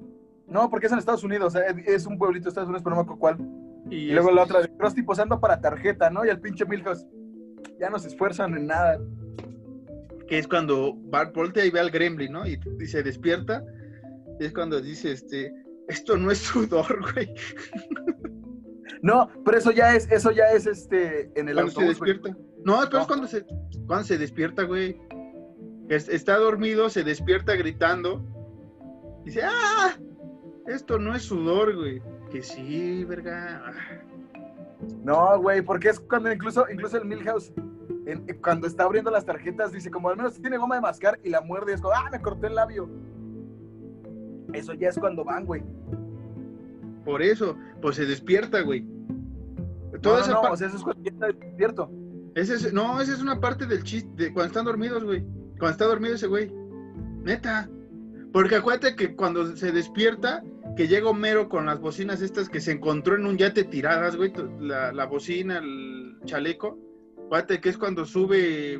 No, 0.52 0.70
porque 0.70 0.86
es 0.88 0.92
en 0.92 1.00
Estados 1.00 1.24
Unidos, 1.24 1.56
eh, 1.56 1.62
es 1.88 2.06
un 2.06 2.18
pueblito 2.18 2.44
de 2.44 2.50
Estados 2.50 2.68
Unidos, 2.70 2.84
pero 2.84 2.96
no 2.96 3.02
me 3.04 3.06
acuerdo 3.14 3.20
cuál. 3.20 3.38
Y, 3.90 4.10
Y 4.10 4.12
luego 4.12 4.32
la 4.32 4.44
otra 4.44 4.62
de 4.62 4.70
Krusty 4.78 5.02
posando 5.02 5.40
para 5.40 5.60
tarjeta, 5.62 6.10
¿no? 6.10 6.26
Y 6.26 6.30
el 6.30 6.40
pinche 6.42 6.66
Milhouse, 6.66 7.08
ya 7.80 7.90
no 7.90 7.98
se 7.98 8.10
esfuerzan 8.10 8.56
en 8.56 8.68
nada. 8.68 9.00
que 10.28 10.38
es 10.38 10.48
cuando 10.48 10.94
Bart 10.96 11.34
voltea 11.36 11.66
y 11.66 11.72
ve 11.72 11.80
al 11.80 11.90
Gremlin, 11.92 12.32
¿no? 12.32 12.46
Y, 12.48 12.60
y 12.80 12.86
se 12.86 13.02
despierta. 13.04 13.64
Y 14.40 14.46
es 14.46 14.54
cuando 14.54 14.80
dice, 14.82 15.12
este, 15.12 15.54
esto 15.88 16.18
no 16.18 16.32
es 16.32 16.38
sudor, 16.40 17.00
güey. 17.14 17.34
No, 19.02 19.30
pero 19.44 19.58
eso 19.58 19.72
ya 19.72 19.96
es, 19.96 20.10
eso 20.12 20.32
ya 20.32 20.52
es 20.52 20.68
este, 20.68 21.32
en 21.40 21.50
el 21.50 21.56
Cuando 21.56 21.72
se 21.72 21.78
güey. 21.78 21.88
despierta. 21.90 22.30
No, 22.64 22.80
pero 22.86 22.92
No. 22.92 23.00
es 23.02 23.08
cuando 23.08 23.28
se, 23.28 23.46
cuando 23.88 24.04
se 24.06 24.18
despierta, 24.18 24.64
güey. 24.64 24.98
Es- 25.90 26.08
está 26.10 26.38
dormido, 26.38 26.90
se 26.90 27.04
despierta 27.04 27.56
gritando. 27.56 28.24
Dice, 29.26 29.42
¡ah! 29.44 29.98
Esto 30.68 31.00
no 31.00 31.16
es 31.16 31.24
sudor, 31.24 31.76
güey. 31.76 32.02
Que 32.32 32.42
sí, 32.42 33.04
verga. 33.06 33.62
No, 35.04 35.40
güey, 35.40 35.62
porque 35.62 35.90
es 35.90 36.00
cuando 36.00 36.32
incluso, 36.32 36.66
incluso 36.72 36.98
el 36.98 37.06
Milhouse, 37.06 37.52
en- 38.06 38.26
cuando 38.42 38.68
está 38.68 38.84
abriendo 38.84 39.12
las 39.12 39.26
tarjetas, 39.26 39.72
dice 39.72 39.92
como 39.92 40.10
al 40.10 40.18
menos 40.18 40.40
tiene 40.42 40.58
goma 40.58 40.76
de 40.76 40.82
mascar 40.82 41.20
y 41.24 41.30
la 41.30 41.42
muerde 41.42 41.72
y 41.72 41.76
es 41.76 41.82
como, 41.82 41.94
ah, 41.96 42.10
me 42.12 42.22
corté 42.22 42.48
el 42.48 42.56
labio. 42.56 42.90
Eso 44.54 44.74
ya 44.74 44.90
es 44.90 44.98
cuando 45.00 45.24
van, 45.24 45.46
güey. 45.46 45.64
Por 47.06 47.22
eso, 47.22 47.56
pues 47.82 47.96
se 47.96 48.06
despierta, 48.06 48.62
güey. 48.62 48.82
No, 48.82 50.00
Toda 50.02 50.20
no, 50.20 50.24
esa 50.24 50.34
no, 50.34 50.42
o 50.52 50.56
sea, 50.58 50.68
eso 50.68 50.78
es 50.78 50.84
cuando 50.84 51.04
ya 51.04 51.12
está 51.12 51.28
despierto. 51.28 51.92
ese 52.36 52.56
es- 52.56 52.74
no, 52.74 53.00
esa 53.02 53.14
es 53.14 53.22
una 53.22 53.40
parte 53.40 53.66
del 53.66 53.84
chiste, 53.84 54.10
de 54.26 54.34
cuando 54.34 54.48
están 54.48 54.66
dormidos, 54.66 55.04
güey. 55.04 55.22
Cuando 55.58 55.70
está 55.72 55.86
dormido 55.86 56.16
ese 56.16 56.28
güey. 56.28 56.52
Neta. 57.24 57.70
Porque 58.32 58.56
acuérdate 58.56 58.96
que 58.96 59.16
cuando 59.16 59.56
se 59.56 59.72
despierta, 59.72 60.44
que 60.76 60.88
llega 60.88 61.10
Homero 61.10 61.50
con 61.50 61.66
las 61.66 61.80
bocinas 61.80 62.22
estas 62.22 62.50
que 62.50 62.62
se 62.62 62.72
encontró 62.72 63.16
en 63.16 63.26
un 63.26 63.38
yate 63.38 63.64
tiradas, 63.66 64.16
güey, 64.16 64.32
la, 64.60 64.94
la 64.94 65.06
bocina, 65.06 65.58
el 65.58 66.18
chaleco. 66.26 66.78
Acuérdate 67.26 67.60
que 67.60 67.70
es 67.70 67.78
cuando 67.78 68.06
sube 68.06 68.80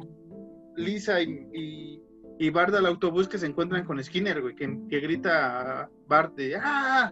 Lisa 0.76 1.22
y, 1.22 1.48
y, 1.54 2.02
y 2.40 2.50
Bart 2.50 2.74
al 2.74 2.86
autobús 2.86 3.28
que 3.28 3.38
se 3.38 3.46
encuentran 3.46 3.86
con 3.86 4.02
Skinner, 4.02 4.42
güey, 4.42 4.56
que, 4.56 4.80
que 4.90 5.00
grita 5.00 5.82
a 5.84 5.90
Bart 6.08 6.36
de, 6.36 6.56
¡ah! 6.56 7.12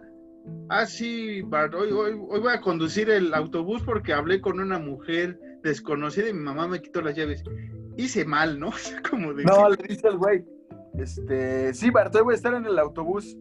Ah, 0.70 0.86
sí, 0.86 1.42
Bart, 1.42 1.74
hoy, 1.74 1.92
hoy, 1.92 2.12
hoy 2.28 2.40
voy 2.40 2.52
a 2.52 2.60
conducir 2.60 3.10
el 3.10 3.34
autobús 3.34 3.82
porque 3.82 4.14
hablé 4.14 4.40
con 4.40 4.60
una 4.60 4.78
mujer 4.78 5.38
desconocida 5.62 6.30
y 6.30 6.32
mi 6.32 6.40
mamá 6.40 6.66
me 6.68 6.80
quitó 6.80 7.02
las 7.02 7.14
llaves. 7.14 7.42
Hice 7.96 8.24
mal, 8.24 8.58
¿no? 8.58 8.68
O 8.70 8.72
sea, 8.72 9.02
como 9.02 9.34
de... 9.34 9.44
No, 9.44 9.68
le 9.68 9.76
dice 9.86 10.08
el 10.08 10.16
güey, 10.16 10.42
este, 10.98 11.72
sí, 11.74 11.90
Bart, 11.90 12.14
hoy 12.14 12.22
voy 12.22 12.32
a 12.32 12.36
estar 12.36 12.54
en 12.54 12.66
el 12.66 12.78
autobús 12.78 13.36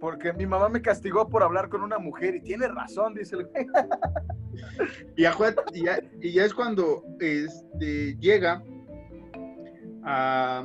porque 0.00 0.32
mi 0.32 0.46
mamá 0.46 0.68
me 0.68 0.82
castigó 0.82 1.28
por 1.28 1.42
hablar 1.44 1.68
con 1.68 1.82
una 1.82 1.98
mujer 1.98 2.34
y 2.34 2.40
tiene 2.40 2.66
razón, 2.68 3.14
dice 3.14 3.36
el 3.36 3.46
güey. 3.46 3.66
Y, 5.16 5.22
ya, 5.22 6.00
y 6.20 6.32
ya 6.32 6.44
es 6.44 6.52
cuando 6.52 7.04
este, 7.20 8.16
llega 8.18 8.62
a, 10.04 10.64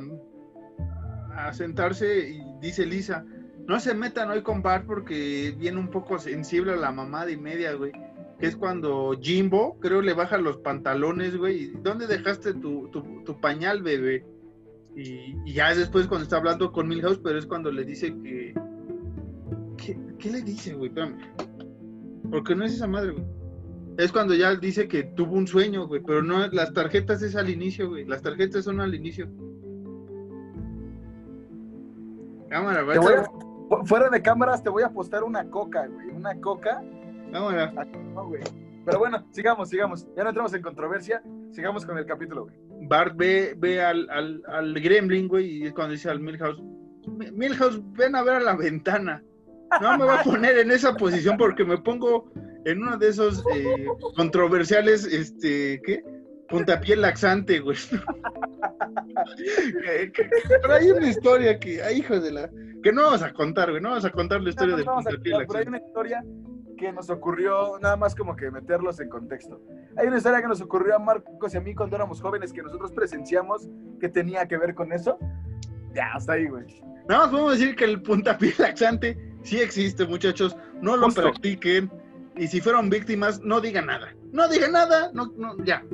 a 1.34 1.52
sentarse 1.52 2.28
y 2.30 2.42
dice 2.60 2.84
Lisa, 2.84 3.24
no 3.66 3.80
se 3.80 3.94
metan 3.94 4.30
hoy 4.30 4.42
con 4.42 4.62
Bart 4.62 4.84
porque 4.86 5.54
viene 5.58 5.78
un 5.78 5.88
poco 5.90 6.18
sensible 6.18 6.72
a 6.72 6.76
la 6.76 6.92
mamada 6.92 7.30
y 7.30 7.36
media, 7.36 7.72
güey. 7.74 7.92
Es 8.40 8.56
cuando 8.56 9.18
Jimbo, 9.20 9.78
creo, 9.80 10.00
le 10.00 10.14
baja 10.14 10.38
los 10.38 10.58
pantalones, 10.58 11.36
güey. 11.36 11.62
¿y 11.64 11.66
¿Dónde 11.82 12.06
dejaste 12.06 12.54
tu, 12.54 12.88
tu- 12.88 13.24
tu 13.24 13.40
pañal, 13.40 13.82
bebé? 13.82 14.24
Y, 15.00 15.36
y 15.44 15.52
ya 15.52 15.70
es 15.70 15.78
después 15.78 16.08
cuando 16.08 16.24
está 16.24 16.38
hablando 16.38 16.72
con 16.72 16.88
Milhouse, 16.88 17.18
pero 17.22 17.38
es 17.38 17.46
cuando 17.46 17.70
le 17.70 17.84
dice 17.84 18.12
que... 18.20 18.52
¿Qué, 19.76 19.96
qué 20.18 20.30
le 20.30 20.42
dice, 20.42 20.74
güey? 20.74 20.88
Espérame. 20.88 21.16
Porque 22.30 22.56
no 22.56 22.64
es 22.64 22.74
esa 22.74 22.88
madre, 22.88 23.12
güey. 23.12 23.24
Es 23.96 24.10
cuando 24.10 24.34
ya 24.34 24.54
dice 24.56 24.88
que 24.88 25.04
tuvo 25.04 25.34
un 25.36 25.46
sueño, 25.46 25.86
güey, 25.86 26.02
pero 26.04 26.22
no, 26.22 26.46
las 26.48 26.72
tarjetas 26.72 27.22
es 27.22 27.36
al 27.36 27.48
inicio, 27.48 27.88
güey. 27.90 28.04
Las 28.06 28.22
tarjetas 28.22 28.64
son 28.64 28.80
al 28.80 28.94
inicio. 28.94 29.28
Cámara, 32.48 32.82
güey. 32.82 32.98
a- 32.98 33.24
fu- 33.24 33.84
fuera 33.84 34.08
de 34.08 34.22
cámaras 34.22 34.62
te 34.62 34.70
voy 34.70 34.82
a 34.82 34.86
apostar 34.86 35.22
una 35.24 35.48
coca, 35.50 35.86
güey, 35.86 36.08
una 36.10 36.40
coca. 36.40 36.82
Cámara. 37.32 37.72
No, 38.14 38.26
güey. 38.26 38.42
Pero 38.84 38.98
bueno, 38.98 39.24
sigamos, 39.30 39.68
sigamos. 39.68 40.06
Ya 40.16 40.22
no 40.22 40.30
entramos 40.30 40.54
en 40.54 40.62
controversia, 40.62 41.22
sigamos 41.50 41.84
con 41.84 41.98
el 41.98 42.06
capítulo, 42.06 42.44
güey. 42.44 42.56
Bart 42.82 43.14
ve, 43.16 43.54
ve 43.58 43.80
al, 43.82 44.08
al, 44.10 44.42
al 44.48 44.74
Gremlin, 44.74 45.28
güey, 45.28 45.58
y 45.62 45.66
es 45.66 45.72
cuando 45.72 45.92
dice 45.92 46.08
al 46.10 46.20
Milhouse, 46.20 46.60
"Mi- 47.06 47.30
Milhouse, 47.32 47.80
ven 47.92 48.14
a 48.16 48.22
ver 48.22 48.34
a 48.36 48.40
la 48.40 48.56
ventana. 48.56 49.22
No 49.82 49.98
me 49.98 50.04
voy 50.04 50.14
a 50.18 50.22
poner 50.22 50.58
en 50.58 50.70
esa 50.70 50.94
posición 50.94 51.36
porque 51.36 51.64
me 51.64 51.76
pongo 51.78 52.30
en 52.64 52.82
uno 52.82 52.96
de 52.96 53.08
esos 53.08 53.44
eh, 53.54 53.86
controversiales, 54.16 55.04
este, 55.04 55.80
¿qué? 55.84 56.02
Puntapié 56.48 56.96
laxante, 56.96 57.60
güey. 57.60 57.76
Que- 59.82 60.12
que- 60.12 60.30
Pero 60.62 60.74
hay 60.74 60.90
una 60.90 61.08
historia 61.08 61.58
que, 61.58 61.82
ay, 61.82 61.98
hijo 61.98 62.18
de 62.18 62.32
la... 62.32 62.50
Que 62.82 62.92
no 62.92 63.02
vamos 63.02 63.22
a 63.22 63.32
contar, 63.32 63.70
güey, 63.70 63.82
no 63.82 63.90
vamos 63.90 64.04
a 64.04 64.10
contar 64.10 64.40
la 64.40 64.50
historia 64.50 64.76
No, 64.76 64.84
no, 64.84 64.96
del 65.02 65.04
puntapié 65.04 65.32
contar, 65.32 65.46
pero 65.46 65.58
hay 65.58 65.64
laxante. 65.64 65.68
una 65.68 65.86
historia 65.86 66.24
que 66.78 66.90
nos 66.92 67.10
ocurrió, 67.10 67.78
nada 67.80 67.96
más 67.96 68.14
como 68.14 68.34
que 68.34 68.50
meterlos 68.50 68.98
en 69.00 69.10
contexto. 69.10 69.60
Hay 69.96 70.06
una 70.06 70.16
historia 70.16 70.40
que 70.40 70.48
nos 70.48 70.62
ocurrió 70.62 70.96
a 70.96 70.98
Marcos 70.98 71.52
y 71.52 71.58
a 71.58 71.60
mí 71.60 71.74
cuando 71.74 71.96
éramos 71.96 72.22
jóvenes 72.22 72.52
que 72.52 72.62
nosotros 72.62 72.92
presenciamos 72.92 73.68
que 74.00 74.08
tenía 74.08 74.48
que 74.48 74.56
ver 74.56 74.74
con 74.74 74.92
eso. 74.92 75.18
Ya, 75.94 76.12
hasta 76.14 76.34
ahí, 76.34 76.46
güey. 76.46 76.64
Nada 77.08 77.22
más 77.22 77.30
podemos 77.30 77.58
decir 77.58 77.76
que 77.76 77.84
el 77.84 78.00
puntapié 78.00 78.54
laxante 78.58 79.18
sí 79.42 79.58
existe, 79.58 80.06
muchachos. 80.06 80.56
No 80.80 80.96
lo 80.96 81.06
Justo. 81.06 81.22
practiquen. 81.22 81.90
Y 82.36 82.46
si 82.46 82.60
fueron 82.60 82.88
víctimas, 82.88 83.42
no 83.42 83.60
digan 83.60 83.86
nada. 83.86 84.14
No 84.32 84.48
digan 84.48 84.72
nada, 84.72 85.10
no, 85.12 85.32
no, 85.36 85.62
ya. 85.64 85.84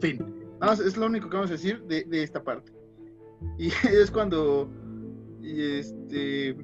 Fin. 0.00 0.18
Nada 0.60 0.72
más 0.72 0.80
es 0.80 0.96
lo 0.96 1.06
único 1.06 1.28
que 1.28 1.36
vamos 1.36 1.50
a 1.50 1.54
decir 1.54 1.82
de, 1.84 2.04
de 2.04 2.22
esta 2.22 2.42
parte. 2.44 2.70
Y 3.58 3.68
es 3.90 4.10
cuando 4.10 4.70
y 5.40 5.78
este 5.78 6.56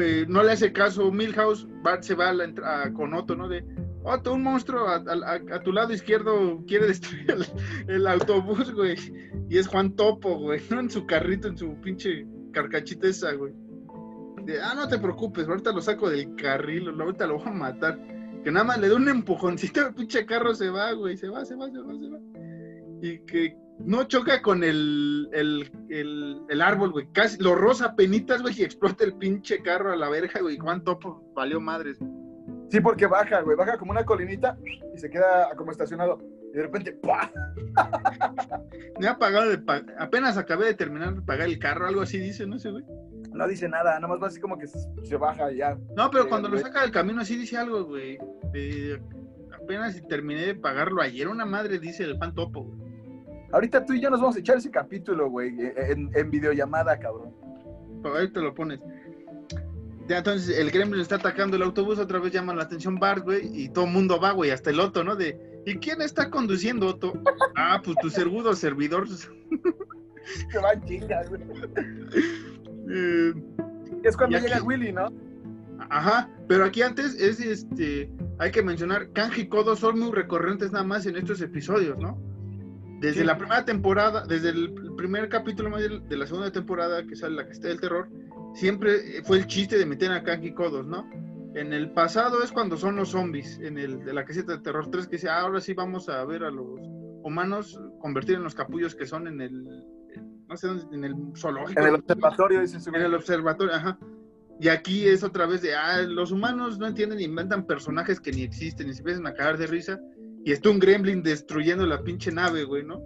eh, 0.00 0.24
no 0.28 0.42
le 0.42 0.52
hace 0.52 0.72
caso 0.72 1.10
Milhouse, 1.10 1.66
Bart 1.82 2.02
se 2.02 2.14
va 2.14 2.30
a 2.30 2.32
la 2.32 2.92
con 2.94 3.12
Otto, 3.12 3.36
¿no? 3.36 3.48
De 3.48 3.64
Otto, 4.04 4.34
un 4.34 4.42
monstruo 4.42 4.86
a, 4.88 5.62
tu 5.62 5.72
lado 5.72 5.92
izquierdo 5.92 6.62
quiere 6.66 6.86
destruir 6.86 7.26
el, 7.88 8.06
autobús, 8.06 8.72
güey. 8.72 8.96
Y 9.48 9.58
es 9.58 9.66
Juan 9.66 9.94
Topo, 9.96 10.38
güey, 10.38 10.60
¿no? 10.70 10.80
En 10.80 10.90
su 10.90 11.06
carrito, 11.06 11.48
en 11.48 11.58
su 11.58 11.74
pinche 11.80 12.26
carcachita 12.52 13.08
esa, 13.08 13.32
güey. 13.32 13.52
De, 14.44 14.60
ah, 14.62 14.74
no 14.74 14.88
te 14.88 14.98
preocupes, 14.98 15.48
ahorita 15.48 15.72
lo 15.72 15.80
saco 15.80 16.08
del 16.08 16.34
carril, 16.36 16.88
ahorita 16.88 17.26
lo 17.26 17.38
voy 17.38 17.48
a 17.48 17.50
matar. 17.50 17.98
Que 18.44 18.52
nada 18.52 18.64
más 18.64 18.78
le 18.78 18.88
da 18.88 18.94
un 18.94 19.08
empujoncito, 19.08 19.88
el 19.88 19.94
pinche 19.94 20.24
carro 20.24 20.54
se 20.54 20.70
va, 20.70 20.92
güey, 20.92 21.16
se 21.16 21.28
va, 21.28 21.44
se 21.44 21.56
va, 21.56 21.68
se 21.68 21.80
va, 21.80 21.92
se 21.98 22.08
va. 22.08 22.18
Y 23.02 23.18
que 23.26 23.56
no 23.78 24.04
choca 24.04 24.42
con 24.42 24.64
el, 24.64 25.28
el, 25.32 25.70
el, 25.90 26.40
el 26.48 26.62
árbol, 26.62 26.92
güey. 26.92 27.08
Casi 27.12 27.42
lo 27.42 27.54
roza 27.54 27.94
penitas, 27.94 28.42
güey, 28.42 28.54
y 28.60 28.64
explota 28.64 29.04
el 29.04 29.14
pinche 29.14 29.62
carro 29.62 29.92
a 29.92 29.96
la 29.96 30.08
verja, 30.08 30.40
güey. 30.40 30.56
Juan 30.58 30.82
Topo 30.82 31.22
valió 31.34 31.60
madres. 31.60 31.98
Sí, 32.70 32.80
porque 32.80 33.06
baja, 33.06 33.42
güey, 33.42 33.56
baja 33.56 33.78
como 33.78 33.92
una 33.92 34.04
colinita 34.04 34.58
y 34.94 34.98
se 34.98 35.08
queda 35.10 35.54
como 35.56 35.70
estacionado. 35.70 36.18
Y 36.52 36.56
de 36.56 36.62
repente, 36.62 36.92
¡pah! 36.94 37.30
Me 38.98 39.06
ha 39.08 39.18
pagado 39.18 39.50
de 39.50 39.58
pa- 39.58 39.84
apenas 39.98 40.36
acabé 40.38 40.66
de 40.66 40.74
terminar 40.74 41.14
de 41.14 41.22
pagar 41.22 41.46
el 41.48 41.58
carro, 41.58 41.86
algo 41.86 42.00
así 42.00 42.18
dice, 42.18 42.46
no 42.46 42.58
sé, 42.58 42.70
güey. 42.70 42.84
No 43.32 43.46
dice 43.46 43.68
nada, 43.68 43.94
nada 44.00 44.08
más 44.08 44.20
va 44.22 44.28
así 44.28 44.40
como 44.40 44.58
que 44.58 44.66
se 44.66 45.16
baja 45.16 45.52
y 45.52 45.58
ya. 45.58 45.76
No, 45.96 46.10
pero 46.10 46.24
Sí, 46.24 46.28
cuando 46.30 46.48
lo 46.48 46.58
saca 46.58 46.80
del 46.82 46.90
camino 46.90 47.20
así 47.20 47.36
dice 47.36 47.56
algo, 47.58 47.84
güey. 47.84 48.18
Apenas 49.54 50.00
terminé 50.08 50.46
de 50.46 50.54
pagarlo 50.54 51.02
ayer, 51.02 51.28
una 51.28 51.44
madre 51.44 51.78
dice 51.78 52.04
el 52.04 52.16
Juan 52.16 52.34
Topo, 52.34 52.64
güey. 52.64 52.85
Ahorita 53.52 53.84
tú 53.84 53.92
y 53.94 54.00
yo 54.00 54.10
nos 54.10 54.20
vamos 54.20 54.36
a 54.36 54.40
echar 54.40 54.56
ese 54.56 54.70
capítulo, 54.70 55.28
güey, 55.30 55.54
en, 55.76 56.10
en 56.14 56.30
videollamada, 56.30 56.98
cabrón. 56.98 57.32
Ahí 58.16 58.30
te 58.32 58.40
lo 58.40 58.54
pones. 58.54 58.80
Ya 60.08 60.18
entonces 60.18 60.56
el 60.56 60.70
Gremlin 60.70 61.00
está 61.00 61.16
atacando 61.16 61.56
el 61.56 61.62
autobús, 61.62 61.98
otra 61.98 62.18
vez 62.20 62.32
llama 62.32 62.54
la 62.54 62.62
atención 62.62 62.96
Bart, 63.00 63.24
güey, 63.24 63.48
y 63.52 63.68
todo 63.68 63.86
el 63.86 63.90
mundo 63.92 64.20
va, 64.20 64.30
güey, 64.32 64.50
hasta 64.50 64.70
el 64.70 64.78
Otto, 64.78 65.02
¿no? 65.02 65.16
De, 65.16 65.62
¿y 65.66 65.76
quién 65.76 66.00
está 66.00 66.30
conduciendo, 66.30 66.86
Otto? 66.88 67.12
Ah, 67.58 67.80
pues 67.82 67.96
tu 68.02 68.10
segundo 68.10 68.54
servidor. 68.54 69.06
Que 70.50 70.58
van 70.58 70.84
chingas, 70.84 71.28
güey. 71.30 71.40
Eh, 72.90 73.32
Es 74.02 74.16
cuando 74.16 74.36
aquí- 74.36 74.46
llega 74.46 74.62
Willy, 74.62 74.92
¿no? 74.92 75.08
Ajá, 75.90 76.28
pero 76.48 76.64
aquí 76.64 76.82
antes 76.82 77.14
es 77.20 77.38
este, 77.40 78.10
hay 78.38 78.50
que 78.50 78.62
mencionar, 78.62 79.10
Kanji 79.12 79.42
y 79.42 79.46
Kodo 79.48 79.76
son 79.76 79.98
muy 80.00 80.10
recurrentes 80.12 80.72
nada 80.72 80.84
más 80.84 81.06
en 81.06 81.16
estos 81.16 81.40
episodios, 81.40 81.96
¿no? 81.98 82.18
Desde 83.00 83.20
Sí. 83.20 83.26
la 83.26 83.36
primera 83.36 83.64
temporada, 83.64 84.24
desde 84.26 84.50
el 84.50 84.72
primer 84.96 85.28
capítulo 85.28 85.70
más 85.70 85.82
de 85.82 86.16
la 86.16 86.26
segunda 86.26 86.50
temporada 86.50 87.06
que 87.06 87.14
sale 87.16 87.36
la 87.36 87.46
que 87.46 87.52
está 87.52 87.68
del 87.68 87.80
terror, 87.80 88.08
siempre 88.54 89.22
fue 89.24 89.38
el 89.38 89.46
chiste 89.46 89.78
de 89.78 89.86
meter 89.86 90.10
a 90.12 90.22
Kanji 90.22 90.48
y 90.48 90.54
Kodos, 90.54 90.86
¿no? 90.86 91.08
En 91.54 91.72
el 91.72 91.90
pasado 91.90 92.42
es 92.42 92.52
cuando 92.52 92.76
son 92.76 92.96
los 92.96 93.10
zombies, 93.10 93.58
en 93.60 93.78
el 93.78 94.04
de 94.04 94.12
la 94.12 94.24
caseta 94.24 94.52
de 94.52 94.58
terror 94.62 94.90
3, 94.90 95.06
que 95.06 95.16
dice, 95.16 95.28
"Ah, 95.28 95.40
ahora 95.40 95.60
sí 95.60 95.74
vamos 95.74 96.08
a 96.08 96.24
ver 96.24 96.44
a 96.44 96.50
los 96.50 96.80
humanos 97.22 97.80
convertir 98.00 98.36
en 98.36 98.44
los 98.44 98.54
capullos 98.54 98.94
que 98.94 99.06
son 99.06 99.26
en 99.26 99.40
el, 99.40 99.64
no 100.48 100.56
sé 100.56 100.66
dónde, 100.68 100.84
en 100.94 101.04
el 101.04 101.14
zoológico. 101.36 101.80
En 101.80 101.86
el 101.88 101.94
observatorio, 101.96 102.60
dice 102.60 102.80
su 102.80 102.90
En 102.90 102.96
el 102.96 103.14
observatorio, 103.14 103.74
ajá. 103.74 103.98
Y 104.58 104.68
aquí 104.68 105.06
es 105.06 105.22
otra 105.22 105.44
vez 105.46 105.60
de, 105.60 105.74
ah, 105.74 106.00
los 106.02 106.32
humanos 106.32 106.78
no 106.78 106.86
entienden, 106.86 107.20
inventan 107.20 107.66
personajes 107.66 108.20
que 108.20 108.32
ni 108.32 108.42
existen 108.42 108.88
y 108.88 108.94
se 108.94 109.00
empiezan 109.00 109.26
a 109.26 109.34
cagar 109.34 109.58
de 109.58 109.66
risa. 109.66 109.98
Y 110.46 110.52
está 110.52 110.70
un 110.70 110.78
gremlin 110.78 111.24
destruyendo 111.24 111.84
la 111.86 112.04
pinche 112.04 112.30
nave, 112.30 112.62
güey, 112.62 112.84
¿no? 112.84 113.02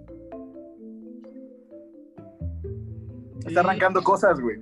Está 3.46 3.60
arrancando 3.60 4.02
cosas, 4.02 4.38
güey. 4.38 4.58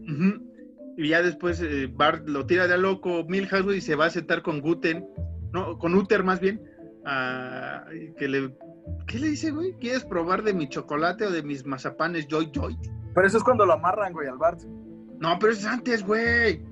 Y 0.97 1.09
ya 1.09 1.21
después 1.21 1.61
eh, 1.61 1.91
Bart 1.93 2.29
lo 2.29 2.47
tira 2.47 2.69
de 2.69 2.75
a 2.75 2.77
loco 2.77 3.25
Milhouse, 3.27 3.65
güey, 3.65 3.79
y 3.79 3.81
se 3.81 3.97
va 3.97 4.07
a 4.07 4.11
sentar 4.11 4.43
con 4.43 4.61
Guten, 4.61 5.05
no, 5.53 5.77
con 5.79 5.93
Uther 5.97 6.23
más 6.23 6.39
bien, 6.39 6.63
a- 7.05 7.85
que 8.17 8.29
le... 8.29 8.55
¿Qué 9.09 9.19
le 9.19 9.31
dice, 9.31 9.51
güey? 9.51 9.73
¿Quieres 9.81 10.05
probar 10.05 10.45
de 10.45 10.55
mi 10.55 10.69
chocolate 10.69 11.27
o 11.27 11.31
de 11.33 11.43
mis 11.43 11.67
mazapanes 11.67 12.29
Joy 12.29 12.53
Joy? 12.55 12.79
Pero 13.13 13.27
eso 13.27 13.39
es 13.39 13.43
cuando 13.43 13.67
lo 13.67 13.73
amarran, 13.73 14.13
güey, 14.13 14.29
al 14.29 14.39
Bart. 14.39 14.61
No, 15.19 15.37
pero 15.41 15.53
eso 15.53 15.63
es 15.63 15.67
antes, 15.67 16.07
güey. 16.07 16.63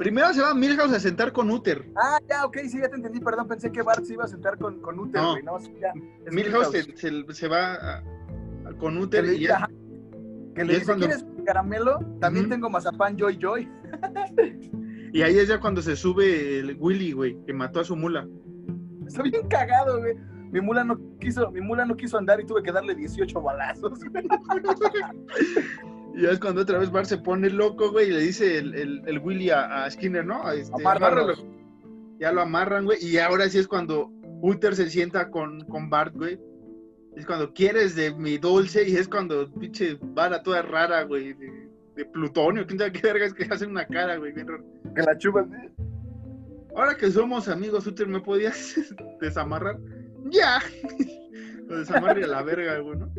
Primero 0.00 0.32
se 0.32 0.40
va 0.40 0.54
Milhouse 0.54 0.94
a 0.94 0.98
sentar 0.98 1.30
con 1.30 1.50
Uther. 1.50 1.86
Ah, 1.94 2.18
ya, 2.26 2.46
ok, 2.46 2.56
sí, 2.68 2.78
ya 2.80 2.88
te 2.88 2.96
entendí, 2.96 3.20
perdón, 3.20 3.46
pensé 3.46 3.70
que 3.70 3.82
Bart 3.82 4.02
se 4.02 4.14
iba 4.14 4.24
a 4.24 4.28
sentar 4.28 4.56
con, 4.58 4.80
con 4.80 4.98
Uther, 4.98 5.20
No. 5.20 5.32
güey, 5.32 5.42
no, 5.42 5.60
sí, 5.60 5.74
ya. 5.78 5.92
Milhouse 6.32 6.70
se, 6.70 6.96
se- 6.96 7.32
se 7.34 7.48
va 7.48 7.74
a- 7.74 7.98
a- 7.98 8.72
con 8.78 8.96
Uther 8.96 9.26
y 9.26 9.40
ya- 9.40 9.68
que 10.54 10.64
le 10.64 10.72
dice, 10.74 10.86
cuando- 10.86 11.06
¿quieres 11.06 11.26
caramelo? 11.44 11.98
También 12.18 12.46
Ujú. 12.46 12.54
tengo 12.54 12.70
mazapán 12.70 13.18
Joy 13.18 13.36
Joy. 13.38 13.68
y 15.12 15.20
ahí 15.22 15.38
es 15.38 15.48
ya 15.48 15.60
cuando 15.60 15.82
se 15.82 15.94
sube 15.96 16.60
el 16.60 16.76
Willy, 16.80 17.12
güey, 17.12 17.36
que 17.44 17.52
mató 17.52 17.80
a 17.80 17.84
su 17.84 17.94
mula. 17.94 18.26
Está 19.06 19.22
bien 19.22 19.46
cagado, 19.48 19.98
güey. 19.98 20.14
Mi 20.50 20.60
mula 20.62 20.82
no 20.82 20.98
quiso, 21.20 21.50
mi 21.50 21.60
mula 21.60 21.84
no 21.84 21.94
quiso 21.96 22.16
andar 22.18 22.40
y 22.40 22.46
tuve 22.46 22.62
que 22.62 22.72
darle 22.72 22.94
18 22.94 23.40
balazos. 23.42 24.00
Y 26.20 26.24
ya 26.24 26.30
es 26.32 26.38
cuando 26.38 26.60
otra 26.60 26.78
vez 26.78 26.90
Bart 26.90 27.06
se 27.06 27.16
pone 27.16 27.48
loco, 27.48 27.90
güey, 27.90 28.08
y 28.08 28.12
le 28.12 28.20
dice 28.20 28.58
el, 28.58 28.74
el- 28.74 29.02
el 29.06 29.18
Willy 29.20 29.48
a, 29.50 29.84
a 29.84 29.90
Skinner, 29.90 30.24
¿no? 30.24 30.50
Este, 30.52 30.72
Amárralo. 30.74 31.34
Ya 32.18 32.30
lo 32.32 32.42
amarran, 32.42 32.84
güey, 32.84 32.98
y 33.02 33.16
ahora 33.16 33.48
sí 33.48 33.58
es 33.58 33.66
cuando 33.66 34.10
Uther 34.42 34.76
se 34.76 34.90
sienta 34.90 35.30
con, 35.30 35.60
con 35.64 35.88
Bart, 35.88 36.14
güey. 36.14 36.38
Es 37.16 37.24
cuando 37.24 37.52
quieres 37.54 37.96
de 37.96 38.14
mi 38.14 38.36
dulce 38.36 38.86
y 38.86 38.96
es 38.96 39.08
cuando 39.08 39.50
pinche 39.54 39.98
vara 40.00 40.42
toda 40.42 40.60
rara, 40.62 41.04
güey, 41.04 41.32
de, 41.32 41.68
de 41.96 42.04
plutonio, 42.04 42.66
quién 42.66 42.78
sabe 42.78 42.92
qué 42.92 43.00
verga 43.02 43.24
es 43.24 43.32
que 43.34 43.44
hace 43.44 43.64
una 43.66 43.86
cara, 43.86 44.16
güey, 44.16 44.32
bien 44.32 44.46
raro. 44.48 44.64
Que 44.94 45.02
la 45.02 45.16
chupas. 45.16 45.46
¿eh? 45.46 45.70
Ahora 46.76 46.94
que 46.96 47.10
somos 47.10 47.48
amigos, 47.48 47.86
Uther, 47.86 48.06
¿me 48.08 48.20
podías 48.20 48.74
desamarrar? 49.20 49.78
Ya. 50.30 50.58
Lo 51.66 51.78
desamarre 51.78 52.24
a 52.24 52.28
la 52.28 52.42
verga, 52.42 52.78
güey, 52.80 52.98
¿no? 52.98 53.10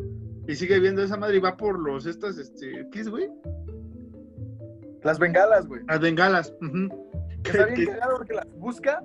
Y 0.48 0.54
sigue 0.56 0.78
viendo 0.80 1.02
esa 1.02 1.16
madre 1.16 1.36
y 1.36 1.40
va 1.40 1.56
por 1.56 1.78
los, 1.78 2.06
estas, 2.06 2.36
este, 2.38 2.86
¿qué 2.90 3.00
es, 3.00 3.08
güey? 3.08 3.28
Las 5.02 5.18
bengalas, 5.18 5.66
güey. 5.66 5.82
Las 5.86 6.00
bengalas. 6.00 6.54
ujú. 6.60 7.08
Está 7.44 7.66
bien 7.66 7.86
cagado 7.90 8.16
porque 8.18 8.34
las 8.34 8.46
busca 8.56 9.02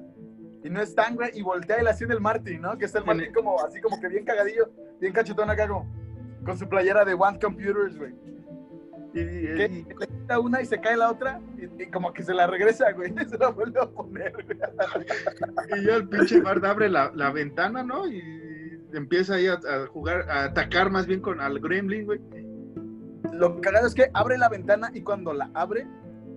y 0.63 0.69
no 0.69 0.81
están, 0.81 1.15
güey, 1.15 1.31
y 1.33 1.41
voltea 1.41 1.79
y 1.81 1.83
la 1.83 1.91
hace 1.91 2.05
del 2.05 2.19
Martin, 2.21 2.61
¿no? 2.61 2.77
Que 2.77 2.85
está 2.85 2.99
el 2.99 3.05
Martin 3.05 3.25
el- 3.27 3.33
como, 3.33 3.59
así 3.63 3.81
como 3.81 3.99
que 3.99 4.07
bien 4.07 4.25
cagadillo, 4.25 4.69
bien 4.99 5.13
cachetón 5.13 5.49
acá, 5.49 5.67
como, 5.67 5.91
con 6.45 6.57
su 6.57 6.67
playera 6.69 7.03
de 7.05 7.13
One 7.13 7.39
Computers, 7.39 7.97
güey. 7.97 8.13
y- 9.13 9.19
y- 9.19 9.55
Que 9.55 9.65
y- 9.71 9.83
le 9.99 10.07
quita 10.07 10.39
una 10.39 10.61
y 10.61 10.65
se 10.65 10.79
cae 10.79 10.95
la 10.97 11.09
otra 11.11 11.41
y, 11.57 11.83
y 11.83 11.87
como 11.89 12.13
que 12.13 12.21
se 12.21 12.33
la 12.33 12.45
regresa, 12.45 12.91
güey, 12.91 13.11
se 13.29 13.37
la 13.37 13.49
vuelve 13.49 13.79
a 13.79 13.87
poner, 13.89 14.33
güey. 14.33 14.57
y 15.81 15.85
ya 15.85 15.95
el 15.95 16.07
pinche 16.09 16.41
Bart 16.41 16.63
abre 16.63 16.89
la, 16.89 17.11
la 17.15 17.31
ventana, 17.31 17.83
¿no? 17.83 18.07
Y 18.07 18.21
empieza 18.93 19.35
ahí 19.35 19.47
a, 19.47 19.53
a 19.53 19.87
jugar, 19.87 20.29
a 20.29 20.45
atacar 20.45 20.91
más 20.91 21.07
bien 21.07 21.19
con 21.21 21.39
al 21.41 21.59
Gremlin, 21.59 22.05
güey. 22.05 22.19
Lo 23.33 23.59
cagado 23.61 23.87
es 23.87 23.93
que 23.93 24.09
abre 24.13 24.37
la 24.37 24.49
ventana 24.49 24.89
y 24.93 25.01
cuando 25.01 25.33
la 25.33 25.49
abre, 25.53 25.85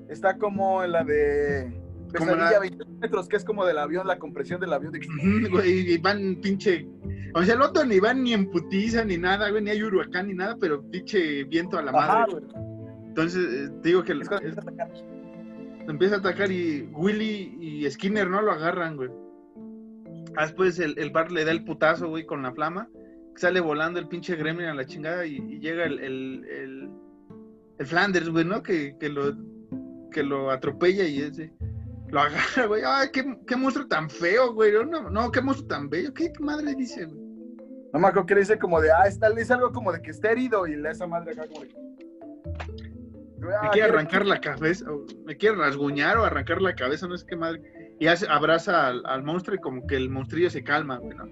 está 0.08 0.36
como 0.38 0.82
en 0.84 0.92
la 0.92 1.04
de 1.04 1.80
Pesadilla 2.12 2.50
la- 2.50 2.58
20 2.58 2.84
metros, 3.00 3.28
que 3.28 3.36
es 3.36 3.44
como 3.44 3.64
del 3.64 3.78
avión, 3.78 4.06
la 4.06 4.18
compresión 4.18 4.60
del 4.60 4.72
avión. 4.72 4.92
De... 4.92 5.00
Güey, 5.50 5.92
y 5.92 5.98
van 5.98 6.36
pinche. 6.42 6.86
O 7.34 7.42
sea, 7.44 7.54
el 7.54 7.62
otro 7.62 7.84
ni 7.84 8.00
van 8.00 8.22
ni 8.24 8.32
en 8.34 8.50
putiza 8.50 9.04
ni 9.04 9.16
nada, 9.16 9.48
güey, 9.50 9.62
ni 9.62 9.70
hay 9.70 9.82
huracán 9.82 10.26
ni 10.26 10.34
nada, 10.34 10.56
pero 10.60 10.82
pinche 10.82 11.44
viento 11.44 11.78
a 11.78 11.82
la 11.82 11.92
Ajá, 11.92 12.26
madre. 12.26 12.32
güey. 12.32 12.44
Entonces, 13.06 13.46
eh, 13.68 13.70
te 13.82 13.88
digo 13.88 14.02
que 14.02 14.12
Es 14.12 14.28
empieza 15.88 16.16
a 16.16 16.18
atacar 16.18 16.50
y 16.52 16.88
Willy 16.92 17.56
y 17.60 17.90
Skinner 17.90 18.28
no 18.28 18.42
lo 18.42 18.52
agarran, 18.52 18.96
güey. 18.96 19.10
Ah, 20.36 20.44
Después 20.46 20.78
el, 20.78 20.98
el 20.98 21.10
Bart 21.10 21.30
le 21.30 21.44
da 21.44 21.50
el 21.52 21.64
putazo, 21.64 22.08
güey, 22.08 22.24
con 22.24 22.42
la 22.42 22.52
flama. 22.52 22.88
Sale 23.36 23.60
volando 23.60 23.98
el 23.98 24.08
pinche 24.08 24.36
Gremlin 24.36 24.66
a 24.68 24.74
la 24.74 24.84
chingada 24.84 25.24
y, 25.26 25.36
y 25.36 25.60
llega 25.60 25.84
el, 25.84 25.98
el, 26.00 26.44
el, 26.50 26.90
el 27.78 27.86
Flanders, 27.86 28.28
güey, 28.28 28.44
¿no? 28.44 28.62
Que, 28.62 28.96
que, 28.98 29.08
lo, 29.08 29.34
que 30.12 30.22
lo 30.22 30.50
atropella 30.50 31.04
y 31.04 31.20
ese 31.22 31.52
lo 32.08 32.20
agarra, 32.20 32.66
güey. 32.66 32.82
Ay, 32.84 33.08
qué, 33.12 33.38
qué 33.46 33.56
monstruo 33.56 33.86
tan 33.86 34.10
feo, 34.10 34.52
güey. 34.52 34.72
No, 34.84 35.08
no, 35.10 35.30
qué 35.30 35.40
monstruo 35.40 35.68
tan 35.68 35.88
bello. 35.88 36.12
¿Qué, 36.12 36.32
qué 36.32 36.42
madre 36.42 36.74
dice, 36.74 37.06
güey? 37.06 37.18
No 37.92 37.98
me 37.98 38.06
acuerdo 38.08 38.26
que 38.26 38.34
le 38.34 38.40
dice 38.40 38.58
como 38.58 38.80
de, 38.80 38.92
ah, 38.92 39.06
está, 39.08 39.28
le 39.30 39.40
dice 39.40 39.52
algo 39.54 39.72
como 39.72 39.90
de 39.92 40.00
que 40.02 40.10
está 40.10 40.30
herido 40.30 40.66
y 40.66 40.76
le 40.76 40.90
esa 40.90 41.06
madre 41.08 41.32
acá 41.32 41.46
como 41.48 41.62
de... 41.62 41.68
Me 43.38 43.54
Ah, 43.54 43.70
quiere 43.72 43.88
¿qué- 43.88 43.94
arrancar 43.94 44.26
la 44.26 44.40
cabeza, 44.40 44.90
o 44.92 45.06
me 45.24 45.36
quiere 45.36 45.56
rasguñar 45.56 46.18
o 46.18 46.24
arrancar 46.24 46.60
la 46.60 46.74
cabeza, 46.74 47.08
no 47.08 47.16
sé 47.16 47.24
qué 47.26 47.36
madre. 47.36 47.62
Y 48.00 48.06
hace, 48.08 48.26
abraza 48.28 48.88
al, 48.88 49.02
al 49.06 49.22
monstruo 49.22 49.54
y 49.56 49.60
como 49.60 49.86
que 49.86 49.94
el 49.96 50.10
monstrillo 50.10 50.50
se 50.50 50.64
calma, 50.64 50.96
güey, 50.98 51.16
¿no? 51.16 51.26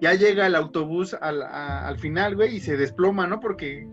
Ya 0.00 0.14
llega 0.14 0.46
el 0.46 0.54
autobús 0.56 1.14
al, 1.14 1.42
a- 1.42 1.86
al 1.86 1.98
final, 1.98 2.34
güey, 2.34 2.56
y 2.56 2.60
se 2.60 2.76
desploma, 2.76 3.26
¿no? 3.26 3.38
Porque 3.38 3.86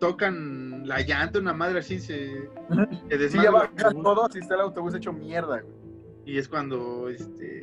tocan 0.00 0.86
la 0.86 1.00
llanta, 1.00 1.38
una 1.38 1.52
madre 1.52 1.80
así, 1.80 1.98
se, 1.98 2.28
se 2.32 3.28
Sí, 3.28 3.36
ya 3.36 3.42
desmadra 3.42 3.68
bajan 3.74 4.02
todos 4.02 4.34
y 4.34 4.38
está 4.38 4.54
el 4.54 4.60
autobús 4.62 4.94
hecho 4.94 5.12
mierda, 5.12 5.60
güey. 5.60 5.74
Y 6.26 6.38
es 6.38 6.48
cuando, 6.48 7.08
este, 7.08 7.62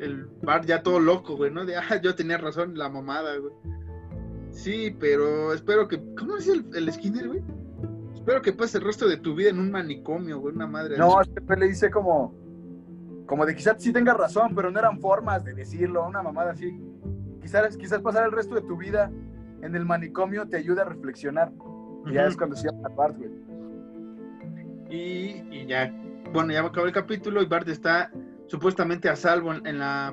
el 0.00 0.26
bar 0.42 0.64
ya 0.64 0.82
todo 0.82 0.98
loco, 1.00 1.36
güey, 1.36 1.50
¿no? 1.50 1.64
De, 1.66 1.76
ah, 1.76 2.00
yo 2.02 2.14
tenía 2.14 2.38
razón, 2.38 2.76
la 2.78 2.88
mamada, 2.88 3.36
güey. 3.36 3.52
Sí, 4.50 4.96
pero 4.98 5.52
espero 5.52 5.86
que, 5.88 6.00
¿cómo 6.16 6.36
dice 6.36 6.52
el, 6.52 6.64
el 6.74 6.92
Skinner, 6.92 7.28
güey? 7.28 7.42
Espero 8.14 8.40
que 8.42 8.52
pase 8.52 8.78
el 8.78 8.84
resto 8.84 9.06
de 9.08 9.16
tu 9.18 9.34
vida 9.34 9.50
en 9.50 9.58
un 9.58 9.70
manicomio, 9.70 10.40
güey, 10.40 10.54
una 10.54 10.66
madre 10.66 10.94
así. 10.94 11.00
No, 11.00 11.20
este 11.20 11.56
le 11.56 11.68
dice 11.68 11.90
como, 11.90 12.34
como 13.28 13.44
de 13.44 13.54
quizás 13.54 13.76
sí 13.78 13.92
tengas 13.92 14.16
razón, 14.16 14.54
pero 14.54 14.70
no 14.70 14.78
eran 14.78 14.98
formas 15.00 15.44
de 15.44 15.52
decirlo, 15.52 16.06
una 16.06 16.22
mamada 16.22 16.52
así. 16.52 16.80
Quizás, 17.40 17.76
quizás 17.76 18.00
pasar 18.00 18.24
el 18.24 18.32
resto 18.32 18.54
de 18.54 18.62
tu 18.62 18.76
vida 18.76 19.12
en 19.62 19.76
el 19.76 19.84
manicomio 19.84 20.48
te 20.48 20.56
ayude 20.56 20.80
a 20.80 20.84
reflexionar. 20.84 21.52
Y 22.06 22.14
ya 22.14 22.26
es 22.26 22.36
cuando 22.36 22.56
se 22.56 22.68
llama 22.68 22.88
Bart, 22.88 23.16
güey. 23.18 23.30
Y, 24.88 25.44
y 25.50 25.66
ya, 25.66 25.92
bueno, 26.32 26.52
ya 26.52 26.62
va 26.62 26.68
a 26.68 26.70
acabar 26.70 26.88
el 26.88 26.94
capítulo 26.94 27.42
y 27.42 27.46
Bart 27.46 27.68
está 27.68 28.10
supuestamente 28.46 29.10
a 29.10 29.16
salvo 29.16 29.52
en, 29.52 29.66
en 29.66 29.78
la 29.78 30.08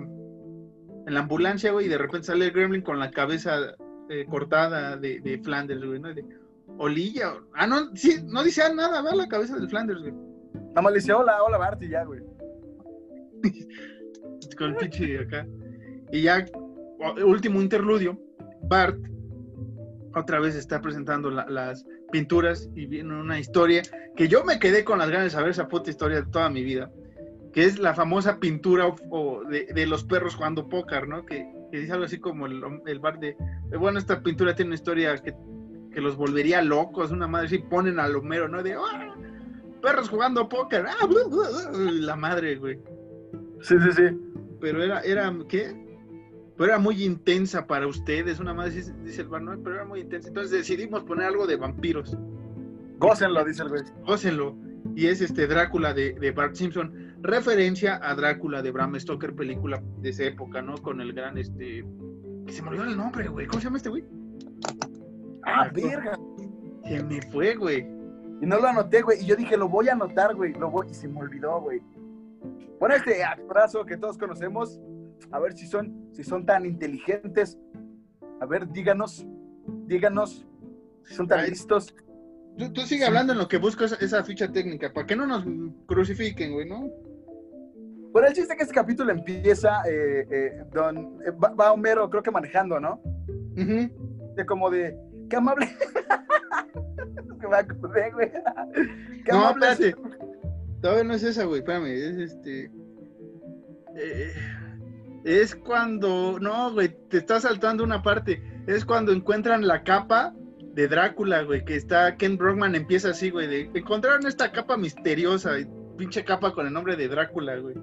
en 1.08 1.14
la 1.14 1.20
ambulancia, 1.22 1.72
güey, 1.72 1.86
y 1.86 1.90
de 1.90 1.98
repente 1.98 2.28
sale 2.28 2.46
el 2.46 2.52
gremlin 2.52 2.82
con 2.82 3.00
la 3.00 3.12
cabeza 3.12 3.76
eh, 4.10 4.26
cortada 4.30 4.98
de, 4.98 5.20
de 5.22 5.38
Flanders, 5.40 5.86
güey, 5.86 6.00
¿no? 6.00 6.14
De 6.14 6.26
Olilla. 6.78 7.34
Ah, 7.54 7.68
no, 7.68 7.96
sí, 7.96 8.18
no 8.26 8.44
dice 8.44 8.62
nada, 8.74 9.02
ve 9.02 9.16
la 9.16 9.28
cabeza 9.28 9.58
de 9.58 9.68
Flanders, 9.68 10.02
güey. 10.02 10.14
Nada 10.70 10.82
más 10.82 10.94
le 10.94 11.00
dice, 11.00 11.14
hola, 11.14 11.44
hola 11.44 11.58
Bart, 11.58 11.82
y 11.84 11.90
ya, 11.90 12.04
güey. 12.04 12.22
Con 14.57 14.70
el 14.72 14.76
pinche 14.78 15.20
acá. 15.20 15.45
Y 16.12 16.22
ya, 16.24 16.45
último 17.26 17.62
interludio, 17.62 18.18
Bart 18.64 18.98
otra 20.14 20.40
vez 20.40 20.56
está 20.56 20.82
presentando 20.82 21.30
la- 21.30 21.45
las 21.49 21.86
pinturas 22.12 22.70
y 22.76 22.86
viene 22.86 23.20
una 23.20 23.40
historia 23.40 23.82
que 24.16 24.28
yo 24.30 24.45
me 24.45 24.60
quedé 24.60 24.86
con 24.86 24.99
las 24.99 25.10
ganas 25.10 25.26
de 25.26 25.30
saber 25.32 25.49
esa 25.49 25.68
puta 25.68 25.90
historia 25.90 26.22
de 26.22 26.32
toda 26.32 26.49
mi 26.49 26.64
vida, 26.64 26.90
que 27.52 27.66
es 27.66 27.80
la 27.80 27.94
famosa 27.94 28.40
pintura 28.40 28.88
o- 29.10 29.44
de, 29.44 29.66
de 29.74 29.86
los 29.88 30.06
perros 30.06 30.36
jugando 30.36 30.70
póker, 30.70 31.07
¿no? 31.07 31.26
Que 31.26 31.45
que 31.72 31.80
dice 31.80 31.94
algo 31.94 32.06
así 32.06 32.20
como 32.20 32.45
el, 32.45 32.62
el 32.86 32.99
bar 32.99 33.20
de, 33.20 33.36
de, 33.70 33.78
bueno, 33.78 33.98
esta 33.99 34.22
pintura 34.22 34.56
tiene 34.56 34.70
una 34.70 34.76
historia 34.76 35.18
que, 35.18 35.34
que 35.91 35.99
los 35.99 36.16
volvería 36.16 36.62
locos, 36.62 37.12
una 37.12 37.28
madre 37.28 37.48
así 37.48 37.57
ponen 37.57 37.99
al 37.99 38.16
Homero, 38.16 38.48
¿no? 38.48 38.62
De, 38.64 38.76
"Ah, 38.76 39.14
perros 39.82 40.07
jugando 40.07 40.48
póker, 40.48 40.86
ah, 40.88 41.06
blu, 41.07 41.28
blu, 41.28 41.41
blu", 41.74 41.91
la 42.02 42.16
madre, 42.16 42.56
güey. 42.56 42.80
Sí, 43.66 43.76
sí, 43.80 43.92
sí. 43.94 44.04
Pero 44.62 44.84
era, 44.84 45.02
era, 45.02 45.36
¿qué? 45.50 45.76
Pero 46.56 46.70
era 46.70 46.80
muy 46.80 47.04
intensa 47.04 47.66
para 47.66 47.88
ustedes, 47.88 48.40
una 48.40 48.54
madre 48.54 48.72
dice, 48.72 48.94
dice 49.04 49.22
el 49.24 49.30
no, 49.30 49.58
pero 49.64 49.76
era 49.76 49.86
muy 49.86 50.02
intensa. 50.02 50.28
Entonces 50.28 50.52
decidimos 50.52 51.04
poner 51.04 51.26
algo 51.28 51.48
de 51.48 51.56
vampiros. 51.56 52.16
Gócenlo, 53.00 53.44
dice 53.44 53.64
el 53.64 53.70
güey. 53.70 53.82
Gócenlo. 54.06 54.56
Y 54.96 55.08
es 55.08 55.20
este 55.20 55.48
Drácula 55.48 55.94
de, 55.96 56.14
de 56.14 56.32
Bart 56.32 56.54
Simpson. 56.54 57.16
Referencia 57.22 58.00
a 58.04 58.14
Drácula 58.14 58.62
de 58.62 58.70
Bram 58.70 58.98
Stoker, 59.00 59.34
película 59.34 59.82
de 59.98 60.10
esa 60.10 60.26
época, 60.26 60.62
¿no? 60.62 60.78
Con 60.78 61.02
el 61.02 61.12
gran 61.14 61.38
este. 61.40 61.84
Que 62.46 62.54
se 62.54 62.62
me 62.62 62.70
olvidó 62.70 62.86
el 62.86 62.96
nombre, 62.96 63.28
güey. 63.28 63.48
¿Cómo 63.48 63.60
se 63.60 63.66
llama 63.66 63.78
este 63.78 63.90
güey? 63.90 64.04
Ah, 65.44 65.64
Ah, 65.64 65.70
verga. 65.74 66.18
Se 66.84 67.04
me 67.04 67.20
fue, 67.32 67.56
güey. 67.56 67.80
Y 68.42 68.46
no 68.46 68.60
lo 68.60 68.68
anoté, 68.68 69.02
güey. 69.02 69.22
Y 69.22 69.26
yo 69.26 69.36
dije, 69.36 69.58
lo 69.58 69.68
voy 69.68 69.90
a 69.90 69.94
anotar, 69.94 70.36
güey. 70.36 70.54
Lo 70.54 70.70
voy... 70.70 70.88
Y 70.92 70.94
se 70.94 71.08
me 71.08 71.20
olvidó, 71.20 71.62
güey. 71.62 71.82
Bueno, 72.80 72.96
este 72.96 73.24
actorazo 73.24 73.86
que 73.86 73.98
todos 73.98 74.18
conocemos. 74.18 74.80
A 75.32 75.40
ver 75.40 75.54
si 75.54 75.66
son, 75.68 76.10
si 76.14 76.24
son 76.24 76.46
tan 76.46 76.66
inteligentes. 76.66 77.58
A 78.42 78.46
ver, 78.46 78.68
díganos. 78.72 79.26
Díganos. 79.88 80.46
Si 81.06 81.14
son 81.16 81.28
tan 81.28 81.40
Ay. 81.40 81.52
listos. 81.52 81.96
Tú, 82.58 82.72
tú 82.72 82.82
sigue 82.82 83.06
hablando 83.06 83.34
en 83.34 83.40
lo 83.40 83.48
que 83.48 83.58
busco 83.58 83.84
esa, 83.84 83.96
esa 83.96 84.24
ficha 84.24 84.50
técnica, 84.52 84.92
para 84.94 85.06
que 85.06 85.16
no 85.16 85.26
nos 85.28 85.46
crucifiquen, 85.88 86.54
güey, 86.54 86.68
¿no? 86.68 86.90
Bueno, 88.12 88.30
el 88.30 88.34
chiste 88.34 88.56
que 88.56 88.64
este 88.64 88.74
capítulo 88.76 89.12
empieza. 89.12 89.82
eh, 89.90 90.26
eh, 90.32 90.64
don, 90.72 91.20
eh, 91.26 91.32
va, 91.32 91.50
va 91.50 91.74
Homero, 91.74 92.10
creo 92.10 92.24
que 92.24 92.32
manejando, 92.32 92.80
¿no? 92.80 93.02
Ujú. 93.58 94.34
De 94.36 94.46
como 94.46 94.70
de. 94.70 94.98
Qué 95.30 95.36
amable. 95.36 95.68
que 97.42 97.48
me 97.48 97.58
acordé, 97.58 98.12
güey. 98.12 98.32
Qué 99.26 99.32
No, 99.32 99.48
amable. 99.48 99.72
espérate. 99.72 100.02
Todavía 100.86 101.03
no 101.03 101.16
es 101.16 101.24
esa, 101.24 101.45
güey, 101.45 101.62
espérame. 101.62 101.88
Es 101.88 102.16
este. 102.32 102.72
eh, 103.95 104.34
es 105.24 105.56
cuando. 105.56 106.38
No, 106.40 106.72
güey, 106.74 106.95
te 107.10 107.18
está 107.18 107.41
saltando 107.41 107.84
una 107.84 108.03
parte. 108.03 108.40
Es 108.68 108.86
cuando 108.86 109.12
encuentran 109.12 109.66
la 109.66 109.82
capa 109.82 110.36
de 110.76 110.88
Drácula, 110.88 111.41
güey, 111.41 111.66
que 111.66 111.76
está. 111.76 112.18
Ken 112.18 112.38
Brockman 112.38 112.76
empieza 112.76 113.10
así, 113.10 113.32
güey, 113.32 113.48
de. 113.48 113.72
Encontraron 113.74 114.28
esta 114.28 114.52
capa 114.52 114.78
misteriosa, 114.78 115.53
pinche 115.98 116.24
capa 116.24 116.53
con 116.53 116.68
el 116.68 116.74
nombre 116.74 116.95
de 116.95 117.07
Drácula, 117.07 117.57
güey. 117.57 117.76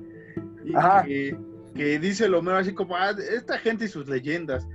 Y 0.64 0.76
Ajá. 0.76 1.04
Que 1.74 1.98
dice 1.98 2.26
el 2.26 2.34
Homero 2.34 2.58
así 2.58 2.74
como, 2.74 2.96
ah, 2.96 3.10
esta 3.30 3.56
gente 3.58 3.86
y 3.86 3.88
sus 3.88 4.06
leyendas, 4.08 4.66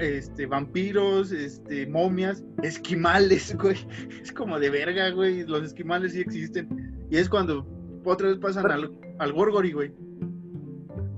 este, 0.00 0.46
vampiros, 0.46 1.32
este, 1.32 1.86
momias, 1.86 2.44
esquimales, 2.62 3.56
güey. 3.60 3.76
Es 4.22 4.32
como 4.32 4.58
de 4.60 4.70
verga, 4.70 5.10
güey, 5.10 5.44
los 5.44 5.62
esquimales 5.64 6.12
sí 6.12 6.20
existen. 6.20 7.06
Y 7.10 7.16
es 7.16 7.28
cuando 7.28 7.66
otra 8.04 8.28
vez 8.28 8.38
pasan 8.38 8.62
Pero- 8.62 8.74
al, 8.74 8.98
al 9.18 9.32
Gorgory, 9.32 9.72
güey. 9.72 9.92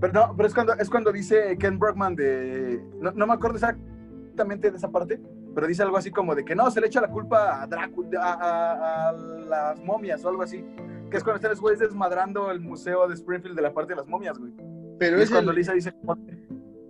Pero 0.01 0.13
no, 0.13 0.35
pero 0.37 0.47
es 0.47 0.55
cuando, 0.55 0.75
es 0.75 0.91
cuando 0.91 1.11
dice 1.13 1.57
Ken 1.59 1.79
Brockman 1.79 2.17
de. 2.17 2.83
No, 3.01 3.13
no 3.13 3.27
me 3.27 3.33
acuerdo 3.33 3.57
exactamente 3.57 4.71
de 4.71 4.77
esa 4.77 4.91
parte, 4.91 5.19
pero 5.55 5.67
dice 5.67 5.83
algo 5.83 5.97
así 5.97 6.11
como 6.11 6.35
de 6.35 6.45
que 6.45 6.55
no, 6.55 6.71
se 6.71 6.81
le 6.83 6.89
echa 6.89 7.01
la 7.01 7.09
culpa 7.09 7.63
a 7.63 7.67
Drácula, 7.67 8.21
a, 8.23 8.33
a- 8.35 9.09
a 9.09 9.13
las 9.13 9.83
momias 9.83 10.23
o 10.25 10.29
algo 10.29 10.43
así. 10.43 10.63
Que 11.11 11.17
es 11.17 11.23
cuando 11.25 11.37
están 11.37 11.51
los 11.53 11.61
güeyes 11.61 11.79
desmadrando 11.81 12.51
el 12.51 12.61
museo 12.61 13.09
de 13.09 13.15
Springfield 13.15 13.57
de 13.57 13.63
la 13.63 13.73
parte 13.73 13.93
de 13.93 13.97
las 13.97 14.07
momias, 14.07 14.39
güey. 14.39 14.53
Pero 14.99 15.17
es, 15.17 15.25
es 15.25 15.31
cuando 15.31 15.51
el, 15.51 15.59
Lisa 15.59 15.73
dice, 15.75 15.93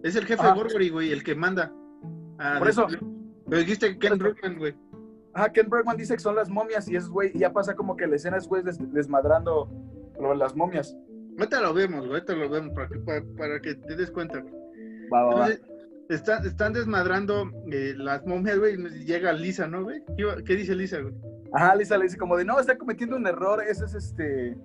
es 0.02 0.16
el 0.16 0.24
jefe 0.26 0.42
de 0.46 0.52
Gorgory, 0.52 0.90
güey, 0.90 1.12
el 1.12 1.22
que 1.24 1.34
manda. 1.34 1.72
a 2.38 2.58
Por 2.58 2.68
eso. 2.68 2.86
Pero 3.48 3.60
dijiste 3.60 3.98
Ken 3.98 4.18
Brockman, 4.18 4.58
güey. 4.58 4.74
ajá, 5.34 5.50
Ken 5.52 5.68
Brockman 5.68 5.96
dice 5.96 6.14
que 6.14 6.20
son 6.20 6.34
las 6.36 6.48
momias 6.48 6.88
y 6.88 6.96
esos 6.96 7.10
güey, 7.10 7.32
ya 7.36 7.52
pasa 7.52 7.74
como 7.74 7.96
que 7.96 8.06
la 8.06 8.16
escena 8.16 8.36
es 8.36 8.46
güey 8.48 8.62
des- 8.62 8.78
desmadrando 8.92 9.70
las 10.36 10.54
momias. 10.56 10.96
Ahorita 11.38 11.60
lo 11.60 11.74
vemos, 11.74 12.00
güey, 12.00 12.12
ahorita 12.14 12.34
lo 12.34 12.48
vemos 12.48 12.72
para 12.74 12.88
que, 12.88 12.98
para, 13.00 13.22
para 13.36 13.60
que 13.60 13.74
te 13.74 13.96
des 13.96 14.10
cuenta, 14.10 14.40
güey. 14.40 14.54
Va, 15.12 15.24
va, 15.24 15.34
va. 15.34 15.48
Entonces, 16.08 16.46
están, 16.46 16.72
desmadrando 16.72 17.50
eh, 17.70 17.94
las 17.96 18.24
momias, 18.26 18.58
güey, 18.58 18.74
y 18.74 19.04
llega 19.04 19.32
Lisa, 19.32 19.66
¿no, 19.66 19.82
güey? 19.84 20.02
¿Qué, 20.16 20.24
qué 20.44 20.54
dice 20.56 20.74
Lisa, 20.74 21.00
güey? 21.00 21.14
Ajá, 21.52 21.74
Lisa 21.74 21.98
le 21.98 22.04
dice 22.04 22.16
como 22.16 22.36
de, 22.36 22.44
no, 22.44 22.58
está 22.58 22.78
cometiendo 22.78 23.16
un 23.16 23.26
error, 23.26 23.62
ese 23.62 23.84
es 23.84 23.94
este... 23.94 24.56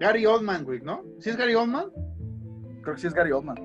Gary 0.00 0.26
Oldman, 0.26 0.64
güey, 0.64 0.80
¿no? 0.80 1.04
¿Sí 1.20 1.30
es 1.30 1.36
Gary 1.36 1.54
Oldman? 1.54 1.86
Creo 2.86 2.94
que 2.94 3.00
sí 3.00 3.08
es 3.08 3.14
Gary 3.14 3.32
Oldman. 3.32 3.56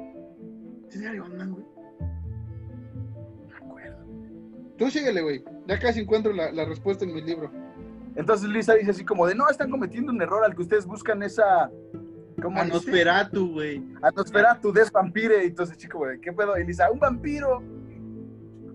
Sí 0.89 0.97
es 0.97 1.01
Gary 1.03 1.19
Oldman, 1.19 1.51
güey. 1.51 1.63
No 3.37 3.47
me 3.47 3.55
acuerdo. 3.55 4.03
Tú 4.79 4.89
síguele, 4.89 5.21
güey. 5.21 5.43
Ya 5.67 5.77
casi 5.77 5.99
encuentro 5.99 6.33
la, 6.33 6.51
la 6.51 6.65
respuesta 6.65 7.05
en 7.05 7.13
mi 7.13 7.21
libro. 7.21 7.51
Entonces 8.15 8.49
Lisa 8.49 8.73
dice 8.73 8.89
así 8.89 9.05
como 9.05 9.27
de, 9.27 9.35
no, 9.35 9.47
están 9.47 9.69
cometiendo 9.69 10.11
un 10.11 10.19
error 10.19 10.43
al 10.43 10.55
que 10.55 10.63
ustedes 10.63 10.87
buscan 10.87 11.21
esa... 11.21 11.69
¿Cómo 12.41 12.63
dice? 12.63 12.71
Anosferatu, 12.71 13.51
güey. 13.51 13.83
Atmosfera, 14.01 14.59
tu 14.59 14.73
desvampire. 14.73 15.43
Y 15.43 15.49
entonces, 15.49 15.77
chico, 15.77 15.99
güey, 15.99 16.19
¿qué 16.19 16.33
pedo? 16.33 16.57
Y 16.57 16.65
Lisa, 16.65 16.89
un 16.89 16.97
vampiro. 16.97 17.61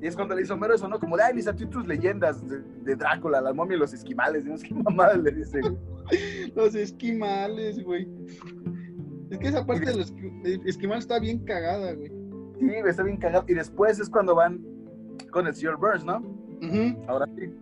Y 0.00 0.06
es 0.06 0.14
cuando 0.14 0.36
le 0.36 0.42
hizo 0.42 0.54
Homero 0.54 0.76
eso, 0.76 0.86
¿no? 0.86 1.00
Como 1.00 1.16
de, 1.16 1.24
ay, 1.24 1.34
Lisa, 1.34 1.56
tú 1.56 1.64
y 1.64 1.66
tus 1.66 1.88
leyendas 1.88 2.48
de, 2.48 2.60
de 2.60 2.94
Drácula, 2.94 3.40
la 3.40 3.52
momia 3.52 3.76
y 3.76 3.80
los 3.80 3.92
esquimales. 3.92 4.46
Y 4.46 4.50
no 4.50 4.58
sé 4.58 4.68
qué 4.68 4.74
mamada 4.74 5.16
le 5.16 5.32
dice, 5.32 5.60
güey. 5.60 5.76
Los 6.54 6.76
esquimales, 6.76 7.82
güey. 7.82 8.06
Es 9.30 9.38
que 9.38 9.48
esa 9.48 9.66
parte 9.66 9.86
de 9.86 9.96
los 9.96 10.14
esquimales 10.64 11.04
está 11.04 11.18
bien 11.18 11.44
cagada, 11.44 11.92
güey. 11.94 12.10
Sí, 12.58 12.70
está 12.86 13.02
bien 13.02 13.16
cagado. 13.16 13.44
Y 13.48 13.54
después 13.54 13.98
es 13.98 14.08
cuando 14.08 14.34
van 14.34 14.60
con 15.30 15.46
el 15.46 15.54
señor 15.54 15.78
Burns, 15.78 16.04
¿no? 16.04 16.22
Ahora 17.08 17.26
sí. 17.36 17.52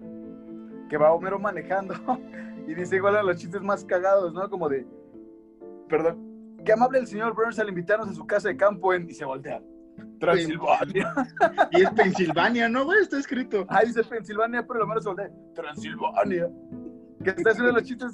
Que 0.88 0.96
va 0.96 1.12
Homero 1.12 1.38
manejando. 1.38 1.94
Y 2.66 2.74
dice 2.74 2.96
igual 2.96 3.14
a 3.14 3.22
los 3.22 3.36
chistes 3.36 3.60
más 3.60 3.84
cagados, 3.84 4.32
¿no? 4.32 4.48
Como 4.48 4.70
de, 4.70 4.86
perdón, 5.86 6.56
qué 6.64 6.72
amable 6.72 6.98
el 6.98 7.06
señor 7.06 7.34
Burns 7.34 7.58
al 7.58 7.68
invitarnos 7.68 8.08
a 8.08 8.14
su 8.14 8.26
casa 8.26 8.48
de 8.48 8.56
campo 8.56 8.94
en... 8.94 9.06
Y 9.10 9.12
se 9.12 9.26
voltea. 9.26 9.60
Transilvania. 10.18 11.14
Y 11.72 11.82
es 11.82 11.90
Pensilvania, 11.90 12.68
¿no, 12.68 12.84
güey? 12.84 13.00
Está 13.02 13.18
escrito. 13.18 13.66
Ah, 13.68 13.82
dice 13.84 14.02
Pensilvania, 14.02 14.66
pero 14.66 14.80
lo 14.80 14.86
menos 14.86 15.04
sobre 15.04 15.30
Transilvania. 15.54 16.48
Que 17.22 17.30
es 17.30 17.58
uno 17.58 17.66
de 17.66 17.72
los 17.72 17.82
chistes 17.82 18.12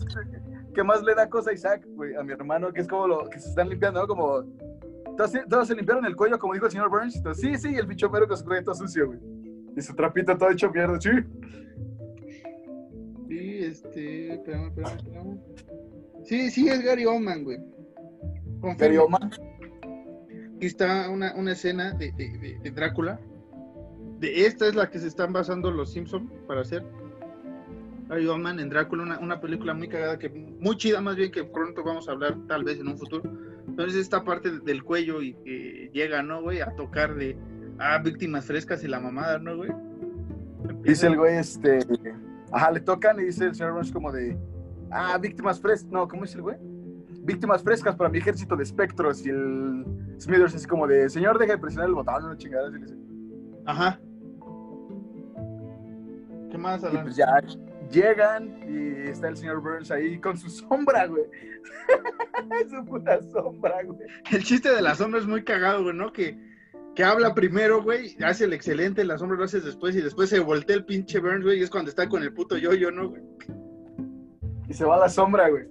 que 0.74 0.82
más 0.84 1.02
le 1.02 1.14
da 1.14 1.28
cosa 1.28 1.50
a 1.50 1.54
Isaac, 1.54 1.84
güey, 1.94 2.14
a 2.14 2.22
mi 2.22 2.32
hermano, 2.32 2.72
que 2.72 2.80
es 2.80 2.88
como 2.88 3.06
lo 3.08 3.28
que 3.28 3.38
se 3.40 3.48
están 3.48 3.68
limpiando, 3.68 4.00
¿no? 4.00 4.06
Como. 4.06 4.44
Todos, 5.16 5.32
todos 5.48 5.68
se 5.68 5.74
limpiaron 5.74 6.04
el 6.06 6.16
cuello, 6.16 6.38
como 6.38 6.54
dijo 6.54 6.66
el 6.66 6.72
señor 6.72 6.88
Burns. 6.88 7.16
Entonces, 7.16 7.60
sí, 7.60 7.68
sí, 7.68 7.74
el 7.76 7.86
bicho 7.86 8.08
mero 8.08 8.26
con 8.28 8.36
su 8.36 8.44
cuello 8.44 8.64
todo 8.64 8.74
sucio, 8.74 9.06
güey. 9.08 9.18
Y 9.76 9.80
su 9.82 9.94
trapito 9.94 10.36
todo 10.38 10.50
hecho 10.50 10.70
mierda, 10.70 11.00
sí. 11.00 11.10
Sí, 13.28 13.58
este. 13.64 14.34
Espérame, 14.34 14.68
espérame, 14.68 14.96
espérame. 14.96 15.38
Sí, 16.24 16.50
sí, 16.50 16.68
es 16.68 16.82
Gary 16.82 17.06
Oldman, 17.06 17.44
güey. 17.44 17.58
Gary 18.78 18.96
Oldman. 18.98 19.30
Aquí 20.56 20.66
está 20.66 21.08
una, 21.08 21.34
una 21.36 21.52
escena 21.52 21.92
de, 21.94 22.12
de- 22.12 22.38
de- 22.38 22.58
de 22.62 22.70
Drácula. 22.70 23.18
De 24.18 24.46
esta 24.46 24.66
es 24.66 24.74
la 24.74 24.90
que 24.90 24.98
se 24.98 25.06
están 25.08 25.32
basando 25.32 25.70
los 25.70 25.92
Simpsons 25.92 26.30
para 26.46 26.60
hacer. 26.60 26.84
Gary 28.10 28.26
Oldman 28.26 28.58
en 28.58 28.68
Drácula, 28.68 29.04
una, 29.04 29.18
una 29.20 29.40
película 29.40 29.72
muy 29.72 29.86
cagada, 29.88 30.18
que 30.18 30.28
muy 30.28 30.76
chida, 30.76 31.00
más 31.00 31.14
bien 31.14 31.30
que 31.30 31.44
pronto 31.44 31.84
vamos 31.84 32.08
a 32.08 32.12
hablar, 32.12 32.36
tal 32.48 32.64
vez 32.64 32.80
en 32.80 32.88
un 32.88 32.98
futuro. 32.98 33.22
Entonces, 33.68 34.00
esta 34.00 34.24
parte 34.24 34.50
del 34.58 34.82
cuello 34.82 35.22
y 35.22 35.34
que 35.34 35.90
llega, 35.94 36.20
¿no, 36.20 36.42
güey? 36.42 36.60
A 36.60 36.74
tocar 36.74 37.14
de. 37.14 37.38
Ah, 37.78 37.98
víctimas 37.98 38.44
frescas 38.46 38.82
y 38.82 38.88
la 38.88 38.98
mamada, 38.98 39.38
¿no, 39.38 39.56
güey? 39.56 39.70
Dice 40.82 41.06
el 41.06 41.16
güey, 41.16 41.36
este. 41.36 41.86
Ajá, 42.50 42.72
le 42.72 42.80
tocan 42.80 43.20
y 43.20 43.24
dice 43.26 43.44
el 43.44 43.54
señor 43.54 43.74
Burns 43.74 43.92
como 43.92 44.10
de. 44.10 44.36
Ah, 44.90 45.16
víctimas 45.16 45.60
frescas. 45.60 45.92
No, 45.92 46.08
¿cómo 46.08 46.22
dice 46.22 46.34
el 46.38 46.42
güey? 46.42 46.56
Víctimas 47.22 47.62
frescas 47.62 47.94
para 47.94 48.10
mi 48.10 48.18
ejército 48.18 48.56
de 48.56 48.64
espectros. 48.64 49.24
Y 49.24 49.28
el 49.28 49.84
Smithers 50.18 50.56
así 50.56 50.66
como 50.66 50.88
de, 50.88 51.08
señor, 51.08 51.38
deja 51.38 51.52
de 51.52 51.58
presionar 51.58 51.88
el 51.88 51.94
botón, 51.94 52.24
no 52.24 52.34
chingadas. 52.34 52.70
Y 52.70 52.74
le 52.74 52.80
dice, 52.80 52.96
Ajá. 53.66 54.00
¿Qué 56.50 56.58
más, 56.58 56.82
Y 56.82 56.86
Alan? 56.86 57.04
pues 57.04 57.14
ya 57.14 57.26
llegan 57.90 58.60
y 58.68 59.08
está 59.10 59.28
el 59.28 59.36
señor 59.36 59.60
Burns 59.60 59.90
ahí 59.90 60.18
con 60.20 60.36
su 60.38 60.48
sombra, 60.48 61.06
güey. 61.06 61.24
su 62.70 62.84
puta 62.84 63.20
sombra, 63.32 63.82
güey. 63.84 64.08
El 64.30 64.44
chiste 64.44 64.74
de 64.74 64.82
la 64.82 64.94
sombra 64.94 65.20
es 65.20 65.26
muy 65.26 65.42
cagado, 65.44 65.82
güey, 65.82 65.94
¿no? 65.94 66.12
Que, 66.12 66.38
que 66.94 67.04
habla 67.04 67.34
primero, 67.34 67.82
güey, 67.82 68.16
hace 68.24 68.44
el 68.44 68.52
excelente, 68.52 69.04
la 69.04 69.18
sombra 69.18 69.38
lo 69.38 69.44
haces 69.44 69.64
después 69.64 69.94
y 69.96 70.00
después 70.00 70.28
se 70.28 70.40
voltea 70.40 70.76
el 70.76 70.84
pinche 70.84 71.18
Burns, 71.20 71.44
güey, 71.44 71.58
y 71.60 71.62
es 71.62 71.70
cuando 71.70 71.90
está 71.90 72.08
con 72.08 72.22
el 72.22 72.32
puto 72.32 72.56
yo-yo, 72.56 72.90
¿no, 72.90 73.08
güey? 73.10 73.22
Y 74.68 74.74
se 74.74 74.84
va 74.84 74.96
la 74.98 75.08
sombra, 75.08 75.48
güey. 75.48 75.66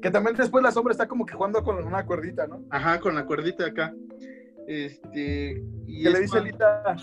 Que 0.00 0.10
también 0.10 0.34
después 0.34 0.62
la 0.64 0.70
sombra 0.72 0.92
está 0.92 1.06
como 1.06 1.26
que 1.26 1.34
jugando 1.34 1.62
con 1.62 1.76
una 1.84 2.06
cuerdita, 2.06 2.46
¿no? 2.46 2.64
Ajá, 2.70 2.98
con 3.00 3.14
la 3.14 3.26
cuerdita 3.26 3.66
acá. 3.66 3.94
Este. 4.66 5.62
Y 5.86 6.02
Que 6.02 6.08
es 6.08 6.14
le 6.14 6.20
dice 6.20 6.30
cuando- 6.38 6.50
Lita. 6.50 6.96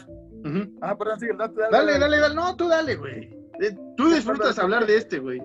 Ujú. 0.44 0.78
Ah, 0.82 0.98
perdón, 0.98 1.20
sigue, 1.20 1.34
date, 1.38 1.62
Dale, 1.72 2.00
dale, 2.00 2.20
dale, 2.20 2.36
no, 2.36 2.56
tú 2.56 2.68
dale, 2.68 2.96
güey. 2.96 3.37
Eh, 3.62 3.76
Tú 3.96 4.10
disfrutas 4.10 4.58
hablar 4.60 4.86
de 4.86 4.98
este, 4.98 5.20
güey. 5.20 5.42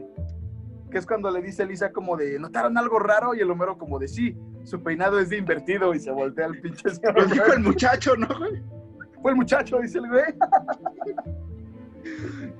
Que 0.90 0.98
es 0.98 1.06
cuando 1.06 1.30
le 1.30 1.40
dice 1.40 1.64
Lisa 1.64 1.90
como 1.93 2.16
de, 2.16 2.39
¿notaron 2.39 2.76
algo 2.76 2.98
raro? 2.98 3.34
Y 3.34 3.40
el 3.40 3.51
Homero 3.51 3.78
como 3.78 3.98
de, 3.98 4.09
sí, 4.09 4.36
su 4.64 4.82
peinado 4.82 5.18
es 5.18 5.30
de 5.30 5.39
invertido 5.39 5.94
y 5.94 5.98
se 6.01 6.10
voltea 6.10 6.47
el 6.47 6.60
pinche 6.60 6.90
señor 6.90 7.14
Lo 7.18 7.24
dijo 7.26 7.52
el 7.52 7.60
muchacho, 7.60 8.14
¿no, 8.16 8.28
güey? 8.39 8.62
Fue 9.22 9.30
el 9.32 9.36
muchacho, 9.36 9.78
dice 9.78 9.98
el 9.98 10.09
güey. 10.09 10.24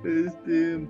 Este. 0.03 0.87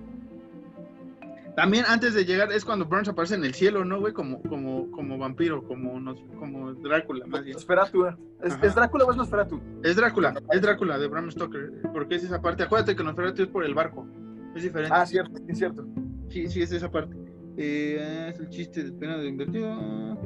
También 1.56 1.86
antes 1.88 2.16
de 2.16 2.26
llegar 2.26 2.52
es 2.52 2.66
cuando 2.66 2.86
Burns 2.86 3.10
aparece 3.10 3.36
en 3.36 3.44
el 3.44 3.54
cielo, 3.54 3.86
¿no, 3.86 4.00
güey? 4.00 4.12
Como, 4.14 4.42
como, 4.42 4.90
como 4.90 5.18
vampiro, 5.20 5.64
como, 5.68 6.00
nos- 6.00 6.24
como 6.40 6.74
Drácula, 6.74 7.28
más 7.28 7.44
bien. 7.44 7.54
Nosferatu. 7.54 8.08
¿Es. 8.42 8.58
¿Es 8.62 8.74
Drácula 8.74 9.06
o 9.06 9.12
es 9.12 9.18
Nosferatu? 9.18 9.62
Es 9.84 9.96
Drácula, 9.96 10.34
es 10.52 10.62
Drácula 10.62 10.98
de 10.98 11.08
Bram 11.08 11.30
Stoker. 11.30 11.72
Porque 11.94 12.16
es 12.16 12.24
esa 12.24 12.42
parte. 12.42 12.64
Acuérdate 12.64 12.96
que 12.96 13.04
Nosferatu 13.04 13.44
es 13.44 13.50
por 13.50 13.64
el 13.66 13.76
barco. 13.76 14.08
Es 14.56 14.64
diferente. 14.64 14.94
Ah, 14.96 15.06
cierto, 15.06 15.38
sí, 15.48 15.56
cierto. 15.56 15.86
Sí, 16.30 16.48
sí, 16.48 16.62
es 16.62 16.72
esa 16.72 16.90
parte. 16.92 17.16
Eh, 17.58 18.30
es 18.34 18.40
el 18.40 18.50
chiste 18.50 18.84
de 18.84 18.92
pena 18.94 19.18
de 19.18 19.28
invertido. 19.28 20.18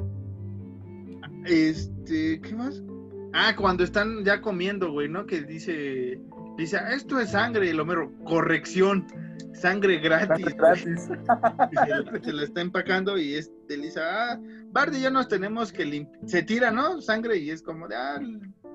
Este, 1.44 2.40
¿qué 2.40 2.54
más? 2.54 2.82
Ah, 3.32 3.54
cuando 3.56 3.84
están 3.84 4.24
ya 4.24 4.40
comiendo, 4.40 4.90
güey, 4.92 5.08
¿no? 5.08 5.26
Que 5.26 5.42
dice, 5.42 6.20
dice, 6.56 6.76
"Ah, 6.78 6.92
esto 6.94 7.20
es 7.20 7.30
sangre, 7.30 7.70
el 7.70 7.78
Homero, 7.80 8.12
corrección, 8.24 9.06
sangre 9.52 9.98
gratis. 9.98 10.46
Gratis. 10.56 11.08
Y 11.72 11.76
se, 11.76 12.24
se 12.24 12.32
la 12.32 12.42
está 12.44 12.60
empacando 12.60 13.18
y 13.18 13.34
este 13.34 13.76
le 13.76 13.84
dice, 13.86 14.00
ah, 14.02 14.40
Barney 14.72 15.00
ya 15.02 15.10
nos 15.10 15.28
tenemos 15.28 15.72
que 15.72 15.84
limpiar. 15.84 16.18
Se 16.28 16.42
tira, 16.42 16.70
¿no? 16.70 17.00
Sangre 17.00 17.36
y 17.38 17.50
es 17.50 17.62
como 17.62 17.86
de, 17.88 17.96
ah, 17.96 18.18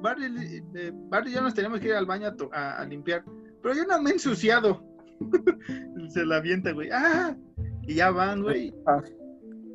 Barney, 0.02 0.62
eh, 0.76 0.94
ya 1.32 1.42
nos 1.42 1.54
tenemos 1.54 1.80
que 1.80 1.88
ir 1.88 1.94
al 1.94 2.06
baño 2.06 2.28
a, 2.28 2.58
a- 2.60 2.82
a 2.82 2.86
limpiar. 2.86 3.24
Pero 3.62 3.76
yo 3.76 3.86
no 3.86 4.02
me 4.02 4.12
he 4.12 4.14
ensuciado. 4.14 4.84
se 6.10 6.26
la 6.26 6.38
avienta, 6.38 6.72
güey. 6.72 6.90
Ah, 6.92 7.36
y 7.84 7.96
ya 7.96 8.12
van, 8.12 8.44
güey. 8.44 8.74
Ah. 8.86 9.02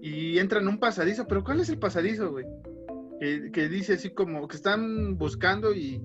Y 0.01 0.39
entran 0.39 0.63
en 0.63 0.69
un 0.69 0.79
pasadizo. 0.79 1.27
¿Pero 1.27 1.45
cuál 1.45 1.61
es 1.61 1.69
el 1.69 1.79
pasadizo, 1.79 2.31
güey? 2.31 2.47
Que, 3.21 3.51
que 3.53 3.69
dice 3.69 3.95
así 3.95 4.11
como 4.11 4.47
que 4.47 4.57
están 4.57 5.19
buscando 5.19 5.75
y 5.75 6.01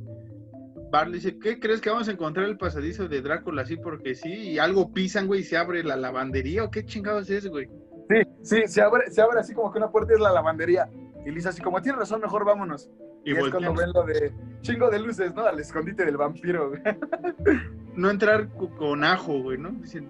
Barley 0.93 1.15
dice, 1.15 1.39
¿qué 1.39 1.59
crees 1.59 1.81
que 1.81 1.89
vamos 1.89 2.07
a 2.07 2.11
encontrar 2.11 2.45
el 2.45 2.57
pasadizo 2.57 3.07
de 3.07 3.21
Drácula 3.21 3.63
así 3.63 3.77
porque 3.77 4.13
sí? 4.13 4.31
Y 4.31 4.59
algo 4.59 4.93
pisan, 4.93 5.25
güey, 5.25 5.41
y 5.41 5.43
se 5.43 5.57
abre 5.57 5.83
la 5.83 5.95
lavandería 5.95 6.63
o 6.63 6.69
qué 6.69 6.85
chingados 6.85 7.31
es, 7.31 7.47
güey. 7.47 7.67
Sí, 8.09 8.21
sí, 8.43 8.61
se 8.67 8.81
abre, 8.81 9.09
se 9.09 9.21
abre 9.21 9.39
así 9.39 9.55
como 9.55 9.71
que 9.71 9.79
una 9.79 9.91
puerta 9.91 10.13
es 10.13 10.19
la 10.19 10.31
lavandería. 10.31 10.87
Y 11.25 11.31
Lisa 11.31 11.49
así 11.49 11.61
como, 11.61 11.81
tienes 11.81 11.99
razón, 11.99 12.21
mejor 12.21 12.45
vámonos. 12.45 12.89
Y, 13.25 13.31
Y 13.31 13.37
es 13.37 13.49
cuando 13.49 13.73
ven 13.73 13.91
lo 13.93 14.03
de 14.03 14.33
chingo 14.61 14.89
de 14.89 14.99
luces, 14.99 15.33
¿no? 15.33 15.45
Al 15.45 15.59
escondite 15.59 16.03
del 16.05 16.17
vampiro, 16.17 16.69
güey. 16.69 16.81
no 17.95 18.09
entrar 18.09 18.49
con 18.77 19.03
ajo, 19.03 19.41
güey, 19.41 19.57
¿no? 19.57 19.69
Dicen. 19.71 20.09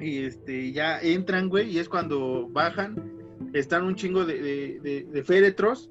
Y 0.00 0.24
este, 0.24 0.70
ya 0.72 1.00
entran, 1.00 1.48
güey, 1.48 1.70
y 1.70 1.78
es 1.80 1.88
cuando 1.88 2.48
bajan, 2.50 2.94
están 3.52 3.84
un 3.84 3.96
chingo 3.96 4.24
de, 4.24 4.40
de- 4.40 4.80
de- 4.80 5.04
de 5.10 5.24
féretros 5.24 5.90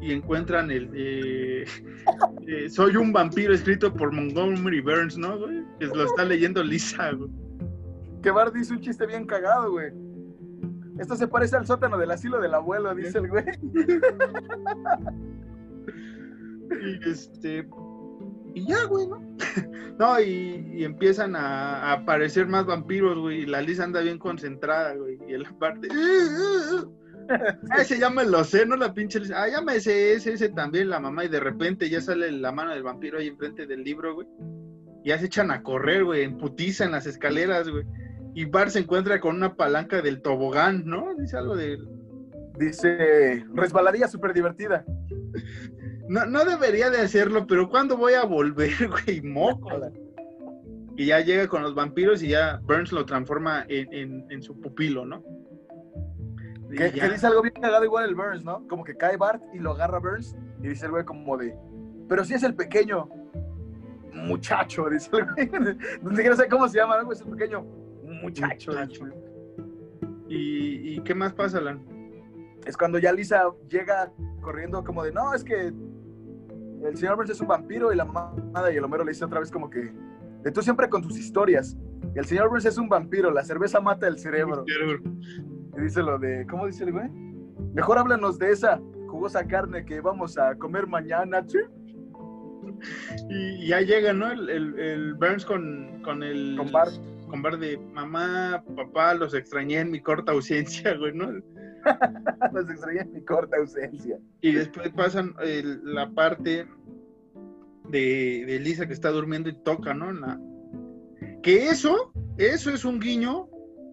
y 0.00 0.12
encuentran 0.12 0.70
el 0.70 0.90
eh, 0.94 1.64
eh, 2.46 2.68
Soy 2.68 2.96
un 2.96 3.12
vampiro 3.14 3.54
escrito 3.54 3.92
por 3.94 4.12
Montgomery 4.12 4.80
Burns, 4.82 5.16
¿no, 5.16 5.38
güey? 5.38 5.62
Que 5.80 5.86
lo 5.86 6.04
está 6.04 6.24
leyendo 6.24 6.62
Lisa, 6.62 7.12
güey. 7.12 7.30
Que 8.22 8.30
Bart 8.30 8.54
dice 8.54 8.74
un 8.74 8.80
chiste 8.80 9.06
bien 9.06 9.24
cagado, 9.26 9.72
güey. 9.72 9.90
Esto 10.98 11.16
se 11.16 11.28
parece 11.28 11.56
al 11.56 11.66
sótano 11.66 11.98
del 11.98 12.10
asilo 12.10 12.40
del 12.40 12.54
abuelo, 12.54 12.94
dice 12.94 13.18
el 13.18 13.28
güey. 13.28 13.44
Y 16.70 17.08
este. 17.08 17.68
Y 18.54 18.66
ya, 18.66 18.84
güey, 18.84 19.06
¿no? 19.06 19.20
no, 19.98 20.20
y, 20.20 20.82
empiezan 20.82 21.36
a, 21.36 21.92
aparecer 21.92 22.46
más 22.46 22.66
vampiros, 22.66 23.18
güey. 23.18 23.42
Y 23.42 23.46
la 23.46 23.60
Lisa 23.60 23.84
anda 23.84 24.00
bien 24.00 24.18
concentrada, 24.18 24.94
güey. 24.94 25.18
Y 25.28 25.34
el 25.34 25.44
parte. 25.56 25.88
Ah, 27.70 27.80
ese 27.80 27.98
ya 27.98 28.08
me 28.08 28.24
lo 28.24 28.44
sé, 28.44 28.66
¿no? 28.66 28.76
La 28.76 28.94
pinche 28.94 29.20
Lisa. 29.20 29.42
Ah, 29.42 29.48
ya 29.48 29.60
ese, 29.74 30.14
ese 30.14 30.48
también, 30.50 30.88
la 30.88 31.00
mamá. 31.00 31.24
Y 31.24 31.28
de 31.28 31.40
repente 31.40 31.90
ya 31.90 32.00
sale 32.00 32.30
la 32.32 32.52
mano 32.52 32.70
del 32.70 32.82
vampiro 32.82 33.18
ahí 33.18 33.28
enfrente 33.28 33.66
del 33.66 33.84
libro, 33.84 34.14
güey. 34.14 34.28
Y 35.04 35.10
ya 35.10 35.18
se 35.18 35.26
echan 35.26 35.50
a 35.50 35.62
correr, 35.62 36.04
güey. 36.04 36.22
En 36.22 36.38
en 36.38 36.90
las 36.90 37.06
escaleras, 37.06 37.68
güey. 37.68 37.84
Y 38.36 38.44
Bart 38.44 38.68
se 38.68 38.80
encuentra 38.80 39.18
con 39.18 39.34
una 39.34 39.54
palanca 39.56 40.02
del 40.02 40.20
tobogán, 40.20 40.84
¿no? 40.84 41.14
Dice 41.18 41.38
algo 41.38 41.56
de. 41.56 41.78
Dice, 42.58 43.44
resbaladilla 43.54 44.08
súper 44.08 44.34
divertida. 44.34 44.84
No, 46.06 46.26
no 46.26 46.44
debería 46.44 46.90
de 46.90 46.98
hacerlo, 46.98 47.46
pero 47.46 47.68
¿cuándo 47.70 47.96
voy 47.96 48.12
a 48.12 48.24
volver, 48.24 48.70
güey? 49.06 49.22
Moco. 49.22 49.70
Y 50.98 51.06
ya 51.06 51.20
llega 51.20 51.48
con 51.48 51.62
los 51.62 51.74
vampiros 51.74 52.22
y 52.22 52.28
ya 52.28 52.60
Burns 52.62 52.92
lo 52.92 53.06
transforma 53.06 53.64
en, 53.68 53.92
en- 53.92 54.26
en 54.30 54.42
su 54.42 54.60
pupilo, 54.60 55.06
¿no? 55.06 55.22
Que, 56.76 56.90
dice 56.90 57.26
algo 57.26 57.40
bien 57.40 57.54
cagado 57.54 57.84
igual 57.84 58.06
el 58.06 58.14
Burns, 58.14 58.44
¿no? 58.44 58.68
Como 58.68 58.84
que 58.84 58.96
cae 58.96 59.16
Bart 59.16 59.42
y 59.54 59.60
lo 59.60 59.72
agarra 59.72 59.98
Burns 59.98 60.36
y 60.62 60.68
dice 60.68 60.84
el 60.84 60.90
güey 60.92 61.04
como 61.06 61.38
de, 61.38 61.56
pero 62.06 62.22
si 62.22 62.34
es 62.34 62.42
el 62.42 62.54
pequeño 62.54 63.08
muchacho, 64.12 64.90
dice 64.90 65.08
el 65.16 65.24
güey. 65.24 65.50
No 66.02 66.14
sé 66.14 66.36
sé 66.36 66.48
cómo 66.48 66.68
se 66.68 66.78
llama, 66.78 67.00
¿no? 67.02 67.10
Es 67.12 67.20
el 67.22 67.28
pequeño 67.28 67.64
muchacho. 68.26 68.70
Muchacho. 68.72 69.04
¿Y, 70.28 70.94
y 70.96 71.00
qué 71.02 71.14
más 71.14 71.32
pasa, 71.32 71.58
Alan? 71.58 71.80
Es 72.66 72.76
cuando 72.76 72.98
ya 72.98 73.12
Lisa 73.12 73.44
llega 73.68 74.12
corriendo 74.40 74.82
como 74.84 75.02
de, 75.04 75.12
no, 75.12 75.32
es 75.34 75.44
que 75.44 75.68
el 75.68 76.96
señor 76.96 77.16
Burns 77.16 77.30
es 77.30 77.40
un 77.40 77.48
vampiro 77.48 77.92
y 77.92 77.96
la 77.96 78.04
mamada 78.04 78.72
y 78.72 78.76
el 78.76 78.84
Homero 78.84 79.04
le 79.04 79.12
dice 79.12 79.24
otra 79.24 79.40
vez 79.40 79.50
como 79.50 79.70
que, 79.70 79.92
de 80.42 80.50
tú 80.52 80.62
siempre 80.62 80.88
con 80.88 81.02
tus 81.02 81.16
historias. 81.18 81.76
El 82.14 82.24
señor 82.24 82.48
Burns 82.48 82.64
es 82.66 82.76
un 82.78 82.88
vampiro, 82.88 83.30
la 83.30 83.44
cerveza 83.44 83.80
mata 83.80 84.06
el 84.08 84.18
cerebro. 84.18 84.64
Y 85.76 85.80
dice 85.80 86.02
lo 86.02 86.18
de, 86.18 86.46
¿cómo 86.48 86.66
dice 86.66 86.84
el 86.84 86.92
güey? 86.92 87.08
Mejor 87.74 87.98
háblanos 87.98 88.38
de 88.38 88.50
esa 88.50 88.80
jugosa 89.08 89.46
carne 89.46 89.84
que 89.84 90.00
vamos 90.00 90.36
a 90.38 90.54
comer 90.56 90.86
mañana. 90.86 91.44
¿sí? 91.46 91.58
Y 93.30 93.68
ya 93.68 93.80
llega, 93.80 94.12
¿no? 94.12 94.30
El, 94.30 94.48
el- 94.48 94.78
el 94.78 95.14
Burns 95.14 95.44
con, 95.44 96.00
con 96.02 96.22
el... 96.22 96.56
Con 96.56 96.72
Bart. 96.72 96.92
Con 97.28 97.42
Bart 97.42 97.58
de 97.60 97.76
mamá, 97.78 98.62
papá, 98.76 99.14
los 99.14 99.34
extrañé 99.34 99.80
en 99.80 99.90
mi 99.90 100.00
corta 100.00 100.32
ausencia, 100.32 100.94
güey, 100.96 101.12
¿no? 101.14 101.32
Nos 102.52 102.68
extraña 102.70 103.02
en 103.02 103.12
mi 103.12 103.22
corta 103.24 103.56
ausencia. 103.58 104.18
Y 104.40 104.52
después 104.52 104.90
pasan 104.90 105.34
el- 105.40 105.80
la 105.84 106.10
parte 106.10 106.66
de, 107.88 108.44
de 108.46 108.58
Lisa 108.60 108.86
que 108.86 108.92
está 108.92 109.10
durmiendo 109.10 109.48
y 109.48 109.56
toca, 109.62 109.94
¿no? 109.94 110.12
La- 110.12 110.40
Que 111.42 111.68
eso, 111.68 112.12
eso 112.38 112.70
es 112.70 112.84
un 112.84 112.98
guiño 113.00 113.48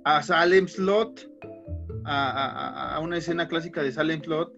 a 0.06 0.22
Salem 0.24 0.68
Slot, 0.68 1.30
a, 2.06 2.96
a- 2.96 3.00
una 3.00 3.18
escena 3.18 3.48
clásica 3.48 3.82
de 3.84 3.92
Salem 3.92 4.22
Slot. 4.24 4.52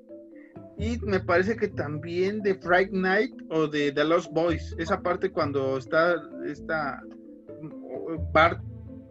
Y 0.78 0.98
me 1.06 1.22
parece 1.22 1.56
que 1.56 1.70
también 1.70 2.42
de 2.42 2.56
Fright 2.56 2.92
Night 2.92 3.34
o 3.50 3.68
de 3.68 3.92
The 3.94 4.04
Lost 4.04 4.32
Boys. 4.34 4.76
Esa 4.78 5.02
parte 5.02 5.32
cuando 5.32 5.78
está, 5.78 6.16
está 6.46 7.02
Bart 8.34 8.62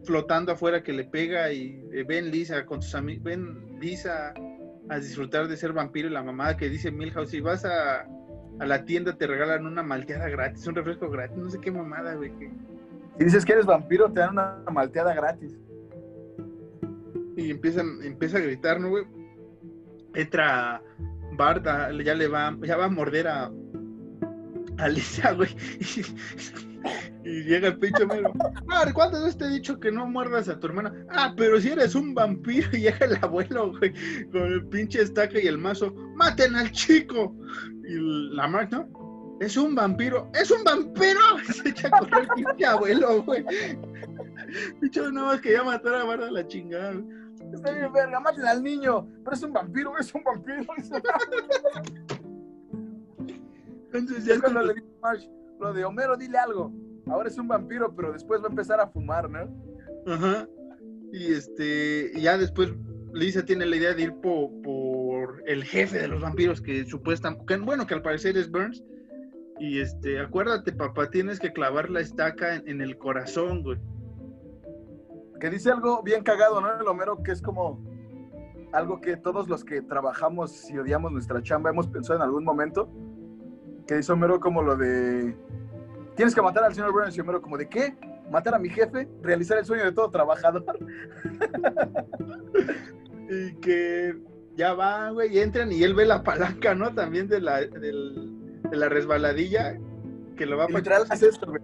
flotando 0.04 0.52
afuera 0.52 0.82
que 0.82 0.92
le 0.92 1.04
pega 1.04 1.50
y 1.52 1.82
eh, 1.92 2.04
ven 2.06 2.30
Lisa 2.30 2.66
con 2.66 2.82
sus 2.82 2.94
amigos, 2.94 3.22
ven 3.24 3.78
Lisa 3.80 4.34
a 4.90 4.98
disfrutar 4.98 5.48
de 5.48 5.56
ser 5.56 5.72
vampiro 5.72 6.08
y 6.08 6.12
la 6.12 6.22
mamada 6.22 6.56
que 6.56 6.68
dice 6.68 6.90
Milhouse, 6.90 7.30
si 7.30 7.40
vas 7.40 7.64
a, 7.64 8.02
a 8.02 8.66
la 8.66 8.84
tienda 8.84 9.16
te 9.16 9.26
regalan 9.26 9.64
una 9.66 9.82
malteada 9.82 10.28
gratis, 10.28 10.66
un 10.66 10.74
refresco 10.74 11.08
gratis, 11.10 11.38
no 11.38 11.48
sé 11.50 11.58
qué 11.60 11.70
mamada, 11.70 12.14
güey. 12.14 12.30
que- 12.38 12.50
Si 13.18 13.24
dices 13.24 13.44
que 13.46 13.52
eres 13.52 13.64
vampiro, 13.66 14.12
te 14.12 14.20
dan 14.20 14.32
una 14.32 14.62
malteada 14.70 15.14
gratis. 15.14 15.56
Y 17.36 17.50
empiezan, 17.50 18.02
empieza 18.02 18.36
a 18.38 18.40
gritar, 18.42 18.78
¿no, 18.80 18.90
güey? 18.90 19.04
Entra 20.14 20.82
Bart, 21.36 21.64
ya 22.04 22.14
le 22.14 22.28
va, 22.28 22.56
ya 22.62 22.76
va 22.76 22.84
a 22.84 22.88
morder 22.90 23.26
a, 23.26 23.50
a 24.78 24.88
Lisa, 24.88 25.32
güey. 25.32 25.48
Y, 27.24 27.44
llega 27.44 27.68
el 27.68 27.78
pinche 27.78 28.04
mero. 28.06 28.32
Bart, 28.66 28.92
¿cuántas 28.92 29.22
veces 29.22 29.38
te 29.38 29.44
he 29.46 29.50
dicho 29.50 29.78
que 29.80 29.90
no 29.90 30.06
muerdas 30.06 30.48
a 30.48 30.58
tu 30.58 30.66
hermana? 30.66 30.92
Ah, 31.10 31.32
pero 31.36 31.60
si 31.60 31.70
eres 31.70 31.94
un 31.94 32.14
vampiro, 32.14 32.68
y 32.72 32.80
llega 32.80 33.06
el 33.06 33.16
abuelo, 33.22 33.72
güey, 33.78 33.92
con 34.30 34.42
el 34.42 34.66
pinche 34.66 35.02
estaca 35.02 35.38
y 35.40 35.46
el 35.46 35.58
mazo. 35.58 35.94
¡Maten 36.14 36.54
al 36.54 36.70
chico! 36.72 37.34
Y 37.86 38.34
la 38.34 38.46
Mark, 38.46 38.68
¿no? 38.70 38.88
Es 39.40 39.56
un 39.56 39.74
vampiro. 39.74 40.30
¡Es 40.34 40.50
un 40.50 40.64
vampiro! 40.64 41.20
Se 41.52 41.68
echa 41.68 41.88
a 41.88 41.98
correr 41.98 42.22
el 42.22 42.28
pinche 42.44 42.66
abuelo, 42.66 43.22
güey. 43.22 43.44
Pinche 44.80 45.00
nada 45.12 45.26
más 45.28 45.40
quería 45.40 45.64
matar 45.64 45.94
a 45.94 46.04
Bart 46.04 46.22
a 46.22 46.30
la 46.30 46.46
chingada, 46.46 46.92
güey. 46.92 47.24
Está 47.52 47.72
bien, 47.72 47.92
verga, 47.92 48.20
maten 48.20 48.46
al 48.46 48.62
niño. 48.62 49.06
Pero 49.24 49.34
es 49.34 49.42
un 49.42 49.52
vampiro, 49.52 49.98
es 49.98 50.14
un 50.14 50.22
vampiro. 50.24 50.64
Entonces 53.92 54.24
ya 54.24 54.34
es 54.34 54.40
cuando 54.40 54.62
le 54.62 54.74
dice 54.74 54.86
Marge, 55.00 55.30
de 55.72 55.84
Homero, 55.84 56.16
dile 56.16 56.38
algo. 56.38 56.72
Ahora 57.06 57.28
es 57.28 57.38
un 57.38 57.48
vampiro, 57.48 57.94
pero 57.94 58.12
después 58.12 58.40
va 58.42 58.46
a 58.46 58.50
empezar 58.50 58.80
a 58.80 58.86
fumar, 58.88 59.28
¿no? 59.30 59.48
Ajá. 60.06 60.48
Y 61.12 61.32
este, 61.32 62.10
y 62.14 62.22
ya 62.22 62.36
después 62.38 62.72
Lisa 63.12 63.44
tiene 63.44 63.66
la 63.66 63.76
idea 63.76 63.94
de 63.94 64.02
ir 64.02 64.14
po- 64.20 64.50
por, 64.62 65.42
el 65.46 65.62
jefe 65.64 65.98
de 65.98 66.08
los 66.08 66.20
vampiros, 66.20 66.60
que 66.60 66.84
supuestamente, 66.84 67.56
bueno, 67.58 67.86
que 67.86 67.94
al 67.94 68.02
parecer 68.02 68.36
es 68.36 68.50
Burns. 68.50 68.82
Y 69.60 69.80
este, 69.80 70.18
acuérdate, 70.18 70.72
papá, 70.72 71.10
tienes 71.10 71.38
que 71.38 71.52
clavar 71.52 71.88
la 71.90 72.00
estaca 72.00 72.56
en, 72.56 72.68
en 72.68 72.80
el 72.80 72.98
corazón, 72.98 73.62
güey. 73.62 73.78
Que 75.40 75.50
dice 75.50 75.70
algo 75.70 76.02
bien 76.02 76.22
cagado, 76.24 76.60
¿no? 76.60 76.80
El 76.80 76.88
Homero, 76.88 77.22
que 77.22 77.32
es 77.32 77.40
como. 77.42 77.80
algo 78.72 79.00
que 79.00 79.16
todos 79.16 79.48
los 79.48 79.64
que 79.64 79.82
trabajamos 79.82 80.68
y 80.70 80.78
odiamos 80.78 81.12
nuestra 81.12 81.40
chamba 81.42 81.70
hemos 81.70 81.86
pensado 81.86 82.16
en 82.18 82.22
algún 82.22 82.42
momento, 82.44 82.88
que 83.86 83.96
dice 83.96 84.12
Homero 84.12 84.40
como 84.40 84.62
lo 84.62 84.76
de, 84.76 85.34
tienes 86.16 86.34
que 86.34 86.42
matar 86.42 86.64
al 86.64 86.74
señor 86.74 86.92
Burns 86.92 87.16
y 87.16 87.20
Homero 87.20 87.42
como 87.42 87.58
de, 87.58 87.68
¿qué? 87.68 87.94
¿Matar 88.30 88.54
a 88.54 88.58
mi 88.58 88.70
jefe? 88.70 89.08
¿Realizar 89.22 89.58
el 89.58 89.64
sueño 89.64 89.84
de 89.84 89.92
todo 89.92 90.10
trabajador? 90.10 90.64
y 93.30 93.54
que 93.56 94.14
ya 94.56 94.74
va, 94.74 95.10
güey, 95.10 95.36
y 95.36 95.40
entran 95.40 95.72
y 95.72 95.82
él 95.82 95.94
ve 95.94 96.06
la 96.06 96.22
palanca, 96.22 96.74
¿no? 96.74 96.94
También 96.94 97.28
de 97.28 97.40
la, 97.40 97.60
del- 97.60 98.60
de 98.70 98.76
la 98.76 98.88
resbaladilla, 98.88 99.78
que 100.36 100.46
lo 100.46 100.56
va 100.56 100.64
a 100.64 100.68
Literal, 100.68 101.04
hace 101.10 101.28
esto, 101.28 101.46
güey. 101.46 101.60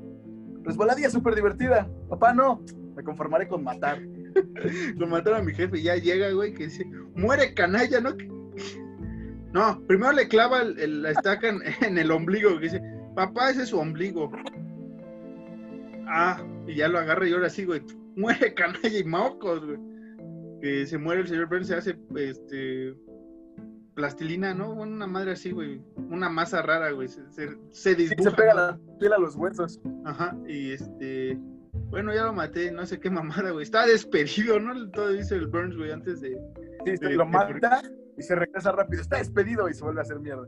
Resbaladilla 0.62 1.10
súper 1.10 1.34
divertida. 1.34 1.88
Papá, 2.08 2.34
no. 2.34 2.62
Me 2.94 3.02
conformaré 3.02 3.48
con 3.48 3.64
matar. 3.64 4.00
Lo 4.96 5.06
mataron 5.06 5.40
a 5.40 5.42
mi 5.42 5.54
jefe 5.54 5.78
y 5.78 5.84
ya 5.84 5.96
llega, 5.96 6.30
güey, 6.32 6.52
que 6.52 6.64
dice, 6.64 6.84
muere 7.14 7.54
canalla, 7.54 8.00
¿no? 8.00 8.10
No, 9.52 9.80
primero 9.86 10.12
le 10.12 10.28
clava 10.28 10.62
el- 10.62 10.78
el- 10.78 11.02
la 11.02 11.10
estaca 11.10 11.48
en, 11.48 11.60
en 11.82 11.98
el 11.98 12.10
ombligo, 12.10 12.54
que 12.58 12.64
dice, 12.64 12.82
papá, 13.14 13.50
ese 13.50 13.62
es 13.62 13.68
su 13.70 13.78
ombligo. 13.78 14.30
Ah, 16.08 16.42
y 16.66 16.74
ya 16.76 16.88
lo 16.88 16.98
agarra 16.98 17.26
y 17.28 17.32
ahora 17.32 17.50
sí, 17.50 17.64
güey, 17.64 17.82
muere 18.16 18.54
canalla 18.54 18.98
y 18.98 19.04
mocos, 19.04 19.64
güey. 19.64 19.78
Que 20.60 20.86
se 20.86 20.98
muere 20.98 21.22
el 21.22 21.28
señor 21.28 21.48
Burns, 21.48 21.68
se 21.68 21.74
hace, 21.76 21.98
este, 22.16 22.94
plastilina, 23.94 24.52
¿no? 24.54 24.72
Una 24.74 25.06
madre 25.06 25.32
así, 25.32 25.52
güey, 25.52 25.80
una 26.10 26.28
masa 26.28 26.60
rara, 26.62 26.90
güey, 26.90 27.08
se, 27.08 27.22
se, 27.30 27.48
se 27.70 27.94
Sí, 27.96 28.08
se 28.18 28.30
pega 28.32 28.54
la 28.54 28.78
piel 28.98 29.12
a 29.14 29.18
los 29.18 29.36
huesos. 29.36 29.80
Ajá, 30.04 30.36
y 30.46 30.72
este. 30.72 31.38
Bueno, 31.88 32.12
ya 32.14 32.24
lo 32.24 32.32
maté, 32.32 32.70
no 32.70 32.84
sé 32.84 33.00
qué 33.00 33.10
mamada, 33.10 33.50
güey. 33.52 33.62
Está 33.62 33.86
despedido, 33.86 34.60
¿no? 34.60 34.90
Todo 34.90 35.08
dice 35.12 35.34
el 35.36 35.46
Burns, 35.46 35.76
güey, 35.76 35.92
antes 35.92 36.20
de. 36.20 36.38
Sí, 36.84 36.92
Sí, 37.00 37.12
lo 37.14 37.24
mata 37.26 37.80
y 38.20 38.22
se 38.22 38.34
regresa 38.36 38.70
rápido. 38.72 39.02
Está 39.02 39.16
despedido 39.18 39.68
y 39.68 39.74
se 39.74 39.82
vuelve 39.82 40.00
a 40.00 40.02
hacer 40.02 40.20
mierda. 40.20 40.46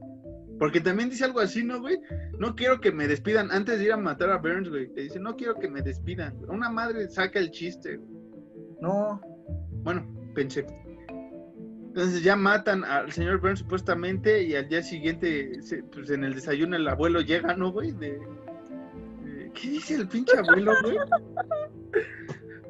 Porque 0.58 0.80
también 0.80 1.08
dice 1.10 1.24
algo 1.24 1.40
así, 1.40 1.64
¿no, 1.64 1.80
güey? 1.80 1.98
No 2.38 2.54
quiero 2.54 2.80
que 2.80 2.92
me 2.92 3.08
despidan 3.08 3.50
antes 3.50 3.78
de 3.78 3.86
ir 3.86 3.92
a 3.92 3.96
matar 3.96 4.30
a 4.30 4.36
Burns, 4.38 4.68
güey. 4.68 4.88
Le 4.94 5.02
dice, 5.04 5.18
no 5.18 5.34
quiero 5.36 5.56
que 5.56 5.68
me 5.68 5.82
despidan. 5.82 6.36
Una 6.48 6.70
madre 6.70 7.08
saca 7.08 7.38
el 7.40 7.50
chiste, 7.50 7.96
güey. 7.96 8.12
No. 8.80 9.20
Bueno, 9.82 10.06
pensé. 10.34 10.64
Entonces 11.88 12.22
ya 12.22 12.36
matan 12.36 12.84
al 12.84 13.10
señor 13.12 13.40
Burns 13.40 13.58
supuestamente 13.60 14.42
y 14.42 14.54
al 14.54 14.68
día 14.68 14.82
siguiente, 14.82 15.60
se- 15.62 15.82
pues 15.82 16.10
en 16.10 16.24
el 16.24 16.34
desayuno 16.34 16.76
el 16.76 16.86
abuelo 16.88 17.20
llega, 17.20 17.54
¿no, 17.56 17.70
güey? 17.72 17.92
De, 17.92 18.12
de- 19.24 19.50
¿Qué 19.54 19.68
dice 19.70 19.94
el 19.96 20.08
pinche 20.08 20.38
abuelo, 20.38 20.72
güey? 20.82 20.96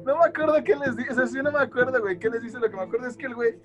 No 0.05 0.17
me 0.17 0.25
acuerdo 0.25 0.61
qué 0.65 0.75
les 0.75 0.97
dice. 0.97 1.11
O 1.11 1.15
sea, 1.15 1.27
sí, 1.27 1.37
no 1.41 1.49
me 1.49 1.59
acuerdo, 1.59 2.01
güey. 2.01 2.19
¿Qué 2.19 2.29
les 2.29 2.41
dice? 2.43 2.59
Lo 2.59 2.69
que 2.69 2.75
me 2.75 2.81
acuerdo 2.81 3.07
es 3.07 3.15
que 3.15 3.27
el 3.27 3.35
güey 3.35 3.55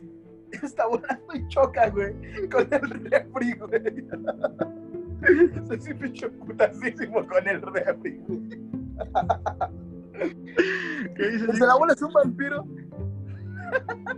está 0.62 0.86
volando 0.86 1.34
y 1.34 1.46
choca, 1.48 1.90
güey. 1.90 2.14
Con 2.50 2.68
el 2.72 3.10
refri, 3.10 3.52
güey. 3.54 4.06
Se 5.68 5.80
sí, 5.80 5.94
pinche 5.94 6.28
putasísimo 6.28 7.26
con 7.26 7.48
el 7.48 7.60
refri, 7.62 8.20
güey. 8.26 8.48
¿Qué 11.16 11.28
dice? 11.30 11.46
Dice, 11.46 11.66
la 11.66 11.72
abuela 11.72 11.92
es 11.92 12.02
un 12.02 12.12
vampiro. 12.12 12.66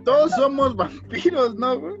Todos 0.05 0.31
somos 0.31 0.75
vampiros, 0.75 1.55
¿no, 1.55 1.79
güey? 1.79 1.97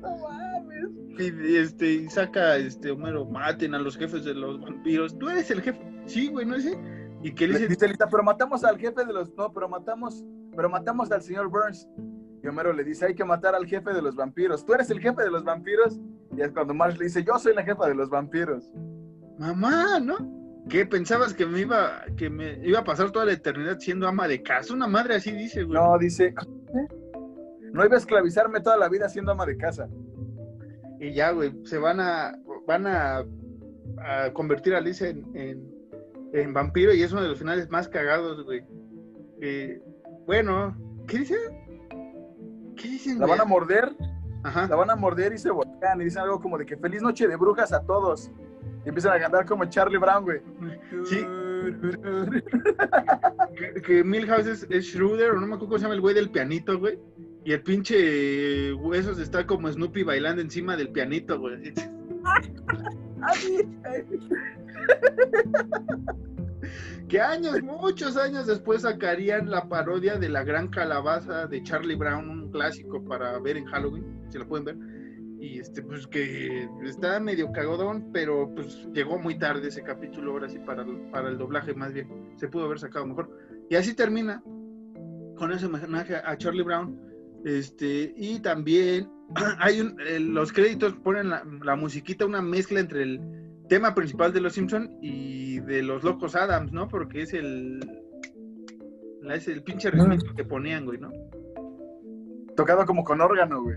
No 0.00 0.16
mames. 0.18 0.90
Y, 1.18 1.56
este, 1.56 1.92
y 1.92 2.10
saca, 2.10 2.56
este, 2.56 2.90
Homero, 2.90 3.24
maten 3.24 3.74
a 3.74 3.78
los 3.78 3.96
jefes 3.96 4.24
de 4.24 4.34
los 4.34 4.60
vampiros. 4.60 5.18
Tú 5.18 5.28
eres 5.28 5.50
el 5.50 5.62
jefe. 5.62 5.80
Sí, 6.06 6.28
güey, 6.28 6.46
¿no 6.46 6.56
ese? 6.56 6.76
Y 7.22 7.32
que 7.32 7.46
le 7.46 7.68
dice, 7.68 7.88
pero 8.10 8.22
matamos 8.22 8.64
al 8.64 8.78
jefe 8.78 9.04
de 9.04 9.12
los. 9.12 9.32
No, 9.36 9.52
pero 9.52 9.68
matamos. 9.68 10.24
Pero 10.56 10.68
matamos 10.68 11.12
al 11.12 11.22
señor 11.22 11.48
Burns. 11.48 11.86
Y 12.42 12.48
Homero 12.48 12.72
le 12.72 12.82
dice, 12.84 13.06
hay 13.06 13.14
que 13.14 13.24
matar 13.24 13.54
al 13.54 13.66
jefe 13.66 13.92
de 13.92 14.02
los 14.02 14.16
vampiros. 14.16 14.64
¿Tú 14.64 14.74
eres 14.74 14.90
el 14.90 15.00
jefe 15.00 15.22
de 15.22 15.30
los 15.30 15.44
vampiros? 15.44 16.00
Y 16.36 16.40
es 16.40 16.50
cuando 16.50 16.74
Marge 16.74 16.98
le 16.98 17.04
dice, 17.04 17.22
yo 17.22 17.38
soy 17.38 17.54
la 17.54 17.62
jefa 17.62 17.86
de 17.86 17.94
los 17.94 18.10
vampiros. 18.10 18.70
mamá, 19.38 20.00
¿no? 20.00 20.16
¿Qué 20.68 20.86
pensabas 20.86 21.34
que 21.34 21.46
me 21.46 21.60
iba, 21.60 22.04
que 22.16 22.30
me 22.30 22.58
iba 22.66 22.80
a 22.80 22.84
pasar 22.84 23.10
toda 23.10 23.24
la 23.26 23.32
eternidad 23.32 23.78
siendo 23.78 24.06
ama 24.08 24.28
de 24.28 24.42
casa? 24.42 24.74
Una 24.74 24.86
madre 24.86 25.16
así 25.16 25.32
dice, 25.32 25.64
güey. 25.64 25.74
No, 25.74 25.98
dice, 25.98 26.34
no 27.72 27.84
iba 27.84 27.94
a 27.94 27.98
esclavizarme 27.98 28.60
toda 28.60 28.76
la 28.76 28.88
vida 28.88 29.08
siendo 29.08 29.32
ama 29.32 29.46
de 29.46 29.56
casa. 29.56 29.88
Y 31.00 31.12
ya, 31.14 31.32
güey, 31.32 31.52
se 31.64 31.78
van 31.78 32.00
a, 32.00 32.38
van 32.66 32.86
a, 32.86 33.24
a 33.98 34.32
convertir 34.32 34.74
a 34.74 34.80
Liz 34.80 35.02
en, 35.02 35.24
en, 35.34 35.68
en 36.32 36.52
vampiro 36.52 36.94
y 36.94 37.02
es 37.02 37.12
uno 37.12 37.22
de 37.22 37.28
los 37.28 37.38
finales 37.38 37.68
más 37.70 37.88
cagados, 37.88 38.44
güey. 38.44 38.64
Que, 39.40 39.82
bueno, 40.26 40.76
¿qué 41.08 41.18
dice? 41.18 41.36
¿Qué 42.82 42.88
dicen? 42.88 43.18
La 43.18 43.26
van 43.26 43.40
a 43.40 43.44
morder, 43.44 43.92
Ajá. 44.42 44.66
la 44.66 44.76
van 44.76 44.90
a 44.90 44.96
morder 44.96 45.32
y 45.32 45.38
se 45.38 45.50
voltean 45.50 46.00
y 46.00 46.04
dicen 46.04 46.22
algo 46.22 46.40
como 46.40 46.58
de 46.58 46.66
que 46.66 46.76
feliz 46.76 47.00
noche 47.00 47.28
de 47.28 47.36
brujas 47.36 47.72
a 47.72 47.84
todos. 47.84 48.30
Y 48.84 48.88
empiezan 48.88 49.16
a 49.16 49.20
cantar 49.20 49.46
como 49.46 49.64
Charlie 49.66 49.98
Brown, 49.98 50.24
güey. 50.24 50.40
Sí. 51.04 51.24
Que, 53.56 53.82
que 53.82 54.02
Milhouse 54.02 54.46
es, 54.46 54.66
es 54.68 54.86
Schroeder, 54.86 55.30
o 55.30 55.34
no 55.34 55.46
me 55.46 55.54
acuerdo 55.54 55.66
cómo 55.66 55.78
se 55.78 55.82
llama 55.82 55.94
el 55.94 56.00
güey 56.00 56.14
del 56.14 56.30
pianito, 56.30 56.78
güey. 56.78 56.98
Y 57.44 57.52
el 57.52 57.62
pinche 57.62 58.72
huesos 58.74 59.18
está 59.18 59.46
como 59.46 59.70
Snoopy 59.70 60.02
bailando 60.02 60.42
encima 60.42 60.76
del 60.76 60.90
pianito, 60.90 61.38
güey. 61.38 61.72
Que 67.08 67.20
años, 67.20 67.62
muchos 67.62 68.16
años 68.16 68.46
después 68.46 68.82
sacarían 68.82 69.50
la 69.50 69.68
parodia 69.68 70.16
de 70.16 70.28
la 70.28 70.44
gran 70.44 70.68
calabaza 70.68 71.46
de 71.46 71.62
Charlie 71.62 71.94
Brown, 71.94 72.28
un 72.28 72.50
clásico 72.50 73.04
para 73.04 73.38
ver 73.38 73.56
en 73.56 73.66
Halloween, 73.66 74.20
si 74.28 74.38
lo 74.38 74.46
pueden 74.46 74.64
ver. 74.64 74.76
Y 75.40 75.58
este, 75.58 75.82
pues 75.82 76.06
que 76.06 76.68
está 76.84 77.18
medio 77.18 77.50
cagodón, 77.50 78.10
pero 78.12 78.48
pues 78.54 78.86
llegó 78.92 79.18
muy 79.18 79.38
tarde 79.38 79.68
ese 79.68 79.82
capítulo, 79.82 80.32
ahora 80.32 80.48
sí, 80.48 80.58
para 80.60 80.86
para 81.10 81.28
el 81.28 81.38
doblaje 81.38 81.74
más 81.74 81.92
bien. 81.92 82.08
Se 82.36 82.48
pudo 82.48 82.66
haber 82.66 82.78
sacado 82.78 83.06
mejor. 83.06 83.28
Y 83.68 83.74
así 83.74 83.94
termina 83.94 84.42
con 85.36 85.52
ese 85.52 85.66
homenaje 85.66 86.16
a 86.16 86.36
Charlie 86.36 86.62
Brown. 86.62 86.96
Este, 87.44 88.14
y 88.16 88.38
también 88.38 89.10
hay 89.58 89.80
un, 89.80 90.00
eh, 90.00 90.20
los 90.20 90.52
créditos 90.52 90.94
ponen 90.94 91.30
la, 91.30 91.44
la 91.62 91.76
musiquita, 91.76 92.24
una 92.24 92.42
mezcla 92.42 92.80
entre 92.80 93.02
el 93.02 93.41
tema 93.72 93.94
principal 93.94 94.34
de 94.34 94.42
Los 94.42 94.52
Simpson 94.52 94.98
y 95.00 95.58
de 95.60 95.82
los 95.82 96.04
Locos 96.04 96.36
Adams, 96.36 96.72
¿no? 96.72 96.88
Porque 96.88 97.22
es 97.22 97.32
el 97.32 97.80
es 99.32 99.48
el 99.48 99.62
pinche 99.62 99.90
ritmito 99.90 100.34
que 100.34 100.44
ponían, 100.44 100.84
güey, 100.84 100.98
¿no? 101.00 101.10
Tocado 102.54 102.84
como 102.84 103.02
con 103.02 103.22
órgano, 103.22 103.62
güey. 103.62 103.76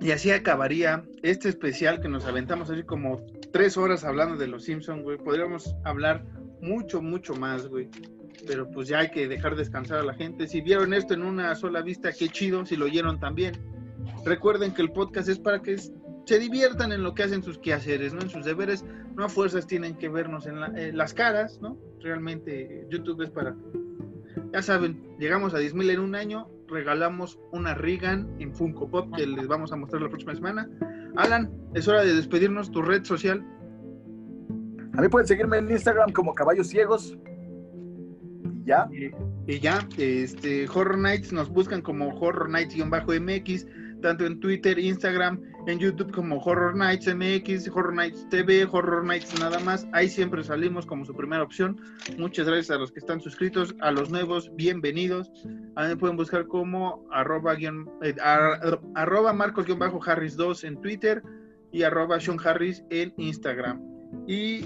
Y 0.00 0.10
así 0.10 0.32
acabaría 0.32 1.04
este 1.22 1.48
especial 1.48 2.00
que 2.00 2.08
nos 2.08 2.26
aventamos 2.26 2.68
así 2.70 2.82
como 2.82 3.24
tres 3.52 3.76
horas 3.76 4.02
hablando 4.02 4.36
de 4.36 4.48
los 4.48 4.64
Simpson, 4.64 5.04
güey. 5.04 5.16
Podríamos 5.16 5.76
hablar 5.84 6.26
mucho, 6.60 7.00
mucho 7.00 7.34
más, 7.34 7.68
güey. 7.68 7.88
Pero 8.48 8.68
pues 8.68 8.88
ya 8.88 8.98
hay 8.98 9.12
que 9.12 9.28
dejar 9.28 9.54
descansar 9.54 9.98
a 9.98 10.02
la 10.02 10.14
gente. 10.14 10.48
Si 10.48 10.60
vieron 10.60 10.92
esto 10.92 11.14
en 11.14 11.22
una 11.22 11.54
sola 11.54 11.82
vista, 11.82 12.10
qué 12.12 12.28
chido. 12.28 12.66
Si 12.66 12.74
lo 12.74 12.86
oyeron 12.86 13.20
también. 13.20 13.54
Recuerden 14.24 14.74
que 14.74 14.82
el 14.82 14.90
podcast 14.90 15.28
es 15.28 15.38
para 15.38 15.62
que 15.62 15.76
se 16.24 16.38
diviertan 16.38 16.92
en 16.92 17.02
lo 17.02 17.14
que 17.14 17.22
hacen 17.24 17.42
sus 17.42 17.58
quehaceres, 17.58 18.14
¿no? 18.14 18.20
En 18.22 18.30
sus 18.30 18.44
deberes. 18.44 18.84
No 19.16 19.24
a 19.24 19.28
fuerzas 19.28 19.66
tienen 19.66 19.96
que 19.96 20.08
vernos 20.08 20.46
en, 20.46 20.60
la- 20.60 20.72
en 20.76 20.96
las 20.96 21.14
caras, 21.14 21.58
¿no? 21.60 21.76
Realmente 22.00 22.62
eh, 22.82 22.86
YouTube 22.90 23.22
es 23.22 23.30
para... 23.30 23.54
Ya 24.52 24.62
saben, 24.62 25.00
llegamos 25.18 25.54
a 25.54 25.60
10.000 25.60 25.90
en 25.90 26.00
un 26.00 26.14
año, 26.14 26.48
regalamos 26.68 27.38
una 27.52 27.74
Regan 27.74 28.28
en 28.38 28.54
Funko 28.54 28.88
Pop 28.90 29.14
que 29.16 29.26
les 29.26 29.46
vamos 29.48 29.72
a 29.72 29.76
mostrar 29.76 30.02
la 30.02 30.08
próxima 30.08 30.34
semana. 30.34 30.68
Alan, 31.16 31.50
es 31.74 31.86
hora 31.88 32.02
de 32.04 32.14
despedirnos, 32.14 32.70
tu 32.70 32.82
red 32.82 33.04
social. 33.04 33.44
A 34.96 35.00
mí 35.02 35.08
pueden 35.08 35.26
seguirme 35.26 35.58
en 35.58 35.70
Instagram 35.70 36.12
como 36.12 36.34
Caballos 36.34 36.68
Ciegos. 36.68 37.16
Y 38.64 38.64
ya. 38.66 38.88
Y, 38.92 39.52
y 39.52 39.58
ya, 39.60 39.86
este, 39.98 40.68
Horror 40.68 40.98
Nights 40.98 41.32
nos 41.32 41.48
buscan 41.50 41.82
como 41.82 42.08
Horror 42.18 42.48
Nights-MX, 42.50 43.66
tanto 44.02 44.24
en 44.26 44.40
Twitter, 44.40 44.78
Instagram, 44.78 45.40
en 45.66 45.78
YouTube 45.78 46.12
como 46.12 46.38
Horror 46.38 46.76
Nights 46.76 47.06
MX, 47.14 47.68
Horror 47.68 47.94
Nights 47.94 48.28
TV, 48.28 48.64
Horror 48.70 49.04
Nights 49.04 49.38
nada 49.40 49.58
más. 49.60 49.86
Ahí 49.92 50.08
siempre 50.08 50.44
salimos 50.44 50.84
como 50.84 51.04
su 51.06 51.14
primera 51.16 51.42
opción. 51.42 51.80
Muchas 52.18 52.46
gracias 52.46 52.70
a 52.70 52.78
los 52.78 52.92
que 52.92 53.00
están 53.00 53.20
suscritos, 53.20 53.74
a 53.80 53.90
los 53.90 54.10
nuevos, 54.10 54.50
bienvenidos. 54.56 55.30
A 55.76 55.82
mí 55.84 55.88
me 55.88 55.96
pueden 55.96 56.16
buscar 56.16 56.46
como 56.46 57.06
arroba, 57.10 57.54
guión- 57.56 57.88
eh, 58.02 58.14
ar- 58.22 58.78
arroba 58.94 59.32
marcos-harris2 59.32 60.64
en 60.64 60.80
Twitter 60.80 61.22
y 61.72 61.82
arroba 61.82 62.20
Sean 62.20 62.38
Harris 62.44 62.84
en 62.90 63.14
Instagram. 63.16 63.80
Y 64.28 64.64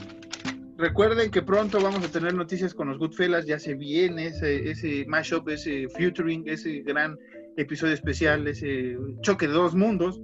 recuerden 0.77 1.31
que 1.31 1.43
pronto 1.43 1.81
vamos 1.81 2.05
a 2.05 2.11
tener 2.11 2.35
noticias 2.35 2.75
con 2.75 2.89
los 2.89 2.99
Goodfellas, 2.99 3.47
ya 3.47 3.59
se 3.59 3.75
viene 3.75 4.27
ese, 4.27 4.71
ese 4.71 5.05
mashup, 5.07 5.49
ese 5.49 5.89
featuring, 5.91 6.43
ese 6.49 6.81
gran 6.81 7.17
episodio 7.57 7.95
especial, 7.95 8.47
ese 8.49 8.97
choque 9.23 9.47
de 9.47 9.53
dos 9.55 9.75
mundos. 9.77 10.21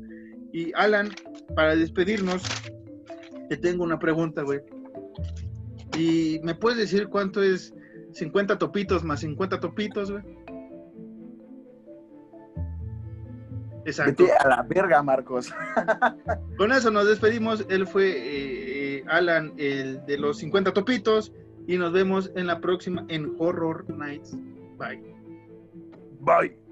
Y 0.55 0.73
Alan, 0.77 1.11
para 1.57 1.75
despedirnos, 1.75 2.45
te 3.49 3.57
tengo 3.57 3.83
una 3.83 3.99
pregunta, 3.99 4.43
güey. 4.43 4.61
¿Y 5.99 6.39
me 6.45 6.55
puedes 6.55 6.79
decir 6.79 7.09
cuánto 7.09 7.43
es 7.43 7.75
50 8.13 8.57
topitos 8.57 9.03
más 9.03 9.19
50 9.19 9.59
topitos, 9.59 10.13
güey? 10.13 10.23
Exacto. 13.85 14.23
Vete 14.23 14.37
a 14.39 14.49
la 14.49 14.63
verga, 14.63 15.03
Marcos. 15.03 15.53
Con 16.57 16.71
eso 16.71 16.89
nos 16.93 17.09
despedimos. 17.09 17.67
Él 17.69 17.85
fue 17.89 18.11
eh, 18.11 18.99
eh, 18.99 19.05
Alan, 19.09 19.55
el 19.57 20.07
de 20.07 20.19
los 20.19 20.39
50 20.39 20.73
topitos. 20.73 21.33
Y 21.67 21.79
nos 21.79 21.93
vemos 21.93 22.31
en 22.37 22.47
la 22.47 22.61
próxima 22.61 23.05
en 23.09 23.35
Horror 23.41 23.85
Nights. 23.91 24.39
Bye. 24.79 25.03
Bye. 26.21 26.64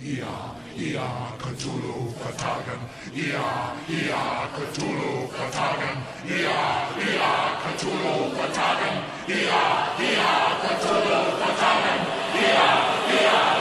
Ia, 0.00 0.54
Ia, 0.78 1.34
Cthulhu 1.42 2.14
Fatagan. 2.22 2.78
Ia, 3.12 3.74
Ia, 3.90 4.46
Cthulhu 4.54 5.26
Fatagan. 5.26 5.98
Ia, 6.22 6.86
Ia, 7.02 7.32
Cthulhu 7.66 8.30
Fatagan. 8.30 8.96
Ia, 9.26 9.62
Ia, 9.98 10.32
Cthulhu 10.62 11.20
Fatagan. 11.42 12.00
Ia, 12.30 12.70
Ia, 13.10 13.57